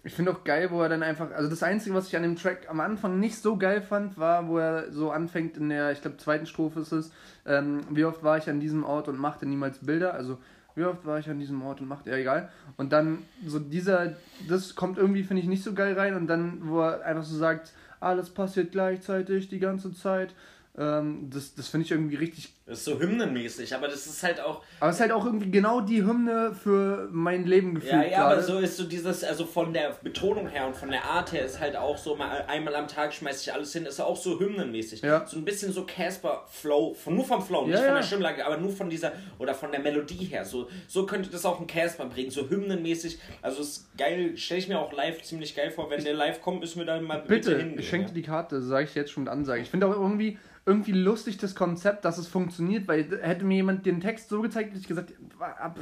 Ich 0.06 0.14
finde 0.14 0.30
auch 0.30 0.44
geil, 0.44 0.70
wo 0.70 0.80
er 0.82 0.88
dann 0.88 1.02
einfach, 1.02 1.32
also 1.32 1.50
das 1.50 1.64
Einzige, 1.64 1.96
was 1.96 2.06
ich 2.06 2.16
an 2.16 2.22
dem 2.22 2.36
Track 2.36 2.70
am 2.70 2.78
Anfang 2.78 3.18
nicht 3.18 3.42
so 3.42 3.56
geil 3.56 3.82
fand, 3.82 4.16
war, 4.16 4.46
wo 4.46 4.56
er 4.58 4.92
so 4.92 5.10
anfängt 5.10 5.56
in 5.56 5.68
der, 5.68 5.90
ich 5.90 6.00
glaube, 6.00 6.16
zweiten 6.16 6.46
Strophe 6.46 6.78
ist 6.78 6.92
es, 6.92 7.10
ähm, 7.44 7.80
wie 7.90 8.04
oft 8.04 8.22
war 8.22 8.38
ich 8.38 8.48
an 8.48 8.60
diesem 8.60 8.84
Ort 8.84 9.08
und 9.08 9.18
machte 9.18 9.46
niemals 9.46 9.78
Bilder, 9.80 10.14
also 10.14 10.38
wie 10.76 10.84
oft 10.84 11.04
war 11.04 11.18
ich 11.18 11.28
an 11.28 11.40
diesem 11.40 11.60
Ort 11.62 11.80
und 11.80 11.88
machte, 11.88 12.10
ja 12.10 12.16
egal. 12.16 12.50
Und 12.76 12.92
dann 12.92 13.24
so 13.44 13.58
dieser, 13.58 14.14
das 14.48 14.74
kommt 14.74 14.98
irgendwie, 14.98 15.24
finde 15.24 15.42
ich, 15.42 15.48
nicht 15.48 15.64
so 15.64 15.72
geil 15.72 15.94
rein 15.94 16.14
und 16.14 16.26
dann, 16.28 16.68
wo 16.68 16.80
er 16.80 17.04
einfach 17.04 17.24
so 17.24 17.36
sagt, 17.36 17.72
alles 17.98 18.30
passiert 18.30 18.72
gleichzeitig 18.72 19.48
die 19.48 19.58
ganze 19.58 19.92
Zeit, 19.94 20.34
ähm, 20.78 21.30
das, 21.32 21.54
das 21.54 21.68
finde 21.68 21.86
ich 21.86 21.90
irgendwie 21.90 22.16
richtig 22.16 22.52
Das 22.66 22.78
ist 22.78 22.84
so 22.84 22.98
hymnenmäßig, 23.00 23.74
aber 23.74 23.88
das 23.88 24.06
ist 24.06 24.22
halt 24.22 24.40
auch. 24.40 24.62
aber 24.78 24.90
es 24.90 24.96
ist 24.96 25.00
halt 25.00 25.12
auch 25.12 25.24
irgendwie 25.24 25.50
genau 25.50 25.80
die 25.80 26.04
Hymne 26.04 26.54
für 26.54 27.08
mein 27.10 27.46
Leben 27.46 27.74
gefühlt 27.76 27.92
Ja, 27.92 28.02
ja, 28.02 28.08
gerade. 28.18 28.34
aber 28.34 28.42
so 28.42 28.58
ist 28.58 28.76
so 28.76 28.84
dieses, 28.84 29.24
also 29.24 29.46
von 29.46 29.72
der 29.72 29.96
Betonung 30.02 30.48
her 30.48 30.66
und 30.66 30.76
von 30.76 30.90
der 30.90 31.04
Art 31.04 31.32
her 31.32 31.44
ist 31.46 31.60
halt 31.60 31.76
auch 31.76 31.96
so, 31.96 32.14
mal 32.16 32.44
einmal 32.48 32.74
am 32.74 32.88
Tag 32.88 33.14
schmeißt 33.14 33.40
sich 33.44 33.52
alles 33.54 33.72
hin, 33.72 33.86
ist 33.86 34.00
auch 34.00 34.16
so 34.16 34.38
hymnenmäßig. 34.38 35.00
Ja. 35.00 35.26
So 35.26 35.38
ein 35.38 35.44
bisschen 35.46 35.72
so 35.72 35.84
Casper-Flow, 35.86 36.96
nur 37.06 37.24
vom 37.24 37.42
Flow, 37.42 37.62
nicht 37.66 37.72
Ja, 37.74 37.78
von 37.78 37.88
ja. 37.88 37.94
der 37.96 38.02
Stimmlage, 38.02 38.44
aber 38.44 38.56
nur 38.58 38.70
von 38.70 38.90
dieser, 38.90 39.12
oder 39.38 39.54
von 39.54 39.70
der 39.70 39.80
Melodie 39.80 40.24
her. 40.26 40.44
So, 40.44 40.68
so 40.88 41.06
könnte 41.06 41.30
das 41.30 41.44
auch 41.44 41.60
ein 41.60 41.66
Casper 41.66 42.06
bringen, 42.06 42.30
so 42.30 42.48
hymnenmäßig. 42.48 43.18
Also 43.42 43.62
ist 43.62 43.86
geil, 43.96 44.36
stelle 44.36 44.60
ich 44.60 44.68
mir 44.68 44.78
auch 44.78 44.92
live 44.92 45.22
ziemlich 45.22 45.54
geil 45.56 45.70
vor. 45.70 45.90
Wenn 45.90 46.04
der 46.04 46.14
live 46.14 46.40
kommt, 46.42 46.60
müssen 46.60 46.78
wir 46.80 46.86
da 46.86 47.00
mal 47.00 47.18
bitte, 47.20 47.50
Bitte, 47.52 47.58
hingehen. 47.58 47.78
ich 47.78 47.88
schenke 47.88 48.08
ja. 48.08 48.14
die 48.14 48.22
Karte, 48.22 48.60
sage 48.62 48.84
ich 48.84 48.94
jetzt 48.94 49.10
schon 49.12 49.24
mit 49.24 49.32
Ansage. 49.32 49.62
Ich 49.62 49.70
finde 49.70 49.86
auch 49.86 49.92
irgendwie, 49.92 50.38
irgendwie 50.66 50.92
lustig 50.92 51.38
das 51.38 51.54
Konzept, 51.54 52.04
dass 52.04 52.18
es 52.18 52.26
funktioniert, 52.26 52.88
weil 52.88 53.20
hätte 53.22 53.44
mir 53.44 53.56
jemand 53.56 53.86
den 53.86 54.00
Text 54.00 54.28
so 54.28 54.42
gezeigt, 54.42 54.70
hätte 54.70 54.80
ich 54.80 54.88
gesagt, 54.88 55.12
ab 55.38 55.78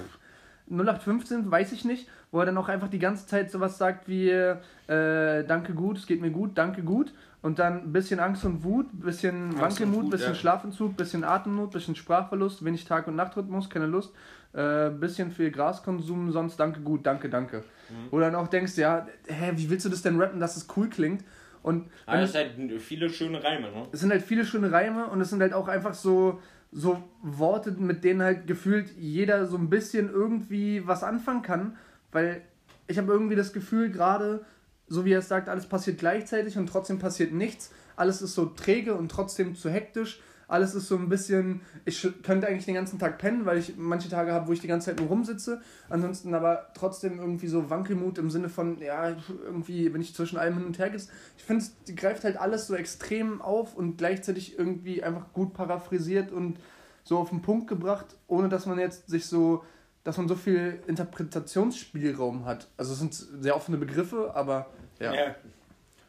0815 0.71 1.51
weiß 1.51 1.73
ich 1.73 1.85
nicht, 1.85 2.09
wo 2.31 2.41
er 2.41 2.47
dann 2.47 2.59
auch 2.59 2.69
einfach 2.69 2.89
die 2.89 2.99
ganze 2.99 3.27
Zeit 3.27 3.51
sowas 3.51 3.79
sagt 3.79 4.09
wie 4.09 4.29
äh, 4.29 5.45
Danke 5.45 5.73
gut, 5.73 5.99
es 5.99 6.07
geht 6.07 6.21
mir 6.21 6.31
gut, 6.31 6.57
danke 6.57 6.83
gut 6.83 7.13
und 7.45 7.59
dann 7.59 7.83
ein 7.83 7.93
bisschen 7.93 8.21
Angst 8.21 8.45
und 8.45 8.65
Wut, 8.65 8.87
bisschen 8.93 9.51
und 9.51 9.61
Wankelmut, 9.61 10.05
Wut, 10.05 10.11
bisschen 10.11 10.33
ja. 10.33 10.35
Schlafentzug, 10.35 10.97
bisschen 10.97 11.25
Atemnot, 11.25 11.73
bisschen 11.73 11.95
Sprachverlust, 11.95 12.65
wenig 12.65 12.87
Tag- 12.87 13.07
und 13.07 13.17
Nachtrhythmus, 13.17 13.69
keine 13.69 13.87
Lust, 13.87 14.15
äh, 14.55 14.89
bisschen 14.89 15.31
viel 15.31 15.51
Graskonsum, 15.51 16.33
sonst 16.33 16.57
danke 16.59 16.81
gut, 16.81 17.05
danke, 17.05 17.29
danke. 17.29 17.59
Mhm. 17.91 18.11
Du 18.11 18.21
dann 18.21 18.35
auch 18.35 18.49
denkst, 18.49 18.79
ja, 18.79 19.07
hä, 19.27 19.53
wie 19.57 19.69
willst 19.69 19.85
du 19.85 19.91
das 19.91 20.01
denn 20.01 20.19
rappen, 20.19 20.41
dass 20.41 20.57
es 20.57 20.67
cool 20.75 20.89
klingt? 20.89 21.23
Und 21.65 21.89
Aber 22.05 22.17
wenn 22.17 22.21
das 22.21 22.31
ist 22.31 22.37
halt 22.37 22.83
viele 22.83 23.09
schöne 23.09 23.43
Reime, 23.43 23.71
ne? 23.71 23.89
es 23.91 24.01
sind 24.01 24.11
halt 24.11 24.23
viele 24.23 24.45
schöne 24.45 24.71
Reime 24.71 25.07
und 25.07 25.19
es 25.23 25.31
sind 25.31 25.41
halt 25.41 25.55
auch 25.55 25.67
einfach 25.67 25.95
so, 25.95 26.43
so 26.71 27.03
Worte, 27.23 27.71
mit 27.73 28.05
denen 28.05 28.21
halt 28.21 28.47
gefühlt 28.47 28.91
jeder 28.99 29.47
so 29.47 29.57
ein 29.57 29.71
bisschen 29.71 30.11
irgendwie 30.11 30.87
was 30.87 31.03
anfangen 31.03 31.41
kann, 31.41 31.79
weil 32.13 32.43
ich 32.87 32.99
habe 32.99 33.11
irgendwie 33.11 33.35
das 33.35 33.55
Gefühl, 33.55 33.91
gerade, 33.91 34.45
so 34.89 35.07
wie 35.07 35.13
er 35.13 35.21
es 35.21 35.29
sagt, 35.29 35.49
alles 35.49 35.65
passiert 35.65 35.99
gleichzeitig 35.99 36.59
und 36.59 36.67
trotzdem 36.67 36.99
passiert 36.99 37.33
nichts. 37.33 37.73
Alles 37.97 38.21
ist 38.21 38.35
so 38.35 38.45
träge 38.45 38.95
und 38.95 39.11
trotzdem 39.11 39.55
zu 39.57 39.71
hektisch. 39.71 40.21
Alles 40.49 40.75
ist 40.75 40.89
so 40.89 40.97
ein 40.97 41.09
bisschen, 41.09 41.61
ich 41.85 42.07
könnte 42.23 42.47
eigentlich 42.47 42.67
den 42.67 42.75
ganzen 42.75 42.99
Tag 42.99 43.19
pennen, 43.19 43.47
weil 43.47 43.59
ich 43.59 43.77
manche 43.77 44.09
Tage 44.09 44.33
habe, 44.33 44.49
wo 44.49 44.53
ich 44.53 44.61
die 44.61 44.67
ganze 44.67 44.87
Zeit 44.87 45.01
nur 45.01 45.09
rumsitze. 45.09 45.61
Ansonsten 45.89 46.35
aber 46.35 46.69
trotzdem 46.75 47.19
irgendwie 47.19 47.47
so 47.47 47.71
Wankelmut 47.71 48.19
im 48.19 48.31
Sinne 48.31 48.49
von, 48.49 48.79
ja, 48.81 49.17
irgendwie, 49.45 49.93
wenn 49.93 50.01
ich 50.01 50.15
zwischen 50.15 50.39
allem 50.39 50.55
hin 50.55 50.67
und 50.67 50.79
her 50.79 50.91
gehe. 50.91 51.01
Ich 51.37 51.45
finde, 51.45 51.65
die 51.89 51.95
greift 51.95 52.25
halt 52.25 52.37
alles 52.37 52.67
so 52.67 52.75
extrem 52.75 53.41
auf 53.41 53.75
und 53.75 53.97
gleichzeitig 53.97 54.59
irgendwie 54.59 55.03
einfach 55.03 55.33
gut 55.33 55.55
paraphrasiert 55.55 56.33
und 56.33 56.59
so 57.05 57.19
auf 57.19 57.31
den 57.31 57.43
Punkt 57.43 57.69
gebracht, 57.69 58.17
ohne 58.27 58.49
dass 58.49 58.67
man 58.67 58.79
jetzt 58.79 59.09
sich 59.09 59.27
so, 59.27 59.65
dass 60.05 60.17
man 60.17 60.29
so 60.29 60.35
viel 60.35 60.81
Interpretationsspielraum 60.87 62.45
hat. 62.45 62.69
Also 62.77 62.93
es 62.93 62.99
sind 62.99 63.15
sehr 63.15 63.57
offene 63.57 63.79
Begriffe, 63.79 64.33
aber 64.35 64.67
ja. 64.99 65.15
Ja. 65.15 65.35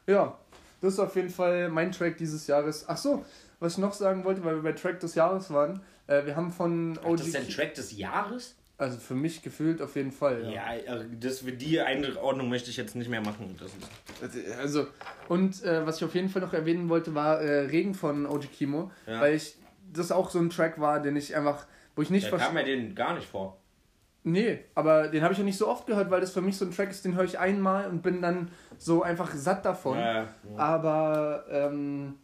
Ja, 0.07 0.37
das 0.81 0.93
ist 0.93 0.99
auf 0.99 1.15
jeden 1.15 1.29
Fall 1.29 1.69
mein 1.69 1.91
Track 1.91 2.17
dieses 2.17 2.45
Jahres. 2.47 2.85
Ach 2.87 2.97
so, 2.97 3.25
was 3.59 3.73
ich 3.73 3.77
noch 3.79 3.93
sagen 3.93 4.23
wollte, 4.23 4.43
weil 4.43 4.55
wir 4.55 4.63
bei 4.63 4.71
Track 4.73 4.99
des 4.99 5.15
Jahres 5.15 5.51
waren. 5.51 5.81
Äh, 6.07 6.25
wir 6.25 6.35
haben 6.35 6.51
von 6.51 6.97
Ach, 7.01 7.05
OG. 7.07 7.17
das 7.17 7.27
ist 7.27 7.35
der 7.35 7.47
Track 7.47 7.73
des 7.75 7.97
Jahres? 7.97 8.55
also 8.77 8.97
für 8.97 9.13
mich 9.15 9.41
gefühlt 9.41 9.81
auf 9.81 9.95
jeden 9.95 10.11
Fall. 10.11 10.51
Ja, 10.53 10.73
äh, 10.73 11.05
das 11.17 11.39
für 11.39 11.53
die 11.53 11.79
Einordnung 11.79 12.49
möchte 12.49 12.69
ich 12.69 12.75
jetzt 12.75 12.93
nicht 12.97 13.09
mehr 13.09 13.21
machen. 13.21 13.55
Ist, 14.21 14.57
Also, 14.59 14.87
und 15.29 15.63
äh, 15.63 15.85
was 15.87 15.95
ich 15.97 16.03
auf 16.03 16.13
jeden 16.13 16.27
Fall 16.27 16.41
noch 16.41 16.51
erwähnen 16.53 16.89
wollte, 16.89 17.15
war 17.15 17.39
äh, 17.39 17.67
Regen 17.67 17.93
von 17.93 18.25
OG 18.25 18.51
Kimo, 18.51 18.91
Ja. 19.07 19.21
weil 19.21 19.35
ich 19.35 19.55
das 19.93 20.11
auch 20.11 20.29
so 20.29 20.39
ein 20.39 20.49
Track 20.49 20.77
war, 20.79 20.99
den 21.01 21.15
ich 21.15 21.33
einfach, 21.37 21.65
wo 21.95 22.01
ich 22.01 22.09
nicht 22.09 22.25
da 22.25 22.31
kam 22.31 22.39
verstehe. 22.53 22.75
mir 22.75 22.83
den 22.87 22.95
gar 22.95 23.13
nicht 23.15 23.27
vor. 23.27 23.57
Nee, 24.23 24.59
aber 24.73 25.07
den 25.07 25.23
habe 25.23 25.33
ich 25.33 25.39
auch 25.39 25.43
nicht 25.45 25.57
so 25.57 25.69
oft 25.69 25.85
gehört, 25.87 26.09
weil 26.11 26.19
das 26.19 26.31
für 26.31 26.41
mich 26.41 26.57
so 26.57 26.65
ein 26.65 26.71
Track 26.71 26.89
ist, 26.89 27.05
den 27.05 27.15
höre 27.15 27.23
ich 27.25 27.39
einmal 27.39 27.87
und 27.87 28.01
bin 28.01 28.21
dann 28.21 28.49
so 28.77 29.03
einfach 29.03 29.33
satt 29.35 29.63
davon. 29.63 29.97
Ja, 29.99 30.23
ja. 30.23 30.27
Aber 30.57 31.45
ähm, 31.49 32.15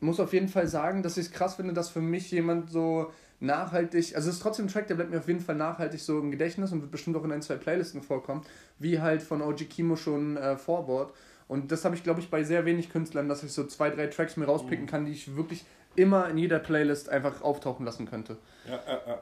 muss 0.00 0.20
auf 0.20 0.32
jeden 0.32 0.48
Fall 0.48 0.68
sagen, 0.68 1.02
dass 1.02 1.16
ich 1.16 1.26
es 1.26 1.32
krass 1.32 1.54
finde, 1.56 1.74
dass 1.74 1.88
für 1.88 2.00
mich 2.00 2.30
jemand 2.30 2.70
so 2.70 3.12
nachhaltig, 3.40 4.14
also 4.16 4.28
es 4.28 4.36
ist 4.36 4.42
trotzdem 4.42 4.66
ein 4.66 4.68
Track, 4.68 4.88
der 4.88 4.96
bleibt 4.96 5.10
mir 5.10 5.18
auf 5.18 5.28
jeden 5.28 5.40
Fall 5.40 5.54
nachhaltig 5.54 6.00
so 6.00 6.18
im 6.18 6.30
Gedächtnis 6.30 6.72
und 6.72 6.80
wird 6.80 6.90
bestimmt 6.90 7.16
auch 7.16 7.24
in 7.24 7.32
ein, 7.32 7.42
zwei 7.42 7.56
Playlisten 7.56 8.02
vorkommen, 8.02 8.42
wie 8.78 9.00
halt 9.00 9.22
von 9.22 9.42
OG 9.42 9.68
Kimo 9.68 9.96
schon 9.96 10.36
äh, 10.36 10.56
Forward. 10.56 11.12
Und 11.46 11.72
das 11.72 11.84
habe 11.84 11.94
ich, 11.94 12.02
glaube 12.02 12.20
ich, 12.20 12.28
bei 12.28 12.42
sehr 12.42 12.64
wenig 12.66 12.90
Künstlern, 12.90 13.28
dass 13.28 13.42
ich 13.42 13.52
so 13.52 13.64
zwei, 13.64 13.90
drei 13.90 14.08
Tracks 14.08 14.36
mir 14.36 14.44
rauspicken 14.44 14.86
kann, 14.86 15.06
die 15.06 15.12
ich 15.12 15.34
wirklich 15.34 15.64
immer 15.96 16.28
in 16.28 16.36
jeder 16.36 16.58
Playlist 16.58 17.08
einfach 17.08 17.40
auftauchen 17.42 17.86
lassen 17.86 18.06
könnte. 18.06 18.36
Ja, 18.68 18.80
ja, 18.86 19.00
ja. 19.06 19.18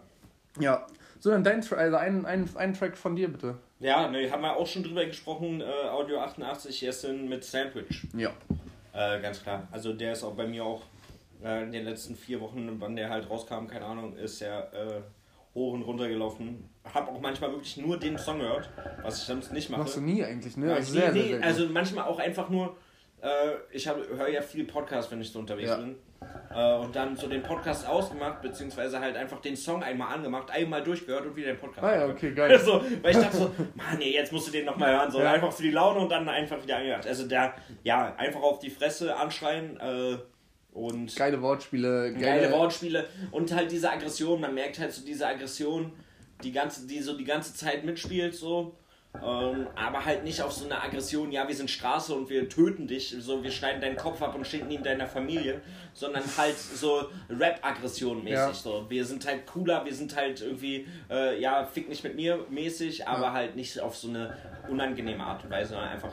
Ja. 0.58 0.86
So, 1.20 1.30
dann 1.30 1.44
dein 1.44 1.62
Track, 1.62 1.78
also 1.78 1.96
ein, 1.96 2.26
ein, 2.26 2.48
ein 2.56 2.74
Track 2.74 2.96
von 2.96 3.16
dir 3.16 3.28
bitte. 3.28 3.56
Ja, 3.78 4.08
ne, 4.08 4.30
haben 4.30 4.42
wir 4.42 4.56
auch 4.56 4.66
schon 4.66 4.82
drüber 4.82 5.04
gesprochen. 5.04 5.60
Äh, 5.60 5.88
Audio 5.88 6.20
88 6.20 6.80
Jessin 6.80 7.28
mit 7.28 7.44
Sandwich. 7.44 8.06
Ja. 8.14 8.32
Äh, 8.96 9.20
ganz 9.20 9.42
klar. 9.42 9.68
Also 9.70 9.92
der 9.92 10.12
ist 10.12 10.24
auch 10.24 10.34
bei 10.34 10.46
mir 10.46 10.64
auch 10.64 10.82
äh, 11.44 11.64
in 11.64 11.72
den 11.72 11.84
letzten 11.84 12.16
vier 12.16 12.40
Wochen, 12.40 12.80
wann 12.80 12.96
der 12.96 13.10
halt 13.10 13.28
rauskam, 13.28 13.66
keine 13.66 13.84
Ahnung, 13.84 14.16
ist 14.16 14.40
er 14.40 14.72
äh, 14.72 15.00
hoch 15.54 15.74
und 15.74 15.82
runter 15.82 16.08
gelaufen. 16.08 16.68
Hab 16.84 17.08
auch 17.08 17.20
manchmal 17.20 17.50
wirklich 17.52 17.76
nur 17.76 17.98
den 17.98 18.16
Song 18.16 18.38
gehört, 18.38 18.70
was 19.02 19.18
ich 19.18 19.24
sonst 19.24 19.52
nicht 19.52 19.68
mache. 19.70 19.82
Machst 19.82 19.96
du 19.96 20.00
nie 20.00 20.24
eigentlich, 20.24 20.56
ne? 20.56 20.72
Also 20.72 20.92
sehr, 20.92 21.12
sehr 21.12 21.22
nee, 21.22 21.28
selten. 21.30 21.44
also 21.44 21.66
manchmal 21.68 22.04
auch 22.06 22.18
einfach 22.18 22.48
nur, 22.48 22.76
äh, 23.20 23.52
ich 23.70 23.86
höre 23.88 24.28
ja 24.28 24.40
viel 24.40 24.64
Podcast, 24.64 25.10
wenn 25.10 25.20
ich 25.20 25.30
so 25.30 25.40
unterwegs 25.40 25.68
Ja. 25.68 25.76
bin. 25.76 25.96
Äh, 26.54 26.74
und 26.78 26.96
dann 26.96 27.16
so 27.16 27.28
den 27.28 27.42
Podcast 27.42 27.86
ausgemacht, 27.86 28.40
beziehungsweise 28.40 28.98
halt 29.00 29.16
einfach 29.16 29.40
den 29.40 29.56
Song 29.56 29.82
einmal 29.82 30.14
angemacht, 30.14 30.50
einmal 30.50 30.82
durchgehört 30.82 31.26
und 31.26 31.36
wieder 31.36 31.48
den 31.48 31.58
Podcast. 31.58 31.84
Ah 31.84 31.96
ja, 31.96 32.06
okay, 32.08 32.32
geil. 32.32 32.58
so, 32.64 32.82
weil 33.02 33.10
ich 33.10 33.18
dachte 33.18 33.36
so, 33.36 33.50
Mann, 33.74 33.98
nee, 33.98 34.12
jetzt 34.14 34.32
musst 34.32 34.48
du 34.48 34.52
den 34.52 34.64
nochmal 34.64 34.92
hören. 34.96 35.10
So 35.10 35.20
Ja. 35.26 35.32
einfach 35.32 35.52
für 35.52 35.62
die 35.62 35.70
Laune 35.70 36.00
und 36.00 36.08
dann 36.10 36.28
einfach 36.28 36.62
wieder 36.62 36.78
angehört. 36.78 37.06
Also 37.06 37.26
der, 37.28 37.54
ja, 37.84 38.14
einfach 38.16 38.40
auf 38.42 38.58
die 38.58 38.70
Fresse 38.70 39.14
anschreien 39.16 39.78
äh, 39.78 40.16
und 40.72 41.14
Geile 41.16 41.40
Wortspiele, 41.42 42.12
geile, 42.12 42.24
geile 42.24 42.52
Wortspiele 42.52 43.06
und 43.32 43.52
halt 43.54 43.70
diese 43.70 43.90
Aggression, 43.90 44.40
man 44.40 44.54
merkt 44.54 44.78
halt 44.78 44.92
so 44.92 45.04
diese 45.04 45.26
Aggression, 45.26 45.92
die 46.42 46.52
ganze, 46.52 46.86
die 46.86 47.00
so 47.00 47.16
die 47.16 47.24
ganze 47.24 47.54
Zeit 47.54 47.84
mitspielt 47.84 48.34
so. 48.34 48.74
Ähm, 49.24 49.66
aber 49.74 50.04
halt 50.04 50.24
nicht 50.24 50.40
auf 50.42 50.52
so 50.52 50.64
eine 50.64 50.82
Aggression, 50.82 51.30
ja, 51.32 51.46
wir 51.46 51.54
sind 51.54 51.70
Straße 51.70 52.14
und 52.14 52.28
wir 52.30 52.48
töten 52.48 52.86
dich, 52.86 53.14
so 53.18 53.42
wir 53.42 53.50
schneiden 53.50 53.80
deinen 53.80 53.96
Kopf 53.96 54.20
ab 54.22 54.34
und 54.34 54.46
schicken 54.46 54.70
ihn 54.70 54.82
deiner 54.82 55.06
Familie, 55.06 55.60
sondern 55.92 56.22
halt 56.36 56.56
so 56.58 57.08
Rap-Aggression 57.28 58.18
mäßig. 58.24 58.36
Ja. 58.36 58.52
So. 58.52 58.86
Wir 58.88 59.04
sind 59.04 59.26
halt 59.26 59.46
cooler, 59.46 59.84
wir 59.84 59.94
sind 59.94 60.14
halt 60.16 60.40
irgendwie, 60.40 60.86
äh, 61.10 61.40
ja, 61.40 61.64
fick 61.64 61.88
nicht 61.88 62.04
mit 62.04 62.16
mir 62.16 62.44
mäßig, 62.50 63.06
aber 63.06 63.22
Ja. 63.26 63.32
halt 63.32 63.56
nicht 63.56 63.78
auf 63.80 63.96
so 63.96 64.08
eine 64.08 64.36
unangenehme 64.68 65.22
Art 65.24 65.44
und 65.44 65.50
Weise, 65.50 65.70
sondern 65.70 65.88
einfach. 65.90 66.10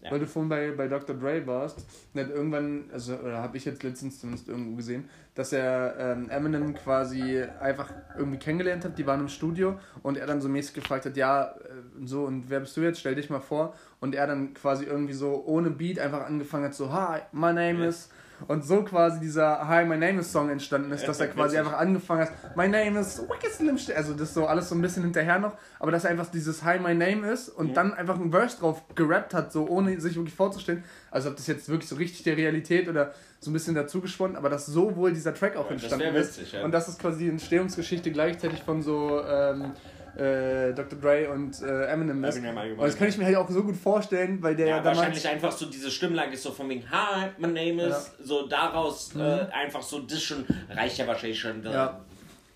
Ja. 0.00 0.12
Weil 0.12 0.20
du 0.20 0.26
vorhin 0.28 0.48
bei, 0.48 0.70
bei 0.70 0.86
Dr. 0.86 1.16
Dre 1.16 1.44
warst, 1.46 1.78
hat 2.16 2.30
irgendwann, 2.30 2.84
also 2.92 3.16
oder 3.16 3.38
habe 3.42 3.56
ich 3.56 3.64
jetzt 3.64 3.82
letztens 3.82 4.20
zumindest 4.20 4.48
irgendwo 4.48 4.76
gesehen, 4.76 5.08
dass 5.34 5.52
er 5.52 5.96
ähm, 5.98 6.30
Eminem 6.30 6.72
quasi 6.74 7.42
einfach 7.60 7.92
irgendwie 8.16 8.38
kennengelernt 8.38 8.84
hat, 8.84 8.96
die 8.96 9.06
waren 9.08 9.18
im 9.20 9.28
Studio 9.28 9.76
und 10.04 10.16
er 10.16 10.26
dann 10.28 10.40
so 10.40 10.48
mäßig 10.48 10.74
gefragt 10.74 11.04
hat, 11.04 11.16
ja, 11.16 11.46
äh, 11.46 12.04
so 12.04 12.24
und 12.24 12.48
wer 12.48 12.60
bist 12.60 12.76
du 12.76 12.80
jetzt, 12.82 13.00
stell 13.00 13.16
dich 13.16 13.28
mal 13.28 13.40
vor 13.40 13.74
und 13.98 14.14
er 14.14 14.28
dann 14.28 14.54
quasi 14.54 14.84
irgendwie 14.84 15.14
so 15.14 15.42
ohne 15.44 15.70
Beat 15.70 15.98
einfach 15.98 16.24
angefangen 16.24 16.66
hat, 16.66 16.74
so, 16.74 16.92
hi, 16.92 17.20
my 17.32 17.52
name 17.52 17.80
Ja. 17.82 17.88
is 17.88 18.08
und 18.46 18.64
so 18.64 18.82
quasi 18.82 19.20
dieser 19.20 19.66
Hi, 19.66 19.84
my 19.84 19.96
name 19.96 20.20
is 20.20 20.30
Song 20.30 20.48
entstanden 20.50 20.92
ist, 20.92 21.06
dass 21.06 21.20
er 21.20 21.28
quasi 21.28 21.56
Witzig. 21.56 21.66
einfach 21.66 21.78
angefangen 21.78 22.20
hat, 22.22 22.56
my 22.56 22.68
name 22.68 22.98
is 23.00 23.20
Wicked 23.20 23.48
also 23.96 24.14
das 24.14 24.34
so 24.34 24.46
alles 24.46 24.68
so 24.68 24.74
ein 24.74 24.82
bisschen 24.82 25.02
hinterher 25.02 25.38
noch, 25.38 25.54
aber 25.78 25.90
dass 25.90 26.04
er 26.04 26.10
einfach 26.10 26.30
dieses 26.30 26.62
Hi, 26.64 26.78
my 26.78 26.94
name 26.94 27.30
is 27.30 27.48
und 27.48 27.76
dann 27.76 27.94
einfach 27.94 28.16
ein 28.18 28.30
Verse 28.30 28.58
drauf 28.58 28.82
gerappt 28.94 29.34
hat, 29.34 29.52
so 29.52 29.66
ohne 29.66 30.00
sich 30.00 30.16
wirklich 30.16 30.34
vorzustellen, 30.34 30.84
also 31.10 31.30
ob 31.30 31.36
das 31.36 31.46
jetzt 31.46 31.68
wirklich 31.68 31.88
so 31.88 31.96
richtig 31.96 32.22
der 32.22 32.36
Realität 32.36 32.88
oder 32.88 33.12
so 33.40 33.50
ein 33.50 33.52
bisschen 33.54 33.74
dazu 33.74 34.00
gesponnen, 34.00 34.36
aber 34.36 34.48
dass 34.48 34.66
so 34.66 34.96
wohl 34.96 35.12
dieser 35.12 35.34
Track 35.34 35.56
auch 35.56 35.68
Ja, 35.70 35.74
das 35.74 35.82
entstanden 35.82 36.14
wär 36.14 36.20
ist 36.20 36.38
witzig, 36.38 36.52
ja. 36.52 36.64
und 36.64 36.72
das 36.72 36.88
ist 36.88 36.98
quasi 37.00 37.24
die 37.24 37.30
Entstehungsgeschichte 37.30 38.10
gleichzeitig 38.12 38.62
von 38.62 38.82
so 38.82 39.22
ähm, 39.24 39.72
äh, 40.16 40.72
Dr. 40.74 40.98
Dre 40.98 41.30
und 41.30 41.60
äh, 41.62 41.86
Eminem 41.86 42.24
ist. 42.24 42.36
Eminem 42.36 42.56
allgemein, 42.58 42.80
Und 42.80 42.86
das 42.86 42.96
kann 42.96 43.08
ich 43.08 43.18
mir 43.18 43.24
halt 43.24 43.36
auch 43.36 43.50
so 43.50 43.62
gut 43.62 43.76
vorstellen, 43.76 44.42
weil 44.42 44.56
der 44.56 44.66
Ja, 44.66 44.76
damals 44.78 44.98
wahrscheinlich 44.98 45.28
einfach 45.28 45.52
so 45.52 45.66
diese 45.66 45.90
Stimmlage 45.90 46.32
ist 46.32 46.42
so 46.42 46.52
von 46.52 46.68
wegen, 46.68 46.84
hi, 46.90 47.28
my 47.38 47.46
name 47.46 47.82
is, 47.82 48.12
so 48.22 48.46
daraus 48.46 49.14
äh, 49.16 49.46
einfach 49.52 49.82
so, 49.82 50.00
das 50.00 50.22
schon, 50.22 50.44
reicht 50.70 50.98
ja 50.98 51.06
wahrscheinlich 51.06 51.38
schon. 51.38 51.64
äh, 51.64 51.72
Ja. 51.72 52.00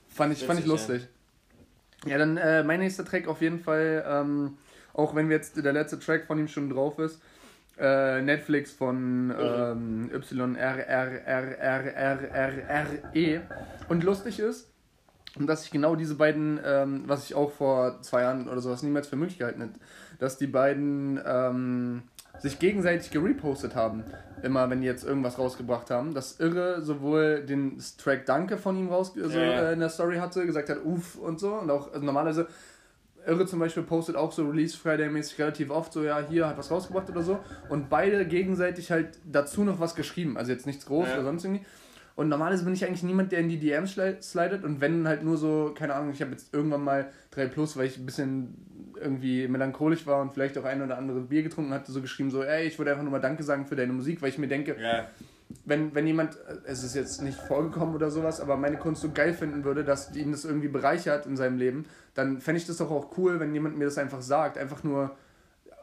Fand 0.08 0.32
ich, 0.34 0.44
fand 0.44 0.60
ich 0.60 0.66
lustig. 0.66 1.08
Ja, 2.06 2.18
dann 2.18 2.36
äh, 2.36 2.64
mein 2.64 2.80
nächster 2.80 3.04
Track 3.04 3.28
auf 3.28 3.40
jeden 3.40 3.60
Fall, 3.60 4.04
ähm, 4.06 4.58
auch 4.92 5.14
wenn 5.14 5.30
jetzt 5.30 5.56
der 5.64 5.72
letzte 5.72 5.98
Track 5.98 6.26
von 6.26 6.38
ihm 6.38 6.48
schon 6.48 6.68
drauf 6.68 6.98
ist, 6.98 7.20
äh, 7.78 8.20
Netflix 8.20 8.72
von 8.72 9.32
ähm, 9.40 10.10
YRRRRRRRE. 11.92 13.02
E. 13.14 13.40
Und 13.88 14.04
lustig 14.04 14.38
ist, 14.38 14.71
dass 15.38 15.64
ich 15.64 15.70
genau 15.70 15.96
diese 15.96 16.16
beiden, 16.16 16.60
ähm, 16.64 17.04
was 17.06 17.24
ich 17.24 17.34
auch 17.34 17.50
vor 17.52 18.00
zwei 18.02 18.22
Jahren 18.22 18.48
oder 18.48 18.60
sowas 18.60 18.82
niemals 18.82 19.06
für 19.08 19.16
möglich 19.16 19.38
gehalten 19.38 19.60
hätte, 19.62 19.80
dass 20.18 20.36
die 20.36 20.46
beiden 20.46 21.20
ähm, 21.24 22.02
sich 22.38 22.58
gegenseitig 22.58 23.10
gerepostet 23.10 23.74
haben. 23.74 24.04
Immer 24.42 24.68
wenn 24.70 24.80
die 24.80 24.86
jetzt 24.86 25.04
irgendwas 25.04 25.38
rausgebracht 25.38 25.90
haben. 25.90 26.14
Das 26.14 26.40
Irre 26.40 26.82
sowohl 26.82 27.44
den 27.44 27.78
Track 27.98 28.26
Danke 28.26 28.58
von 28.58 28.76
ihm 28.76 28.88
raus 28.88 29.12
so, 29.14 29.38
ja. 29.38 29.68
äh, 29.68 29.72
in 29.72 29.80
der 29.80 29.88
Story 29.88 30.16
hatte, 30.16 30.44
gesagt 30.44 30.68
hat, 30.68 30.84
uff 30.84 31.16
und 31.16 31.38
so. 31.38 31.54
Und 31.54 31.70
auch 31.70 31.92
also 31.92 32.04
normalerweise 32.04 32.48
Irre 33.26 33.46
zum 33.46 33.60
Beispiel 33.60 33.84
postet 33.84 34.16
auch 34.16 34.32
so 34.32 34.48
Release 34.48 34.76
Friday-mäßig 34.76 35.38
relativ 35.38 35.70
oft 35.70 35.92
so, 35.92 36.02
ja, 36.02 36.20
hier 36.28 36.48
hat 36.48 36.58
was 36.58 36.70
rausgebracht 36.70 37.08
oder 37.08 37.22
so. 37.22 37.38
Und 37.68 37.88
beide 37.88 38.26
gegenseitig 38.26 38.90
halt 38.90 39.18
dazu 39.30 39.62
noch 39.62 39.78
was 39.78 39.94
geschrieben. 39.94 40.36
Also 40.36 40.50
jetzt 40.52 40.66
nichts 40.66 40.86
groß 40.86 41.08
Ja. 41.08 41.14
oder 41.14 41.24
sonst 41.24 41.44
irgendwie. 41.44 41.64
Und 42.14 42.28
normalerweise 42.28 42.64
bin 42.64 42.74
ich 42.74 42.84
eigentlich 42.84 43.02
niemand, 43.02 43.32
der 43.32 43.40
in 43.40 43.48
die 43.48 43.58
DMs 43.58 43.98
slidet. 44.20 44.64
Und 44.64 44.80
wenn 44.80 45.08
halt 45.08 45.22
nur 45.22 45.36
so, 45.36 45.72
keine 45.74 45.94
Ahnung, 45.94 46.12
ich 46.12 46.20
habe 46.20 46.32
jetzt 46.32 46.52
irgendwann 46.54 46.84
mal 46.84 47.08
3 47.30 47.46
Plus, 47.46 47.76
weil 47.76 47.86
ich 47.86 47.98
ein 47.98 48.06
bisschen 48.06 48.54
irgendwie 49.00 49.48
melancholisch 49.48 50.06
war 50.06 50.20
und 50.20 50.32
vielleicht 50.32 50.56
auch 50.58 50.64
ein 50.64 50.82
oder 50.82 50.98
andere 50.98 51.20
Bier 51.20 51.42
getrunken 51.42 51.72
hatte, 51.72 51.90
so 51.90 52.00
geschrieben, 52.00 52.30
so, 52.30 52.42
ey, 52.42 52.66
ich 52.66 52.78
würde 52.78 52.92
einfach 52.92 53.02
nur 53.02 53.12
mal 53.12 53.20
Danke 53.20 53.42
sagen 53.42 53.66
für 53.66 53.76
deine 53.76 53.92
Musik, 53.92 54.22
weil 54.22 54.28
ich 54.28 54.38
mir 54.38 54.48
denke, 54.48 54.76
Ja, 54.80 55.06
wenn, 55.64 55.94
wenn 55.94 56.06
jemand, 56.06 56.38
es 56.64 56.82
ist 56.82 56.94
jetzt 56.94 57.22
nicht 57.22 57.38
vorgekommen 57.38 57.94
oder 57.94 58.10
sowas, 58.10 58.40
aber 58.40 58.56
meine 58.56 58.76
Kunst 58.76 59.02
so 59.02 59.10
geil 59.10 59.32
finden 59.32 59.64
würde, 59.64 59.84
dass 59.84 60.14
ihn 60.14 60.32
das 60.32 60.44
irgendwie 60.44 60.68
bereichert 60.68 61.26
in 61.26 61.36
seinem 61.36 61.58
Leben, 61.58 61.84
dann 62.14 62.40
fände 62.40 62.58
ich 62.60 62.66
das 62.66 62.78
doch 62.78 62.90
auch 62.90 63.16
cool, 63.16 63.40
wenn 63.40 63.54
jemand 63.54 63.78
mir 63.78 63.84
das 63.84 63.98
einfach 63.98 64.22
sagt. 64.22 64.58
Einfach 64.58 64.82
nur, 64.82 65.14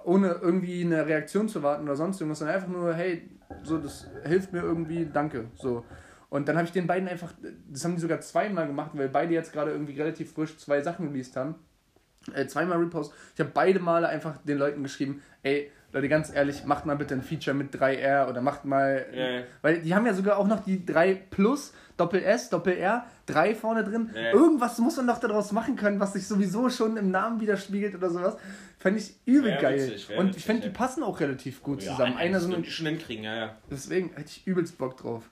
ohne 0.04 0.40
irgendwie 0.42 0.84
eine 0.84 1.06
Reaktion 1.06 1.50
zu 1.50 1.64
warten 1.64 1.84
oder 1.84 1.96
sonst 1.96 2.20
irgendwas, 2.20 2.40
sondern 2.40 2.56
einfach 2.56 2.70
nur, 2.70 2.94
hey, 2.94 3.30
so, 3.64 3.78
das 3.78 4.08
hilft 4.24 4.54
mir 4.54 4.62
irgendwie, 4.62 5.08
danke. 5.12 5.46
So. 5.56 5.84
Und 6.30 6.48
dann 6.48 6.58
habe 6.58 6.66
ich 6.66 6.72
den 6.72 6.88
beiden 6.88 7.08
einfach, 7.08 7.34
das 7.70 7.84
haben 7.84 7.96
die 7.96 8.02
sogar 8.02 8.22
zweimal 8.22 8.68
gemacht, 8.68 8.92
weil 8.94 9.10
beide 9.10 9.34
jetzt 9.34 9.52
gerade 9.52 9.72
irgendwie 9.72 10.00
relativ 10.00 10.34
frisch 10.34 10.58
zwei 10.58 10.82
Sachen 10.82 11.08
released 11.08 11.36
haben. 11.36 11.56
Äh, 12.34 12.46
zweimal 12.48 12.78
Repost. 12.78 13.14
Ich 13.34 13.40
habe 13.40 13.50
beide 13.54 13.80
Male 13.80 14.08
einfach 14.08 14.38
den 14.44 14.58
Leuten 14.58 14.84
geschrieben, 14.84 15.24
ey, 15.42 15.72
Leute, 15.92 16.08
ganz 16.08 16.32
ehrlich, 16.32 16.66
macht 16.66 16.86
mal 16.86 16.96
bitte 16.96 17.16
ein 17.16 17.24
Feature 17.24 17.56
mit 17.56 17.74
3R 17.74 18.30
oder 18.30 18.42
macht 18.42 18.64
mal. 18.64 19.08
Ja, 19.12 19.30
ja. 19.30 19.44
Weil 19.64 19.82
die 19.82 19.96
haben 19.96 20.06
ja 20.06 20.14
sogar 20.14 20.38
auch 20.38 20.46
noch 20.46 20.64
die 20.64 20.86
3 20.86 21.16
Plus, 21.16 21.74
Doppel 21.98 22.22
S, 22.22 22.50
Doppel 22.50 22.78
R, 22.78 23.06
3 23.26 23.56
vorne 23.56 23.84
drin. 23.84 24.12
Ja. 24.14 24.34
Irgendwas 24.34 24.78
muss 24.78 24.98
man 24.98 25.08
doch 25.08 25.20
daraus 25.20 25.52
machen 25.52 25.76
können, 25.76 26.00
was 26.00 26.14
sich 26.14 26.28
sowieso 26.28 26.70
schon 26.70 26.96
im 26.98 27.10
Namen 27.10 27.42
widerspiegelt 27.42 27.96
oder 27.96 28.12
sowas. 28.12 28.38
Fand 28.78 28.98
ich 28.98 29.16
übel 29.26 29.52
Wär 29.52 29.62
geil. 29.62 29.80
witzig, 29.80 30.16
Und 30.16 30.28
witzig, 30.28 30.38
ich 30.38 30.46
finde, 30.46 30.62
ja. 30.62 30.68
die 30.68 30.74
passen 30.74 31.02
auch 31.02 31.20
relativ 31.20 31.64
gut 31.64 31.82
ja 31.82 31.92
zusammen. 31.92 32.18
Einer 32.18 32.40
so 32.40 32.48
würden 32.48 32.58
eine, 32.58 32.64
die 32.64 32.72
schon 32.72 32.86
hinkriegen, 32.86 33.24
ja, 33.24 33.36
ja. 33.36 33.56
deswegen 33.72 34.10
hätte 34.10 34.28
ich 34.28 34.46
übelst 34.46 34.78
Bock 34.78 34.96
drauf. 34.96 35.30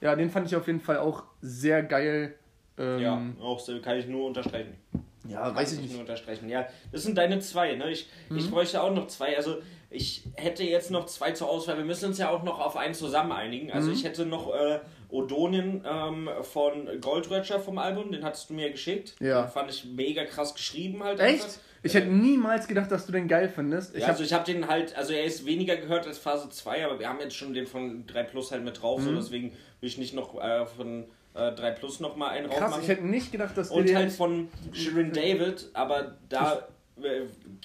Ja, 0.00 0.14
den 0.14 0.30
fand 0.30 0.46
ich 0.46 0.56
auf 0.56 0.66
jeden 0.66 0.80
Fall 0.80 0.98
auch 0.98 1.24
sehr 1.40 1.82
geil. 1.82 2.34
Ähm, 2.78 2.98
Ja, 3.00 3.22
auch 3.40 3.58
so 3.58 3.80
kann 3.80 3.98
ich 3.98 4.06
nur 4.06 4.26
unterstreichen. 4.26 4.74
ja, 5.28 5.42
Kann 5.42 5.56
weiß 5.56 5.72
ich 5.72 5.78
nur 5.80 5.88
nicht. 5.88 6.00
unterstreichen. 6.00 6.48
Ja, 6.48 6.66
das 6.92 7.02
sind 7.02 7.18
deine 7.18 7.40
zwei, 7.40 7.74
ne? 7.74 7.90
Ich, 7.90 8.08
Mhm. 8.28 8.38
ich 8.38 8.50
bräuchte 8.50 8.80
auch 8.82 8.92
noch 8.92 9.08
zwei. 9.08 9.36
Also 9.36 9.56
ich 9.90 10.22
hätte 10.34 10.62
jetzt 10.64 10.90
noch 10.90 11.06
zwei 11.06 11.32
zur 11.32 11.48
Auswahl. 11.50 11.76
Wir 11.78 11.84
müssen 11.84 12.06
uns 12.06 12.18
ja 12.18 12.30
auch 12.30 12.42
noch 12.44 12.60
auf 12.60 12.76
einen 12.76 12.94
zusammen 12.94 13.32
einigen. 13.32 13.66
Mhm. 13.66 13.72
Also 13.72 13.90
ich 13.90 14.04
hätte 14.04 14.24
noch 14.26 14.54
äh, 14.54 14.80
Odonien 15.10 15.84
ähm, 15.90 16.28
von 16.42 16.88
Goldratcher 17.00 17.58
vom 17.60 17.78
Album, 17.78 18.12
den 18.12 18.22
hattest 18.24 18.50
du 18.50 18.54
mir 18.54 18.70
geschickt. 18.70 19.16
Ja. 19.20 19.42
Den 19.42 19.50
fand 19.50 19.70
ich 19.70 19.84
mega 19.84 20.24
krass 20.24 20.54
geschrieben 20.54 21.02
halt. 21.02 21.18
Echt? 21.20 21.42
einfach. 21.44 21.58
Ich 21.82 21.94
hätte 21.94 22.08
niemals 22.08 22.66
gedacht, 22.66 22.90
dass 22.90 23.06
du 23.06 23.12
den 23.12 23.28
geil 23.28 23.48
findest. 23.48 23.94
Ich 23.94 24.00
Ja, 24.02 24.08
hab, 24.08 24.12
also 24.14 24.24
ich 24.24 24.32
habe 24.32 24.44
den 24.44 24.66
halt, 24.68 24.96
also 24.96 25.12
er 25.12 25.24
ist 25.24 25.46
weniger 25.46 25.76
gehört 25.76 26.06
als 26.06 26.18
Phase 26.18 26.48
2, 26.50 26.84
aber 26.84 26.98
wir 26.98 27.08
haben 27.08 27.20
jetzt 27.20 27.36
schon 27.36 27.54
den 27.54 27.66
von 27.66 28.06
3 28.06 28.22
Plus 28.24 28.50
halt 28.50 28.64
mit 28.64 28.82
drauf, 28.82 29.00
Mhm. 29.00 29.04
so 29.04 29.14
deswegen 29.14 29.50
will 29.80 29.88
ich 29.88 29.98
nicht 29.98 30.14
noch 30.14 30.34
äh, 30.42 30.66
von 30.66 31.04
äh, 31.34 31.52
3 31.52 31.70
Plus 31.72 32.00
noch 32.00 32.16
mal 32.16 32.28
einen 32.30 32.48
krass, 32.48 32.60
raufmachen. 32.62 32.82
ich 32.82 32.88
hätte 32.88 33.06
nicht 33.06 33.30
gedacht, 33.30 33.56
dass 33.56 33.68
du 33.68 33.76
Und 33.76 33.94
halt 33.94 34.10
von 34.12 34.48
Shirin 34.72 35.12
David, 35.12 35.68
aber 35.74 36.16
da, 36.28 36.66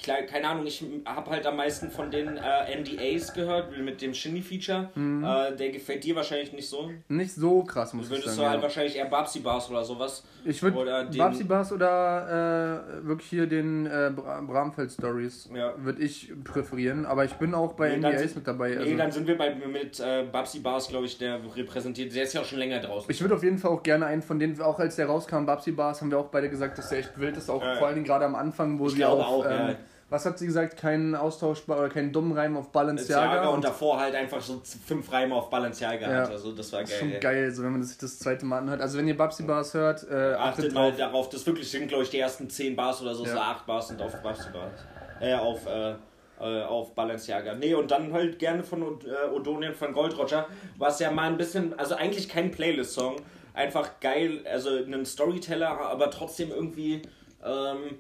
keine 0.04 0.48
Ahnung, 0.48 0.66
ich 0.66 0.84
habe 1.06 1.30
halt 1.32 1.46
am 1.46 1.56
meisten 1.58 1.90
von 1.92 2.10
den 2.12 2.38
äh, 2.38 2.76
NDAs 2.80 3.34
gehört, 3.34 3.78
mit 3.78 4.02
dem 4.02 4.14
Shinny-Feature. 4.14 4.90
Mhm. 4.96 5.24
Äh, 5.24 5.56
der 5.56 5.70
gefällt 5.72 6.04
dir 6.04 6.16
wahrscheinlich 6.16 6.54
nicht 6.54 6.68
so. 6.70 6.90
nicht 7.08 7.34
so 7.34 7.64
krass, 7.64 7.94
muss 7.94 8.06
ich 8.06 8.12
würdest 8.12 8.28
sagen. 8.30 8.40
du 8.40 8.46
halt 8.48 8.58
ja. 8.58 8.64
wahrscheinlich 8.64 8.96
eher 8.96 9.06
Babsy 9.06 9.40
Bars 9.40 9.70
oder 9.70 9.84
sowas. 9.84 10.24
Ich 10.46 10.62
würde 10.62 11.08
Babsy 11.18 11.44
Bars 11.46 11.72
oder 11.72 12.84
äh, 13.02 13.08
wirklich 13.08 13.30
hier 13.30 13.48
den 13.48 13.86
äh, 13.86 14.12
Bra- 14.16 14.42
Bramfeld 14.42 14.92
Stories 14.92 15.50
Ja. 15.54 15.74
würde 15.78 16.02
ich 16.02 16.32
präferieren, 16.44 17.06
aber 17.06 17.24
ich 17.26 17.34
bin 17.34 17.54
auch 17.54 17.74
bei 17.74 17.90
Nee, 17.90 17.98
NDAs 17.98 18.20
sind- 18.22 18.36
mit 18.38 18.48
dabei. 18.48 18.70
nee, 18.72 18.78
Also 18.78 18.98
dann 18.98 19.12
sind 19.12 19.28
wir 19.28 19.38
bei, 19.38 19.54
mit 19.56 20.00
äh, 20.00 20.24
Babsy 20.32 20.60
Bars, 20.60 20.88
glaube 20.90 21.06
ich, 21.06 21.18
der 21.18 21.40
repräsentiert. 21.56 22.14
Der 22.16 22.24
ist 22.24 22.34
ja 22.34 22.42
auch 22.42 22.46
schon 22.46 22.60
länger 22.60 22.80
draußen. 22.80 23.10
ich 23.10 23.22
würde 23.22 23.36
auf 23.36 23.44
jeden 23.44 23.58
Fall 23.58 23.72
auch 23.72 23.84
gerne 23.84 24.06
einen 24.06 24.22
von 24.22 24.38
denen, 24.40 24.60
auch 24.62 24.80
als 24.80 24.96
der 24.98 25.06
rauskam, 25.06 25.46
Babsy 25.46 25.72
Bars, 25.72 26.02
haben 26.02 26.12
wir 26.12 26.20
auch 26.20 26.28
beide 26.30 26.50
gesagt, 26.50 26.78
dass 26.78 26.90
der 26.90 27.00
echt 27.00 27.18
wild 27.20 27.38
ist, 27.38 27.50
auch 27.50 27.62
vor 27.78 27.88
allen 27.88 27.96
Dingen 27.96 28.06
gerade 28.06 28.26
am 28.26 28.36
Anfang, 28.36 28.80
wo 28.80 28.88
Ich 28.88 28.94
sie 28.96 29.06
auf, 29.06 29.20
auch, 29.28 29.46
ähm, 29.46 29.52
ja. 29.52 29.76
was 30.10 30.26
hat 30.26 30.38
sie 30.38 30.46
gesagt, 30.46 30.78
keinen 30.78 31.16
austauschbar 31.16 31.80
oder 31.80 31.90
keinen 31.90 32.12
dummen 32.12 32.34
Reim 32.38 32.56
auf 32.58 32.72
Balenciaga 32.72 33.48
und 33.50 33.56
und 33.56 33.64
davor 33.66 34.00
halt 34.00 34.14
einfach 34.16 34.42
so 34.42 34.62
fünf 34.86 35.12
Reime 35.12 35.34
auf 35.36 35.50
Balenciaga 35.50 36.10
Ja. 36.10 36.22
hat. 36.22 36.30
Also 36.32 36.52
das 36.52 36.72
war 36.72 36.82
das 36.82 36.90
geil. 36.92 37.00
ist 37.00 37.12
schon 37.12 37.20
geil, 37.20 37.52
so 37.52 37.64
wenn 37.64 37.72
man 37.72 37.84
sich 37.84 37.98
das 37.98 38.20
zweite 38.20 38.46
Mal 38.46 38.60
anhört. 38.60 38.82
Also 38.82 38.98
wenn 38.98 39.08
ihr 39.08 39.18
Babsy 39.18 39.44
Bars 39.44 39.74
hört, 39.74 40.04
äh, 40.10 40.34
Achtet 40.34 40.38
achtet 40.40 40.74
mal 40.74 40.90
drauf. 40.90 40.98
darauf, 41.00 41.30
das 41.30 41.46
wirklich 41.46 41.70
sind, 41.70 41.88
glaube 41.88 42.04
ich, 42.04 42.10
die 42.10 42.20
ersten 42.20 42.50
10 42.50 42.76
Bars 42.76 43.02
oder 43.02 43.16
so, 43.16 43.26
Ja. 43.26 43.34
so 43.34 43.40
8 43.40 43.66
Bars 43.66 43.88
sind 43.88 44.02
auf 44.02 44.22
Babsy 44.22 44.50
Bars. 44.52 44.72
Äh, 45.20 45.34
auf, 45.36 45.66
äh, 45.66 45.96
auf 46.40 46.94
Balenciaga. 46.94 47.56
Nee, 47.56 47.74
und 47.74 47.90
dann 47.92 48.12
halt 48.12 48.38
gerne 48.40 48.64
von 48.64 48.82
äh, 48.82 49.30
Odonien 49.34 49.74
von 49.74 49.94
Gold 49.94 50.18
Roger, 50.18 50.48
was 50.78 51.00
ja 51.00 51.10
mal 51.12 51.28
ein 51.30 51.38
bisschen, 51.38 51.78
also 51.80 51.96
eigentlich 51.96 52.28
kein 52.28 52.52
Playlist-Song, 52.52 53.16
einfach 53.54 54.00
geil, 54.02 54.42
also 54.52 54.70
ein 54.72 55.06
Storyteller, 55.06 55.70
aber 55.70 56.10
trotzdem 56.12 56.50
irgendwie 56.52 57.02
ähm, 57.46 57.98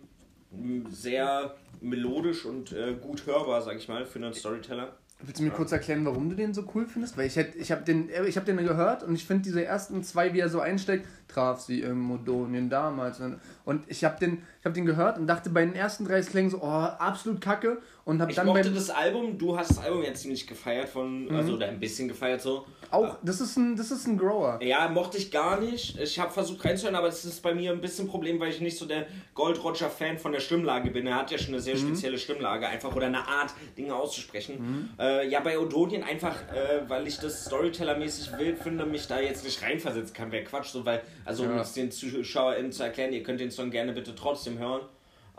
sehr 0.90 1.56
melodisch 1.82 2.46
und 2.46 2.72
äh, 2.72 2.94
gut 2.94 3.26
hörbar, 3.26 3.62
sag 3.62 3.78
ich 3.78 3.88
mal, 3.88 4.06
für 4.06 4.20
einen 4.20 4.34
Storyteller. 4.34 4.94
Willst 5.26 5.40
du 5.40 5.44
mir 5.46 5.52
kurz 5.52 5.72
erklären, 5.72 6.06
warum 6.06 6.30
du 6.30 6.36
den 6.36 6.54
so 6.54 6.66
cool 6.76 6.86
findest? 6.86 7.18
Weil 7.18 7.28
ich 7.28 7.38
ich 7.38 7.72
habe 7.72 7.84
den, 7.84 8.10
äh, 8.10 8.26
ich 8.26 8.36
habe 8.36 8.46
den 8.46 8.58
gehört 8.58 9.04
und 9.04 9.16
ich 9.16 9.26
finde 9.26 9.44
diese 9.44 9.64
ersten 9.64 10.04
zwei, 10.04 10.34
wie 10.34 10.40
er 10.40 10.50
so 10.50 10.60
einsteigt, 10.60 11.08
traf 11.34 11.60
sie 11.62 11.82
im 11.82 12.00
Modonien 12.00 12.70
damals 12.70 13.20
und 13.66 13.84
ich 13.88 14.04
habe 14.04 14.20
den, 14.20 14.44
ich 14.60 14.66
habe 14.66 14.74
den 14.76 14.86
gehört 14.86 15.18
und 15.18 15.28
dachte 15.28 15.50
bei 15.50 15.66
den 15.66 15.76
ersten 15.76 16.06
drei 16.06 16.22
Klängen 16.22 16.52
so, 16.52 16.60
oh, 16.62 16.68
absolut 16.68 17.42
kacke 17.42 17.82
und 18.06 18.22
habe 18.22 18.32
Ich 18.32 18.36
dann 18.38 18.46
mochte 18.46 18.72
das 18.72 18.90
Album, 18.90 19.38
du 19.38 19.58
hast 19.58 19.72
das 19.72 19.78
Album 19.80 20.04
jetzt 20.04 20.22
ziemlich 20.22 20.46
gefeiert 20.48 20.90
von, 20.90 21.26
Mhm. 21.26 21.36
also 21.36 21.54
oder 21.54 21.68
ein 21.68 21.80
bisschen 21.80 22.08
gefeiert 22.08 22.42
so. 22.42 22.66
auch, 22.92 23.18
das 23.24 23.40
ist 23.42 23.56
ein, 23.58 23.76
das 23.76 23.92
ist 23.92 24.06
ein 24.08 24.18
Grower. 24.18 24.60
Ja, 24.62 24.90
mochte 24.90 25.18
ich 25.18 25.32
gar 25.32 25.60
nicht. 25.60 25.98
Ich 26.00 26.20
habe 26.20 26.32
versucht 26.32 26.64
reinzuhören, 26.66 26.96
aber 26.96 27.08
das 27.08 27.24
ist 27.26 27.42
bei 27.42 27.54
mir 27.56 27.72
ein 27.72 27.80
bisschen 27.82 28.06
ein 28.06 28.10
Problem, 28.10 28.40
weil 28.40 28.50
ich 28.50 28.60
nicht 28.62 28.78
so 28.78 28.86
der 28.86 29.08
Gold 29.34 29.64
Roger 29.64 29.90
Fan 29.90 30.18
von 30.18 30.32
der 30.34 30.42
Stimmlage 30.42 30.92
bin. 30.92 31.08
Er 31.08 31.16
hat 31.16 31.32
ja 31.32 31.38
schon 31.38 31.54
eine 31.54 31.62
sehr 31.62 31.78
spezielle 31.78 32.18
Stimmlage, 32.18 32.68
einfach 32.68 32.94
oder 32.96 33.08
eine 33.08 33.20
Art, 33.28 33.54
Dinge 33.78 33.96
auszusprechen. 33.96 34.90
Äh, 35.00 35.30
ja, 35.30 35.40
bei 35.40 35.58
Odonien 35.58 36.04
einfach, 36.04 36.36
äh, 36.54 36.82
weil 36.90 37.08
ich 37.08 37.18
das 37.20 37.46
Storyteller-mäßig 37.46 38.38
wild 38.38 38.60
finde, 38.60 38.86
mich 38.86 39.08
da 39.08 39.20
jetzt 39.20 39.44
nicht 39.46 39.62
reinversetzen 39.64 40.14
kann. 40.14 40.32
Wäre 40.32 40.44
Quatsch, 40.44 40.68
so, 40.68 40.86
weil, 40.86 41.02
also 41.26 41.44
um 41.44 41.58
es 41.58 41.74
den 41.74 41.92
ZuschauerInnen 41.92 42.72
zu 42.72 42.84
erklären, 42.84 43.14
ihr 43.14 43.24
könnt 43.24 43.40
den 43.40 43.52
Song 43.52 43.72
gerne 43.72 43.94
bitte 43.94 44.16
trotzdem 44.16 44.58
hören. 44.58 44.82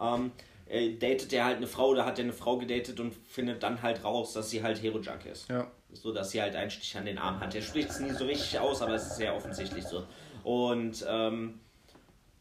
Ähm, 0.01 0.33
äh, 0.67 0.95
datet 0.95 1.33
er 1.33 1.45
halt 1.45 1.59
eine 1.59 1.67
Frau 1.67 1.89
oder 1.89 2.05
hat 2.07 2.19
er 2.19 2.25
eine 2.25 2.33
Frau 2.33 2.57
gedatet 2.59 2.99
und 3.01 3.15
findet 3.27 3.63
dann 3.63 3.83
halt 3.83 4.03
raus, 4.03 4.33
dass 4.33 4.51
sie 4.51 4.63
halt 4.63 4.83
Hero-Junk 4.83 5.27
ist 5.31 5.49
Ja. 5.51 5.71
so 5.93 6.13
dass 6.13 6.31
sie 6.31 6.41
halt 6.41 6.57
einen 6.57 6.71
Stich 6.71 6.97
an 6.97 7.05
den 7.05 7.19
Arm 7.19 7.39
hat. 7.41 7.55
Er 7.55 7.63
spricht 7.63 7.91
es 7.91 8.01
nie 8.01 8.11
so 8.13 8.25
richtig 8.25 8.59
aus, 8.59 8.81
aber 8.83 8.95
es 8.95 9.07
ist 9.07 9.17
sehr 9.17 9.35
offensichtlich 9.37 9.85
so. 9.85 10.05
Und 10.43 11.05
ähm, 11.09 11.61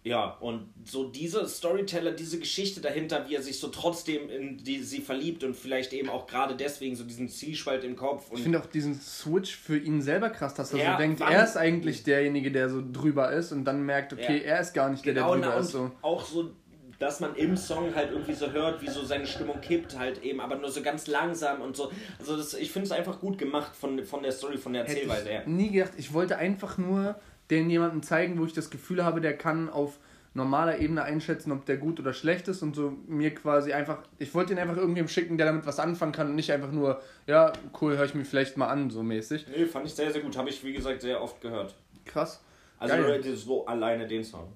ja, 0.06 0.38
und 0.42 0.68
so 0.84 1.06
diese 1.06 1.48
Storyteller, 1.48 2.12
diese 2.12 2.38
Geschichte 2.38 2.82
dahinter, 2.82 3.26
wie 3.30 3.36
er 3.36 3.42
sich 3.42 3.60
so 3.60 3.70
trotzdem 3.70 4.30
in 4.30 4.58
die 4.58 4.84
sie 4.84 5.00
verliebt 5.00 5.46
und 5.46 5.56
vielleicht 5.56 5.94
eben 5.94 6.10
auch 6.10 6.28
gerade 6.28 6.56
deswegen 6.56 6.96
so 6.96 7.06
diesen 7.06 7.30
Zwiespalt 7.30 7.86
im 7.86 7.96
Kopf 7.96 8.26
Ich 8.34 8.42
finde 8.42 8.60
auch 8.60 8.66
diesen 8.66 9.00
Switch 9.00 9.56
für 9.56 9.78
ihn 9.78 10.02
selber 10.02 10.30
krass, 10.30 10.54
dass 10.56 10.74
er 10.74 10.80
Ja, 10.80 10.92
so 10.94 10.98
denkt, 10.98 11.22
er 11.22 11.44
ist 11.44 11.56
eigentlich 11.56 12.04
derjenige, 12.04 12.52
der 12.52 12.70
so 12.70 12.84
drüber 12.92 13.32
ist 13.32 13.54
und 13.54 13.64
dann 13.64 13.86
merkt, 13.86 14.12
okay, 14.12 14.40
Ja. 14.40 14.44
er 14.56 14.60
ist 14.60 14.74
gar 14.74 14.90
nicht 14.90 15.06
der, 15.06 15.14
genau 15.14 15.36
der 15.36 15.40
na, 15.40 15.48
drüber 15.48 15.58
und 15.60 15.66
ist. 15.66 15.72
So. 15.72 15.92
auch 16.02 16.26
so 16.26 16.52
dass 17.00 17.20
man 17.20 17.36
im 17.36 17.58
Song 17.58 17.94
halt 17.96 18.12
irgendwie 18.12 18.34
so 18.34 18.52
hört, 18.52 18.82
wie 18.82 18.90
so 18.90 19.04
seine 19.04 19.26
Stimmung 19.26 19.60
kippt 19.60 19.98
halt 19.98 20.24
eben, 20.24 20.40
aber 20.40 20.56
nur 20.56 20.72
so 20.72 20.82
ganz 20.82 21.08
langsam 21.08 21.62
und 21.62 21.76
so. 21.76 21.92
Also 22.20 22.38
das, 22.38 22.54
ich 22.54 22.72
finde 22.72 22.86
es 22.86 22.92
einfach 22.92 23.20
gut 23.20 23.38
gemacht 23.38 23.76
von, 23.76 24.04
von 24.06 24.24
der 24.24 24.32
Story, 24.32 24.58
von 24.58 24.72
der 24.72 24.84
Erzählweise 24.84 25.28
her. 25.28 25.44
nie 25.46 25.72
gedacht. 25.72 25.94
Ich 25.98 26.14
wollte 26.14 26.38
einfach 26.38 26.78
nur 26.78 27.16
den 27.50 27.70
jemandem 27.70 28.04
zeigen, 28.04 28.40
wo 28.40 28.46
ich 28.46 28.54
das 28.54 28.70
Gefühl 28.70 29.04
habe, 29.04 29.22
der 29.22 29.38
kann 29.38 29.70
auf 29.70 30.00
normaler 30.34 30.80
Ebene 30.80 31.04
einschätzen, 31.04 31.52
ob 31.52 31.66
der 31.66 31.78
gut 31.78 32.00
oder 32.00 32.14
schlecht 32.14 32.48
ist 32.48 32.64
und 32.64 32.76
so 32.76 32.98
mir 33.08 33.36
quasi 33.36 33.72
einfach, 33.74 34.00
ich 34.18 34.34
wollte 34.34 34.54
ihn 34.54 34.60
einfach 34.60 34.78
irgendjemandem 34.78 35.14
schicken, 35.14 35.38
der 35.38 35.46
damit 35.48 35.66
was 35.66 35.80
anfangen 35.80 36.12
kann 36.12 36.28
und 36.28 36.36
nicht 36.36 36.52
einfach 36.52 36.72
nur, 36.72 37.02
ja, 37.28 37.54
cool, 37.82 37.98
höre 37.98 38.06
ich 38.06 38.16
mir 38.16 38.26
vielleicht 38.26 38.58
mal 38.58 38.68
an, 38.68 38.90
so 38.90 39.04
mäßig. 39.04 39.46
Nee, 39.56 39.66
fand 39.66 39.86
ich 39.86 39.94
sehr, 39.94 40.12
sehr 40.12 40.22
gut. 40.22 40.36
Habe 40.36 40.50
ich, 40.50 40.64
wie 40.64 40.74
gesagt, 40.74 41.02
sehr 41.02 41.22
oft 41.22 41.40
gehört. 41.40 41.76
Krass. 42.06 42.42
Also 42.80 42.96
Geil. 42.96 43.24
so 43.36 43.66
alleine 43.66 44.08
den 44.08 44.24
Song. 44.24 44.52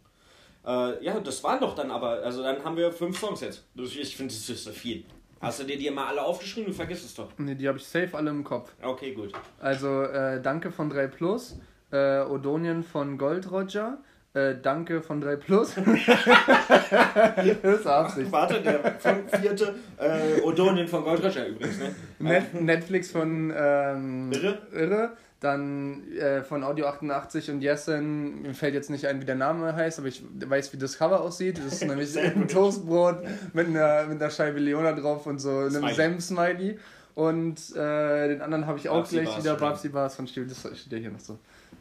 Äh, 0.66 1.04
ja, 1.04 1.20
das 1.20 1.44
waren 1.44 1.60
doch 1.60 1.76
dann 1.76 1.92
aber, 1.92 2.24
also 2.24 2.44
dann 2.44 2.64
haben 2.64 2.76
wir 2.76 2.92
fünf 2.92 3.18
Songs 3.18 3.42
jetzt. 3.42 3.64
Ich 3.76 4.18
finde, 4.18 4.34
das 4.34 4.50
ist 4.50 4.64
so 4.64 4.72
viel. 4.72 5.06
Hast 5.40 5.60
du 5.60 5.64
dir 5.64 5.78
die 5.78 5.90
mal 5.92 6.08
alle 6.08 6.24
aufgeschrieben? 6.24 6.72
Du 6.72 6.76
vergisst 6.76 7.06
es 7.06 7.14
doch. 7.14 7.38
Ne, 7.38 7.56
die 7.56 7.68
habe 7.68 7.78
ich 7.78 7.86
safe 7.86 8.18
alle 8.18 8.32
im 8.32 8.44
Kopf. 8.44 8.74
Okay, 8.82 9.14
gut. 9.14 9.32
Also, 9.60 10.02
äh, 10.02 10.42
danke 10.42 10.72
von 10.72 10.90
3 10.90 11.08
Plus, 11.08 11.60
äh, 11.92 12.20
Odonien 12.22 12.84
von 12.84 13.18
Gold 13.18 13.52
Roger, 13.52 13.98
äh, 14.34 14.56
danke 14.62 15.02
von 15.02 15.22
3 15.22 15.36
Plus. 15.38 15.74
das 15.76 17.46
ist 17.80 17.88
Absicht. 17.88 18.32
Warte, 18.32 18.62
der 18.62 19.00
fün- 19.00 19.28
vierte 19.40 19.76
äh, 19.98 20.42
Odonien 20.42 20.88
von 20.88 21.04
Goldröscher 21.04 21.48
übrigens, 21.48 21.80
ne? 21.80 21.96
Net 22.20 22.54
Netflix 22.54 23.12
von 23.12 23.54
ähm, 23.56 24.32
Irre? 24.32 24.58
Irre. 24.74 25.12
Dann 25.40 26.12
äh, 26.14 26.42
von 26.42 26.64
Audio 26.64 26.88
88 26.88 27.52
und 27.52 27.62
Jessen, 27.62 28.42
mir 28.42 28.56
fällt 28.56 28.74
jetzt 28.74 28.90
nicht 28.90 29.06
ein, 29.06 29.22
wie 29.22 29.26
der 29.26 29.36
Name 29.36 29.76
heißt, 29.76 30.00
aber 30.00 30.08
ich 30.08 30.24
weiß, 30.34 30.74
wie 30.74 30.78
das 30.78 30.98
Cover 30.98 31.22
aussieht. 31.22 31.60
Das 31.60 31.74
ist 31.74 31.86
nämlich 31.86 32.18
ein. 32.18 32.48
Toastbrot 32.48 33.18
mit 33.54 33.68
einer, 33.68 34.06
mit 34.08 34.20
einer 34.20 34.32
Scheibe 34.32 34.58
Leona 34.60 34.94
drauf 34.94 35.28
und 35.28 35.38
so 35.38 35.50
einem 35.60 35.70
Smiley. 35.70 35.94
Senf-Smiley. 35.94 36.80
Und 37.14 37.76
äh, 37.76 38.28
den 38.30 38.42
anderen 38.42 38.66
habe 38.66 38.80
ich 38.80 38.90
auch 38.90 38.98
Babsi 39.02 39.16
gleich 39.18 39.28
Bars, 39.28 39.44
wieder. 39.44 39.56
Babsi 39.56 39.90
Bars 39.90 40.16
von 40.16 40.28
Stiel, 40.28 40.48
das 40.48 40.60
steht 40.62 40.94
ja 40.94 40.98
hier 40.98 41.12
noch 41.12 41.20
so. 41.20 41.38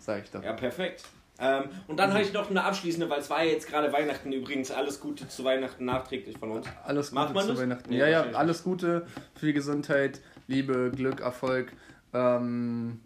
Sag 0.06 0.22
ich 0.22 0.30
doch. 0.30 0.42
Ja, 0.44 0.52
perfekt. 0.52 1.02
Ähm, 1.40 1.64
und 1.88 1.98
dann 1.98 2.12
habe 2.12 2.22
ich 2.22 2.32
noch 2.32 2.48
eine 2.48 2.62
abschließende, 2.62 3.10
weil 3.10 3.18
es 3.18 3.28
war 3.28 3.42
ja 3.42 3.50
jetzt 3.50 3.66
gerade 3.66 3.92
Weihnachten 3.92 4.32
übrigens. 4.32 4.70
Alles 4.70 5.00
Gute 5.00 5.26
zu 5.26 5.42
Weihnachten 5.42 5.84
nachträglich 5.84 6.38
von 6.38 6.52
uns. 6.52 6.68
Alles 6.84 7.10
Macht 7.10 7.26
Gute 7.26 7.34
man 7.34 7.44
zu 7.44 7.52
das? 7.52 7.60
Weihnachten. 7.60 7.90
Nee, 7.90 7.98
ja, 7.98 8.06
ja, 8.06 8.22
alles 8.32 8.62
Gute, 8.62 9.04
viel 9.34 9.52
Gesundheit, 9.52 10.20
Liebe, 10.46 10.92
Glück, 10.94 11.20
Erfolg. 11.20 11.72
Ähm, 12.14 13.00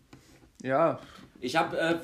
ja, 0.63 1.01
Ich 1.43 1.57
habe 1.57 1.79
äh, 1.79 1.95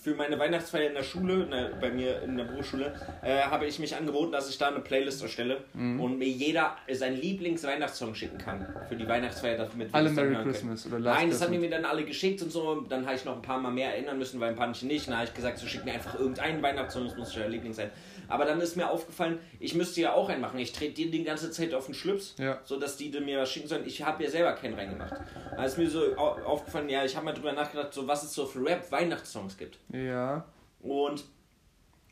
für 0.00 0.14
meine 0.14 0.38
Weihnachtsfeier 0.38 0.88
in 0.88 0.94
der 0.94 1.02
Schule, 1.02 1.46
ne, 1.46 1.72
bei 1.80 1.90
mir 1.90 2.22
in 2.22 2.36
der 2.36 2.44
Berufsschule, 2.44 2.94
äh, 3.22 3.40
habe 3.42 3.66
ich 3.66 3.78
mich 3.80 3.96
angeboten, 3.96 4.30
dass 4.30 4.48
ich 4.48 4.58
da 4.58 4.68
eine 4.68 4.78
Playlist 4.80 5.22
erstelle 5.22 5.58
Mhm. 5.74 6.00
und 6.00 6.18
mir 6.18 6.28
jeder 6.28 6.76
seinen 6.92 7.16
Lieblings-Weihnachtssong 7.20 8.14
schicken 8.14 8.38
kann 8.38 8.64
für 8.88 8.94
die 8.96 9.08
Weihnachtsfeier, 9.08 9.58
damit 9.58 9.92
alle 9.92 10.10
Merry. 10.10 10.36
Christmas 10.44 10.86
oder 10.86 11.00
Last 11.00 11.18
Nein, 11.20 11.30
das 11.30 11.42
haben 11.42 11.52
die 11.52 11.58
mir 11.58 11.70
dann 11.70 11.84
alle 11.84 12.04
geschickt 12.04 12.42
und 12.42 12.50
so. 12.52 12.82
Dann 12.88 13.04
habe 13.06 13.16
ich 13.16 13.24
noch 13.24 13.34
ein 13.36 13.42
paar 13.42 13.58
Mal 13.58 13.72
mehr 13.72 13.92
erinnern 13.94 14.18
müssen, 14.18 14.38
weil 14.40 14.50
ein 14.50 14.56
paar 14.56 14.68
nicht. 14.68 15.08
Dann 15.08 15.16
habe 15.16 15.26
ich 15.26 15.34
gesagt, 15.34 15.58
so 15.58 15.66
schick 15.66 15.84
mir 15.84 15.94
einfach 15.94 16.18
irgendeinen 16.18 16.62
Weihnachtssong, 16.62 17.04
das 17.06 17.16
muss 17.16 17.36
euer 17.36 17.48
Liebling 17.48 17.72
sein. 17.72 17.90
Aber 18.28 18.44
dann 18.44 18.60
ist 18.60 18.76
mir 18.76 18.88
aufgefallen, 18.90 19.38
ich 19.60 19.74
müsste 19.74 20.00
ja 20.00 20.12
auch 20.14 20.28
einen 20.28 20.40
machen. 20.40 20.58
Ich 20.58 20.72
trete 20.72 20.94
dir 20.94 21.10
die 21.10 21.24
ganze 21.24 21.50
Zeit 21.50 21.72
auf 21.74 21.86
den 21.86 21.94
Schlips, 21.94 22.34
Ja. 22.38 22.60
so 22.64 22.78
dass 22.78 22.96
die 22.96 23.08
mir 23.20 23.40
was 23.40 23.50
schicken 23.50 23.68
sollen. 23.68 23.86
Ich 23.86 24.02
habe 24.02 24.24
ja 24.24 24.30
selber 24.30 24.52
keinen 24.54 24.74
reingemacht. 24.74 25.14
Da 25.56 25.64
ist 25.64 25.78
mir 25.78 25.88
so 25.88 26.00
au- 26.16 26.40
aufgefallen, 26.44 26.88
ja, 26.88 27.04
ich 27.04 27.14
habe 27.16 27.24
mal 27.26 27.32
drüber 27.32 27.52
nachgedacht, 27.52 27.92
so 27.94 28.06
was 28.08 28.22
es 28.24 28.32
so 28.34 28.46
für 28.46 28.64
Rap-Weihnachtssongs 28.64 29.56
gibt. 29.56 29.78
Ja, 29.92 30.44
Und 30.80 31.24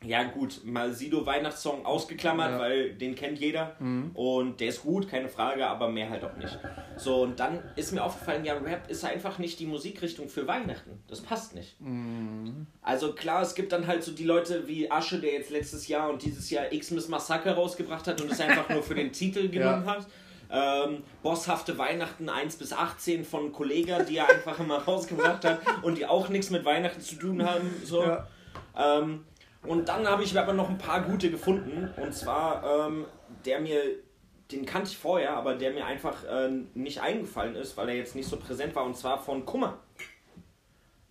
Ja, 0.03 0.23
gut, 0.23 0.61
mal 0.63 0.93
Sido 0.93 1.25
Weihnachtssong 1.25 1.83
ausgeklammert, 1.85 2.51
Ja. 2.51 2.59
weil 2.59 2.93
den 2.93 3.15
kennt 3.15 3.39
jeder. 3.39 3.75
Und 4.13 4.59
der 4.59 4.67
ist 4.67 4.83
gut, 4.83 5.07
keine 5.09 5.29
Frage, 5.29 5.65
aber 5.65 5.89
mehr 5.89 6.09
halt 6.11 6.23
auch 6.23 6.35
nicht. 6.35 6.59
So, 6.97 7.23
und 7.23 7.39
dann 7.39 7.59
ist 7.75 7.91
mir 7.91 8.03
aufgefallen, 8.03 8.45
ja, 8.45 8.53
Rap 8.53 8.87
ist 8.89 9.03
einfach 9.03 9.39
nicht 9.39 9.59
die 9.59 9.65
Musikrichtung 9.65 10.29
für 10.29 10.45
Weihnachten. 10.47 11.01
Das 11.07 11.21
passt 11.21 11.55
nicht. 11.55 11.75
Also 12.83 13.13
klar, 13.13 13.41
es 13.41 13.55
gibt 13.55 13.71
dann 13.71 13.87
halt 13.87 14.03
so 14.03 14.11
die 14.11 14.25
Leute 14.25 14.67
wie 14.67 14.91
Asche, 14.91 15.19
der 15.19 15.33
jetzt 15.33 15.49
letztes 15.49 15.87
Jahr 15.87 16.09
und 16.09 16.21
dieses 16.23 16.49
Jahr 16.51 16.65
Xmas 16.65 17.07
Massaker 17.07 17.53
rausgebracht 17.53 18.05
hat 18.05 18.21
und 18.21 18.31
es 18.31 18.39
einfach 18.39 18.69
nur 18.69 18.83
für 18.83 18.95
den 18.95 19.11
Titel 19.11 19.49
genommen 19.49 19.85
hat. 19.87 20.05
Ähm, 20.51 21.03
bosshafte 21.23 21.79
Weihnachten 21.79 22.29
1 22.29 22.57
bis 22.57 22.71
18 22.73 23.25
von 23.25 23.51
Kollega, 23.51 24.03
die 24.03 24.17
er 24.17 24.29
einfach 24.29 24.59
immer 24.59 24.77
rausgebracht 24.87 25.43
hat 25.43 25.59
und 25.81 25.97
die 25.97 26.05
auch 26.05 26.29
nichts 26.29 26.51
mit 26.51 26.63
Weihnachten 26.63 27.01
zu 27.01 27.15
tun 27.15 27.43
haben. 27.43 27.71
So. 27.83 28.03
Ja. 28.03 28.27
Ähm, 28.77 29.23
und 29.67 29.89
dann 29.89 30.07
habe 30.07 30.23
ich 30.23 30.37
aber 30.37 30.53
noch 30.53 30.69
ein 30.69 30.77
paar 30.77 31.01
gute 31.01 31.29
gefunden. 31.31 31.89
Und 32.01 32.13
zwar, 32.13 32.87
ähm, 32.87 33.05
der 33.45 33.59
mir, 33.59 33.81
den 34.51 34.65
kannte 34.65 34.89
ich 34.91 34.97
vorher, 34.97 35.35
aber 35.35 35.55
der 35.55 35.71
mir 35.71 35.85
einfach 35.85 36.23
äh, 36.25 36.49
nicht 36.73 37.01
eingefallen 37.01 37.55
ist, 37.55 37.75
weil 37.77 37.89
er 37.89 37.95
jetzt 37.95 38.15
nicht 38.15 38.29
so 38.29 38.37
präsent 38.37 38.75
war. 38.75 38.83
Und 38.85 38.95
zwar 38.97 39.19
von 39.21 39.45
Kummer. 39.45 39.79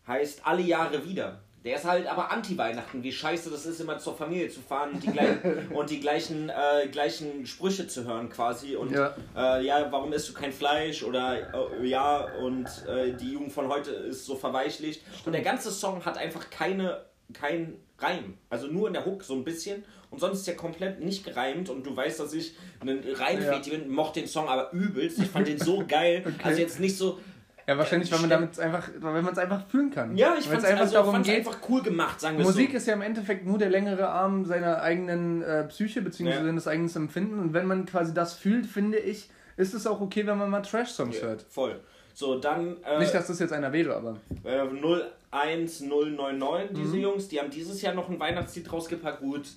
Heißt 0.06 0.42
alle 0.44 0.62
Jahre 0.62 1.04
wieder. 1.08 1.40
Der 1.64 1.76
ist 1.76 1.86
halt 1.86 2.06
aber 2.06 2.30
Anti-Weihnachten, 2.30 3.02
wie 3.02 3.10
scheiße 3.10 3.50
das 3.50 3.64
ist, 3.64 3.80
immer 3.80 3.98
zur 3.98 4.14
Familie 4.14 4.50
zu 4.50 4.60
fahren 4.60 4.90
und 4.92 5.02
die, 5.02 5.06
gleichen, 5.10 5.68
und 5.74 5.88
die 5.88 5.98
gleichen, 5.98 6.50
äh, 6.50 6.88
gleichen 6.88 7.46
Sprüche 7.46 7.88
zu 7.88 8.04
hören 8.04 8.28
quasi. 8.28 8.76
Und 8.76 8.92
Ja. 8.92 9.14
äh, 9.34 9.64
ja, 9.64 9.90
warum 9.90 10.12
isst 10.12 10.28
du 10.28 10.34
kein 10.34 10.52
Fleisch? 10.52 11.02
Oder 11.02 11.54
äh, 11.80 11.86
ja, 11.86 12.26
und 12.38 12.66
äh, 12.86 13.14
die 13.14 13.32
Jugend 13.32 13.50
von 13.50 13.68
heute 13.68 13.92
ist 13.92 14.26
so 14.26 14.36
verweichlicht. 14.36 15.02
Und 15.24 15.32
der 15.32 15.40
ganze 15.40 15.70
Song 15.70 16.04
hat 16.04 16.18
einfach 16.18 16.50
keine, 16.50 17.06
kein 17.32 17.80
reimen. 17.98 18.38
Also 18.50 18.66
nur 18.66 18.88
in 18.88 18.94
der 18.94 19.04
Hook 19.04 19.22
so 19.22 19.34
ein 19.34 19.44
bisschen 19.44 19.84
und 20.10 20.20
sonst 20.20 20.38
ist 20.38 20.46
der 20.46 20.56
komplett 20.56 21.02
nicht 21.02 21.24
gereimt 21.24 21.68
und 21.68 21.84
du 21.84 21.96
weißt, 21.96 22.20
dass 22.20 22.32
ich 22.32 22.54
ein 22.80 22.88
Reimfeed 22.88 23.66
ja. 23.66 23.78
bin, 23.78 23.90
mochte 23.90 24.20
den 24.20 24.28
Song 24.28 24.48
aber 24.48 24.72
übelst. 24.72 25.18
Ich 25.18 25.28
fand 25.28 25.48
den 25.48 25.58
so 25.58 25.84
geil. 25.88 26.22
Okay. 26.24 26.34
Also 26.42 26.60
jetzt 26.60 26.80
nicht 26.80 26.96
so. 26.96 27.18
Ja, 27.66 27.78
wahrscheinlich, 27.78 28.10
äh, 28.10 28.14
weil 28.14 28.20
man 28.20 28.30
damit 28.30 28.60
einfach, 28.60 28.90
weil 28.98 29.22
man 29.22 29.32
es 29.32 29.38
einfach 29.38 29.66
fühlen 29.68 29.90
kann. 29.90 30.16
Ja, 30.16 30.36
ich 30.38 30.46
fand 30.46 30.62
es 30.62 30.64
also, 30.66 30.98
einfach 30.98 31.58
cool 31.68 31.82
gemacht, 31.82 32.20
sagen 32.20 32.36
wir 32.36 32.44
Musik 32.44 32.72
so. 32.72 32.76
ist 32.76 32.86
ja 32.86 32.92
im 32.94 33.00
Endeffekt 33.00 33.46
nur 33.46 33.56
der 33.56 33.70
längere 33.70 34.08
Arm 34.08 34.44
seiner 34.44 34.82
eigenen 34.82 35.42
äh, 35.42 35.64
Psyche 35.64 36.02
beziehungsweise 36.02 36.40
ja. 36.40 36.46
seines 36.46 36.68
eigenen 36.68 36.94
Empfinden 36.94 37.38
und 37.38 37.54
wenn 37.54 37.66
man 37.66 37.86
quasi 37.86 38.12
das 38.12 38.34
fühlt, 38.34 38.66
finde 38.66 38.98
ich, 38.98 39.30
ist 39.56 39.72
es 39.72 39.86
auch 39.86 40.02
okay, 40.02 40.26
wenn 40.26 40.36
man 40.36 40.50
mal 40.50 40.60
Trash-Songs 40.60 41.20
ja, 41.20 41.28
hört. 41.28 41.46
Voll. 41.48 41.80
So, 42.12 42.38
dann. 42.38 42.76
Äh, 42.84 43.00
Nicht, 43.00 43.14
dass 43.14 43.26
das 43.26 43.40
jetzt 43.40 43.52
einer 43.52 43.72
wäre, 43.72 43.96
aber. 43.96 44.18
Äh, 44.44 44.64
null 44.64 45.10
1099, 45.34 46.76
diese 46.76 46.96
mhm. 46.96 47.02
Jungs, 47.02 47.28
die 47.28 47.40
haben 47.40 47.50
dieses 47.50 47.82
Jahr 47.82 47.92
noch 47.92 48.08
ein 48.08 48.20
Weihnachtslied 48.20 48.72
rausgepackt. 48.72 49.20
Gut, 49.20 49.48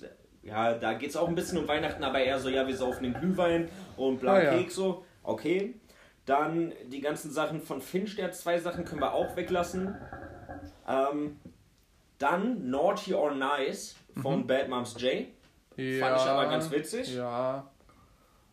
ja, 0.42 0.74
da 0.74 0.94
geht 0.94 1.10
es 1.10 1.16
auch 1.16 1.28
ein 1.28 1.34
bisschen 1.34 1.58
um 1.58 1.68
Weihnachten, 1.68 2.02
aber 2.02 2.18
eher 2.18 2.38
so, 2.38 2.48
ja, 2.48 2.66
wir 2.66 2.76
saufen 2.76 3.04
den 3.04 3.14
Glühwein 3.14 3.68
und 3.96 4.20
bla 4.20 4.34
ah, 4.34 4.42
ja. 4.42 4.56
Keks 4.56 4.74
so. 4.74 5.04
Okay. 5.22 5.74
Dann 6.26 6.72
die 6.88 7.00
ganzen 7.00 7.30
Sachen 7.30 7.62
von 7.62 7.80
Finch, 7.80 8.16
der 8.16 8.26
hat 8.26 8.34
zwei 8.34 8.58
Sachen, 8.58 8.84
können 8.84 9.00
wir 9.00 9.14
auch 9.14 9.36
weglassen. 9.36 9.94
Ähm, 10.86 11.38
dann 12.18 12.68
Naughty 12.70 13.14
or 13.14 13.34
Nice 13.34 13.96
von 14.20 14.40
mhm. 14.40 14.46
Bad 14.46 14.68
Moms 14.68 15.00
J. 15.00 15.26
Ja, 15.76 16.06
Fand 16.06 16.16
ich 16.20 16.26
aber 16.26 16.50
ganz 16.50 16.70
witzig. 16.70 17.14
Ja. 17.14 17.70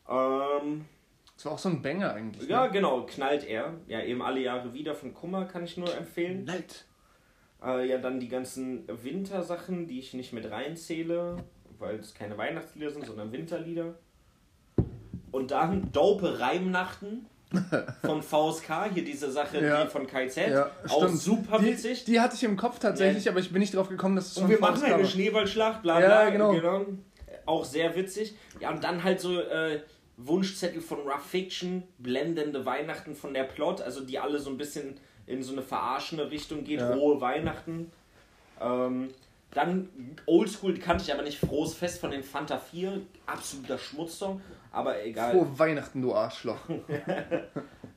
Ähm, 0.07 0.85
das 1.35 1.45
war 1.45 1.53
auch 1.53 1.57
so 1.57 1.69
ein 1.69 1.81
Banger 1.81 2.13
eigentlich. 2.13 2.47
Ja, 2.47 2.67
ne? 2.67 2.71
genau, 2.71 3.01
knallt 3.03 3.45
er. 3.45 3.73
Ja, 3.87 4.01
eben 4.01 4.21
alle 4.21 4.39
Jahre 4.41 4.73
wieder 4.73 4.93
von 4.93 5.13
Kummer 5.13 5.45
kann 5.45 5.63
ich 5.63 5.75
nur 5.75 5.93
empfehlen. 5.95 6.45
Knallt. 6.45 6.85
Äh, 7.65 7.87
ja, 7.87 7.97
dann 7.97 8.19
die 8.19 8.27
ganzen 8.29 8.83
Wintersachen, 8.87 9.87
die 9.87 9.99
ich 9.99 10.13
nicht 10.13 10.33
mit 10.33 10.49
reinzähle, 10.51 11.37
weil 11.79 11.95
es 11.95 12.13
keine 12.13 12.37
Weihnachtslieder 12.37 12.91
sind, 12.91 13.05
sondern 13.05 13.31
Winterlieder. 13.31 13.95
Und 15.31 15.51
dann 15.51 15.91
Dope 15.91 16.39
Reimnachten 16.39 17.25
von 18.05 18.21
VSK, 18.21 18.91
hier 18.93 19.03
diese 19.03 19.31
Sache 19.31 19.63
Ja. 19.63 19.83
die 19.85 19.89
von 19.89 20.07
KZ. 20.07 20.49
Ja, 20.49 20.71
auch 20.89 21.03
stimmt. 21.03 21.19
super 21.19 21.59
die, 21.59 21.65
witzig. 21.67 22.05
Die 22.05 22.19
hatte 22.19 22.35
ich 22.35 22.43
im 22.43 22.57
Kopf 22.57 22.79
tatsächlich, 22.79 23.25
Ja. 23.25 23.31
aber 23.31 23.39
ich 23.39 23.51
bin 23.51 23.59
nicht 23.59 23.75
drauf 23.75 23.89
gekommen, 23.89 24.15
dass 24.15 24.27
es 24.31 24.37
und 24.37 24.43
von 24.43 24.51
wir 24.51 24.59
machen 24.59 24.77
VSK 24.77 24.93
eine. 24.93 25.05
Schneeballschlacht, 25.05 25.81
bla 25.83 25.99
Ja, 26.01 26.29
bla. 26.29 26.51
genau. 26.53 26.85
Auch 27.45 27.63
sehr 27.65 27.95
witzig. 27.95 28.35
Ja, 28.59 28.71
und 28.71 28.83
dann 28.83 29.03
halt 29.03 29.19
so 29.19 29.39
äh, 29.39 29.81
Wunschzettel 30.17 30.81
von 30.81 30.99
Rough 30.99 31.25
Fiction, 31.29 31.83
blendende 31.99 32.65
Weihnachten 32.65 33.13
von 33.15 33.33
der 33.33 33.43
Plot, 33.43 33.81
also 33.81 34.01
die 34.03 34.17
alle 34.17 34.39
so 34.39 34.49
ein 34.49 34.57
bisschen 34.57 34.95
in 35.27 35.41
so 35.43 35.53
eine 35.53 35.61
verarschende 35.61 36.29
Richtung 36.31 36.63
geht, 36.63 36.79
Ja. 36.79 36.93
rohe 36.93 37.19
Weihnachten. 37.21 37.91
Ähm, 38.61 39.09
dann 39.51 39.89
Oldschool, 40.25 40.77
kannte 40.77 41.03
ich 41.05 41.13
aber 41.13 41.23
nicht, 41.23 41.39
Frohes 41.39 41.73
Fest 41.73 41.99
von 42.01 42.11
den 42.11 42.23
Fanta 42.23 42.57
4, 42.57 43.01
absoluter 43.25 43.77
Schmutzsong, 43.77 44.41
aber 44.71 45.03
egal. 45.03 45.31
Frohe 45.31 45.59
Weihnachten, 45.59 46.01
du 46.01 46.13
Arschloch. 46.13 46.59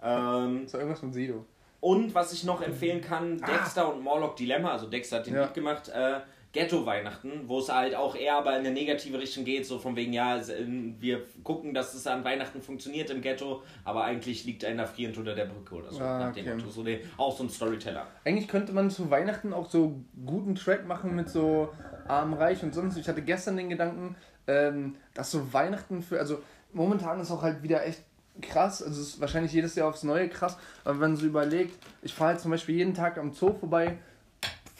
Ähm, 0.00 0.60
Das 0.62 0.72
war 0.74 0.80
irgendwas 0.80 1.00
von 1.00 1.12
Sido. 1.12 1.44
und 1.80 2.14
was 2.14 2.32
ich 2.32 2.44
noch 2.44 2.62
empfehlen 2.62 3.00
kann, 3.00 3.38
Dexter 3.38 3.92
und 3.92 4.02
Morlock 4.02 4.36
Dilemma, 4.36 4.70
also 4.72 4.86
Dexter 4.86 5.16
hat 5.18 5.26
den 5.26 5.34
Ja. 5.34 5.46
Gemacht, 5.46 5.88
äh, 5.88 6.20
Ghetto-Weihnachten, 6.58 7.42
wo 7.46 7.60
es 7.60 7.68
halt 7.68 7.94
auch 7.94 8.16
eher 8.16 8.36
aber 8.36 8.50
in 8.52 8.66
eine 8.66 8.72
negative 8.72 9.18
Richtung 9.18 9.44
geht, 9.44 9.64
so 9.64 9.78
von 9.78 9.94
wegen, 9.94 10.12
ja, 10.12 10.36
ähm, 10.58 10.96
wir 10.98 11.22
gucken, 11.44 11.72
dass 11.72 11.94
es 11.94 12.06
an 12.06 12.24
Weihnachten 12.24 12.60
funktioniert 12.60 13.10
im 13.10 13.20
Ghetto, 13.20 13.62
aber 13.84 14.04
eigentlich 14.04 14.44
liegt 14.44 14.64
einer 14.64 14.86
frierend 14.86 15.16
unter 15.18 15.34
der 15.36 15.44
Brücke 15.44 15.76
oder 15.76 15.92
so, 15.92 16.00
Ah, 16.00 16.18
nach 16.18 16.34
dem 16.34 16.44
okay. 16.46 16.54
Motto. 16.56 16.70
So, 16.70 16.82
ne, 16.82 17.00
auch 17.16 17.36
so 17.36 17.44
ein 17.44 17.48
Storyteller. 17.48 18.06
Eigentlich 18.24 18.48
könnte 18.48 18.72
man 18.72 18.90
zu 18.90 19.08
Weihnachten 19.10 19.52
auch 19.52 19.70
so 19.70 20.00
guten 20.26 20.56
Track 20.56 20.86
machen 20.86 21.14
mit 21.14 21.28
so 21.28 21.68
arm, 22.08 22.34
reich 22.34 22.62
und 22.62 22.74
sonst. 22.74 22.96
Ich 22.96 23.08
hatte 23.08 23.22
gestern 23.22 23.56
den 23.56 23.68
Gedanken, 23.68 24.16
ähm, 24.48 24.96
dass 25.14 25.30
so 25.30 25.52
Weihnachten 25.52 26.02
für, 26.02 26.18
also 26.18 26.42
momentan 26.72 27.20
ist 27.20 27.30
auch 27.30 27.42
halt 27.42 27.62
wieder 27.62 27.86
echt 27.86 28.02
krass, 28.40 28.82
also 28.82 29.00
es 29.00 29.08
ist 29.14 29.20
wahrscheinlich 29.20 29.52
jedes 29.52 29.74
Jahr 29.74 29.88
aufs 29.88 30.02
Neue 30.02 30.28
krass, 30.28 30.56
aber 30.84 30.94
wenn 30.94 31.10
man 31.10 31.16
so 31.16 31.26
überlegt, 31.26 31.76
ich 32.02 32.14
fahre 32.14 32.30
halt 32.32 32.40
zum 32.40 32.50
Beispiel 32.50 32.76
jeden 32.76 32.94
Tag 32.94 33.18
am 33.18 33.32
Zoo 33.32 33.52
vorbei, 33.52 33.98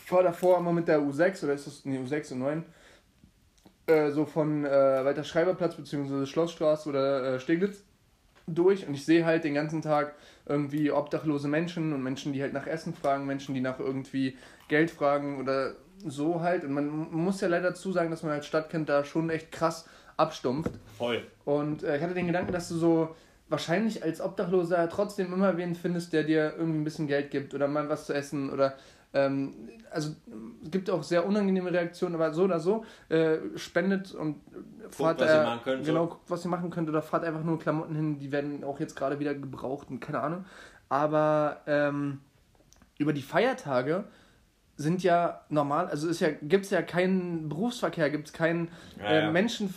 fahre 0.08 0.24
davor 0.24 0.58
immer 0.58 0.72
mit 0.72 0.88
der 0.88 1.00
U6 1.00 1.44
oder 1.44 1.54
ist 1.54 1.66
das, 1.66 1.84
nee, 1.84 1.98
U6 1.98 2.32
und 2.32 2.38
9, 2.40 2.64
äh, 3.86 4.10
so 4.10 4.24
von 4.24 4.64
äh, 4.64 4.70
Walter 4.70 5.24
Schreiberplatz 5.24 5.76
bzw. 5.76 6.26
Schlossstraße 6.26 6.88
oder 6.88 7.34
äh, 7.34 7.40
Steglitz 7.40 7.82
durch 8.46 8.86
und 8.86 8.94
ich 8.94 9.04
sehe 9.04 9.24
halt 9.24 9.44
den 9.44 9.54
ganzen 9.54 9.82
Tag 9.82 10.14
irgendwie 10.46 10.90
obdachlose 10.90 11.48
Menschen 11.48 11.92
und 11.92 12.02
Menschen, 12.02 12.32
die 12.32 12.42
halt 12.42 12.52
nach 12.52 12.66
Essen 12.66 12.94
fragen, 12.94 13.26
Menschen, 13.26 13.54
die 13.54 13.60
nach 13.60 13.78
irgendwie 13.78 14.36
Geld 14.68 14.90
fragen 14.90 15.40
oder 15.40 15.74
so 16.04 16.40
halt. 16.40 16.64
Und 16.64 16.72
man 16.72 16.88
muss 17.10 17.40
ja 17.40 17.48
leider 17.48 17.70
dazu 17.70 17.92
sagen, 17.92 18.10
dass 18.10 18.22
man 18.22 18.32
als 18.32 18.46
Stadtkind 18.46 18.88
da 18.88 19.04
schon 19.04 19.30
echt 19.30 19.52
krass 19.52 19.86
abstumpft. 20.16 20.72
Voll. 20.96 21.22
Und 21.44 21.82
äh, 21.82 21.96
ich 21.96 22.02
hatte 22.02 22.14
den 22.14 22.26
Gedanken, 22.26 22.52
dass 22.52 22.68
du 22.68 22.76
so 22.76 23.14
wahrscheinlich 23.48 24.02
als 24.02 24.20
Obdachloser 24.20 24.88
trotzdem 24.88 25.32
immer 25.32 25.56
wen 25.56 25.74
findest, 25.74 26.12
der 26.12 26.24
dir 26.24 26.54
irgendwie 26.56 26.80
ein 26.80 26.84
bisschen 26.84 27.06
Geld 27.06 27.30
gibt 27.30 27.54
oder 27.54 27.68
mal 27.68 27.88
was 27.88 28.06
zu 28.06 28.12
essen 28.12 28.50
oder 28.50 28.74
ähm, 29.14 29.54
also 29.90 30.14
es 30.62 30.70
gibt 30.70 30.90
auch 30.90 31.02
sehr 31.02 31.26
unangenehme 31.26 31.72
Reaktionen, 31.72 32.14
aber 32.14 32.32
so 32.32 32.44
oder 32.44 32.60
so 32.60 32.84
äh, 33.08 33.38
spendet 33.56 34.14
und 34.14 34.40
fahrt 34.90 35.20
was 35.20 35.30
äh, 35.30 35.64
könnt, 35.64 35.84
so. 35.84 35.92
genau 35.92 36.06
guckt, 36.06 36.30
was 36.30 36.44
ihr 36.44 36.50
machen 36.50 36.70
könnt 36.70 36.88
oder 36.88 37.02
fahrt 37.02 37.24
einfach 37.24 37.42
nur 37.42 37.58
Klamotten 37.58 37.94
hin, 37.94 38.18
die 38.18 38.30
werden 38.32 38.64
auch 38.64 38.80
jetzt 38.80 38.96
gerade 38.96 39.18
wieder 39.18 39.34
gebraucht 39.34 39.88
und 39.90 40.00
keine 40.00 40.20
Ahnung. 40.20 40.44
Aber 40.88 41.62
ähm, 41.66 42.20
über 42.98 43.12
die 43.12 43.22
Feiertage 43.22 44.04
sind 44.78 45.02
ja 45.02 45.40
normal, 45.48 45.88
also 45.88 46.08
ist 46.08 46.20
ja, 46.20 46.28
gibt 46.40 46.64
es 46.64 46.70
ja 46.70 46.82
keinen 46.82 47.48
Berufsverkehr, 47.48 48.10
gibt 48.10 48.28
es 48.28 48.32
keinen 48.32 48.68
Ja, 49.00 49.10
äh, 49.10 49.20
ja. 49.22 49.30
Menschen, 49.32 49.74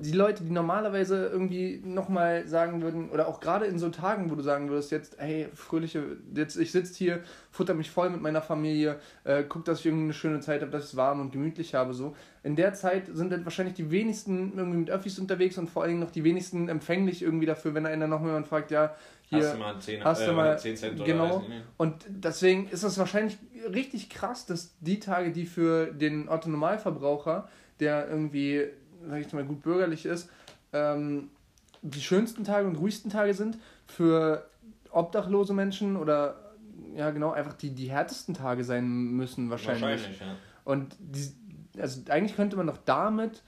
die 0.00 0.12
Leute, 0.12 0.42
die 0.44 0.50
normalerweise 0.50 1.26
irgendwie 1.26 1.82
nochmal 1.84 2.48
sagen 2.48 2.80
würden, 2.80 3.10
oder 3.10 3.28
auch 3.28 3.40
gerade 3.40 3.66
in 3.66 3.78
so 3.78 3.90
Tagen, 3.90 4.30
wo 4.30 4.34
du 4.34 4.42
sagen 4.42 4.70
würdest, 4.70 4.92
jetzt, 4.92 5.18
hey, 5.18 5.48
fröhliche, 5.52 6.16
jetzt, 6.34 6.56
ich 6.56 6.72
sitze 6.72 6.94
hier, 6.94 7.20
futter 7.50 7.74
mich 7.74 7.90
voll 7.90 8.08
mit 8.08 8.22
meiner 8.22 8.40
Familie, 8.40 8.96
äh, 9.24 9.44
guck, 9.46 9.66
dass 9.66 9.80
ich 9.80 9.86
irgendwie 9.86 10.04
eine 10.04 10.14
schöne 10.14 10.40
Zeit 10.40 10.62
habe, 10.62 10.70
dass 10.70 10.84
ich 10.84 10.90
es 10.92 10.96
warm 10.96 11.20
und 11.20 11.32
gemütlich 11.32 11.74
habe, 11.74 11.92
so. 11.92 12.16
In 12.42 12.56
der 12.56 12.72
Zeit 12.72 13.04
sind 13.12 13.30
dann 13.30 13.44
wahrscheinlich 13.44 13.74
die 13.74 13.90
wenigsten 13.90 14.54
irgendwie 14.56 14.78
mit 14.78 14.90
Öffis 14.90 15.18
unterwegs 15.18 15.58
und 15.58 15.68
vor 15.68 15.82
allen 15.82 15.90
Dingen 15.90 16.00
noch 16.00 16.10
die 16.10 16.24
wenigsten 16.24 16.70
empfänglich 16.70 17.20
irgendwie 17.20 17.44
dafür, 17.44 17.74
wenn 17.74 17.84
einer 17.84 18.06
noch 18.06 18.22
jemand 18.24 18.48
fragt, 18.48 18.70
ja, 18.70 18.94
hier, 19.30 19.44
hast 19.44 19.54
du 19.54 19.58
mal 19.58 19.80
10, 19.80 20.04
hast 20.04 20.26
du 20.26 20.30
äh, 20.30 20.34
mal 20.34 20.58
10 20.58 20.76
Cent 20.76 20.96
oder 20.96 21.04
genau 21.04 21.36
weiß 21.36 21.42
ich 21.42 21.48
nicht. 21.48 21.64
und 21.76 22.04
deswegen 22.08 22.68
ist 22.68 22.82
es 22.82 22.98
wahrscheinlich 22.98 23.38
richtig 23.72 24.10
krass, 24.10 24.44
dass 24.46 24.74
die 24.80 24.98
Tage, 24.98 25.30
die 25.30 25.46
für 25.46 25.86
den 25.86 26.28
Otto 26.28 26.48
Normalverbraucher, 26.48 27.48
der 27.78 28.08
irgendwie, 28.08 28.66
sag 29.08 29.20
ich 29.20 29.32
mal, 29.32 29.44
gut 29.44 29.62
bürgerlich 29.62 30.04
ist, 30.04 30.28
ähm, 30.72 31.30
die 31.82 32.00
schönsten 32.00 32.44
Tage 32.44 32.66
und 32.66 32.76
ruhigsten 32.76 33.10
Tage 33.10 33.32
sind, 33.34 33.56
für 33.86 34.46
obdachlose 34.90 35.54
Menschen 35.54 35.96
oder 35.96 36.36
ja 36.96 37.10
genau, 37.10 37.30
einfach 37.30 37.54
die, 37.54 37.70
die 37.70 37.90
härtesten 37.90 38.34
Tage 38.34 38.64
sein 38.64 38.86
müssen 38.88 39.48
wahrscheinlich. 39.48 39.82
Wahrscheinlich, 39.82 40.20
ja. 40.20 40.36
Und 40.64 40.96
die, 40.98 41.32
also 41.80 42.02
eigentlich 42.08 42.36
könnte 42.36 42.56
man 42.56 42.66
doch 42.66 42.78
damit, 42.84 43.42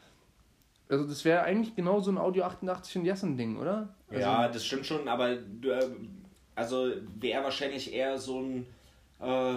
also 0.93 1.07
das 1.07 1.25
wäre 1.25 1.43
eigentlich 1.43 1.75
genau 1.75 2.01
so 2.01 2.11
ein 2.11 2.19
Audio 2.19 2.45
88 2.45 2.97
und 2.97 3.05
Jessen-Ding, 3.07 3.57
oder? 3.59 3.95
Also, 4.09 4.21
Ja, 4.21 4.49
das 4.49 4.65
stimmt 4.65 4.85
schon, 4.85 5.09
aber 5.09 5.37
du, 5.37 5.71
äh, 5.71 5.87
also 6.55 6.91
wäre 7.19 7.43
wahrscheinlich 7.43 7.93
eher 7.95 8.19
so 8.19 8.41
ein, 8.41 8.67
äh, 9.21 9.55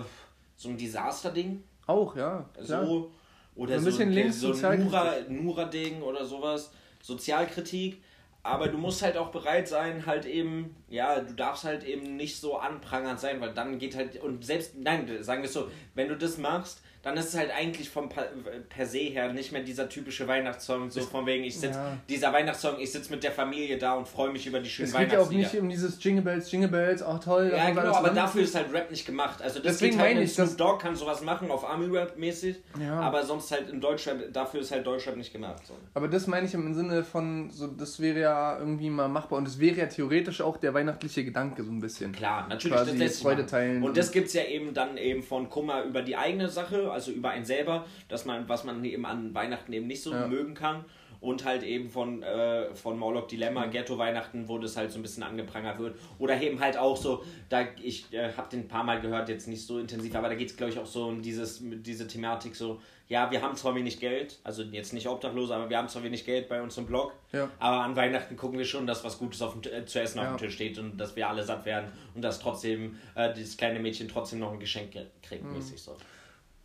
so 0.55 0.69
ein 0.69 0.77
Desaster-Ding. 0.77 1.61
Auch, 1.87 2.15
ja. 2.15 2.45
klar. 2.53 2.85
So, 2.85 3.11
oder 3.55 3.75
So 3.77 3.79
so, 3.79 3.85
ein 3.87 3.91
bisschen 3.91 4.11
links, 4.11 4.39
so 4.39 4.53
Sozialkritik. 4.53 4.91
Nura, 4.91 5.13
Nura-Ding 5.27 6.01
oder 6.01 6.25
sowas, 6.25 6.71
Sozialkritik. 7.01 8.01
Aber 8.41 8.67
du 8.67 8.77
musst 8.77 9.01
halt 9.01 9.17
auch 9.17 9.31
bereit 9.31 9.67
sein, 9.67 10.05
halt 10.05 10.25
eben, 10.25 10.75
ja, 10.87 11.19
du 11.19 11.33
darfst 11.33 11.63
halt 11.63 11.83
eben 11.83 12.15
nicht 12.15 12.39
so 12.39 12.57
anprangern 12.57 13.17
sein, 13.17 13.41
weil 13.41 13.53
dann 13.53 13.79
geht 13.79 13.95
halt, 13.95 14.21
und 14.21 14.45
selbst, 14.45 14.77
nein, 14.77 15.07
sagen 15.21 15.41
wir 15.41 15.47
es 15.47 15.53
so, 15.53 15.69
wenn 15.95 16.07
du 16.07 16.15
das 16.15 16.37
machst, 16.37 16.81
dann 17.05 17.15
ist 17.17 17.29
es 17.29 17.37
halt 17.37 17.51
eigentlich 17.55 17.87
vom 17.89 18.09
per, 18.09 18.23
per 18.67 18.85
se 18.85 18.97
her 18.97 19.31
nicht 19.31 19.51
mehr 19.51 19.61
dieser 19.61 19.87
typische 19.87 20.27
Weihnachtssong, 20.27 20.89
so 20.89 21.01
von 21.01 21.25
wegen, 21.27 21.43
ich 21.43 21.57
sitze, 21.57 21.77
Ja. 21.77 21.97
dieser 22.09 22.33
Weihnachtssong, 22.33 22.79
ich 22.79 22.91
sitze 22.91 23.11
mit 23.11 23.23
der 23.23 23.31
Familie 23.31 23.77
da 23.77 23.93
und 23.93 24.07
freue 24.07 24.31
mich 24.31 24.47
über 24.47 24.59
die 24.59 24.67
schönen 24.69 24.89
Es 24.89 24.97
geht 24.97 25.11
ja 25.13 25.19
auch 25.19 25.29
Weihnachtslieder. 25.29 25.43
nicht 25.53 25.61
um 25.61 25.69
dieses 25.69 26.03
Jingle 26.03 26.23
Bells, 26.23 26.51
Jingle 26.51 26.67
Bells, 26.69 27.03
auch 27.03 27.19
toll. 27.23 27.51
Ja, 27.55 27.69
genau, 27.69 27.93
aber 27.93 28.09
dafür 28.09 28.41
ist 28.41 28.55
halt 28.55 28.73
Rap 28.73 28.89
nicht 28.89 29.05
gemacht. 29.05 29.41
Also 29.41 29.59
das 29.59 29.73
Deswegen 29.73 29.97
geht 29.97 30.01
halt 30.05 30.17
ich, 30.19 30.35
dass- 30.35 30.49
Snoop 30.53 30.57
Dogg 30.57 30.81
kann 30.81 30.95
sowas 30.95 31.21
machen, 31.21 31.51
auf 31.51 31.63
Army-Rap 31.63 32.17
mäßig, 32.17 32.57
Ja. 32.81 32.99
aber 32.99 33.23
sonst 33.23 33.51
halt 33.51 33.69
in 33.69 33.79
Deutschrap, 33.79 34.33
dafür 34.33 34.61
ist 34.61 34.71
halt 34.71 34.85
Deutschrap 34.87 35.15
nicht 35.15 35.31
gemacht. 35.31 35.65
So. 35.67 35.75
Aber 35.93 36.07
das 36.07 36.25
meine 36.25 36.47
ich 36.47 36.53
im 36.55 36.73
Sinne 36.73 37.03
von, 37.03 37.51
so, 37.51 37.67
das 37.67 37.99
wäre 37.99 38.19
ja 38.19 38.57
irgendwie 38.57 38.89
mal 38.89 39.07
machbar 39.07 39.37
und 39.37 39.47
es 39.47 39.59
wäre 39.59 39.77
ja 39.77 39.85
theoretisch 39.85 40.41
auch 40.41 40.57
der 40.57 40.73
weihnachtliche 40.73 41.23
Gedanke 41.23 41.63
so 41.63 41.71
ein 41.71 41.79
bisschen. 41.79 42.11
Klar, 42.13 42.47
natürlich, 42.49 42.75
Quasi 42.77 42.91
das 42.91 42.99
lässt 42.99 43.21
Freude 43.21 43.45
teilen. 43.45 43.83
Und 43.83 43.95
das 43.95 44.11
gibt 44.11 44.27
es 44.27 44.33
ja 44.33 44.43
eben 44.43 44.73
dann 44.73 44.97
eben 44.97 45.21
von 45.21 45.49
Kummer 45.51 45.83
über 45.83 46.01
die 46.01 46.15
eigene 46.17 46.49
Sache, 46.49 46.91
also 46.95 47.11
über 47.11 47.29
einen 47.29 47.45
selber, 47.45 47.85
dass 48.07 48.25
man, 48.25 48.49
was 48.49 48.63
man 48.63 48.83
eben 48.83 49.05
an 49.05 49.33
Weihnachten 49.35 49.71
eben 49.73 49.85
nicht 49.87 50.01
so 50.01 50.11
Ja. 50.13 50.27
mögen 50.27 50.55
kann. 50.55 50.83
Und 51.21 51.43
halt 51.43 51.63
eben 51.63 51.89
von, 51.89 52.21
äh, 52.21 52.75
von 52.75 52.99
Morlock 52.99 53.29
Dilemma, 53.29 53.65
Ghetto-Weihnachten, 53.65 54.47
wo 54.47 54.59
das 54.59 54.77
halt 54.77 54.91
so 54.91 54.99
ein 54.99 55.01
bisschen 55.01 55.23
angeprangert 55.23 55.79
wird. 55.79 55.97
Oder 56.19 56.39
eben 56.39 56.59
halt 56.59 56.77
auch 56.77 56.95
so, 56.97 57.23
da 57.49 57.65
ich 57.81 58.13
äh, 58.13 58.31
habe 58.33 58.49
den 58.51 58.61
ein 58.61 58.67
paar 58.67 58.83
Mal 58.83 59.01
gehört, 59.01 59.29
jetzt 59.29 59.47
nicht 59.47 59.65
so 59.65 59.79
intensiv, 59.79 60.13
aber 60.13 60.29
da 60.29 60.35
geht 60.35 60.51
es, 60.51 60.57
glaube 60.57 60.73
ich, 60.73 60.77
auch 60.77 60.85
so 60.85 61.07
um 61.07 61.23
dieses, 61.23 61.61
diese 61.63 62.05
Thematik 62.07 62.55
so, 62.55 62.79
ja, 63.07 63.31
wir 63.31 63.41
haben 63.41 63.55
zwar 63.55 63.73
wenig 63.73 63.99
Geld, 63.99 64.37
also 64.43 64.61
jetzt 64.63 64.93
nicht 64.93 65.07
Obdachlose, 65.07 65.55
aber 65.55 65.67
wir 65.69 65.77
haben 65.77 65.87
zwar 65.87 66.03
wenig 66.03 66.25
Geld 66.25 66.47
bei 66.47 66.61
uns 66.61 66.77
im 66.77 66.85
Blog, 66.85 67.13
Ja. 67.31 67.49
aber 67.59 67.77
an 67.83 67.95
Weihnachten 67.95 68.35
gucken 68.35 68.59
wir 68.59 68.65
schon, 68.65 68.85
dass 68.85 69.03
was 69.03 69.17
Gutes 69.17 69.41
auf 69.41 69.53
dem, 69.59 69.71
äh, 69.71 69.85
zu 69.85 69.99
essen 70.01 70.19
auf 70.19 70.25
Ja. 70.25 70.31
dem 70.33 70.37
Tisch 70.37 70.53
steht 70.53 70.77
und 70.77 70.97
dass 70.97 71.15
wir 71.15 71.27
alle 71.27 71.43
satt 71.43 71.65
werden 71.65 71.91
und 72.13 72.21
dass 72.23 72.39
trotzdem 72.39 72.97
äh, 73.15 73.33
dieses 73.33 73.57
kleine 73.57 73.79
Mädchen 73.79 74.07
trotzdem 74.09 74.39
noch 74.39 74.51
ein 74.51 74.59
Geschenk 74.59 74.91
ge- 74.91 75.05
kriegt, 75.23 75.43
Mhm. 75.43 75.53
mäßig 75.53 75.81
so. 75.81 75.95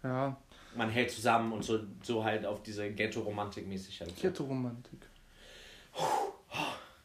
Ja, 0.02 0.36
Man 0.74 0.90
hält 0.90 1.10
zusammen 1.10 1.52
und 1.52 1.64
so, 1.64 1.80
so 2.02 2.24
halt 2.24 2.46
auf 2.46 2.62
diese 2.62 2.90
Ghetto-Romantik 2.90 3.66
mäßig 3.66 4.00
halt. 4.00 4.16
Ghetto-Romantik. 4.20 5.00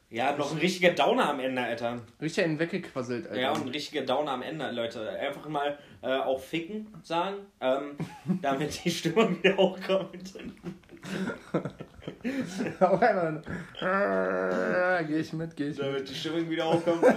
Ja, 0.09 0.37
noch 0.37 0.51
ein 0.51 0.59
richtiger 0.59 0.91
Downer 0.91 1.29
am 1.29 1.39
Ende, 1.39 1.61
Alter. 1.61 1.99
Richtig 2.21 2.45
einen 2.45 2.59
weggequasselt, 2.59 3.27
Alter. 3.27 3.41
Ja, 3.41 3.51
und 3.51 3.63
ein 3.63 3.69
richtiger 3.69 4.03
Downer 4.03 4.31
am 4.31 4.43
Ende, 4.43 4.71
Leute. 4.71 5.09
Einfach 5.09 5.47
mal 5.49 5.77
äh, 6.01 6.07
auch 6.07 6.39
ficken 6.39 6.87
sagen, 7.03 7.37
ähm, 7.59 7.97
damit 8.41 8.85
die 8.85 8.91
Stimmung 8.91 9.43
wieder 9.43 9.57
hochkommt. 9.57 10.33
Auch 12.79 13.01
einmal. 13.01 13.41
Äh, 13.81 15.03
geh 15.05 15.19
ich 15.19 15.33
mit, 15.33 15.55
geh 15.55 15.69
ich 15.69 15.77
mit. 15.77 15.85
damit 15.85 16.09
die 16.09 16.15
Stimmung 16.15 16.49
wieder 16.49 16.71
hochkommt. 16.71 17.03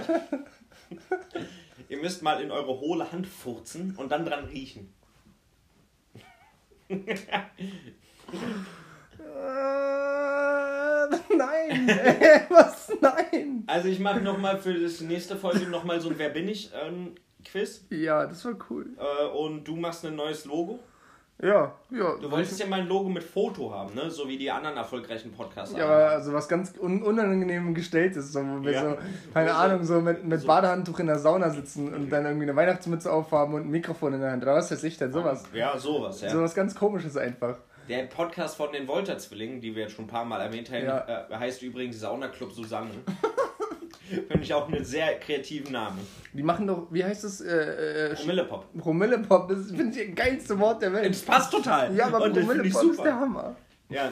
Ihr 1.89 1.97
müsst 1.97 2.21
mal 2.21 2.41
in 2.41 2.51
eure 2.51 2.79
hohle 2.79 3.11
Hand 3.11 3.27
furzen 3.27 3.95
und 3.95 4.11
dann 4.11 4.25
dran 4.25 4.45
riechen. 4.45 4.93
Äh, 6.89 6.95
nein! 11.35 11.89
Äh, 11.89 12.41
was? 12.49 12.91
Nein! 12.99 13.63
Also 13.67 13.87
ich 13.89 13.99
mache 13.99 14.21
nochmal 14.21 14.57
für 14.57 14.73
das 14.73 15.01
nächste 15.01 15.35
Folge 15.35 15.67
nochmal 15.67 16.01
so 16.01 16.09
ein 16.09 16.17
Wer 16.17 16.29
bin 16.29 16.47
ich 16.47 16.71
ähm, 16.73 17.13
Quiz. 17.45 17.85
Ja, 17.91 18.25
das 18.25 18.43
war 18.45 18.55
cool. 18.69 18.87
Äh, 18.97 19.27
und 19.27 19.65
du 19.65 19.75
machst 19.75 20.05
ein 20.05 20.15
neues 20.15 20.45
Logo. 20.45 20.79
Ja, 21.41 21.73
ja. 21.89 22.15
Du 22.21 22.29
wolltest 22.29 22.59
ja 22.59 22.65
mal 22.67 22.81
ein 22.81 22.87
Logo 22.87 23.07
mit 23.07 23.23
Foto 23.23 23.71
haben, 23.73 23.93
ne? 23.95 24.09
So 24.09 24.27
wie 24.27 24.37
die 24.37 24.51
anderen 24.51 24.75
erfolgreichen 24.75 25.31
Podcasts. 25.31 25.73
Ja, 25.77 25.85
aber 25.85 26.09
also 26.09 26.33
was 26.33 26.49
ganz 26.49 26.73
un 26.77 27.01
unangenehm 27.01 27.73
gestellt 27.73 28.17
ist, 28.17 28.33
so, 28.33 28.41
wo 28.41 28.61
wir 28.61 28.71
Ja. 28.73 28.81
so, 28.89 28.97
keine 29.33 29.51
So- 29.51 29.55
Ahnung, 29.55 29.83
so 29.85 30.01
mit, 30.01 30.25
mit 30.25 30.41
so- 30.41 30.47
Badehandtuch 30.47 30.99
in 30.99 31.07
der 31.07 31.17
Sauna 31.17 31.49
sitzen 31.49 31.93
und 31.93 32.09
dann 32.09 32.25
irgendwie 32.25 32.43
eine 32.43 32.55
Weihnachtsmütze 32.57 33.09
aufhaben 33.11 33.53
und 33.53 33.61
ein 33.61 33.69
Mikrofon 33.71 34.13
in 34.15 34.19
der 34.19 34.31
Hand. 34.31 34.43
Oder 34.43 34.55
was 34.55 34.69
weiß 34.69 34.83
ich 34.83 34.97
denn, 34.97 35.13
sowas. 35.13 35.45
Ja, 35.53 35.77
sowas, 35.77 36.19
ja. 36.19 36.29
Sowas 36.29 36.53
ganz 36.53 36.75
komisches 36.75 37.15
einfach. 37.15 37.57
Der 37.87 38.03
Podcast 38.03 38.57
von 38.57 38.71
den 38.73 38.87
Volta-Zwillingen, 38.87 39.61
die 39.61 39.73
wir 39.75 39.83
jetzt 39.83 39.93
schon 39.95 40.05
ein 40.05 40.09
paar 40.09 40.25
Mal 40.25 40.41
erwähnt 40.41 40.69
haben, 40.71 40.83
Ja. 40.83 41.25
äh, 41.29 41.35
heißt 41.35 41.61
übrigens 41.63 41.99
Sauna 42.01 42.27
Club 42.27 42.51
Susanne. 42.51 42.89
Finde 44.09 44.39
ich 44.41 44.53
auch 44.53 44.67
einen 44.67 44.83
sehr 44.83 45.19
kreativen 45.19 45.71
Namen. 45.71 45.99
Die 46.33 46.43
machen 46.43 46.65
doch, 46.67 46.87
wie 46.91 47.03
heißt 47.03 47.23
das? 47.23 47.41
Äh, 47.41 48.11
äh, 48.11 48.15
Promillepop. 48.15 48.65
Promillepop, 48.77 49.49
das 49.49 49.71
finde 49.71 49.99
ich 50.01 50.07
das 50.07 50.15
geilste 50.15 50.59
Wort 50.59 50.81
der 50.81 50.93
Welt. 50.93 51.09
Das 51.09 51.21
passt 51.21 51.51
total. 51.51 51.95
Ja, 51.95 52.07
aber 52.07 52.21
Und 52.23 52.33
Promillepop 52.33 52.91
ist 52.91 53.03
der. 53.03 53.15
Hammer. 53.19 53.55
Ja. 53.89 54.11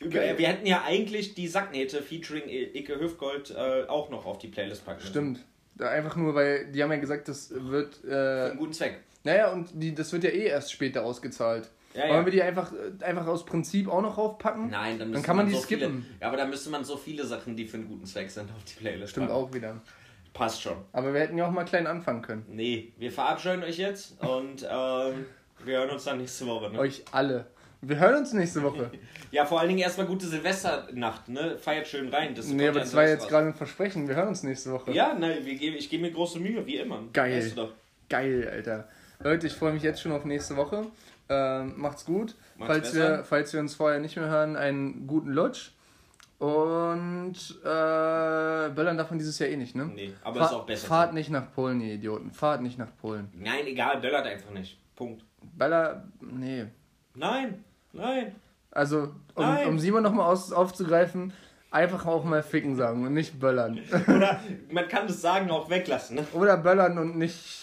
Über, 0.00 0.14
wir 0.38 0.48
hätten 0.48 0.66
ja 0.66 0.82
eigentlich 0.86 1.34
die 1.34 1.46
Sacknähte 1.46 2.00
featuring 2.02 2.44
Icke 2.48 2.98
Hüfgold 2.98 3.50
äh, 3.50 3.84
auch 3.86 4.08
noch 4.10 4.24
auf 4.24 4.38
die 4.38 4.48
Playlist 4.48 4.84
packen 4.84 5.00
müssen. 5.00 5.10
Stimmt. 5.10 5.44
Einfach 5.78 6.16
nur, 6.16 6.34
weil 6.34 6.66
die 6.72 6.82
haben 6.82 6.90
ja 6.90 6.98
gesagt, 6.98 7.28
das 7.28 7.52
wird. 7.54 7.96
Für 7.96 8.46
Äh, 8.46 8.50
einen 8.50 8.58
guten 8.58 8.72
Zweck. 8.72 9.00
naja, 9.24 9.52
und 9.52 9.68
die, 9.74 9.94
das 9.94 10.12
wird 10.12 10.24
ja 10.24 10.30
eh 10.30 10.46
erst 10.46 10.72
später 10.72 11.04
ausgezahlt. 11.04 11.68
Ja, 11.94 12.02
Wollen 12.02 12.10
ja. 12.12 12.24
wir 12.24 12.32
die 12.32 12.42
einfach, 12.42 12.72
äh, 12.72 13.04
einfach 13.04 13.26
aus 13.26 13.44
Prinzip 13.44 13.88
auch 13.88 14.00
noch 14.00 14.16
raufpacken? 14.16 14.70
Nein, 14.70 14.98
dann, 14.98 15.10
müsste 15.10 15.26
kann 15.26 15.36
man 15.36 15.46
die 15.46 15.54
so 15.54 15.60
viele, 15.60 15.86
skippen. 15.86 16.06
Ja, 16.20 16.28
aber 16.28 16.36
dann 16.36 16.50
müsste 16.50 16.70
man 16.70 16.84
so 16.84 16.96
viele 16.96 17.24
Sachen, 17.26 17.56
die 17.56 17.66
für 17.66 17.78
einen 17.78 17.88
guten 17.88 18.06
Zweck 18.06 18.30
sind, 18.30 18.50
auf 18.50 18.64
die 18.64 18.74
Playlist 18.74 19.12
Stimmt 19.12 19.28
packen. 19.28 19.38
auch 19.38 19.52
wieder. 19.52 19.80
Passt 20.32 20.62
schon. 20.62 20.76
Aber 20.92 21.12
wir 21.12 21.20
hätten 21.20 21.36
ja 21.36 21.46
auch 21.46 21.50
mal 21.50 21.64
klein 21.64 21.88
anfangen 21.88 22.22
können. 22.22 22.44
Nee, 22.48 22.92
wir 22.98 23.10
verabscheuen 23.10 23.64
euch 23.64 23.78
jetzt 23.78 24.22
und 24.22 24.62
ähm, 24.70 25.26
wir 25.64 25.78
hören 25.78 25.90
uns 25.90 26.04
dann 26.04 26.18
nächste 26.18 26.46
Woche. 26.46 26.70
Ne? 26.70 26.78
Euch 26.78 27.02
alle. 27.10 27.46
Wir 27.82 27.98
hören 27.98 28.16
uns 28.16 28.32
nächste 28.32 28.62
Woche. 28.62 28.90
Ja, 29.32 29.44
vor 29.46 29.60
allen 29.60 29.68
Dingen 29.68 29.80
erstmal 29.80 30.08
gute 30.08 30.26
Silvesternacht, 30.26 31.28
ne? 31.28 31.56
Feiert 31.56 31.86
schön 31.86 32.08
rein. 32.08 32.34
Das 32.34 32.48
nee, 32.48 32.66
aber 32.66 32.80
das 32.80 32.92
war 32.94 33.06
jetzt 33.06 33.28
gerade 33.28 33.46
ein 33.46 33.54
Versprechen. 33.54 34.08
Wir 34.08 34.16
hören 34.16 34.26
uns 34.26 34.42
nächste 34.42 34.72
Woche. 34.72 34.90
Ja, 34.90 35.14
nein, 35.14 35.44
wir 35.44 35.54
geben, 35.54 35.76
ich 35.76 35.88
gebe 35.88 36.02
mir 36.02 36.10
große 36.10 36.40
Mühe, 36.40 36.66
wie 36.66 36.78
immer. 36.78 37.04
Geil. 37.12 37.52
Geil, 38.08 38.50
Alter. 38.52 38.88
Leute, 39.22 39.46
ich 39.46 39.52
freue 39.52 39.72
mich 39.72 39.84
jetzt 39.84 40.02
schon 40.02 40.10
auf 40.10 40.24
nächste 40.24 40.56
Woche. 40.56 40.84
Ähm, 41.30 41.74
macht's 41.76 42.04
gut. 42.04 42.34
Macht's 42.56 42.72
falls, 42.74 42.92
besser. 42.92 43.18
wir, 43.18 43.24
falls 43.24 43.52
wir 43.52 43.60
uns 43.60 43.74
vorher 43.74 44.00
nicht 44.00 44.16
mehr 44.16 44.28
hören, 44.28 44.56
einen 44.56 45.06
guten 45.06 45.30
Lutsch. 45.30 45.70
Und 46.38 47.34
äh, 47.62 48.68
böllern 48.70 48.96
davon 48.96 49.18
dieses 49.18 49.38
Jahr 49.38 49.50
eh 49.50 49.56
nicht, 49.56 49.74
ne? 49.76 49.84
Nee, 49.94 50.14
aber 50.24 50.40
Fahr- 50.40 50.46
ist 50.48 50.54
auch 50.54 50.66
besser. 50.66 50.86
Fahrt 50.88 51.10
so. 51.10 51.14
nicht 51.14 51.30
nach 51.30 51.52
Polen, 51.54 51.80
ihr 51.82 51.94
Idioten. 51.94 52.30
Fahrt 52.32 52.62
nicht 52.62 52.78
nach 52.78 52.88
Polen. 53.00 53.28
Nein, 53.34 53.66
egal, 53.66 54.00
böllert 54.00 54.26
einfach 54.26 54.50
nicht. 54.50 54.78
Punkt. 54.96 55.22
Böller, 55.56 56.04
nee. 56.20 56.64
Nein, 57.14 57.62
nein. 57.92 58.34
Also, 58.70 59.14
um, 59.34 59.44
Nein. 59.44 59.68
um 59.68 59.78
Simon 59.78 60.02
nochmal 60.02 60.26
aufzugreifen, 60.34 61.32
einfach 61.70 62.06
auch 62.06 62.24
mal 62.24 62.42
ficken 62.42 62.74
sagen 62.76 63.04
und 63.06 63.12
nicht 63.12 63.38
böllern. 63.38 63.78
Oder 64.08 64.40
man 64.70 64.88
kann 64.88 65.06
das 65.06 65.20
Sagen 65.20 65.50
auch 65.50 65.68
weglassen. 65.68 66.16
Ne? 66.16 66.26
Oder 66.32 66.56
böllern 66.56 66.96
und 66.98 67.18
nicht. 67.18 67.59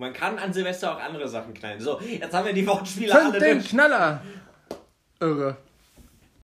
Man 0.00 0.14
kann 0.14 0.38
an 0.38 0.50
Silvester 0.50 0.96
auch 0.96 0.98
andere 0.98 1.28
Sachen 1.28 1.52
knallen. 1.52 1.78
So, 1.78 2.00
jetzt 2.00 2.32
haben 2.32 2.46
wir 2.46 2.54
die 2.54 2.66
Wortspiele 2.66 3.14
alle 3.14 3.32
Zünd 3.32 3.42
den 3.42 3.58
durch. 3.58 3.68
Knaller! 3.68 4.22
Irre. 5.20 5.58